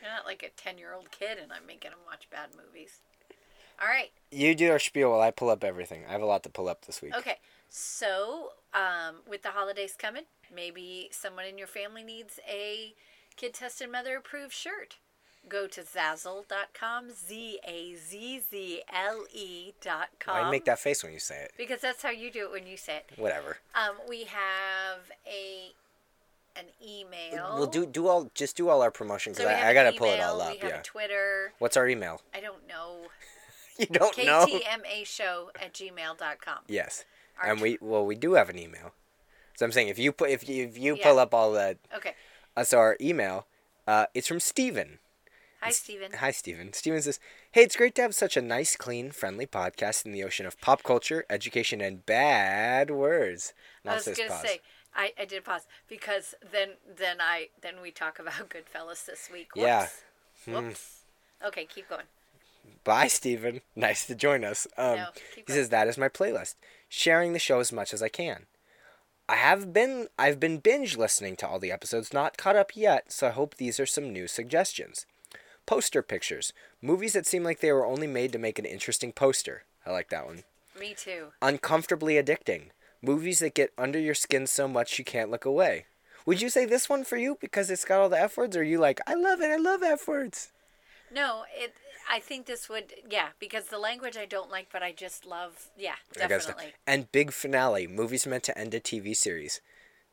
You're 0.01 0.12
not 0.12 0.26
like 0.26 0.43
a 0.43 0.49
ten-year-old 0.62 1.12
kid, 1.12 1.38
and 1.41 1.51
I'm 1.53 1.66
making 1.66 1.91
them 1.91 1.99
watch 2.05 2.28
bad 2.30 2.49
movies. 2.55 2.99
All 3.80 3.88
right. 3.88 4.10
You 4.32 4.55
do 4.55 4.72
our 4.72 4.80
spiel 4.80 5.12
while 5.12 5.22
I 5.22 5.32
pull 5.32 5.49
up 5.49 5.64
everything. 5.64 6.03
I 6.08 6.12
have 6.12 6.22
a 6.22 6.26
lot 6.26 6.43
to 6.43 6.49
pull 6.49 6.68
up 6.68 6.86
this 6.86 7.01
week. 7.01 7.16
Okay. 7.16 7.38
So, 7.70 8.49
um, 8.74 9.18
with 9.30 9.43
the 9.43 9.49
holidays 9.49 9.95
coming, 9.97 10.24
maybe 10.53 11.10
someone 11.12 11.45
in 11.45 11.58
your 11.58 11.68
family 11.68 12.01
needs 12.03 12.39
a 12.49 12.93
kid 13.38 13.54
tested 13.54 13.92
mother 13.92 14.18
approved 14.18 14.54
shirt. 14.54 14.98
Go 15.48 15.66
to 15.68 15.82
Zazzle.com, 15.82 17.12
Z 17.12 17.60
A 17.66 17.96
Z 17.96 18.42
Z 18.52 18.82
L 18.94 19.24
E.com. 19.34 20.44
Why 20.44 20.52
make 20.52 20.66
that 20.66 20.80
face 20.80 21.04
when 21.04 21.14
you 21.14 21.20
say 21.20 21.44
it? 21.44 21.54
Because 21.58 21.80
that's 21.80 22.04
how 22.04 22.10
you 22.10 22.30
do 22.30 22.46
it 22.48 22.52
when 22.52 22.68
you 22.68 22.76
say 22.76 22.98
it. 22.98 23.12
Whatever. 23.18 23.58
Um, 23.74 23.96
we 24.10 24.26
have 24.26 25.10
a 25.26 25.72
an 26.60 26.66
email. 26.86 27.54
We'll 27.58 27.68
do 27.68 27.86
do 27.86 28.08
all 28.08 28.30
just 28.34 28.58
do 28.58 28.68
all 28.68 28.82
our 28.82 28.92
promotion 28.92 29.32
because 29.34 29.48
have 29.48 29.64
I, 29.64 29.70
I 29.70 29.74
gotta 29.74 29.98
pull 29.98 30.08
it 30.12 30.20
all 30.20 30.42
up. 30.42 30.52
We 30.54 30.58
have 30.60 30.70
Yeah. 30.70 30.80
a 30.80 30.84
Twitter. 30.84 31.54
What's 31.60 31.78
our 31.78 31.88
email? 31.88 32.22
I 32.34 32.40
don't 32.42 32.68
know. 32.68 33.04
You 33.80 33.86
don't 33.86 34.18
know. 34.18 34.48
KTMA 34.50 35.06
show 35.06 35.52
at 35.62 35.72
gmail.com. 35.72 36.58
Yes. 36.68 37.06
Our 37.40 37.52
and 37.52 37.62
we 37.62 37.78
well 37.80 38.04
we 38.04 38.16
do 38.16 38.34
have 38.34 38.50
an 38.50 38.58
email. 38.58 38.92
So 39.56 39.68
I'm 39.68 39.72
saying 39.72 39.90
if 39.90 40.00
you 40.00 40.12
put 40.12 40.32
if 40.32 40.50
you 40.50 40.66
if 40.66 40.80
you 40.80 40.96
Yeah. 40.96 41.04
pull 41.04 41.20
up 41.20 41.32
all 41.32 41.52
that. 41.52 41.78
Okay. 41.96 42.16
Uh, 42.58 42.64
so 42.66 42.80
our 42.80 42.97
email, 42.99 43.45
uh, 43.88 44.08
it's 44.14 44.28
from 44.28 44.41
Steven. 44.41 44.99
Hi, 45.62 45.72
Steven. 45.72 46.12
Hi, 46.20 46.32
Steven. 46.32 46.74
Steven 46.74 47.01
says, 47.01 47.20
Hey, 47.51 47.64
it's 47.64 47.76
great 47.76 47.95
to 47.95 48.01
have 48.01 48.14
such 48.14 48.36
a 48.38 48.41
nice, 48.41 48.76
clean, 48.76 49.12
friendly 49.12 49.45
podcast 49.47 50.05
in 50.05 50.12
the 50.12 50.24
ocean 50.24 50.45
of 50.45 50.60
pop 50.62 50.84
culture, 50.84 51.26
education, 51.30 51.82
and 51.82 52.05
bad 52.05 52.91
words. 52.91 53.53
I 53.86 53.95
was 53.95 54.05
gonna 54.05 54.38
say 54.39 54.60
I, 54.95 55.14
I 55.20 55.26
did 55.26 55.43
pause 55.45 55.62
because 55.88 56.36
then 56.51 56.72
then 56.97 57.18
I 57.22 57.47
then 57.62 57.76
we 57.82 57.91
talk 57.91 58.20
about 58.24 58.49
Goodfellas 58.49 59.05
this 59.05 59.30
week. 59.32 59.55
Whoops. 59.55 59.66
Yeah. 59.66 59.88
Hmm. 60.45 60.53
Whoops. 60.53 60.99
Okay, 61.45 61.66
keep 61.66 61.89
going. 61.89 62.05
Bye, 62.84 63.08
Steven. 63.08 63.62
Nice 63.76 64.05
to 64.08 64.16
join 64.16 64.43
us. 64.43 64.68
Um, 64.78 64.95
No, 64.97 65.05
he 65.36 65.41
going. 65.41 65.58
says, 65.58 65.70
That 65.70 65.88
is 65.88 65.97
my 65.97 66.10
playlist. 66.10 66.55
Sharing 66.89 67.34
the 67.34 67.39
show 67.39 67.60
as 67.60 67.72
much 67.72 67.93
as 67.93 68.01
I 68.01 68.10
can. 68.10 68.45
I 69.30 69.36
have 69.36 69.74
been 69.74 70.08
I've 70.18 70.40
been 70.40 70.60
binge 70.60 70.96
listening 70.96 71.36
to 71.38 71.48
all 71.48 71.60
the 71.60 71.72
episodes, 71.72 72.14
not 72.14 72.38
caught 72.38 72.56
up 72.56 72.76
yet, 72.76 73.12
so 73.12 73.28
I 73.28 73.32
hope 73.32 73.56
these 73.56 73.80
are 73.80 73.86
some 73.86 74.14
new 74.14 74.28
suggestions. 74.28 75.06
Poster 75.66 76.02
pictures. 76.02 76.54
Movies 76.82 77.14
that 77.14 77.26
seem 77.28 77.44
like 77.44 77.60
they 77.60 77.74
were 77.74 77.86
only 77.86 78.08
made 78.08 78.32
to 78.32 78.40
make 78.40 78.58
an 78.58 78.66
interesting 78.66 79.12
poster. 79.12 79.64
I 79.86 79.92
like 79.92 80.10
that 80.10 80.26
one. 80.26 80.44
Me 80.80 80.94
too. 80.96 81.28
uncomfortably 81.42 82.16
addicting. 82.16 82.70
Movies 83.02 83.40
that 83.40 83.54
get 83.56 83.74
under 83.78 84.00
your 84.00 84.16
skin 84.16 84.48
so 84.48 84.68
much 84.68 84.98
you 84.98 85.04
can't 85.04 85.32
look 85.32 85.44
away. 85.44 85.86
Would 86.26 86.42
you 86.42 86.50
say 86.50 86.66
this 86.66 86.88
one 86.88 87.04
for 87.04 87.18
you 87.18 87.38
because 87.42 87.70
it's 87.70 87.86
got 87.86 88.00
all 88.00 88.10
the 88.10 88.20
F 88.20 88.38
words, 88.38 88.56
or 88.56 88.62
are 88.62 88.64
you 88.64 88.80
like, 88.80 89.00
I 89.08 89.14
love 89.16 89.42
it, 89.42 89.50
I 89.50 89.58
love 89.58 89.82
F 89.84 90.08
words? 90.08 90.52
No, 91.14 91.44
it. 91.56 91.74
I 92.10 92.20
think 92.20 92.45
this 92.45 92.70
would 92.70 92.93
yeah 93.10 93.30
because 93.39 93.66
the 93.66 93.78
language 93.80 94.18
I 94.18 94.26
don't 94.26 94.49
like, 94.51 94.68
but 94.72 94.84
I 94.84 94.91
just 94.91 95.26
love 95.26 95.70
yeah 95.78 95.95
I 96.16 96.28
guess 96.28 96.47
not. 96.47 96.58
definitely. 96.58 96.74
And 96.86 97.12
big 97.12 97.32
finale, 97.32 97.88
movies 97.88 98.26
meant 98.28 98.43
to 98.43 98.58
end 98.58 98.74
a 98.74 98.80
TV 98.80 99.16
series. 99.16 99.62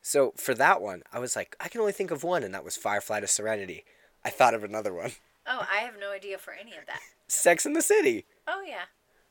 So 0.02 0.32
for 0.36 0.54
that 0.54 0.82
one, 0.82 1.02
I 1.12 1.18
was 1.18 1.34
like, 1.34 1.56
I 1.60 1.68
can 1.68 1.80
only 1.80 1.92
think 1.92 2.10
of 2.10 2.22
one, 2.22 2.42
and 2.42 2.52
that 2.54 2.64
was 2.64 2.76
Firefly 2.76 3.20
to 3.20 3.26
Serenity. 3.26 3.84
I 4.24 4.30
thought 4.30 4.54
of 4.54 4.62
another 4.64 4.92
one 4.92 5.12
Oh, 5.46 5.66
I 5.70 5.78
have 5.78 5.94
no 6.00 6.10
idea 6.12 6.38
for 6.38 6.52
any 6.52 6.70
of 6.76 6.86
that. 6.86 7.00
Sex 7.28 7.66
in 7.66 7.72
the 7.74 7.82
City. 7.82 8.24
Oh 8.48 8.62
yeah, 8.66 8.84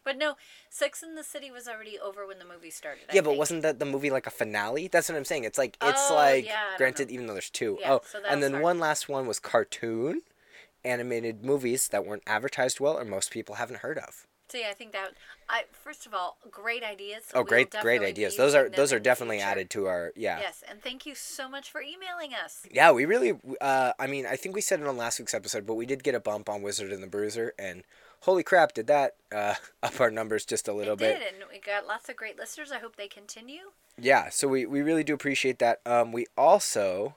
but 0.03 0.17
no, 0.17 0.35
Sex 0.69 1.01
in 1.03 1.15
the 1.15 1.23
City 1.23 1.49
was 1.51 1.67
already 1.67 1.97
over 1.99 2.25
when 2.27 2.37
the 2.39 2.45
movie 2.45 2.69
started. 2.69 3.03
I 3.09 3.15
yeah, 3.15 3.21
but 3.21 3.31
think. 3.31 3.39
wasn't 3.39 3.61
that 3.63 3.79
the 3.79 3.85
movie 3.85 4.09
like 4.11 4.27
a 4.27 4.31
finale? 4.31 4.87
That's 4.87 5.09
what 5.09 5.17
I'm 5.17 5.25
saying. 5.25 5.43
It's 5.43 5.57
like, 5.57 5.77
it's 5.81 6.09
Oh, 6.11 6.15
like, 6.15 6.45
yeah, 6.45 6.77
granted, 6.77 7.07
know. 7.09 7.13
even 7.13 7.25
though 7.27 7.33
there's 7.33 7.49
two. 7.49 7.77
Yeah, 7.81 7.93
oh, 7.93 8.01
so 8.09 8.19
and 8.27 8.41
then 8.43 8.51
hard. 8.51 8.63
one 8.63 8.79
last 8.79 9.07
one 9.09 9.25
was 9.27 9.39
cartoon, 9.39 10.21
animated 10.85 11.43
movies 11.43 11.87
that 11.89 12.05
weren't 12.05 12.23
advertised 12.27 12.79
well 12.79 12.97
or 12.97 13.05
most 13.05 13.31
people 13.31 13.55
haven't 13.55 13.79
heard 13.79 13.97
of. 13.97 14.25
See, 14.49 14.65
I 14.69 14.73
think 14.73 14.91
that 14.91 15.13
I 15.49 15.63
first 15.71 16.05
of 16.05 16.13
all, 16.13 16.37
great 16.51 16.83
ideas. 16.83 17.23
Oh, 17.33 17.39
We'll 17.39 17.45
great, 17.45 17.71
great 17.81 18.01
ideas. 18.01 18.35
Those 18.37 18.53
are 18.53 18.69
those 18.69 18.93
are 18.93 18.99
definitely 18.99 19.39
added 19.39 19.69
to 19.71 19.87
our 19.87 20.11
yeah. 20.15 20.39
Yes, 20.39 20.63
and 20.69 20.79
thank 20.81 21.05
you 21.07 21.15
so 21.15 21.49
much 21.49 21.71
for 21.71 21.81
emailing 21.81 22.33
us. 22.35 22.67
Yeah, 22.71 22.91
we 22.91 23.05
really. 23.05 23.33
Uh, 23.59 23.93
I 23.97 24.05
mean, 24.05 24.27
I 24.27 24.35
think 24.35 24.53
we 24.53 24.61
said 24.61 24.79
it 24.79 24.85
on 24.85 24.95
last 24.95 25.17
week's 25.17 25.33
episode, 25.33 25.65
but 25.65 25.73
we 25.73 25.87
did 25.87 26.03
get 26.03 26.13
a 26.13 26.19
bump 26.19 26.49
on 26.49 26.61
Wizard 26.61 26.91
and 26.91 27.01
the 27.01 27.07
Bruiser, 27.07 27.53
and 27.57 27.83
holy 28.23 28.43
crap, 28.43 28.73
did 28.73 28.87
that 28.87 29.15
uh, 29.33 29.55
up 29.83 29.99
our 29.99 30.11
numbers 30.11 30.45
just 30.45 30.67
a 30.67 30.73
little 30.73 30.93
it 30.93 30.99
bit? 30.99 31.19
did, 31.19 31.27
and 31.33 31.43
we 31.51 31.59
got 31.59 31.87
lots 31.87 32.09
of 32.09 32.15
great 32.15 32.37
listeners. 32.37 32.71
I 32.71 32.79
hope 32.79 32.95
they 32.95 33.07
continue. 33.07 33.71
Yeah, 33.99 34.29
so 34.29 34.47
we, 34.47 34.65
we 34.65 34.81
really 34.81 35.03
do 35.03 35.13
appreciate 35.13 35.59
that. 35.59 35.79
Um, 35.85 36.11
we 36.11 36.25
also 36.37 37.15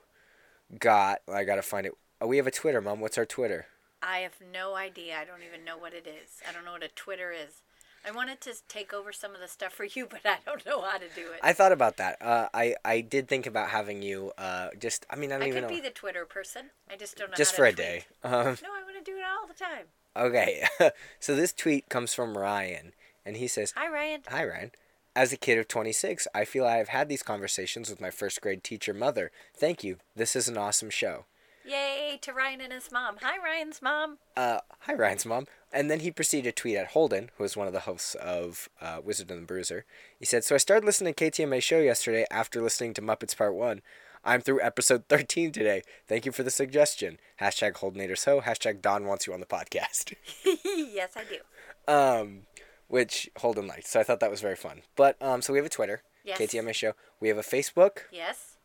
got. 0.79 1.21
I 1.33 1.45
gotta 1.45 1.63
find 1.63 1.87
it. 1.87 1.93
Oh, 2.21 2.27
we 2.27 2.37
have 2.39 2.47
a 2.47 2.51
Twitter, 2.51 2.81
Mom. 2.81 3.01
What's 3.01 3.19
our 3.19 3.27
Twitter? 3.27 3.67
I 4.03 4.19
have 4.19 4.35
no 4.53 4.75
idea. 4.75 5.17
I 5.21 5.25
don't 5.25 5.43
even 5.47 5.65
know 5.65 5.77
what 5.77 5.93
it 5.93 6.07
is. 6.07 6.41
I 6.49 6.53
don't 6.53 6.65
know 6.65 6.73
what 6.73 6.83
a 6.83 6.89
Twitter 6.89 7.33
is. 7.33 7.63
I 8.07 8.11
wanted 8.13 8.41
to 8.43 8.55
take 8.69 8.95
over 8.95 9.13
some 9.13 9.35
of 9.35 9.41
the 9.41 9.49
stuff 9.49 9.73
for 9.73 9.85
you, 9.85 10.07
but 10.11 10.21
I 10.25 10.37
don't 10.47 10.65
know 10.65 10.81
how 10.83 10.99
to 10.99 11.07
do 11.15 11.23
it. 11.33 11.41
I 11.43 11.53
thought 11.53 11.73
about 11.73 11.97
that. 11.97 12.21
Uh, 12.23 12.49
I 12.55 12.75
I 12.85 13.01
did 13.01 13.29
think 13.29 13.47
about 13.47 13.69
having 13.71 14.03
you. 14.03 14.33
Uh, 14.39 14.69
just. 14.79 15.05
I 15.11 15.17
mean, 15.17 15.33
I 15.33 15.35
don't 15.37 15.45
I 15.45 15.49
even 15.49 15.63
could 15.65 15.71
know. 15.71 15.77
be 15.77 15.81
the 15.81 15.91
Twitter 15.91 16.25
person. 16.25 16.71
I 16.91 16.97
just 16.97 17.17
don't 17.17 17.31
know. 17.31 17.37
just 17.37 17.55
for 17.55 17.65
a 17.65 17.73
tweet. 17.73 17.77
day. 17.77 18.05
Um, 18.23 18.33
No, 18.63 18.71
I 18.73 18.83
want 18.85 19.05
to 19.05 19.11
do 19.11 19.17
it 19.17 19.25
all 19.25 19.47
the 19.47 19.55
time. 19.55 19.87
okay. 20.17 20.67
so 21.21 21.35
this 21.35 21.53
tweet 21.53 21.89
comes 21.89 22.15
from 22.15 22.39
Ryan, 22.39 22.93
and 23.25 23.37
he 23.37 23.49
says, 23.49 23.73
Hi, 23.77 23.89
Ryan. 23.89 24.23
Hi, 24.29 24.45
Ryan. 24.45 24.71
As 25.15 25.33
a 25.33 25.37
kid 25.39 25.59
of 25.59 25.67
26, 25.67 26.29
I 26.35 26.45
feel 26.45 26.67
I 26.67 26.77
have 26.77 26.89
had 26.89 27.09
these 27.09 27.23
conversations 27.23 27.89
with 27.89 28.03
my 28.03 28.11
first 28.11 28.41
grade 28.43 28.63
teacher 28.63 28.93
mother. 28.93 29.31
Thank 29.57 29.83
you. 29.83 29.97
This 30.15 30.37
is 30.37 30.47
an 30.47 30.59
awesome 30.59 30.91
show. 30.91 31.25
Yay 31.67 32.19
to 32.23 32.33
Ryan 32.33 32.61
and 32.61 32.73
his 32.73 32.91
mom. 32.93 33.17
Hi, 33.23 33.37
Ryan's 33.43 33.83
mom. 33.83 34.19
Uh, 34.37 34.59
hi, 34.81 34.95
Ryan's 34.95 35.27
mom. 35.27 35.47
And 35.73 35.91
then 35.91 36.01
he 36.01 36.11
proceeded 36.11 36.55
to 36.57 36.61
tweet 36.63 36.77
at 36.77 36.89
Holden, 36.89 37.31
who 37.37 37.45
is 37.45 37.57
one 37.57 37.67
of 37.67 37.73
the 37.73 37.81
hosts 37.81 38.15
of 38.15 38.69
uh, 38.81 39.01
Wizard 39.05 39.31
and 39.31 39.43
the 39.43 39.47
Bruiser. 39.47 39.85
He 40.19 40.25
said, 40.25 40.45
So 40.45 40.55
I 40.55 40.59
started 40.59 40.87
listening 40.87 41.15
to 41.15 41.31
KTMA 41.31 41.63
show 41.63 41.81
yesterday 41.81 42.25
after 42.31 42.63
listening 42.63 42.95
to 42.95 43.03
Muppets 43.03 43.37
Part 43.37 43.55
1. 43.55 43.83
I'm 44.25 44.41
through 44.41 44.61
episode 44.63 45.05
13 45.09 45.53
today. 45.53 45.83
Thank 46.07 46.25
you 46.25 46.33
for 46.33 46.43
the 46.43 46.51
suggestion. 46.51 47.19
Hashtag 47.41 47.75
Holdenators 47.75 48.25
Ho. 48.27 48.41
Hashtag 48.41 48.81
Don 48.81 49.07
wants 49.07 49.27
you 49.27 49.33
on 49.35 49.41
the 49.41 49.47
podcast. 49.47 50.15
yes, 50.45 51.15
I 51.17 51.23
do. 51.25 51.93
um, 51.93 52.43
which 52.89 53.29
Holden 53.39 53.67
liked. 53.67 53.87
So 53.89 53.99
I 54.01 54.03
thought 54.05 54.21
that 54.21 54.31
was 54.31 54.41
very 54.41 54.57
fun. 54.57 54.83
But 54.95 55.21
um, 55.21 55.43
so 55.43 55.53
we 55.53 55.59
have 55.59 55.67
a 55.67 55.71
Twitter, 55.71 56.03
Yes. 56.25 56.39
KTMA 56.39 56.75
show. 56.75 56.93
We 57.21 57.29
have 57.29 57.39
a 57.39 57.43
Facebook, 57.43 57.99
Yes. 58.13 58.57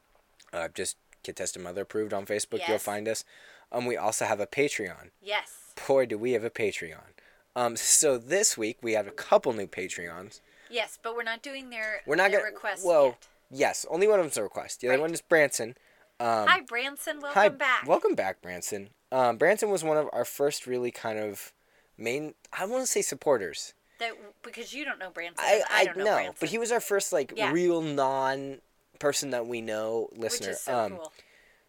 uh, 0.53 0.59
I've 0.59 0.73
just 0.75 0.97
Kid 1.23 1.35
Tested 1.35 1.61
Mother 1.61 1.81
approved 1.81 2.13
on 2.13 2.25
Facebook. 2.25 2.61
You'll 2.67 2.77
find 2.79 3.07
us. 3.07 3.23
um, 3.71 3.85
we 3.85 3.97
also 3.97 4.25
have 4.25 4.39
a 4.39 4.47
Patreon. 4.47 5.11
Yes. 5.21 5.73
Boy, 5.87 6.05
do 6.05 6.17
we 6.17 6.33
have 6.33 6.43
a 6.43 6.49
Patreon. 6.49 7.13
Um, 7.55 7.75
so 7.75 8.17
this 8.17 8.57
week 8.57 8.77
we 8.81 8.93
have 8.93 9.07
a 9.07 9.11
couple 9.11 9.53
new 9.53 9.67
Patreons. 9.67 10.39
Yes, 10.69 10.97
but 11.01 11.15
we're 11.15 11.23
not 11.23 11.41
doing 11.41 11.69
their 11.69 12.01
We're 12.05 12.15
not 12.15 12.31
their 12.31 12.41
gonna. 12.41 12.53
requests 12.53 12.83
well, 12.85 13.05
yet. 13.05 13.27
yes, 13.51 13.85
only 13.89 14.07
one 14.07 14.19
of 14.19 14.25
them's 14.25 14.37
a 14.37 14.43
request. 14.43 14.79
The 14.81 14.89
other 14.89 15.01
one 15.01 15.13
is 15.13 15.21
Branson. 15.21 15.75
Um, 16.19 16.47
Hi, 16.47 16.61
Branson. 16.61 17.19
Welcome 17.19 17.41
hi, 17.41 17.49
back. 17.49 17.87
welcome 17.87 18.15
back, 18.15 18.41
Branson. 18.41 18.89
Um, 19.11 19.37
Branson 19.37 19.69
was 19.69 19.83
one 19.83 19.97
of 19.97 20.07
our 20.13 20.23
first 20.23 20.65
really 20.67 20.91
kind 20.91 21.19
of 21.19 21.51
main. 21.97 22.35
I 22.57 22.65
want 22.65 22.83
to 22.83 22.87
say 22.87 23.01
supporters. 23.01 23.73
That, 23.99 24.11
because 24.43 24.73
you 24.73 24.85
don't 24.85 24.97
know 24.99 25.09
Branson. 25.09 25.35
I 25.39 25.61
I, 25.69 25.79
I 25.81 25.85
don't 25.85 25.97
know, 25.97 26.03
know, 26.05 26.15
Branson. 26.15 26.35
but 26.39 26.49
he 26.49 26.57
was 26.57 26.71
our 26.71 26.79
first 26.79 27.11
like 27.11 27.33
Yeah. 27.35 27.51
real 27.51 27.81
non 27.81 28.59
person 29.01 29.31
that 29.31 29.47
we 29.47 29.61
know 29.61 30.09
listener. 30.15 30.53
so 30.53 30.77
um, 30.77 30.91
cool. 30.91 31.11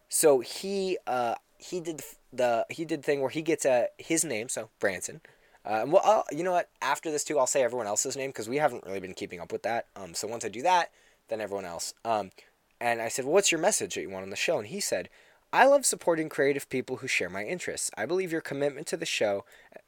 So 0.08 0.40
he 0.40 0.98
uh 1.06 1.34
he 1.58 1.80
did 1.80 1.98
the, 1.98 2.04
the 2.32 2.66
he 2.70 2.84
did 2.84 3.00
the 3.00 3.04
thing 3.04 3.20
where 3.20 3.30
he 3.30 3.42
gets 3.42 3.64
a 3.64 3.88
his 3.98 4.24
name, 4.24 4.48
so 4.48 4.68
Branson. 4.78 5.20
Uh, 5.64 5.82
and 5.82 5.92
well, 5.92 6.02
I'll, 6.04 6.24
you 6.36 6.42
know 6.42 6.52
what? 6.52 6.68
After 6.80 7.10
this 7.10 7.24
too, 7.24 7.38
I'll 7.38 7.46
say 7.46 7.62
everyone 7.62 7.86
else's 7.86 8.16
name 8.16 8.30
because 8.30 8.48
we 8.48 8.56
haven't 8.56 8.84
really 8.84 9.00
been 9.00 9.14
keeping 9.14 9.40
up 9.40 9.52
with 9.52 9.62
that. 9.62 9.86
Um, 9.94 10.12
so 10.12 10.26
once 10.26 10.44
I 10.44 10.48
do 10.48 10.62
that, 10.62 10.90
then 11.28 11.40
everyone 11.40 11.64
else. 11.64 11.94
Um, 12.04 12.32
and 12.80 13.00
I 13.00 13.08
said, 13.08 13.24
well, 13.24 13.34
"What's 13.34 13.52
your 13.52 13.60
message 13.60 13.94
that 13.94 14.02
you 14.02 14.10
want 14.10 14.24
on 14.24 14.30
the 14.30 14.36
show?" 14.36 14.58
And 14.58 14.66
he 14.66 14.80
said, 14.80 15.08
"I 15.52 15.66
love 15.66 15.84
supporting 15.84 16.28
creative 16.28 16.68
people 16.68 16.96
who 16.96 17.06
share 17.06 17.28
my 17.28 17.44
interests. 17.44 17.90
I 17.96 18.06
believe 18.06 18.32
your 18.32 18.40
commitment 18.40 18.86
to 18.88 18.96
the 18.96 19.06
show. 19.06 19.44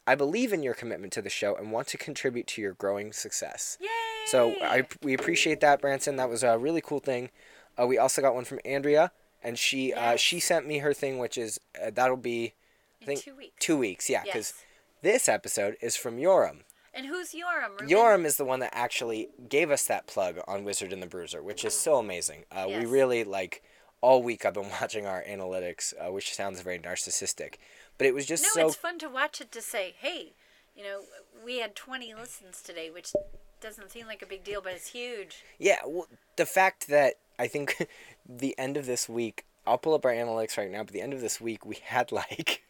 I 0.07 0.15
believe 0.15 0.53
in 0.53 0.62
your 0.62 0.75
commitment 0.75 1.12
to 1.15 1.23
the 1.23 1.31
show 1.31 1.55
and 1.55 1.73
want 1.73 1.89
to 1.89 1.99
contribute 1.99 2.47
to 2.49 2.62
your 2.62 2.75
growing 2.75 3.12
success." 3.12 3.79
Yay! 3.81 3.89
So 4.27 4.55
I 4.62 4.87
we 5.03 5.15
appreciate 5.15 5.61
that, 5.61 5.81
Branson. 5.81 6.17
That 6.17 6.29
was 6.31 6.43
a 6.43 6.59
really 6.59 6.81
cool 6.81 7.01
thing. 7.01 7.31
Uh, 7.79 7.87
we 7.87 7.99
also 7.99 8.23
got 8.23 8.35
one 8.35 8.45
from 8.45 8.61
Andrea, 8.65 9.11
and 9.43 9.59
she 9.59 9.93
uh, 9.93 10.17
she 10.17 10.41
sent 10.41 10.67
me 10.67 10.79
her 10.79 10.95
thing, 10.95 11.19
which 11.19 11.37
is 11.39 11.59
uh, 11.83 11.91
that'll 11.93 12.17
be 12.17 12.55
I 13.01 13.03
in 13.03 13.07
think 13.07 13.23
two 13.23 13.35
weeks. 13.37 13.55
two 13.59 13.77
weeks. 13.79 14.09
Yeah, 14.11 14.23
because 14.25 14.55
Yes. 14.57 14.65
this 15.03 15.29
episode 15.29 15.77
is 15.81 15.97
from 15.97 16.19
Yoram. 16.19 16.61
And 16.97 17.07
who's 17.07 17.33
Yoram? 17.33 17.71
Ruben? 17.81 17.89
Yoram 17.89 18.25
is 18.25 18.37
the 18.37 18.45
one 18.45 18.61
that 18.61 18.71
actually 18.73 19.29
gave 19.49 19.71
us 19.73 19.85
that 19.87 20.07
plug 20.07 20.39
on 20.47 20.62
Wizard 20.62 20.93
and 20.93 21.03
the 21.03 21.09
Bruiser, 21.09 21.43
which 21.43 21.65
is 21.65 21.77
so 21.77 21.97
amazing. 21.97 22.45
Uh, 22.53 22.67
We 22.69 22.87
really 22.87 23.25
like 23.25 23.62
all 24.05 24.23
week. 24.23 24.45
I've 24.45 24.55
been 24.55 24.71
watching 24.81 25.07
our 25.07 25.25
analytics, 25.27 25.95
uh, 25.99 26.13
which 26.13 26.35
sounds 26.35 26.61
very 26.61 26.79
narcissistic, 26.79 27.55
but 27.97 28.07
it 28.07 28.15
was 28.15 28.27
just 28.27 28.43
No, 28.43 28.63
so 28.63 28.67
it's 28.69 28.77
fun 28.77 28.99
to 28.99 29.09
watch 29.09 29.41
it 29.41 29.51
to 29.53 29.63
say, 29.63 29.95
hey, 29.99 30.35
you 30.77 30.85
know, 30.85 31.01
we 31.45 31.61
had 31.61 31.75
20 31.75 32.15
listens 32.15 32.61
today, 32.61 32.91
which 32.91 33.13
doesn't 33.61 33.91
seem 33.91 34.07
like 34.07 34.23
a 34.23 34.27
big 34.27 34.45
deal, 34.45 34.61
but 34.61 34.75
it's 34.75 34.89
huge. 34.89 35.43
Yeah, 35.59 35.79
well, 35.87 36.07
the 36.37 36.47
fact 36.47 36.89
that 36.89 37.15
I 37.39 37.47
think 37.47 37.89
the 38.29 38.55
end 38.59 38.77
of 38.77 38.85
this 38.87 39.09
week, 39.09 39.45
I'll 39.67 39.79
pull 39.79 39.95
up 39.95 40.05
our 40.05 40.13
analytics 40.13 40.59
right 40.59 40.71
now, 40.71 40.83
but 40.83 40.93
the 40.93 41.01
end 41.01 41.15
of 41.15 41.23
this 41.23 41.41
week 41.41 41.65
we 41.65 41.79
had 41.83 42.13
like 42.13 42.63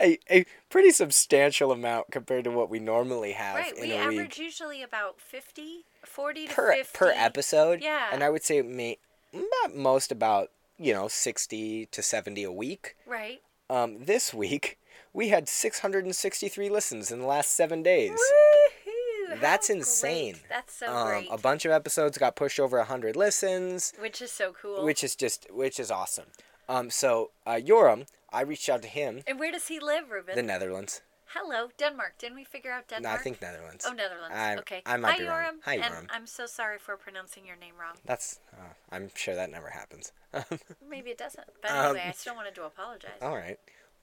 a, 0.00 0.18
a 0.30 0.46
pretty 0.70 0.90
substantial 0.90 1.70
amount 1.70 2.10
compared 2.10 2.44
to 2.44 2.50
what 2.50 2.70
we 2.70 2.78
normally 2.78 3.32
have 3.32 3.56
right. 3.56 3.76
in 3.76 3.82
We 3.82 3.92
a 3.92 3.98
average 3.98 4.38
week 4.38 4.38
usually 4.38 4.82
about 4.82 5.20
50, 5.20 5.84
40 6.04 6.46
to 6.46 6.54
per 6.54 6.72
50. 6.72 6.98
per 6.98 7.12
episode. 7.14 7.82
Yeah. 7.82 8.08
And 8.10 8.24
I 8.24 8.30
would 8.30 8.42
say 8.42 8.62
may 8.62 8.98
about 9.32 9.74
most 9.76 10.10
about, 10.12 10.50
you 10.78 10.92
know, 10.92 11.08
60 11.08 11.86
to 11.86 12.02
70 12.02 12.42
a 12.44 12.52
week. 12.52 12.96
Right. 13.06 13.40
Um 13.70 14.04
this 14.04 14.32
week 14.32 14.78
we 15.12 15.28
had 15.28 15.48
663 15.48 16.68
listens 16.68 17.10
in 17.10 17.20
the 17.20 17.26
last 17.26 17.52
7 17.56 17.82
days. 17.82 18.10
Woohoo! 18.12 19.40
That's 19.40 19.66
great. 19.68 19.76
insane. 19.78 20.36
That's 20.48 20.74
so 20.74 20.86
Um, 20.86 21.08
great. 21.08 21.28
a 21.30 21.38
bunch 21.38 21.64
of 21.64 21.72
episodes 21.72 22.16
got 22.18 22.36
pushed 22.36 22.58
over 22.60 22.78
100 22.78 23.16
listens. 23.16 23.92
which 23.98 24.22
is 24.22 24.32
so 24.32 24.52
cool. 24.60 24.84
which 24.84 25.02
is 25.04 25.14
just 25.16 25.46
which 25.50 25.78
is 25.80 25.90
awesome. 25.90 26.26
Um, 26.68 26.90
so 26.90 27.30
uh, 27.46 27.52
Yoram, 27.62 28.06
I 28.30 28.42
reached 28.42 28.68
out 28.68 28.82
to 28.82 28.88
him, 28.88 29.22
and 29.26 29.38
where 29.40 29.50
does 29.50 29.68
he 29.68 29.80
live, 29.80 30.10
Ruben? 30.10 30.36
the 30.36 30.42
Netherlands. 30.42 31.00
Hello, 31.40 31.68
Denmark. 31.78 32.14
Didn't 32.18 32.34
we 32.36 32.44
figure 32.44 32.72
out 32.72 32.84
No, 32.90 32.96
Denmark? 32.96 33.20
I 33.20 33.22
think 33.22 33.40
Netherlands. 33.40 33.84
Oh, 33.88 33.92
Netherlands. 33.92 34.34
I- 34.36 34.56
okay. 34.56 34.82
I 34.84 34.96
might 34.96 35.12
Hi, 35.12 35.18
be 35.18 35.24
wrong. 35.24 35.40
Yoram. 35.40 35.54
Hi, 35.64 35.74
and 35.74 35.84
Yoram. 35.84 36.06
I'm 36.10 36.26
so 36.26 36.46
sorry 36.46 36.78
for 36.78 36.96
pronouncing 36.96 37.46
your 37.46 37.56
name 37.56 37.74
wrong. 37.80 37.94
That's 38.04 38.40
uh, 38.52 38.72
I'm 38.90 39.10
sure 39.14 39.34
that 39.36 39.50
never 39.50 39.70
happens. 39.70 40.12
Maybe 40.88 41.10
it 41.10 41.18
doesn't. 41.18 41.46
But 41.62 41.70
Um, 41.70 41.96
anyway, 41.96 42.06
I 42.08 42.12
still 42.12 42.34
wanted 42.34 42.54
to 42.56 42.64
apologize. 42.64 43.20
All 43.22 43.36
right, 43.36 43.58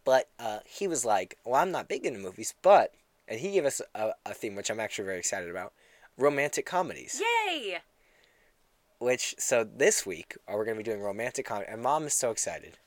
but 0.06 0.30
uh, 0.40 0.60
he 0.66 0.88
was 0.88 1.04
like, 1.04 1.38
"Well, 1.44 1.56
I'm 1.62 1.72
not 1.72 1.90
big 1.90 2.06
into 2.06 2.20
movies, 2.20 2.54
but," 2.62 2.94
and 3.28 3.40
he 3.40 3.52
gave 3.52 3.66
us 3.66 3.82
a, 3.94 4.12
a 4.26 4.34
theme 4.34 4.56
which 4.56 4.70
I'm 4.70 4.80
actually 4.80 5.06
very 5.06 5.20
excited 5.20 5.50
about: 5.50 5.74
romantic 6.18 6.66
comedies. 6.66 7.22
Yay! 7.48 7.80
Which 9.00 9.36
so 9.38 9.66
this 9.66 10.06
week 10.06 10.38
uh, 10.48 10.54
we're 10.56 10.64
gonna 10.66 10.78
be 10.78 10.84
doing 10.84 11.02
romantic 11.02 11.46
comedy, 11.46 11.68
and 11.70 11.82
Mom 11.82 12.06
is 12.06 12.14
so 12.14 12.32
excited. 12.32 12.78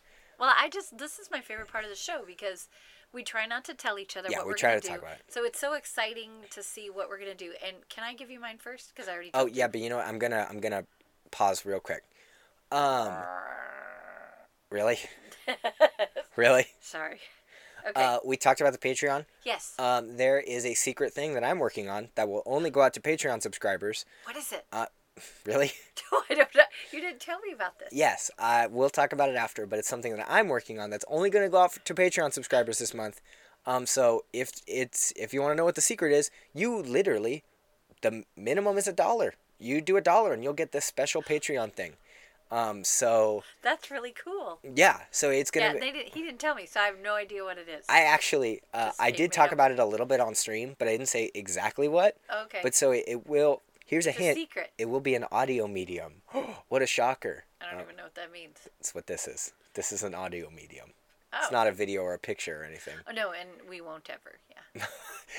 Well, 0.40 0.54
I 0.56 0.68
just 0.70 0.96
this 0.96 1.18
is 1.18 1.30
my 1.30 1.40
favorite 1.42 1.68
part 1.68 1.84
of 1.84 1.90
the 1.90 1.96
show 1.96 2.22
because 2.26 2.68
we 3.12 3.22
try 3.22 3.46
not 3.46 3.64
to 3.66 3.74
tell 3.74 3.98
each 3.98 4.16
other 4.16 4.28
Yeah, 4.30 4.38
what 4.38 4.46
we 4.48 4.52
are 4.52 4.56
try 4.56 4.70
gonna 4.70 4.80
do. 4.80 4.88
talk 4.88 4.98
about 4.98 5.12
it. 5.14 5.22
So 5.28 5.44
it's 5.44 5.58
so 5.58 5.74
exciting 5.74 6.30
to 6.50 6.62
see 6.62 6.90
what 6.90 7.08
we're 7.08 7.18
gonna 7.18 7.34
do. 7.34 7.52
And 7.66 7.76
can 7.88 8.04
I 8.04 8.14
give 8.14 8.30
you 8.30 8.40
mine 8.40 8.58
first? 8.58 8.92
Because 8.94 9.08
I 9.08 9.12
already. 9.12 9.30
Oh 9.34 9.46
yeah, 9.46 9.66
but 9.68 9.80
you 9.80 9.88
know 9.88 9.96
what? 9.96 10.06
I'm 10.06 10.18
gonna 10.18 10.46
I'm 10.48 10.60
gonna 10.60 10.84
pause 11.30 11.64
real 11.64 11.80
quick. 11.80 12.02
Um, 12.70 13.14
really, 14.70 14.98
really. 16.36 16.66
Sorry. 16.80 17.18
Okay. 17.88 18.02
Uh, 18.04 18.18
we 18.24 18.36
talked 18.36 18.60
about 18.60 18.72
the 18.72 18.78
Patreon. 18.78 19.24
yes. 19.44 19.74
Um, 19.78 20.16
there 20.16 20.38
is 20.38 20.66
a 20.66 20.74
secret 20.74 21.12
thing 21.14 21.32
that 21.34 21.44
I'm 21.44 21.58
working 21.58 21.88
on 21.88 22.08
that 22.16 22.28
will 22.28 22.42
only 22.44 22.68
go 22.70 22.82
out 22.82 22.92
to 22.94 23.00
Patreon 23.00 23.40
subscribers. 23.40 24.04
what 24.24 24.36
is 24.36 24.52
it? 24.52 24.66
Really? 25.44 25.72
No, 26.12 26.20
I 26.30 26.34
don't 26.34 26.54
know. 26.54 26.62
You 26.92 27.00
didn't 27.00 27.20
tell 27.20 27.38
me 27.40 27.52
about 27.52 27.78
this. 27.78 27.88
yes, 27.92 28.30
I 28.38 28.66
we'll 28.68 28.88
talk 28.88 29.12
about 29.12 29.28
it 29.28 29.36
after, 29.36 29.66
but 29.66 29.78
it's 29.78 29.88
something 29.88 30.16
that 30.16 30.26
I'm 30.30 30.48
working 30.48 30.78
on 30.80 30.88
that's 30.90 31.04
only 31.08 31.28
going 31.28 31.44
to 31.44 31.50
go 31.50 31.58
out 31.58 31.76
to 31.84 31.94
Patreon 31.94 32.32
subscribers 32.32 32.78
this 32.78 32.94
month. 32.94 33.20
Um, 33.66 33.84
so 33.84 34.24
if 34.32 34.52
it's 34.66 35.12
if 35.16 35.34
you 35.34 35.42
want 35.42 35.52
to 35.52 35.56
know 35.56 35.64
what 35.64 35.74
the 35.74 35.80
secret 35.82 36.12
is, 36.12 36.30
you 36.54 36.80
literally 36.80 37.42
the 38.00 38.24
minimum 38.36 38.78
is 38.78 38.86
a 38.86 38.92
dollar. 38.92 39.34
You 39.58 39.80
do 39.80 39.96
a 39.96 40.00
dollar 40.00 40.32
and 40.32 40.42
you'll 40.42 40.52
get 40.54 40.72
this 40.72 40.84
special 40.86 41.20
Patreon 41.22 41.72
thing. 41.72 41.94
Um, 42.50 42.82
so 42.84 43.42
That's 43.62 43.90
really 43.90 44.14
cool. 44.24 44.60
yeah, 44.62 45.00
so 45.10 45.28
it's 45.30 45.50
gonna 45.50 45.66
Yeah, 45.66 45.72
be. 45.74 45.80
they 45.80 45.92
did, 45.92 46.08
he 46.14 46.22
didn't 46.22 46.38
tell 46.38 46.54
me, 46.54 46.64
so 46.64 46.80
I 46.80 46.84
have 46.86 46.98
no 47.02 47.14
idea 47.14 47.44
what 47.44 47.58
it 47.58 47.68
is. 47.68 47.84
I 47.90 48.02
actually, 48.04 48.62
uh, 48.72 48.92
I 48.98 49.10
did 49.10 49.32
talk 49.32 49.48
up. 49.48 49.52
about 49.52 49.70
it 49.72 49.78
a 49.78 49.84
little 49.84 50.06
bit 50.06 50.18
on 50.20 50.34
stream, 50.34 50.74
but 50.78 50.88
I 50.88 50.92
didn't 50.92 51.08
say 51.08 51.30
exactly 51.34 51.88
what. 51.88 52.16
okay. 52.44 52.60
But 52.62 52.74
so 52.74 52.92
it, 52.92 53.04
it 53.06 53.26
will. 53.26 53.60
Here's 53.88 54.06
a 54.06 54.10
it's 54.10 54.18
a 54.18 54.22
hint. 54.22 54.36
secret. 54.36 54.70
It 54.76 54.90
will 54.90 55.00
be 55.00 55.14
an 55.14 55.24
audio 55.32 55.66
medium. 55.66 56.20
what 56.68 56.82
a 56.82 56.86
shocker! 56.86 57.44
I 57.58 57.72
don't 57.72 57.82
even 57.82 57.96
know 57.96 58.02
what 58.04 58.14
that 58.16 58.30
means. 58.30 58.58
That's 58.78 58.94
what 58.94 59.06
this 59.06 59.26
is. 59.26 59.52
This 59.72 59.92
is 59.92 60.02
an 60.02 60.14
audio 60.14 60.50
medium. 60.50 60.90
Oh. 61.32 61.38
It's 61.42 61.50
not 61.50 61.66
a 61.66 61.72
video 61.72 62.02
or 62.02 62.12
a 62.12 62.18
picture 62.18 62.60
or 62.60 62.64
anything. 62.64 62.96
Oh 63.08 63.12
no, 63.12 63.32
and 63.32 63.48
we 63.68 63.80
won't 63.80 64.08
ever. 64.10 64.38
Yeah. 64.50 64.84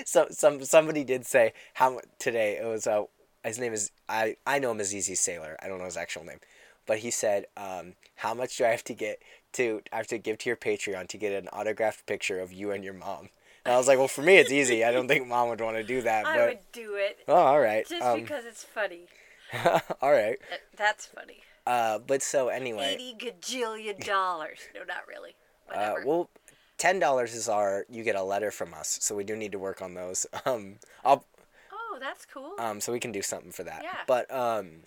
So 0.06 0.28
some 0.30 0.64
somebody 0.64 1.04
did 1.04 1.26
say 1.26 1.54
how 1.74 2.00
today 2.20 2.58
it 2.62 2.66
was. 2.66 2.86
Uh, 2.86 3.06
his 3.44 3.58
name 3.58 3.74
is 3.74 3.92
I 4.08 4.38
I 4.46 4.60
know 4.60 4.72
him 4.72 4.80
as 4.80 4.94
Easy 4.96 5.16
Sailor. 5.16 5.58
I 5.62 5.68
don't 5.68 5.80
know 5.80 5.86
his 5.86 5.98
actual 5.98 6.24
name, 6.24 6.40
but 6.86 7.00
he 7.00 7.10
said, 7.10 7.46
um, 7.58 7.96
"How 8.18 8.36
much 8.36 8.58
do 8.58 8.66
I 8.66 8.70
have 8.70 8.84
to 8.86 8.94
get 8.94 9.20
to? 9.54 9.82
I 9.92 9.98
have 9.98 10.08
to 10.08 10.20
give 10.20 10.38
to 10.40 10.50
your 10.50 10.58
Patreon 10.58 11.08
to 11.08 11.18
get 11.18 11.34
an 11.34 11.48
autographed 11.50 12.06
picture 12.06 12.40
of 12.40 12.54
you 12.54 12.70
and 12.72 12.84
your 12.84 12.94
mom." 12.94 13.30
I 13.70 13.78
was 13.78 13.88
like, 13.88 13.98
"Well, 13.98 14.08
for 14.08 14.22
me, 14.22 14.38
it's 14.38 14.52
easy. 14.52 14.84
I 14.84 14.92
don't 14.92 15.08
think 15.08 15.28
mom 15.28 15.50
would 15.50 15.62
want 15.62 15.78
to 15.78 15.84
do 15.84 16.02
that." 16.02 16.26
I 16.26 16.38
But 16.38 16.48
would 16.48 16.72
do 16.72 16.96
it 16.96 17.20
oh, 17.28 17.34
all 17.34 17.60
right. 17.60 17.88
just 17.88 18.02
um, 18.02 18.22
because 18.22 18.46
it's 18.46 18.64
funny. 18.64 19.08
all 20.02 20.12
right. 20.12 20.38
That's 20.76 21.06
funny. 21.06 21.42
Uh, 21.66 22.00
but 22.00 22.22
so 22.22 22.48
anyway, 22.48 22.96
Eighty 22.96 23.14
gajillion 23.14 24.04
dollars. 24.04 24.60
No, 24.74 24.82
not 24.84 25.08
really. 25.08 25.36
uh, 25.74 25.96
well, 26.06 26.30
ten 26.78 27.00
dollars 27.00 27.34
is 27.34 27.48
our. 27.50 27.86
You 27.90 28.04
get 28.04 28.16
a 28.16 28.24
letter 28.24 28.52
from 28.52 28.74
us, 28.74 28.98
so 29.02 29.16
we 29.16 29.24
do 29.24 29.36
need 29.36 29.52
to 29.52 29.60
work 29.60 29.82
on 29.82 29.94
those. 29.94 30.26
Um, 30.46 30.76
I'll 31.04 31.26
oh, 31.72 31.98
that's 32.00 32.26
cool. 32.26 32.54
um, 32.58 32.82
so 32.82 32.92
we 32.92 33.00
can 33.00 33.12
do 33.12 33.22
something 33.22 33.52
for 33.52 33.64
that. 33.64 33.82
Yeah. 33.84 33.98
But 34.08 34.34
um, 34.34 34.84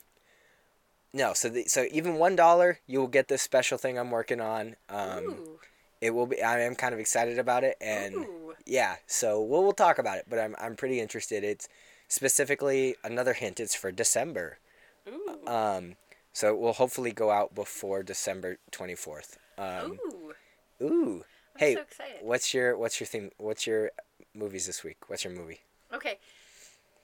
no, 1.13 1.35
so 1.35 1.49
the, 1.49 1.65
so 1.65 1.87
even 1.93 2.15
one 2.15 2.37
dollar, 2.37 2.79
you 2.87 2.99
will 2.99 3.07
get 3.07 3.29
this 3.29 3.43
special 3.43 3.79
thing 3.79 3.99
I'm 3.99 4.11
working 4.11 4.41
on. 4.41 4.77
Um, 4.89 5.25
Ooh. 5.25 5.61
It 6.03 6.11
will 6.11 6.27
be. 6.27 6.43
I 6.43 6.61
am 6.61 6.75
kind 6.75 6.93
of 6.93 7.01
excited 7.01 7.39
about 7.39 7.65
it, 7.65 7.77
and 7.81 8.15
Ooh. 8.15 8.55
yeah. 8.67 8.97
So 9.07 9.41
we'll 9.41 9.63
we'll 9.63 9.73
talk 9.73 9.99
about 9.99 10.19
it, 10.19 10.27
but 10.29 10.39
I'm 10.39 10.55
I'm 10.61 10.77
pretty 10.77 11.01
interested. 11.01 11.45
It's 11.45 11.69
specifically 12.09 12.97
another 13.05 13.33
hint. 13.33 13.59
It's 13.61 13.75
for 13.75 13.91
December. 13.91 14.59
Ooh. 15.09 15.47
Um, 15.47 15.95
so 16.33 16.49
it 16.49 16.59
will 16.59 16.75
hopefully 16.75 17.13
go 17.13 17.31
out 17.31 17.55
before 17.55 18.03
December 18.03 18.59
twenty 18.71 18.97
fourth. 18.97 19.39
Um, 19.57 19.99
Ooh. 20.05 20.35
ooh. 20.85 21.25
I'm 21.55 21.59
Hey, 21.59 21.75
so 21.75 21.81
excited. 21.83 22.17
what's 22.23 22.53
your 22.53 22.77
what's 22.77 22.99
your 23.01 23.07
theme? 23.07 23.31
What's 23.39 23.67
your 23.67 23.91
movies 24.35 24.67
this 24.67 24.83
week? 24.83 24.99
What's 25.09 25.25
your 25.25 25.33
movie? 25.33 25.61
Okay. 25.95 26.19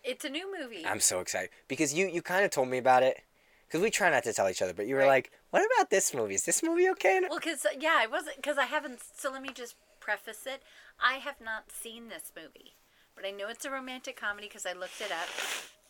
It's 0.03 0.25
a 0.25 0.29
new 0.31 0.47
movie. 0.59 0.85
I'm 0.87 1.01
so 1.01 1.21
excited 1.21 1.51
because 1.69 1.95
you 1.95 2.09
you 2.09 2.21
kind 2.23 2.45
of 2.45 2.51
told 2.51 2.69
me 2.69 2.79
about 2.79 3.03
it 3.03 3.21
because 3.69 3.83
we 3.83 3.91
try 3.91 4.11
not 4.11 4.25
to 4.25 4.33
tell 4.33 4.49
each 4.49 4.63
other, 4.63 4.73
but 4.73 4.87
you 4.87 4.95
were 4.95 5.03
Right. 5.03 5.09
like, 5.29 5.33
"What 5.51 5.65
about 5.65 5.91
this 5.91 6.15
movie? 6.15 6.35
Is 6.35 6.45
this 6.45 6.63
movie 6.63 6.89
okay?" 6.91 7.21
Well, 7.29 7.39
because 7.39 7.67
yeah, 7.79 7.97
I 7.99 8.07
wasn't 8.07 8.37
because 8.37 8.59
I 8.59 8.65
haven't. 8.65 9.01
So 9.17 9.31
let 9.31 9.43
me 9.43 9.51
just 9.51 9.77
preface 10.01 10.47
it. 10.47 10.63
I 10.99 11.15
have 11.19 11.41
not 11.41 11.71
seen 11.71 12.09
this 12.09 12.33
movie, 12.35 12.75
but 13.15 13.25
I 13.25 13.31
know 13.31 13.49
it's 13.49 13.65
a 13.65 13.71
romantic 13.71 14.17
comedy 14.17 14.49
because 14.49 14.65
I 14.67 14.73
looked 14.73 15.01
it 15.01 15.13
up. 15.13 15.29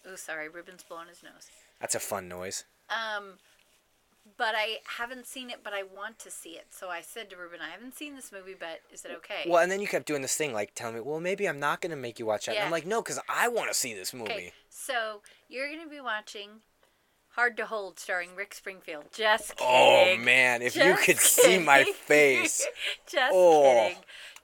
Oh, 0.06 0.16
sorry, 0.16 0.48
Ruben's 0.48 0.82
blowing 0.82 1.08
his 1.08 1.22
nose. 1.22 1.48
That's 1.80 1.94
a 1.94 2.00
fun 2.00 2.28
noise. 2.28 2.64
Um, 2.90 3.38
but 4.36 4.54
I 4.56 4.80
haven't 4.98 5.26
seen 5.26 5.50
it, 5.50 5.60
but 5.62 5.72
I 5.72 5.82
want 5.82 6.18
to 6.20 6.30
see 6.30 6.50
it. 6.50 6.66
So 6.70 6.88
I 6.90 7.00
said 7.00 7.30
to 7.30 7.36
Ruben, 7.36 7.60
I 7.60 7.70
haven't 7.70 7.96
seen 7.96 8.14
this 8.14 8.30
movie, 8.32 8.54
but 8.58 8.80
is 8.92 9.04
it 9.04 9.12
okay? 9.18 9.44
Well, 9.46 9.62
and 9.62 9.70
then 9.70 9.80
you 9.80 9.86
kept 9.88 10.06
doing 10.06 10.22
this 10.22 10.36
thing 10.36 10.52
like 10.52 10.74
telling 10.74 10.96
me, 10.96 11.00
well, 11.00 11.20
maybe 11.20 11.48
I'm 11.48 11.60
not 11.60 11.80
gonna 11.80 11.96
make 11.96 12.18
you 12.18 12.26
watch 12.26 12.46
that. 12.46 12.56
And 12.56 12.64
I'm 12.64 12.70
like, 12.70 12.86
no, 12.86 13.02
because 13.02 13.20
I 13.28 13.48
want 13.48 13.68
to 13.70 13.74
see 13.74 13.94
this 13.94 14.12
movie. 14.12 14.32
Okay, 14.32 14.52
so 14.68 15.22
you're 15.48 15.68
going 15.68 15.82
to 15.82 15.88
be 15.88 16.00
watching 16.00 16.60
Hard 17.38 17.56
to 17.58 17.66
Hold, 17.66 18.00
starring 18.00 18.30
Rick 18.34 18.52
Springfield. 18.52 19.04
Just 19.12 19.52
oh, 19.60 20.00
kidding. 20.02 20.20
Oh 20.22 20.24
man, 20.24 20.60
if 20.60 20.74
you 20.74 20.82
Just 20.82 21.04
could 21.04 21.18
see 21.18 21.56
my 21.60 21.84
face. 21.84 22.66
Just 23.08 23.32
Oh, 23.32 23.62
kidding. 23.84 24.02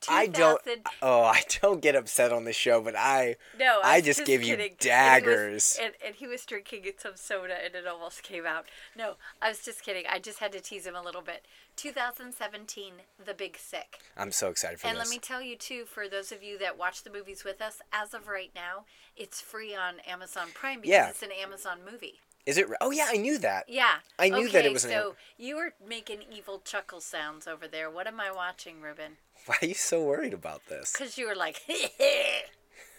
I 0.09 0.27
don't. 0.29 0.61
Oh, 1.03 1.23
I 1.23 1.43
don't 1.61 1.81
get 1.81 1.97
upset 1.97 2.31
on 2.33 2.45
the 2.45 2.53
show, 2.53 2.81
but 2.81 2.95
I. 2.97 3.35
No, 3.59 3.81
I 3.83 3.97
was 3.97 4.05
just 4.05 4.25
gave 4.25 4.43
you 4.45 4.55
kidding. 4.55 4.61
And 4.61 4.62
he 4.62 4.69
was- 4.77 4.79
daggers. 4.87 5.79
And, 5.83 5.95
and 6.07 6.15
he 6.15 6.29
was 6.29 6.45
drinking 6.47 6.85
some 6.99 7.16
soda, 7.16 7.55
and 7.65 7.75
it 7.75 7.85
almost 7.85 8.23
came 8.23 8.47
out. 8.47 8.66
No, 8.97 9.15
I 9.43 9.49
was 9.49 9.65
just 9.65 9.83
kidding. 9.83 10.05
I 10.09 10.21
just 10.21 10.39
had 10.39 10.53
to 10.53 10.61
tease 10.61 10.87
him 10.87 10.95
a 10.95 11.03
little 11.03 11.23
bit. 11.23 11.45
2017, 11.77 12.93
The 13.25 13.35
Big 13.35 13.57
Sick. 13.59 13.99
I'm 14.16 14.31
so 14.31 14.51
excited 14.51 14.79
for 14.79 14.87
And 14.87 14.97
this. 14.97 15.03
And 15.03 15.11
let 15.11 15.15
me 15.15 15.19
tell 15.19 15.43
you 15.43 15.57
too, 15.57 15.85
for 15.87 16.09
those 16.09 16.31
of 16.31 16.43
you 16.45 16.59
that 16.59 16.79
watch 16.79 17.03
the 17.03 17.11
movies 17.11 17.43
with 17.45 17.61
us, 17.61 17.81
as 17.93 18.15
of 18.15 18.29
right 18.29 18.51
now, 18.55 18.85
it's 19.16 19.41
free 19.41 19.75
on 19.75 19.95
Amazon 20.07 20.49
Prime 20.55 20.81
because 20.83 20.91
Yeah. 20.93 21.09
it's 21.09 21.23
an 21.23 21.33
Amazon 21.33 21.79
movie. 21.91 22.21
Is 22.47 22.59
it? 22.59 22.66
Oh 22.81 22.91
yeah, 22.91 23.07
I 23.09 23.16
knew 23.16 23.39
that. 23.39 23.65
Yeah. 23.69 23.97
I 24.19 24.29
knew 24.29 24.49
that 24.51 24.66
it 24.66 24.73
was 24.73 24.85
an 24.85 24.91
So 24.91 25.16
you 25.39 25.57
were 25.57 25.73
making 25.87 26.25
evil 26.31 26.61
chuckle 26.65 27.01
sounds 27.01 27.47
over 27.47 27.66
there. 27.66 27.91
What 27.91 28.07
am 28.07 28.21
I 28.21 28.31
watching, 28.31 28.81
Ruben? 28.83 29.12
Why 29.47 29.57
are 29.62 29.66
you 29.66 29.75
so 29.75 30.03
worried 30.03 30.35
about 30.35 30.62
this? 30.69 30.93
Because 30.93 31.16
you 31.16 31.27
were 31.27 31.35
like, 31.35 31.62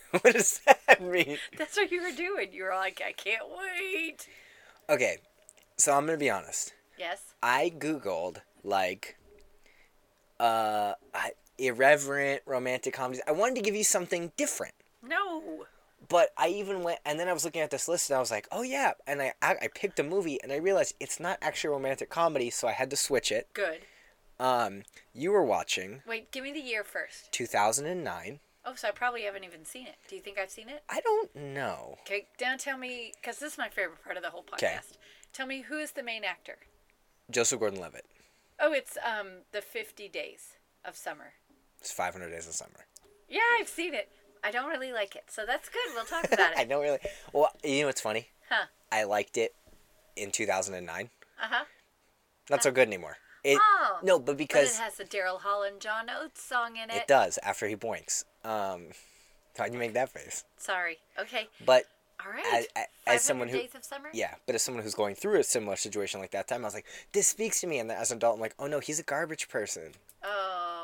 what 0.12 0.34
does 0.34 0.62
that 0.66 1.02
mean? 1.02 1.38
that's 1.58 1.78
what 1.78 1.92
you 1.92 2.02
were 2.02 2.16
doing. 2.16 2.54
You 2.54 2.64
were 2.64 2.76
like, 2.76 3.02
I 3.06 3.12
can't 3.12 3.44
wait. 3.50 4.28
Okay, 4.90 5.18
so 5.78 5.94
I'm 5.94 6.06
gonna 6.06 6.18
be 6.18 6.30
honest. 6.30 6.74
Yes. 6.98 7.34
I 7.44 7.72
googled 7.78 8.38
like 8.64 9.18
uh 10.40 10.94
irreverent 11.58 12.42
romantic 12.46 12.94
comedies. 12.94 13.22
I 13.28 13.32
wanted 13.32 13.56
to 13.56 13.62
give 13.62 13.76
you 13.76 13.84
something 13.84 14.32
different. 14.38 14.74
No. 15.04 15.66
But 16.10 16.30
I 16.38 16.50
even 16.50 16.84
went, 16.84 17.00
and 17.06 17.20
then 17.20 17.28
I 17.28 17.34
was 17.34 17.46
looking 17.46 17.62
at 17.62 17.72
this 17.72 17.88
list, 17.88 18.10
and 18.10 18.18
I 18.18 18.20
was 18.20 18.32
like, 18.32 18.48
"Oh 18.52 18.62
yeah!" 18.62 18.92
And 19.08 19.22
I, 19.22 19.34
I 19.42 19.56
I 19.64 19.68
picked 19.74 20.00
a 20.00 20.04
movie, 20.04 20.40
and 20.44 20.52
I 20.52 20.58
realized 20.58 20.96
it's 21.00 21.20
not 21.20 21.38
actually 21.42 21.70
a 21.70 21.72
romantic 21.78 22.10
comedy, 22.10 22.50
so 22.50 22.68
I 22.68 22.74
had 22.74 22.90
to 22.90 22.96
switch 22.96 23.32
it. 23.32 23.48
Good. 23.54 23.82
Um, 24.40 24.84
you 25.14 25.32
were 25.32 25.44
watching 25.44 26.02
Wait, 26.06 26.30
give 26.32 26.44
me 26.44 26.52
the 26.52 26.60
year 26.60 26.84
first. 26.84 27.32
2009. 27.32 28.40
Oh, 28.66 28.74
so 28.76 28.88
I 28.90 28.92
probably 28.92 29.22
haven't 29.22 29.44
even 29.46 29.64
seen 29.64 29.88
it. 29.88 29.96
Do 30.10 30.16
you 30.16 30.22
think 30.22 30.38
I've 30.38 30.50
seen 30.50 30.68
it? 30.70 30.84
I 30.90 31.00
don't 31.00 31.34
know. 31.36 31.98
Okay, 32.02 32.28
now 32.42 32.58
tell 32.58 32.78
me, 32.78 33.14
because 33.22 33.38
this 33.38 33.54
is 33.54 33.58
my 33.58 33.70
favorite 33.70 34.04
part 34.04 34.18
of 34.18 34.24
the 34.24 34.32
whole 34.32 34.44
podcast. 34.44 34.60
'Kay. 34.60 34.80
Tell 35.34 35.48
me 35.48 35.62
who 35.62 35.78
is 35.78 35.92
the 35.92 36.04
main 36.04 36.24
actor? 36.24 36.58
Joseph 37.32 37.60
Gordon-Levitt. 37.60 38.06
Oh, 38.60 38.74
it's 38.74 38.98
um 39.04 39.44
the 39.52 39.62
Fifty 39.62 40.08
Days 40.10 40.58
of 40.84 40.96
Summer. 40.98 41.34
It's 41.80 41.92
500 41.92 42.30
Days 42.30 42.48
of 42.48 42.54
Summer. 42.54 42.88
Yeah, 43.30 43.42
I've 43.60 43.70
seen 43.70 43.94
it. 43.94 44.12
I 44.46 44.52
don't 44.52 44.70
really 44.70 44.92
like 44.94 45.16
it, 45.16 45.24
so 45.28 45.44
that's 45.46 45.68
good. 45.70 45.82
We'll 45.96 46.06
talk 46.06 46.26
about 46.32 46.52
it. 46.52 46.58
I 46.58 46.64
don't 46.66 46.84
really. 46.84 47.00
Well, 47.34 47.50
you 47.64 47.82
know 47.82 47.88
what's 47.88 48.02
funny? 48.02 48.28
Huh? 48.50 48.66
I 48.92 49.04
liked 49.04 49.38
it 49.38 49.56
in 50.16 50.30
2009. 50.32 51.10
Uh 51.42 51.48
huh. 51.50 51.66
Not 52.50 52.62
so 52.64 52.72
good 52.72 52.88
anymore. 52.88 53.18
It 53.44 53.60
Oh. 53.62 54.00
no, 54.04 54.20
but 54.20 54.26
But 54.34 54.38
because 54.38 54.76
it 54.78 54.82
has 54.82 54.96
the 54.96 55.04
Daryl 55.04 55.42
Hall 55.42 55.64
and 55.64 55.80
John 55.80 56.10
Oates 56.10 56.44
song 56.44 56.78
in 56.78 56.90
it. 56.90 56.96
it 56.96 57.08
does 57.08 57.38
after 57.44 57.68
he 57.68 57.76
boinks. 57.76 58.24
Um, 58.44 58.90
how'd 59.58 59.74
you 59.74 59.80
make 59.80 59.94
that 59.94 60.10
face? 60.10 60.44
Sorry. 60.58 60.98
Okay. 61.20 61.48
But 61.66 61.86
All 62.24 62.32
right. 62.32 62.68
as, 62.76 62.86
as 63.08 63.22
someone 63.24 63.48
who 63.48 63.58
Days 63.58 63.76
of 63.76 63.84
Summer. 63.84 64.10
Yeah, 64.14 64.36
but 64.46 64.56
as 64.56 64.62
someone 64.62 64.84
who's 64.84 64.96
going 64.96 65.16
through 65.16 65.40
a 65.40 65.44
similar 65.44 65.76
situation 65.76 66.20
like 66.20 66.32
that 66.32 66.48
time, 66.48 66.62
I 66.62 66.68
was 66.68 66.74
like, 66.76 66.86
this 67.14 67.28
speaks 67.28 67.62
to 67.62 67.68
me. 67.68 67.80
And 67.80 67.90
then 67.90 67.98
as 67.98 68.12
an 68.12 68.18
adult, 68.18 68.36
I'm 68.36 68.42
like, 68.42 68.56
oh 68.60 68.68
no, 68.68 68.80
he's 68.80 69.00
a 69.00 69.04
garbage 69.04 69.50
person. 69.50 69.92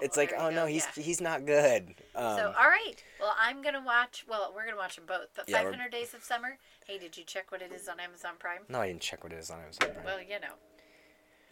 It's 0.02 0.18
like, 0.18 0.34
oh 0.38 0.50
no, 0.50 0.66
he's 0.66 0.88
yeah. 0.96 1.04
he's 1.04 1.22
not 1.22 1.46
good. 1.46 1.96
Um, 2.16 2.36
So 2.38 2.54
all 2.58 2.68
right. 2.70 2.96
Well, 3.20 3.34
I'm 3.40 3.62
gonna 3.62 3.84
watch. 3.86 4.26
Well, 4.28 4.52
we're 4.56 4.66
gonna 4.66 4.78
watch 4.78 4.96
them 4.96 5.06
both. 5.08 5.28
But 5.36 5.48
Yeah, 5.48 5.62
we're- 5.62 5.72
500 5.74 5.92
Days 5.92 6.14
of 6.14 6.24
Summer. 6.24 6.58
Hey, 6.86 6.98
did 6.98 7.16
you 7.18 7.24
check 7.24 7.52
what 7.52 7.62
it 7.62 7.72
is 7.72 7.88
on 7.88 8.00
Amazon 8.00 8.34
Prime? 8.40 8.62
no, 8.68 8.82
I 8.82 8.88
didn't 8.88 9.02
check 9.02 9.24
what 9.24 9.32
it 9.32 9.38
is 9.40 9.50
on 9.52 9.60
Amazon 9.60 9.92
Prime. 9.94 10.04
Well, 10.06 10.22
you 10.22 10.40
know. 10.40 10.56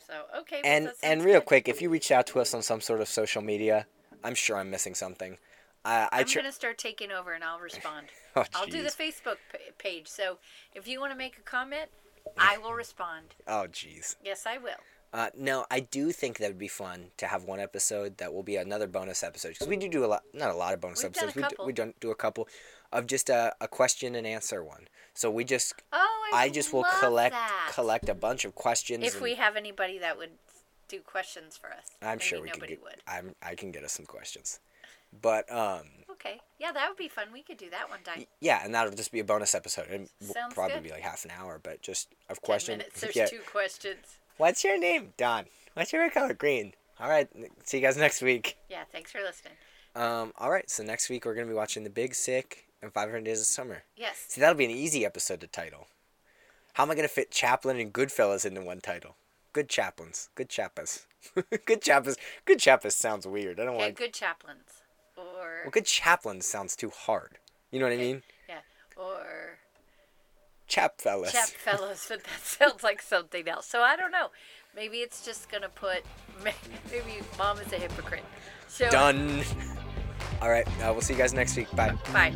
So 0.05 0.13
okay. 0.39 0.61
and 0.63 0.87
that 0.87 0.95
and 1.03 1.23
real 1.23 1.39
good. 1.39 1.45
quick, 1.45 1.67
if 1.67 1.81
you 1.81 1.89
reach 1.89 2.11
out 2.11 2.25
to 2.27 2.39
us 2.39 2.53
on 2.53 2.61
some 2.63 2.81
sort 2.81 2.99
of 3.01 3.07
social 3.07 3.41
media, 3.43 3.85
I'm 4.23 4.33
sure 4.35 4.57
I'm 4.57 4.71
missing 4.71 4.95
something. 4.95 5.37
I 5.85 6.09
I 6.11 6.19
I'm 6.21 6.25
tr- 6.25 6.39
gonna 6.39 6.51
start 6.51 6.77
taking 6.79 7.11
over 7.11 7.33
and 7.33 7.43
I'll 7.43 7.59
respond. 7.59 8.07
oh, 8.35 8.43
I'll 8.55 8.65
do 8.65 8.81
the. 8.81 8.89
Facebook 8.89 9.37
pa- 9.51 9.59
page. 9.77 10.07
So 10.07 10.39
if 10.73 10.87
you 10.87 10.99
want 10.99 11.11
to 11.11 11.17
make 11.17 11.37
a 11.37 11.41
comment, 11.41 11.89
I 12.37 12.57
will 12.57 12.73
respond. 12.73 13.35
Oh 13.47 13.67
jeez. 13.71 14.15
Yes, 14.23 14.45
I 14.47 14.57
will. 14.57 14.81
Uh, 15.11 15.29
no, 15.35 15.65
I 15.71 15.79
do 15.79 16.11
think 16.11 16.37
that 16.37 16.47
would 16.49 16.59
be 16.59 16.67
fun 16.67 17.07
to 17.17 17.25
have 17.27 17.43
one 17.43 17.59
episode 17.59 18.17
that 18.17 18.31
will 18.33 18.43
be 18.43 18.57
another 18.57 18.85
bonus 18.87 19.23
episode 19.23 19.49
because 19.49 19.67
we 19.67 19.75
do 19.75 19.89
do 19.89 20.05
a 20.05 20.07
lot, 20.07 20.23
not 20.33 20.51
a 20.51 20.55
lot 20.55 20.73
of 20.73 20.81
bonus 20.81 21.01
We've 21.03 21.11
episodes. 21.17 21.35
We 21.35 21.41
do, 21.43 21.55
we 21.65 21.73
don't 21.73 21.99
do 21.99 22.11
a 22.11 22.15
couple 22.15 22.47
of 22.91 23.07
just 23.07 23.29
a, 23.29 23.53
a 23.59 23.67
question 23.67 24.13
and 24.13 24.27
answer 24.27 24.63
one. 24.63 24.87
So 25.15 25.31
we 25.31 25.43
just 25.45 25.73
Oh, 25.91 26.29
I, 26.33 26.43
I 26.43 26.49
just 26.49 26.71
will 26.71 26.85
collect 26.99 27.33
that. 27.33 27.71
collect 27.73 28.07
a 28.07 28.13
bunch 28.13 28.45
of 28.45 28.53
questions. 28.53 29.03
If 29.03 29.15
and 29.15 29.23
we 29.23 29.35
have 29.35 29.55
anybody 29.55 29.97
that 29.97 30.17
would 30.17 30.31
do 30.87 30.99
questions 31.01 31.57
for 31.57 31.67
us, 31.71 31.85
I'm 32.03 32.17
Maybe 32.17 32.23
sure 32.23 32.41
we 32.41 32.49
can 32.49 32.59
nobody 32.59 32.73
get. 32.75 32.83
would. 32.83 32.95
I'm 33.07 33.35
I 33.41 33.55
can 33.55 33.71
get 33.71 33.83
us 33.83 33.93
some 33.93 34.05
questions, 34.05 34.59
but 35.21 35.51
um 35.51 35.87
Okay, 36.11 36.41
yeah, 36.59 36.71
that 36.71 36.87
would 36.89 36.97
be 36.97 37.07
fun. 37.07 37.27
We 37.33 37.41
could 37.41 37.57
do 37.57 37.69
that 37.71 37.89
one 37.89 37.99
time. 38.03 38.25
yeah, 38.41 38.61
and 38.63 38.75
that'll 38.75 38.91
just 38.93 39.11
be 39.11 39.19
a 39.21 39.23
bonus 39.23 39.55
episode. 39.55 39.87
It 39.89 40.09
will 40.21 40.33
probably 40.51 40.75
good. 40.75 40.83
be 40.83 40.89
like 40.91 41.01
half 41.01 41.25
an 41.25 41.31
hour, 41.31 41.59
but 41.63 41.81
just 41.81 42.09
of 42.29 42.39
Ten 42.41 42.45
question. 42.45 42.77
minutes. 42.77 43.01
There's 43.01 43.15
yeah. 43.15 43.25
two 43.25 43.39
questions. 43.51 44.18
What's 44.39 44.63
your 44.63 44.79
name, 44.79 45.11
Don? 45.17 45.47
What's 45.73 45.91
your 45.91 46.09
color? 46.09 46.33
Green. 46.33 46.71
All 46.97 47.09
right. 47.09 47.27
See 47.65 47.77
you 47.77 47.83
guys 47.83 47.97
next 47.97 48.21
week. 48.21 48.57
Yeah, 48.69 48.83
thanks 48.89 49.11
for 49.11 49.19
listening. 49.19 49.53
Um. 49.97 50.31
All 50.37 50.49
right. 50.49 50.69
So 50.69 50.81
next 50.81 51.09
week 51.09 51.25
we're 51.25 51.33
gonna 51.35 51.45
be 51.47 51.53
watching 51.53 51.83
The 51.83 51.89
Big 51.89 52.15
Sick 52.15 52.65
and 52.81 52.93
500 52.93 53.25
Days 53.25 53.41
of 53.41 53.47
Summer. 53.47 53.83
Yes. 53.97 54.23
See, 54.29 54.39
that'll 54.39 54.55
be 54.55 54.63
an 54.63 54.71
easy 54.71 55.05
episode 55.05 55.41
to 55.41 55.47
title. 55.47 55.87
How 56.73 56.83
am 56.83 56.91
I 56.91 56.95
gonna 56.95 57.09
fit 57.09 57.31
Chaplin 57.31 57.77
and 57.81 57.91
Goodfellas 57.91 58.45
into 58.45 58.61
one 58.61 58.79
title? 58.79 59.17
Good 59.51 59.67
Chaplins. 59.67 60.29
Good 60.35 60.47
Chappas. 60.47 61.05
good 61.65 61.81
Chappas. 61.81 62.15
Good 62.45 62.59
Chappas 62.59 62.93
sounds 62.93 63.27
weird. 63.27 63.59
I 63.59 63.65
don't 63.65 63.75
Okay, 63.75 63.85
like. 63.87 63.97
good 63.97 64.13
chaplains. 64.13 64.83
Or 65.17 65.63
Well, 65.65 65.71
good 65.71 65.85
Chaplin 65.85 66.39
sounds 66.39 66.77
too 66.77 66.91
hard. 66.91 67.39
You 67.71 67.79
know 67.79 67.87
what 67.87 67.93
I 67.93 67.97
mean? 67.97 68.23
yeah, 68.47 68.59
or 68.95 69.57
Chap 70.69 71.01
fellas. 71.01 71.31
chap 71.31 71.47
fellows, 71.49 72.05
but 72.07 72.23
that 72.23 72.39
sounds 72.43 72.83
like 72.83 73.01
something 73.01 73.49
else. 73.49 73.65
So 73.65 73.81
I 73.81 73.95
don't 73.95 74.11
know. 74.11 74.29
Maybe 74.75 74.97
it's 74.97 75.25
just 75.25 75.49
gonna 75.51 75.69
put. 75.69 76.03
Maybe 76.43 77.21
mom 77.37 77.59
is 77.59 77.73
a 77.73 77.77
hypocrite. 77.77 78.23
So 78.67 78.89
Done. 78.89 79.43
All 80.41 80.49
right. 80.49 80.67
Uh, 80.81 80.93
we'll 80.93 81.01
see 81.01 81.13
you 81.13 81.19
guys 81.19 81.33
next 81.33 81.57
week. 81.57 81.69
Bye. 81.75 81.95
Bye. 82.13 82.33